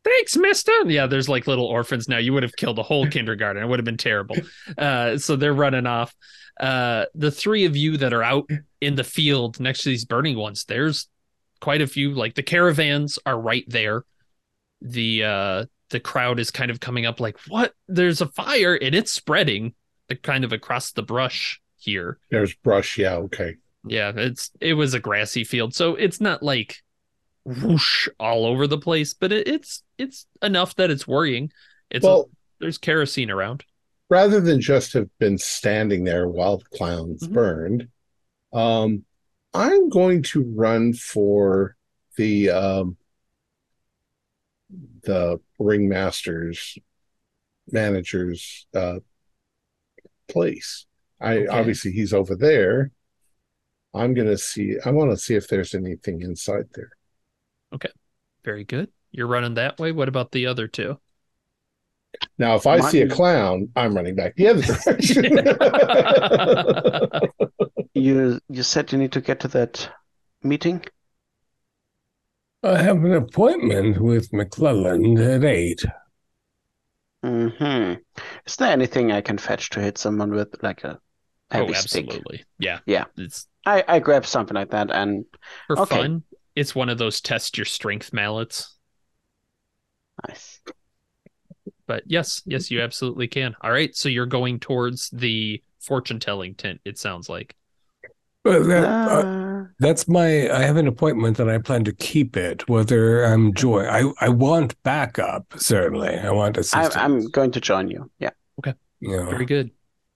[0.04, 0.72] Thanks, mister.
[0.86, 2.18] Yeah, there's like little orphans now.
[2.18, 3.62] You would have killed a whole kindergarten.
[3.62, 4.38] It would have been terrible.
[4.78, 6.16] Uh, so they're running off.
[6.60, 8.50] Uh, the three of you that are out
[8.82, 11.08] in the field next to these burning ones, there's
[11.60, 12.12] quite a few.
[12.14, 14.04] Like the caravans are right there.
[14.82, 17.74] The uh, the crowd is kind of coming up like, what?
[17.88, 19.74] There's a fire and it's spreading
[20.24, 22.18] kind of across the brush here.
[22.30, 22.98] There's brush.
[22.98, 23.16] Yeah.
[23.16, 23.56] Okay.
[23.85, 26.77] Yeah, it's it was a grassy field, so it's not like
[27.45, 31.51] whoosh all over the place, but it, it's it's enough that it's worrying.
[31.90, 33.64] It's well, a, there's kerosene around.
[34.09, 37.34] Rather than just have been standing there while the clowns Mhm.
[37.34, 37.88] burned,
[38.51, 39.06] um,
[39.53, 41.76] I'm going to run for
[42.18, 42.98] the um,
[45.03, 46.78] the ringmaster's
[47.72, 49.00] manager's uh,
[50.28, 50.86] place.
[51.22, 51.48] I Okay.
[51.48, 52.92] obviously he's over there.
[53.94, 54.78] I'm gonna see.
[54.86, 56.92] I want to see if there's anything inside there.
[57.74, 57.90] Okay,
[58.44, 58.90] very good.
[59.11, 59.92] You're running that way.
[59.92, 61.00] What about the other two?
[62.38, 65.26] Now, if I My- see a clown, I'm running back the other direction.
[67.95, 69.90] You you said you need to get to that
[70.44, 70.84] meeting?
[72.64, 75.84] I have an appointment with McClellan at eight.
[77.24, 77.94] hmm
[78.46, 81.00] Is there anything I can fetch to hit someone with, like a
[81.54, 82.14] oh, heavy stick?
[82.14, 82.44] absolutely.
[82.58, 82.80] Yeah.
[82.86, 83.06] Yeah.
[83.18, 85.26] It's I I grab something like that, and
[85.68, 85.86] for Okay.
[85.88, 86.24] fun.
[86.56, 88.76] It's one of those test your strength mallets.
[90.28, 90.62] nice.
[91.88, 93.56] But yes, yes, you absolutely can.
[93.62, 96.82] All right, so you're going towards the fortune telling tent.
[96.86, 97.56] It sounds like.
[98.43, 100.50] But that, uh, Uh, that's my.
[100.50, 102.68] I have an appointment and I plan to keep it.
[102.69, 105.53] Whether I'm joy, I I want backup.
[105.58, 106.95] Certainly, I want assistance.
[106.95, 108.09] I, am going to join you.
[108.19, 108.32] Yeah.
[108.59, 108.74] Okay.
[109.01, 109.26] know.
[109.26, 109.72] Very good.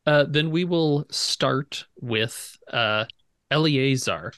[0.06, 3.06] Uh, then we will start with uh,
[3.52, 4.34] Eleazar.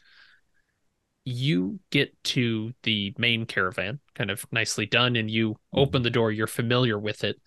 [1.23, 6.31] You get to the main caravan, kind of nicely done, and you open the door.
[6.31, 7.41] You're familiar with it.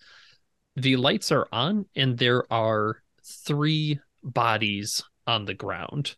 [0.75, 6.15] The lights are on, and there are three bodies on the ground.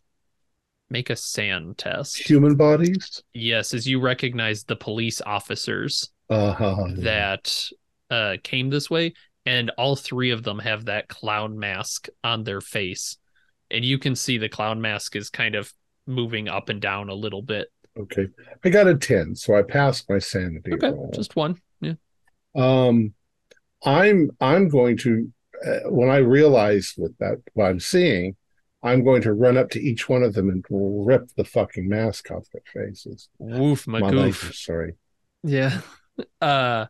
[0.92, 2.18] Make a SAN test.
[2.30, 3.24] Human bodies.
[3.34, 6.88] Yes, as you recognize the police officers Uh-huh.
[6.98, 7.70] that
[8.10, 9.14] uh, came this way,
[9.46, 13.18] and all three of them have that clown mask on their face,
[13.72, 15.72] and you can see the clown mask is kind of
[16.06, 17.70] moving up and down a little bit.
[17.98, 18.28] Okay.
[18.66, 21.10] I got a 10, so I passed my sanity Okay, roll.
[21.14, 21.56] just one.
[21.80, 21.94] Yeah.
[22.54, 23.14] Um,
[23.86, 25.32] I'm I'm going to
[25.66, 28.36] uh, when I realize with that what I'm seeing,
[28.84, 32.32] I'm going to run up to each one of them and rip the fucking mask
[32.32, 33.30] off their faces.
[33.38, 34.56] Woof, my My goof.
[34.56, 34.96] sorry.
[35.44, 35.82] Yeah.
[36.42, 36.86] Uh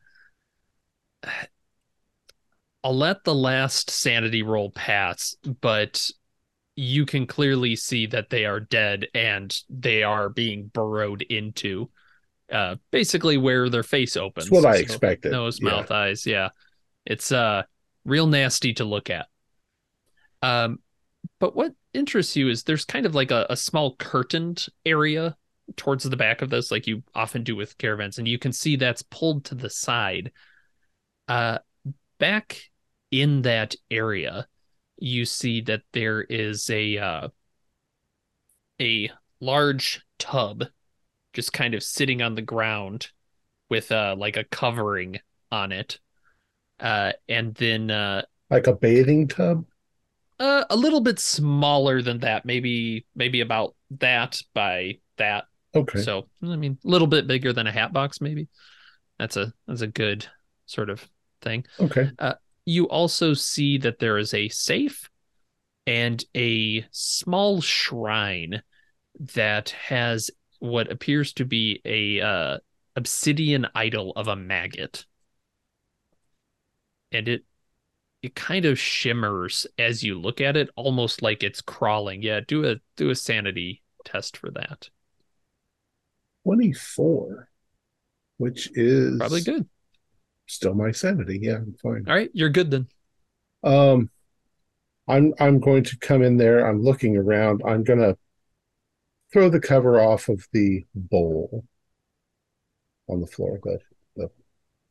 [2.84, 6.10] I'll let the last sanity roll pass, but
[6.76, 11.90] you can clearly see that they are dead and they are being burrowed into
[12.52, 14.48] uh basically where their face opens.
[14.48, 15.32] It's what I So, expected.
[15.32, 15.70] Nose, Yeah.
[15.70, 16.50] mouth, eyes, yeah.
[17.06, 17.64] It's uh
[18.04, 19.28] real nasty to look at.
[20.42, 20.80] Um
[21.40, 25.36] but what interests you is there's kind of like a, a small curtained area
[25.76, 28.76] towards the back of this, like you often do with caravans, and you can see
[28.76, 30.32] that's pulled to the side.
[31.28, 31.60] Uh,
[32.20, 32.70] back
[33.12, 34.48] in that area,
[34.98, 37.28] you see that there is a uh,
[38.80, 40.66] a large tub,
[41.34, 43.10] just kind of sitting on the ground,
[43.70, 45.20] with uh like a covering
[45.52, 46.00] on it,
[46.80, 49.66] uh, and then uh, Like a bathing tub.
[50.42, 55.46] Uh, a little bit smaller than that, maybe maybe about that by that.
[55.76, 56.02] Okay.
[56.02, 58.48] So I mean, a little bit bigger than a hat box, maybe.
[59.20, 60.26] That's a that's a good
[60.66, 61.08] sort of
[61.42, 61.66] thing.
[61.80, 62.10] Okay.
[62.66, 65.10] You also see that there is a safe
[65.86, 68.62] and a small shrine
[69.36, 72.58] that has what appears to be a uh,
[72.96, 75.06] obsidian idol of a maggot,
[77.12, 77.44] and it
[78.24, 82.22] it kind of shimmers as you look at it, almost like it's crawling.
[82.22, 84.90] Yeah, do a do a sanity test for that.
[86.44, 87.50] 24,
[88.38, 89.68] which is Probably good.
[90.48, 91.40] still my sanity.
[91.42, 92.04] Yeah, I'm fine.
[92.08, 92.88] All right, you're good then.
[93.64, 94.10] Um,
[95.08, 96.66] I'm I'm going to come in there.
[96.68, 97.62] I'm looking around.
[97.66, 98.18] I'm gonna
[99.34, 101.64] throw the cover off of the bowl
[103.08, 103.80] on the floor, the
[104.16, 104.30] the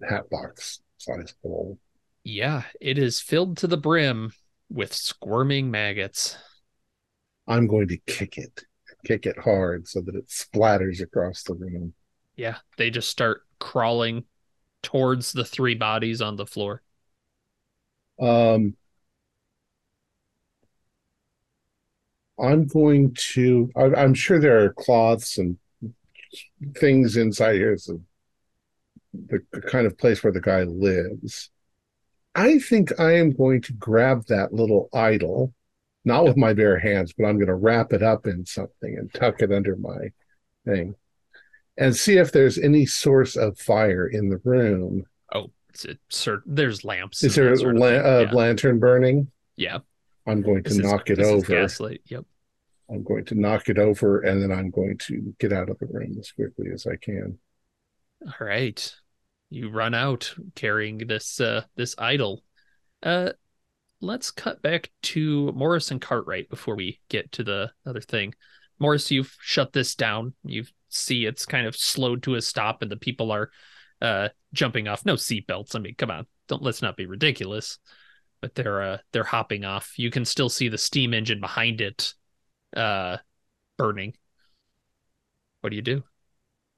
[0.09, 1.79] hat box size bowl.
[2.25, 4.33] Yeah, it is filled to the brim
[4.69, 6.37] with squirming maggots.
[7.49, 8.65] I'm going to kick it,
[9.05, 11.95] kick it hard so that it splatters across the room.
[12.37, 14.25] Yeah, they just start crawling
[14.83, 16.83] towards the three bodies on the floor.
[18.21, 18.77] Um,
[22.39, 23.71] I'm going to.
[23.77, 25.59] I, I'm sure there are cloths and
[26.77, 27.73] things inside here.
[27.73, 27.99] It's a,
[29.13, 31.51] the kind of place where the guy lives.
[32.41, 35.53] I think I am going to grab that little idol,
[36.05, 39.13] not with my bare hands, but I'm going to wrap it up in something and
[39.13, 40.11] tuck it under my
[40.65, 40.95] thing
[41.77, 45.05] and see if there's any source of fire in the room.
[45.35, 45.87] Oh, it's
[46.27, 47.23] a there's lamps.
[47.23, 48.33] Is there a sort of la- uh, yeah.
[48.35, 49.29] lantern burning?
[49.57, 49.79] yeah.
[50.27, 51.47] I'm going to This is- knock it is over.
[51.47, 52.03] gaslight.
[52.07, 52.25] Yep.
[52.91, 55.87] I'm going to knock it over and then I'm going to get out of the
[55.87, 57.39] room as quickly as I can.
[58.27, 58.95] All right.
[59.51, 62.45] You run out carrying this uh this idol.
[63.03, 63.31] Uh
[64.01, 68.35] let's cut back to Morris and Cartwright before we get to the other thing.
[68.79, 70.33] Morris, you've shut this down.
[70.45, 73.51] You see it's kind of slowed to a stop and the people are
[74.01, 75.05] uh jumping off.
[75.05, 75.75] No seatbelts.
[75.75, 76.27] I mean, come on.
[76.49, 77.79] Don't let's not be ridiculous.
[78.41, 79.99] But they're uh they're hopping off.
[79.99, 82.15] You can still see the steam engine behind it
[82.77, 83.17] uh
[83.77, 84.15] burning.
[85.61, 86.05] What do you do?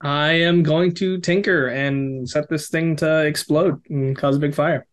[0.03, 4.55] I am going to tinker and set this thing to explode and cause a big
[4.55, 4.87] fire.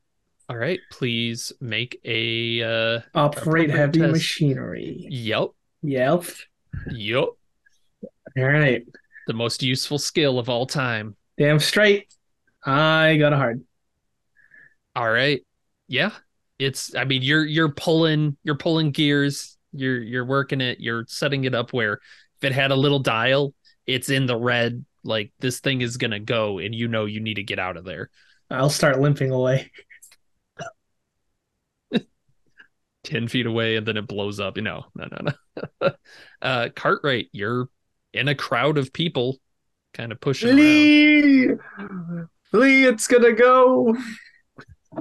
[0.49, 4.13] All right, please make a uh Operate heavy test.
[4.13, 5.07] machinery.
[5.09, 5.49] yep.
[5.81, 6.23] Yep.
[6.91, 7.25] Yep.
[8.37, 8.85] All right.
[9.27, 11.15] The most useful skill of all time.
[11.37, 12.13] Damn straight.
[12.65, 13.63] I got a hard.
[14.95, 15.41] All right.
[15.87, 16.11] Yeah.
[16.57, 21.45] It's I mean you're you're pulling you're pulling gears, you're you're working it, you're setting
[21.45, 23.53] it up where if it had a little dial,
[23.85, 27.35] it's in the red, like this thing is gonna go and you know you need
[27.35, 28.09] to get out of there.
[28.49, 29.71] I'll start limping away.
[33.03, 34.57] Ten feet away and then it blows up.
[34.57, 35.31] No, no, no,
[35.81, 35.91] no.
[36.41, 37.69] uh Cartwright, you're
[38.13, 39.37] in a crowd of people
[39.93, 40.57] kind of pushing around.
[40.57, 41.49] Lee,
[42.51, 43.95] Lee, it's gonna go.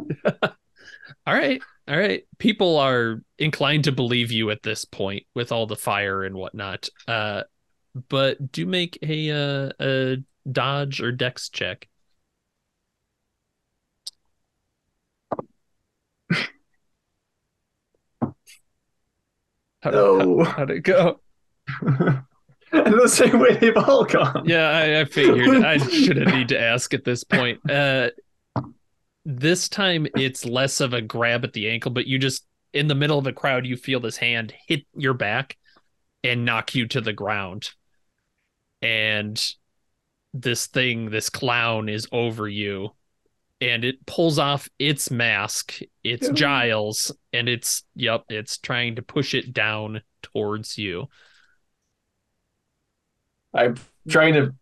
[1.26, 1.60] All right.
[1.88, 2.22] All right.
[2.38, 6.88] People are inclined to believe you at this point with all the fire and whatnot.
[7.06, 7.42] Uh,
[8.08, 10.16] but do make a uh, a
[10.50, 11.88] dodge or dex check.
[19.82, 20.44] How No.
[20.44, 21.20] how, how'd it go?
[22.72, 24.44] the same way they've all gone.
[24.46, 27.58] Yeah, I, I figured I shouldn't need to ask at this point.
[27.70, 28.10] Uh,
[29.24, 32.94] this time it's less of a grab at the ankle, but you just in the
[32.94, 35.56] middle of a crowd, you feel this hand hit your back
[36.24, 37.70] and knock you to the ground.
[38.82, 39.42] And
[40.34, 42.90] this thing, this clown is over you.
[43.60, 45.80] And it pulls off its mask.
[46.04, 51.08] It's Giles, and it's yep, it's trying to push it down towards you.
[53.52, 53.76] I'm
[54.08, 54.54] trying to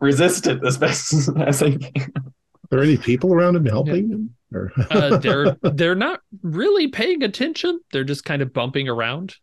[0.00, 2.12] resist it as best as I can.
[2.16, 2.32] Are
[2.70, 4.34] there any people around him helping him?
[4.52, 7.80] Or uh, they're they're not really paying attention.
[7.92, 9.36] They're just kind of bumping around.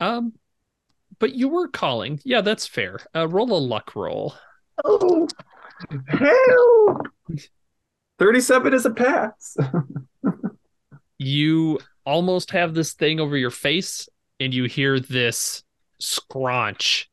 [0.00, 0.32] Um,
[1.18, 2.20] but you were calling.
[2.24, 3.00] Yeah, that's fair.
[3.14, 4.34] Uh, roll a luck roll.
[4.84, 5.28] Oh,
[6.06, 7.02] hell!
[8.18, 9.56] 37 is a pass.
[11.18, 15.64] You almost have this thing over your face, and you hear this
[15.98, 17.10] scraunch.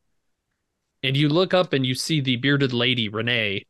[1.03, 3.66] And you look up and you see the bearded lady Renee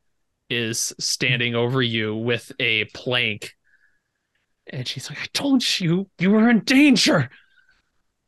[0.50, 3.54] is standing over you with a plank.
[4.68, 7.30] And she's like, I told you you were in danger.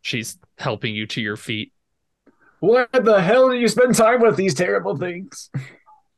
[0.02, 1.74] She's helping you to your feet.
[2.60, 5.50] Why the hell do you spend time with these terrible things?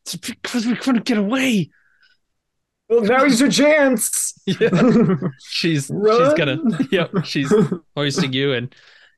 [0.06, 1.70] It's because we couldn't get away.
[2.88, 4.34] Well, now is your chance.
[4.48, 4.58] She's
[5.86, 6.36] she's Run.
[6.36, 6.58] gonna
[6.92, 7.54] yep, she's
[7.96, 8.74] hoisting you and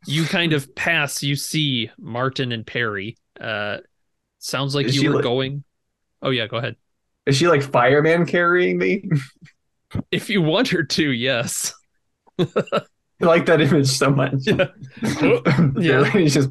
[0.08, 3.18] you kind of pass, you see Martin and Perry.
[3.40, 3.78] Uh
[4.40, 5.64] sounds like Is you were like- going.
[6.22, 6.76] Oh yeah, go ahead.
[7.26, 9.04] Is she like fireman carrying me?
[10.10, 11.74] If you want her to, yes.
[12.40, 12.46] I
[13.20, 14.34] like that image so much.
[14.42, 14.68] Yeah.
[15.78, 16.04] yeah.
[16.12, 16.50] He's just,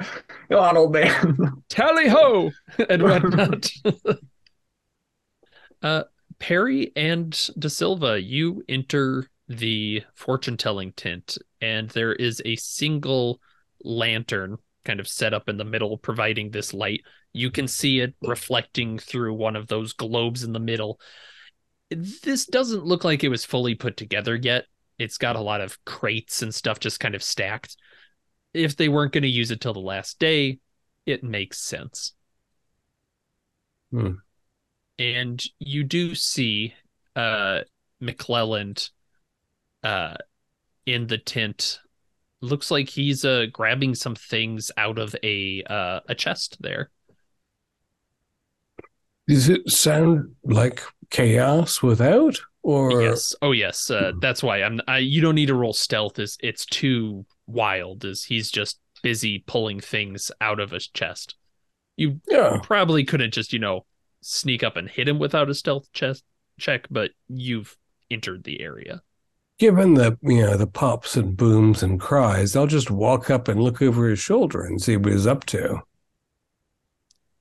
[0.50, 1.62] go on, old man.
[1.68, 2.50] Tally ho
[2.88, 3.70] and whatnot.
[5.82, 6.04] uh
[6.38, 13.40] Perry and De Silva, you enter the fortune telling tent, and there is a single
[13.82, 17.02] lantern kind of set up in the middle, providing this light.
[17.32, 21.00] You can see it reflecting through one of those globes in the middle.
[21.90, 24.66] This doesn't look like it was fully put together yet.
[24.98, 27.76] It's got a lot of crates and stuff just kind of stacked.
[28.54, 30.58] If they weren't going to use it till the last day,
[31.06, 32.14] it makes sense.
[33.90, 34.12] Hmm.
[34.98, 36.74] And you do see
[37.16, 37.60] uh
[38.02, 38.90] McClelland
[39.82, 40.16] uh
[40.86, 41.80] in the tent.
[42.40, 46.90] Looks like he's uh grabbing some things out of a uh a chest there.
[49.28, 52.38] Does it sound like chaos without?
[52.62, 53.34] Or Yes.
[53.40, 53.90] Oh yes.
[53.90, 58.04] Uh that's why I'm I you don't need to roll stealth is it's too wild
[58.04, 61.34] is he's just busy pulling things out of his chest.
[61.96, 62.60] You Yeah.
[62.62, 63.84] probably couldn't just, you know,
[64.20, 66.22] sneak up and hit him without a stealth chest
[66.60, 67.76] check, but you've
[68.10, 69.02] entered the area.
[69.58, 73.60] Given the you know the pops and booms and cries, I'll just walk up and
[73.60, 75.80] look over his shoulder and see what he's up to.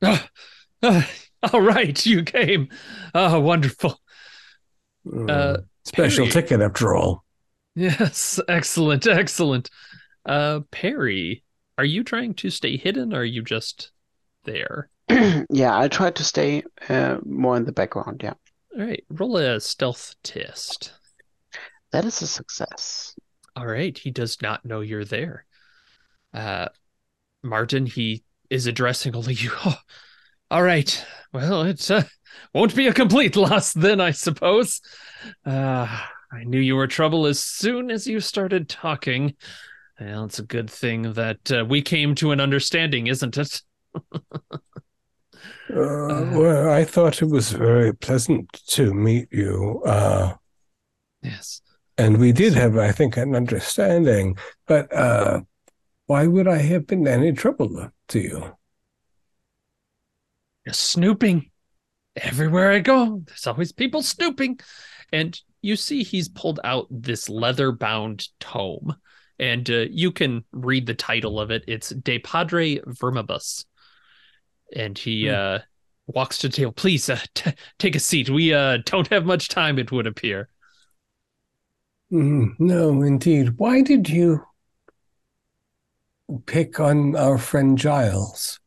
[0.02, 0.30] Ah,
[0.84, 1.10] ah,
[1.53, 2.69] all right, you came.
[3.14, 4.00] Oh, wonderful.
[5.27, 6.32] Uh, Special Perry.
[6.32, 7.24] ticket after all.
[7.76, 9.69] Yes, excellent, excellent.
[10.27, 11.43] Uh, Perry,
[11.77, 13.91] are you trying to stay hidden or are you just
[14.43, 14.89] there?
[15.09, 18.22] yeah, I try to stay uh, more in the background.
[18.23, 18.33] Yeah,
[18.77, 20.91] All right, roll a stealth test.
[21.91, 23.15] that is a success.
[23.56, 25.45] All right, he does not know you're there.
[26.33, 26.67] Uh,
[27.41, 29.51] Martin, he is addressing only you.
[29.65, 29.77] Oh,
[30.51, 32.03] all right, well, it uh,
[32.53, 34.81] won't be a complete loss then, I suppose.
[35.45, 35.88] Uh,
[36.31, 39.35] I knew you were trouble as soon as you started talking.
[40.00, 43.61] Well, it's a good thing that uh, we came to an understanding, isn't it?
[45.69, 49.82] Uh, well, I thought it was very pleasant to meet you.
[49.85, 50.34] Uh,
[51.22, 51.61] Yes.
[51.98, 54.38] and we did have, I think, an understanding.
[54.66, 55.42] But uh,
[56.06, 58.56] why would I have been any trouble to you?
[60.66, 61.51] You're snooping.
[62.16, 64.59] Everywhere I go, there's always people snooping.
[65.11, 68.95] And you see he's pulled out this leather bound tome.
[69.40, 71.64] And uh, you can read the title of it.
[71.67, 73.66] It's De Padre Vermibus.
[74.75, 75.33] And he Hmm.
[75.35, 75.59] uh,
[76.07, 76.72] walks to the table.
[76.72, 78.30] Please uh, t- take a seat.
[78.30, 80.49] We uh, don't have much time, it would appear.
[82.11, 83.57] Mm, no, indeed.
[83.57, 84.45] Why did you
[86.45, 88.59] pick on our friend Giles?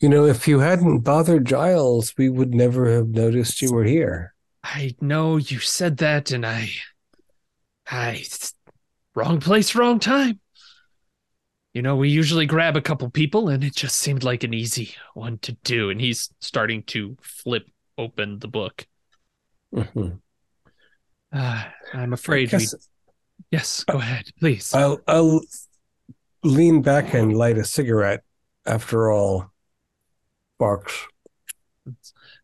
[0.00, 4.34] You know, if you hadn't bothered Giles, we would never have noticed you were here.
[4.62, 6.70] I know you said that, and I.
[7.90, 8.24] I.
[9.14, 10.40] Wrong place, wrong time.
[11.72, 14.94] You know, we usually grab a couple people, and it just seemed like an easy
[15.14, 15.90] one to do.
[15.90, 17.66] And he's starting to flip
[17.98, 18.86] open the book.
[19.72, 20.20] Mhm.
[21.32, 22.66] Uh, I'm afraid we.
[23.50, 24.72] Yes, go ahead, please.
[24.72, 25.40] I'll I'll
[26.44, 28.22] lean back and light a cigarette.
[28.66, 29.52] After all,
[30.58, 31.06] Barks.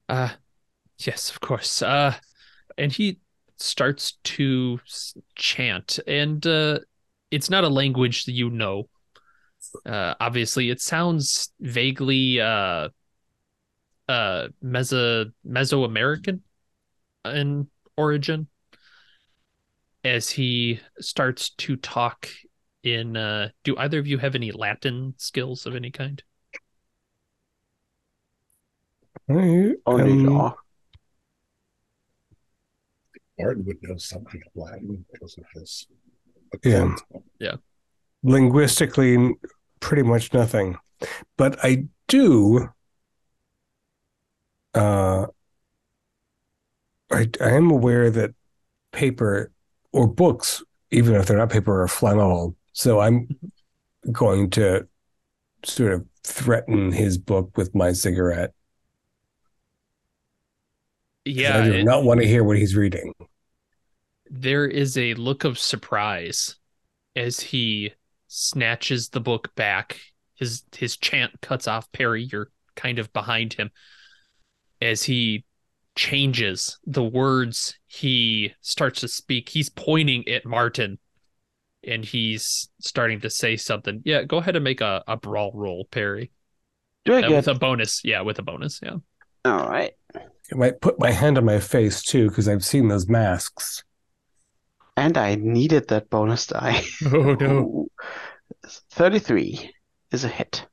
[0.08, 0.30] Uh,
[0.98, 1.82] yes, of course.
[1.82, 2.14] Uh,
[2.76, 3.18] and he
[3.60, 4.80] starts to
[5.34, 6.78] chant, and uh,
[7.30, 8.88] it's not a language that you know.
[9.86, 12.88] Uh, obviously, it sounds vaguely uh,
[14.08, 16.40] uh, Meso Mesoamerican
[17.24, 18.48] in origin.
[20.02, 22.26] As he starts to talk
[22.82, 26.22] in, uh, do either of you have any Latin skills of any kind?
[29.28, 30.56] I, Only um, law.
[33.42, 35.86] Martin would know something of Latin because of his
[36.64, 36.84] Yeah.
[37.40, 37.60] occult.
[38.22, 39.34] linguistically
[39.80, 40.76] pretty much nothing
[41.38, 42.68] but i do
[44.74, 45.26] uh
[47.10, 48.32] I, I am aware that
[48.92, 49.50] paper
[49.92, 53.26] or books even if they're not paper are flammable so i'm
[54.12, 54.86] going to
[55.64, 58.52] sort of threaten his book with my cigarette.
[61.24, 63.14] Yeah, i do it- not want to hear what he's reading
[64.30, 66.56] there is a look of surprise
[67.16, 67.92] as he
[68.28, 70.00] snatches the book back.
[70.36, 72.22] His his chant cuts off Perry.
[72.22, 73.70] You're kind of behind him
[74.80, 75.44] as he
[75.96, 79.48] changes the words he starts to speak.
[79.48, 80.98] He's pointing at Martin
[81.84, 84.00] and he's starting to say something.
[84.04, 86.30] Yeah, go ahead and make a, a brawl roll, Perry.
[87.04, 88.02] Do I Uh, with a bonus.
[88.04, 88.80] Yeah, with a bonus.
[88.82, 88.96] Yeah.
[89.44, 89.92] All right.
[90.14, 90.20] i
[90.54, 93.84] might put my hand on my face too because i've seen those masks
[95.00, 96.82] And I needed that bonus die.
[97.06, 97.86] Oh no.
[98.90, 99.72] 33
[100.12, 100.66] is a hit.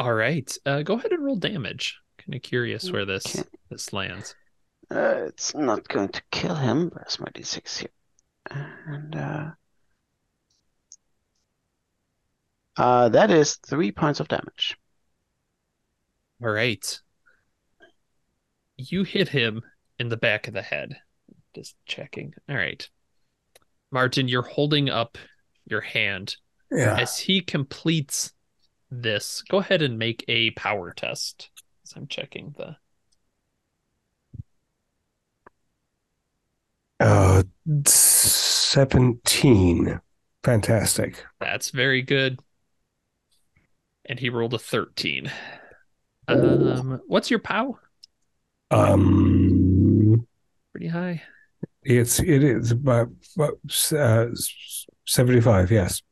[0.00, 0.50] All right.
[0.66, 1.96] Uh, go ahead and roll damage.
[2.18, 3.48] Kind of curious where this Okay.
[3.70, 4.34] this lands.
[4.90, 6.90] Uh, it's not going to kill him.
[6.92, 7.90] Where's my d6 here?
[8.86, 9.50] And uh,
[12.76, 14.76] uh, that is three points of damage.
[16.42, 17.00] All right.
[18.76, 19.62] You hit him
[20.00, 20.96] in the back of the head.
[21.54, 22.34] Just checking.
[22.48, 22.88] All right.
[23.92, 25.18] Martin, you're holding up
[25.66, 26.36] your hand.
[26.70, 28.32] yeah As he completes
[28.90, 31.50] this, go ahead and make a power test.
[31.84, 32.76] As I'm checking the.
[36.98, 37.42] Uh,
[38.72, 40.00] 17.
[40.42, 41.26] Fantastic.
[41.40, 42.40] That's very good.
[44.06, 45.30] And he rolled a 13.
[46.28, 47.78] Um, what's your POW?
[48.70, 50.26] Um,
[50.72, 51.22] Pretty high.
[51.82, 53.58] It's, it is about, about
[53.92, 54.26] uh,
[55.06, 56.02] 75, yes.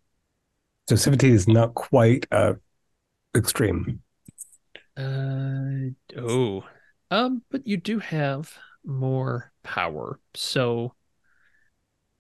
[0.89, 2.55] So 17 is not quite uh,
[3.37, 4.03] extreme.
[4.97, 6.65] Uh oh.
[7.11, 10.21] Um, but you do have more power.
[10.35, 10.95] So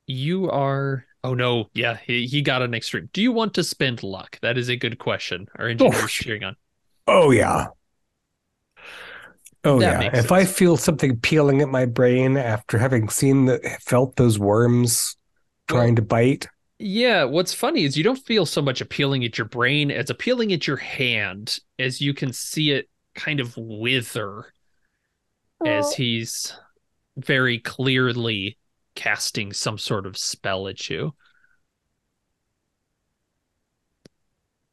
[0.06, 3.08] you are oh no, yeah, he, he got an extreme.
[3.12, 4.38] Do you want to spend luck?
[4.42, 5.46] That is a good question.
[5.56, 6.56] Our engineer's Oh, cheering on.
[7.06, 7.68] Oh, yeah.
[9.64, 9.98] Oh, That yeah.
[9.98, 14.39] makes If I feel something peeling at my brain after having seen the, felt those
[14.39, 15.16] worms
[15.68, 16.48] trying to bite,
[16.78, 20.52] Yeah, what's funny is you don't feel so much appealing at your brain as appealing
[20.52, 24.47] at your hand as you can see it kind of wither
[25.64, 26.55] as he's
[27.16, 28.58] very clearly
[28.94, 31.14] casting some sort of spell at you.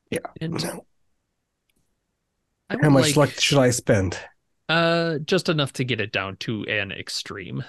[0.09, 0.19] Yeah.
[0.39, 0.63] And
[2.81, 4.17] how much like, luck should I spend?
[4.69, 7.63] Uh, just enough to get it down to an extreme.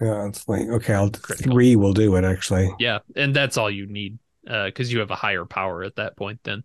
[0.00, 1.52] Yeah, it's like, okay, I'll Critical.
[1.52, 2.74] three will do it actually.
[2.80, 6.16] Yeah, and that's all you need, uh, because you have a higher power at that
[6.16, 6.40] point.
[6.42, 6.64] Then,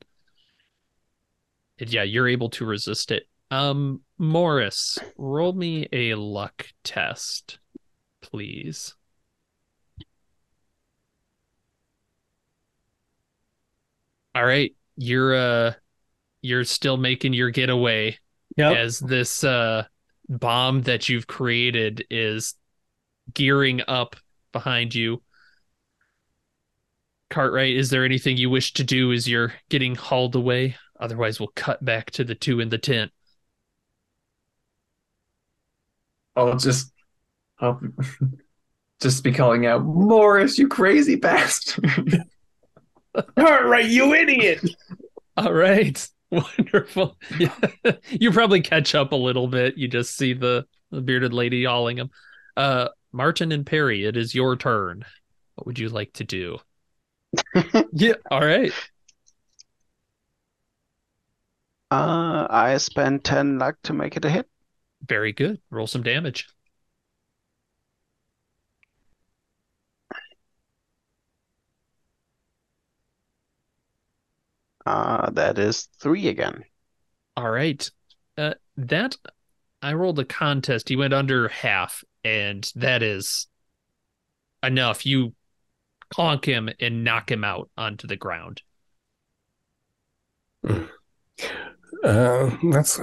[1.78, 3.28] and yeah, you're able to resist it.
[3.52, 7.60] Um, Morris, roll me a luck test,
[8.22, 8.96] please.
[14.34, 15.74] All right, you're uh,
[16.48, 18.18] you're still making your getaway
[18.56, 18.76] Yep.
[18.78, 19.84] as this uh
[20.30, 22.56] bomb that you've created is
[23.34, 24.16] gearing up
[24.52, 25.22] behind you.
[27.30, 30.76] Cartwright, is there anything you wish to do as you're getting hauled away?
[31.00, 33.12] Otherwise, we'll cut back to the two in the tent.
[36.36, 36.92] I'll just,
[37.60, 37.80] I'll
[39.02, 42.24] just be calling out, Morris, you crazy bastard.
[43.36, 44.62] Cartwright, you idiot!
[45.38, 46.08] All right.
[46.32, 47.18] Wonderful.
[47.40, 47.56] Yeah.
[48.10, 49.78] you probably catch up a little bit.
[49.78, 52.10] You just see the, the bearded lady hauling him.
[52.56, 55.04] Uh Martin and Perry, it is your turn.
[55.56, 56.60] What would you like to do?
[57.94, 58.14] yeah.
[58.30, 58.72] All right.
[61.92, 64.50] Uh, I spend 10 luck to make it a hit.
[65.08, 65.62] Very good.
[65.70, 66.48] Roll some damage.
[74.88, 76.64] Uh, that is three again.
[77.36, 77.92] All right.
[78.38, 79.18] Uh, that
[79.82, 80.88] I rolled a contest.
[80.88, 83.48] He went under half, and that is
[84.64, 85.06] enough.
[85.06, 85.34] You
[86.10, 88.62] conk him and knock him out onto the ground.
[90.64, 90.90] Uh,
[92.72, 92.98] that's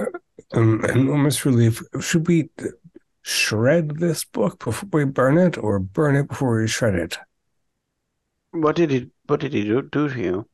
[0.53, 1.83] um, an enormous relief.
[2.01, 2.49] Should we
[3.21, 7.19] shred this book before we burn it, or burn it before we shred it?
[8.51, 10.47] What did he, what did he do, do to you?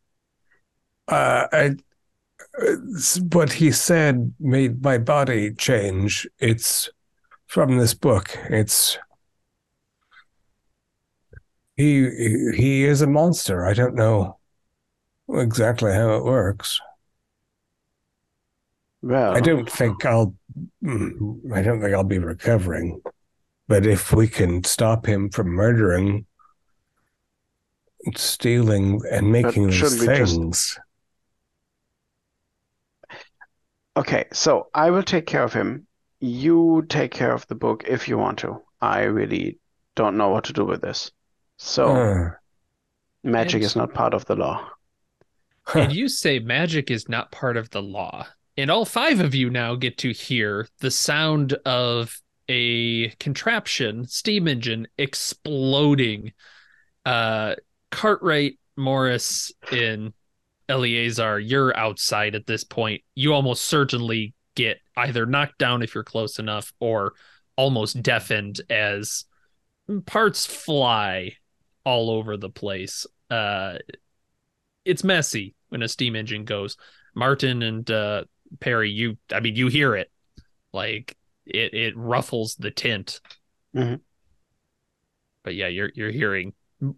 [1.08, 1.76] Uh, I,
[2.62, 2.76] uh,
[3.32, 6.28] what he said made my body change.
[6.40, 6.90] It's
[7.48, 8.38] from this book.
[8.50, 8.98] It's
[11.76, 12.10] he
[12.56, 13.66] he is a monster.
[13.66, 14.38] I don't know
[15.30, 16.80] exactly how it works.
[19.02, 20.36] Well, I don't think I'll.
[20.84, 23.02] mm, I don't think I'll be recovering.
[23.68, 26.26] But if we can stop him from murdering,
[28.16, 30.80] stealing, and making these shouldn't just- things,
[33.98, 35.88] Okay, so I will take care of him.
[36.20, 38.62] You take care of the book if you want to.
[38.80, 39.60] I really
[39.96, 41.12] don't know what to do with this.
[41.58, 42.30] So uh,
[43.24, 44.70] magic is not part of the law.
[45.76, 48.28] and you say magic is not part of the law.
[48.58, 54.48] And all five of you now get to hear the sound of a contraption, steam
[54.48, 56.34] engine exploding.
[57.06, 57.56] Uh,
[57.92, 60.14] Cartwright, Morris, and
[60.72, 63.02] Eleazar, you're outside at this point.
[63.14, 67.14] You almost certainly get either knocked down if you're close enough or
[67.58, 69.26] almost deafened as
[70.06, 71.34] parts fly
[71.84, 73.06] all over the place.
[73.30, 73.80] Uh,
[74.86, 76.78] it's messy when a steam engine goes.
[77.14, 78.24] Martin and uh,
[78.62, 80.10] Perry, you, I mean, you hear it,
[80.72, 83.20] like it, it ruffles the tent.
[83.76, 84.00] Mhm.
[85.44, 86.54] But yeah, you're you're hearing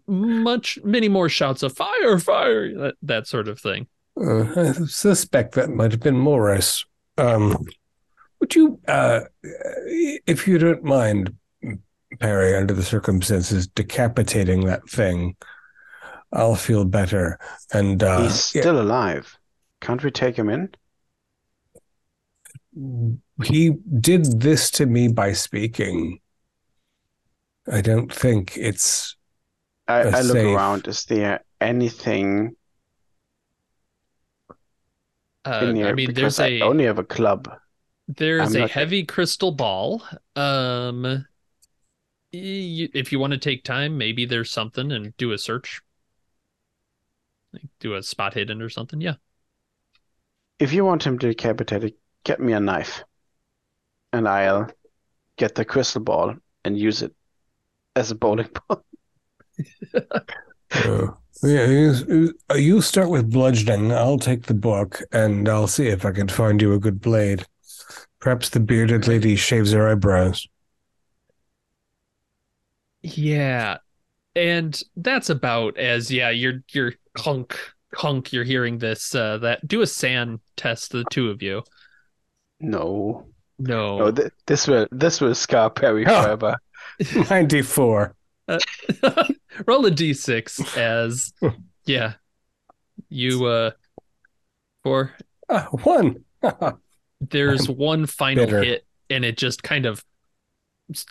[0.06, 3.86] much many more shouts of fire, fire, that, that sort of thing.
[4.20, 6.84] Uh, I suspect that might have been Morris.
[7.18, 7.66] Um,
[8.40, 11.34] would you, uh, if you don't mind,
[12.20, 15.36] Perry, under the circumstances, decapitating that thing?
[16.32, 17.38] I'll feel better.
[17.72, 19.38] And uh, He's still alive.
[19.80, 20.74] Can't we take him in?
[23.44, 26.20] he did this to me by speaking.
[27.70, 29.16] I don't think it's.
[29.86, 30.56] I, I look safe.
[30.56, 30.88] around.
[30.88, 32.56] Is there anything
[35.44, 35.88] Uh, in here?
[35.88, 37.50] I mean, Because there's I a only have a club.
[38.08, 40.02] There's I'm a not- heavy crystal ball.
[40.36, 45.82] Um, y- if you want to take time, maybe there's something and do a search.
[47.52, 49.00] Like, do a spot hidden or something.
[49.00, 49.14] Yeah.
[50.58, 53.04] If you want him to decapitated, get me a knife,
[54.12, 54.70] and I'll
[55.36, 57.14] get the crystal ball and use it
[57.96, 58.84] as a bowling ball.
[60.70, 61.08] Uh,
[61.42, 63.92] yeah, you, you start with bludgeoning.
[63.92, 67.46] I'll take the book and I'll see if I can find you a good blade.
[68.20, 70.46] Perhaps the bearded lady shaves her eyebrows.
[73.02, 73.78] Yeah.
[74.36, 77.58] And that's about as yeah, you're you're clunk
[77.94, 81.62] clunk, you're hearing this uh that do a SAN test, the two of you.
[82.60, 83.26] No,
[83.58, 83.98] No.
[83.98, 86.22] no, th- this was this will scar Perry Oh.
[86.22, 86.56] forever.
[88.48, 89.26] 94.
[89.66, 91.32] Roll a d6 as
[91.84, 92.14] yeah.
[93.08, 93.70] You uh
[94.82, 95.12] for
[95.48, 96.24] Ah, one.
[97.20, 98.62] there's one final bitter.
[98.62, 100.04] hit and it just kind of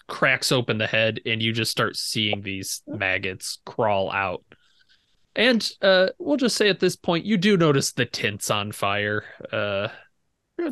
[0.08, 4.44] cracks open the head and you just start seeing these maggots crawl out
[5.36, 9.24] and uh we'll just say at this point you do notice the tints on fire
[9.52, 9.88] uh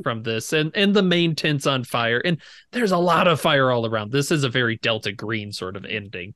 [0.03, 2.39] from this and and the main tent's on fire and
[2.71, 5.85] there's a lot of fire all around this is a very delta green sort of
[5.85, 6.33] ending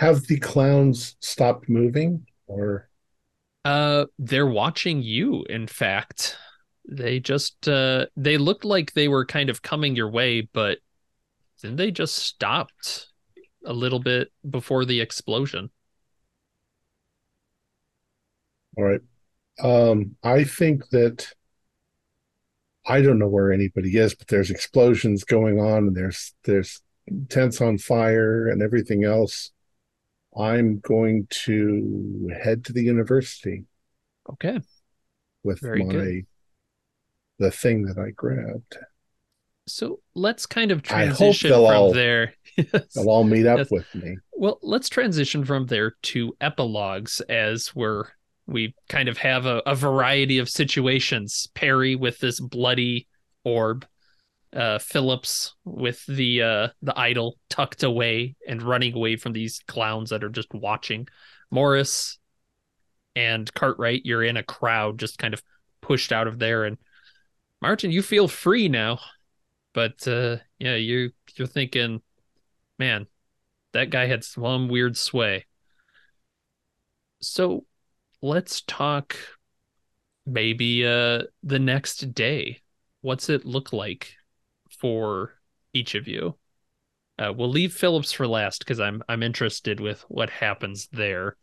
[0.00, 2.88] Have the clowns stopped moving or
[3.64, 5.44] Uh, they're watching you.
[5.44, 6.36] In fact,
[6.88, 10.78] they just uh, they looked like they were kind of coming your way, but
[11.62, 13.08] then they just stopped
[13.66, 15.70] a little bit before the explosion.
[18.76, 19.00] all right?
[19.62, 21.28] Um, I think that
[22.86, 26.80] I don't know where anybody is, but there's explosions going on and there's there's
[27.28, 29.50] tents on fire and everything else.
[30.36, 33.64] I'm going to head to the university
[34.30, 34.60] Okay,
[35.42, 36.26] with Very my good.
[37.38, 38.76] the thing that I grabbed.
[39.66, 42.34] so let's kind of I hope transition they'll from all- there.
[42.56, 42.92] Yes.
[42.94, 43.70] They'll all meet up Yes.
[43.70, 44.18] with me.
[44.32, 48.04] Well, let's transition from there to epilogues as we're
[48.50, 51.48] we kind of have a, a variety of situations.
[51.54, 53.06] Perry with this bloody
[53.44, 53.86] orb,
[54.54, 60.10] uh, Phillips with the uh, the idol tucked away and running away from these clowns
[60.10, 61.06] that are just watching.
[61.50, 62.18] Morris
[63.14, 65.42] and Cartwright, you're in a crowd, just kind of
[65.80, 66.64] pushed out of there.
[66.64, 66.76] And
[67.62, 68.98] Martin, you feel free now,
[69.72, 72.02] but uh, yeah, you you're thinking,
[72.78, 73.06] man,
[73.72, 75.46] that guy had some weird sway.
[77.22, 77.64] So
[78.22, 79.16] let's talk
[80.26, 82.60] maybe uh the next day.
[83.00, 84.14] What's it look like
[84.78, 85.34] for
[85.72, 86.36] each of you?
[87.18, 91.36] Uh, we'll leave Phillips for last because I'm I'm interested with what happens there.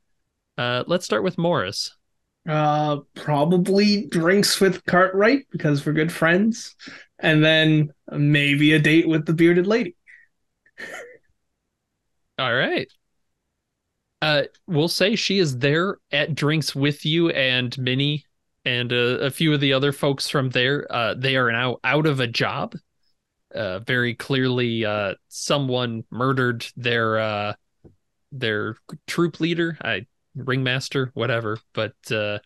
[0.58, 1.96] Uh, let's start with Morris.
[2.48, 6.76] Uh, probably drinks with Cartwright because we're good friends,
[7.20, 9.96] and then maybe a date with the bearded lady.
[12.40, 12.88] All right.
[14.22, 18.26] Uh, we'll say she is there at drinks with you and Minnie
[18.66, 20.86] and uh, a few of the other folks from there.
[20.92, 22.76] Uh, they are now out of a job.
[23.56, 27.54] Uh, very clearly, uh, someone murdered their uh,
[28.32, 28.76] their
[29.08, 30.06] troupe leader, I
[30.36, 31.60] ringmaster, whatever.
[31.74, 32.40] But uh,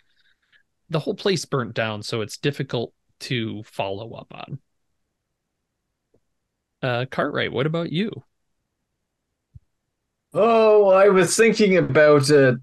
[0.89, 4.59] the whole place burnt down, so it's difficult to follow up on.
[6.83, 8.11] Uh, Cartwright, what about you?
[10.33, 12.53] Oh, I was thinking about uh,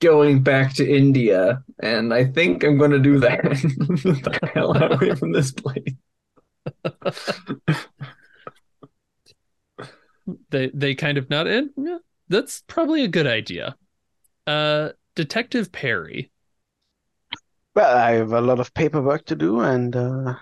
[0.00, 3.42] going back to India, and I think I'm going to do that.
[4.02, 5.94] The hell out away from this place.
[10.50, 11.70] they they kind of not in.
[11.76, 11.98] Yeah,
[12.28, 13.76] that's probably a good idea.
[14.46, 16.30] Uh, Detective Perry.
[17.74, 20.34] Well, I have a lot of paperwork to do and uh,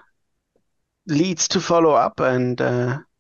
[1.07, 3.14] leads to follow up and uh, re-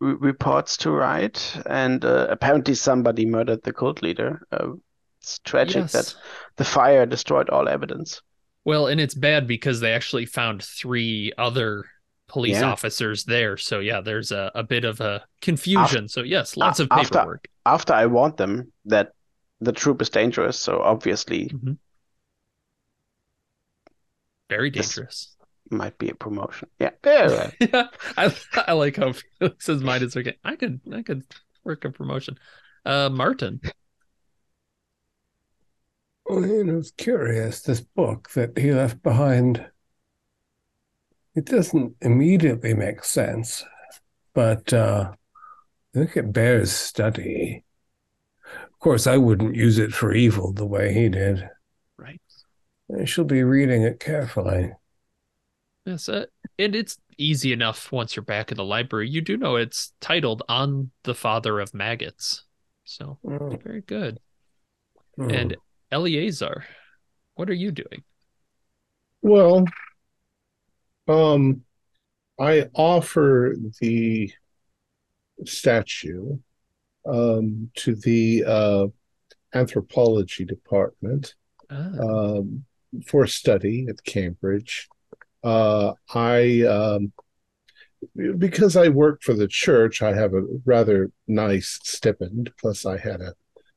[0.00, 1.56] reports to write.
[1.66, 4.46] And uh, apparently, somebody murdered the cult leader.
[4.52, 4.72] Uh,
[5.20, 6.14] it's tragic that
[6.56, 8.22] the fire destroyed all evidence.
[8.64, 11.84] Well, and it's bad because they actually found three other
[12.28, 12.70] police Yeah.
[12.70, 13.56] officers there.
[13.56, 16.08] So yeah, there's a, a bit of a confusion.
[16.08, 17.48] so yes, lots of after- paperwork.
[17.64, 19.12] After I warned them that
[19.60, 21.50] the troupe is dangerous, so obviously
[24.48, 24.94] Very Yes.
[24.94, 25.35] dangerous.
[25.70, 26.68] Might be a promotion.
[26.78, 30.34] Yeah, yeah, yeah, I I like how Felix's mind is working.
[30.44, 31.24] I could I could
[31.64, 32.38] work a promotion.
[32.84, 33.60] Uh, Martin.
[36.26, 37.60] Well, you know, it's curious.
[37.60, 39.64] This book that he left behind,
[41.34, 43.64] it doesn't immediately make sense,
[44.34, 45.12] but uh,
[45.94, 47.64] I think it bears study.
[48.44, 51.48] Of course, I wouldn't use it for evil the way he did.
[51.96, 52.20] Right.
[53.00, 54.72] I shall be reading it carefully.
[55.86, 56.26] Yes, uh,
[56.58, 59.08] and it's easy enough once you're back in the library.
[59.08, 62.42] You do know it's titled "On the Father of Maggots,"
[62.84, 64.18] so Oh, very good.
[65.20, 65.28] oh.
[65.28, 65.56] And
[65.92, 66.64] Eleazar,
[67.36, 68.02] what are you doing?
[69.22, 69.64] Well,
[71.06, 71.62] um,
[72.38, 74.32] I offer the
[75.44, 76.38] statue
[77.06, 78.86] um, to the uh,
[79.54, 81.34] anthropology department
[81.70, 82.64] Ah, um,
[83.06, 84.88] for study at Cambridge.
[85.46, 87.12] Uh, I, um,
[88.36, 92.50] because I work for the church, I have a rather nice stipend.
[92.58, 93.32] Plus, I had a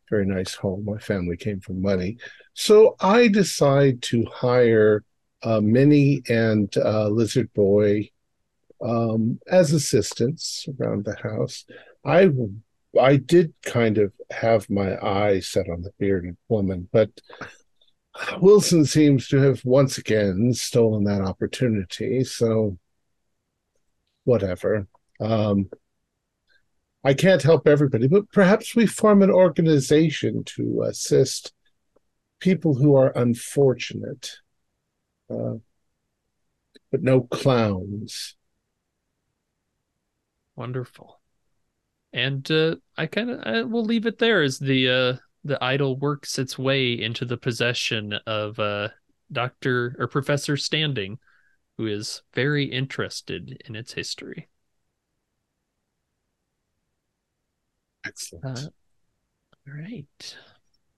[0.10, 0.86] very nice home.
[0.86, 2.18] My family came from money.
[2.56, 5.04] So I decide to hire
[5.44, 8.10] uh, Minnie and uh, Lizard Boy
[8.84, 11.66] um, as assistants around the house.
[12.04, 12.32] I
[13.00, 17.12] I did kind of have my eye set on the bearded woman, but
[18.40, 22.24] Wilson seems to have once again stolen that opportunity.
[22.24, 22.78] So
[24.24, 24.88] whatever.
[25.20, 25.70] Um,
[27.04, 31.54] I can't help everybody, but perhaps we form an organization to assist
[32.40, 34.32] people who are unfortunate,
[35.30, 35.56] uh,
[36.92, 38.36] but no clowns.
[40.56, 41.22] wonderful.
[42.12, 45.98] And uh, I kind of I will leave it there as the uh, the idol
[45.98, 48.90] works its way into the possession of uh,
[49.32, 51.20] Doctor or Professor Standing,
[51.78, 54.50] who is very interested in its history.
[58.06, 58.60] Excellent.
[58.60, 58.70] Uh,
[59.68, 60.38] all right.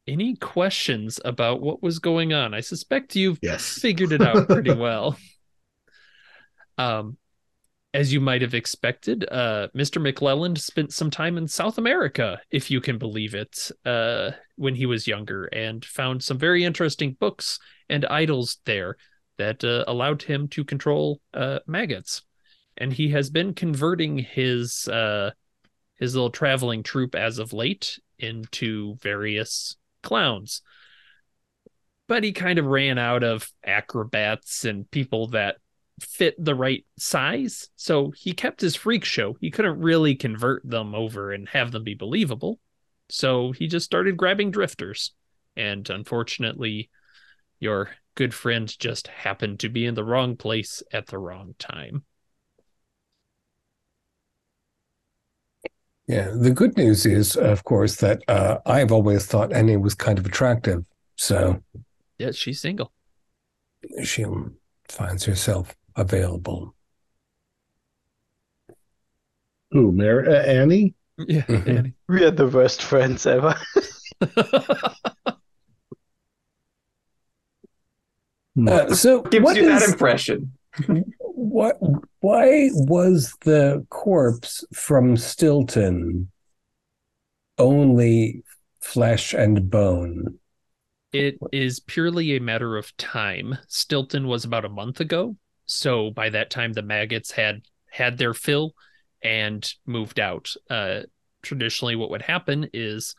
[0.07, 2.53] Any questions about what was going on?
[2.53, 3.79] I suspect you've yes.
[3.79, 5.17] figured it out pretty well.
[6.77, 7.17] Um,
[7.93, 10.01] as you might have expected, uh, Mr.
[10.01, 14.85] McClelland spent some time in South America, if you can believe it, uh, when he
[14.85, 18.95] was younger, and found some very interesting books and idols there
[19.37, 22.21] that uh, allowed him to control uh, maggots.
[22.77, 25.31] And he has been converting his uh,
[25.95, 30.61] his little traveling troupe as of late into various clowns.
[32.07, 35.57] But he kind of ran out of acrobats and people that
[36.01, 37.69] fit the right size.
[37.75, 39.37] So he kept his freak show.
[39.41, 42.59] He couldn't really convert them over and have them be believable.
[43.09, 45.13] So he just started grabbing drifters.
[45.55, 46.89] And unfortunately,
[47.59, 52.05] your good friend just happened to be in the wrong place at the wrong time.
[56.07, 60.19] Yeah, the good news is, of course, that uh, I've always thought Annie was kind
[60.19, 60.83] of attractive.
[61.15, 61.61] So
[62.17, 62.91] Yeah, she's single.
[64.03, 64.25] she
[64.87, 66.75] finds herself available.
[69.71, 70.95] Who, Mary, uh, Annie?
[71.17, 71.67] Yeah, Mhm.
[71.77, 71.93] Annie.
[72.07, 73.55] We are the worst friends ever.
[78.67, 80.53] Uh, so Gives what you that is- impression.
[81.19, 81.77] what?
[82.19, 86.29] Why was the corpse from Stilton
[87.57, 88.43] only
[88.81, 90.37] flesh and bone?
[91.13, 93.57] It is purely a matter of time.
[93.67, 98.33] Stilton was about a month ago, so by that time the maggots had had their
[98.33, 98.73] fill
[99.23, 100.53] and moved out.
[100.69, 101.01] Uh,
[101.41, 103.15] traditionally, what would happen is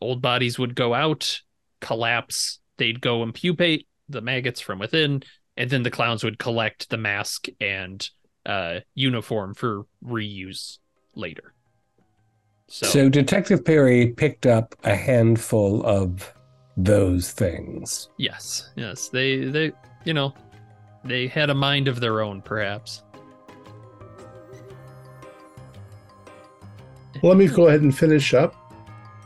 [0.00, 1.40] old bodies would go out,
[1.80, 5.22] collapse, they'd go and pupate the maggots from within,
[5.56, 8.08] and then the clowns would collect the mask and
[8.44, 10.78] uh, uniform for reuse
[11.14, 11.54] later.
[12.68, 16.32] So, So Detective Perry picked up a handful of
[16.76, 18.08] those things.
[18.18, 19.72] yes, yes, they they
[20.04, 20.34] you know
[21.06, 23.02] they had a mind of their own, perhaps.
[27.22, 28.54] Let me go ahead and finish up.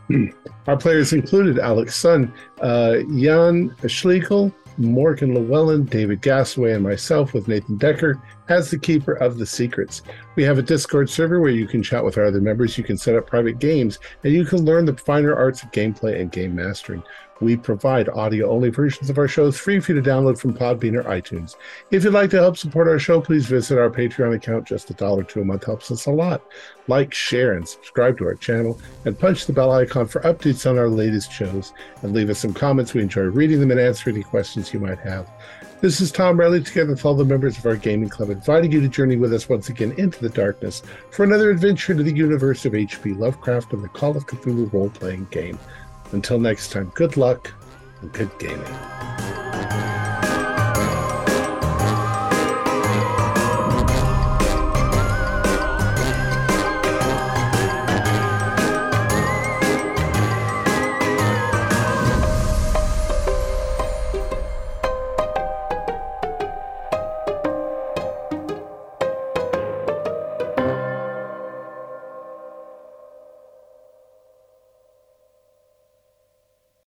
[0.67, 7.49] Our players included Alex Sun, uh, Jan Schlegel, Morgan Llewellyn, David Gasaway, and myself with
[7.49, 10.03] Nathan Decker as the keeper of the secrets.
[10.37, 12.97] We have a Discord server where you can chat with our other members, you can
[12.97, 16.55] set up private games, and you can learn the finer arts of gameplay and game
[16.55, 17.03] mastering.
[17.41, 20.97] We provide audio only versions of our shows free for you to download from Podbean
[20.97, 21.57] or iTunes.
[21.91, 24.67] If you'd like to help support our show, please visit our Patreon account.
[24.67, 26.43] Just a dollar to a month helps us a lot.
[26.87, 30.79] Like, share, and subscribe to our channel, and punch the bell icon for updates on
[30.79, 31.73] our latest shows.
[32.03, 32.93] And leave us some comments.
[32.93, 35.31] We enjoy reading them and answering any questions you might have.
[35.81, 38.83] This is Tom Riley, together with all the members of our gaming club, inviting you
[38.83, 42.67] to journey with us once again into the darkness for another adventure into the universe
[42.67, 43.15] of H.P.
[43.15, 45.59] Lovecraft and the Call of Cthulhu role playing game.
[46.13, 47.53] Until next time, good luck
[48.01, 49.80] and good gaming.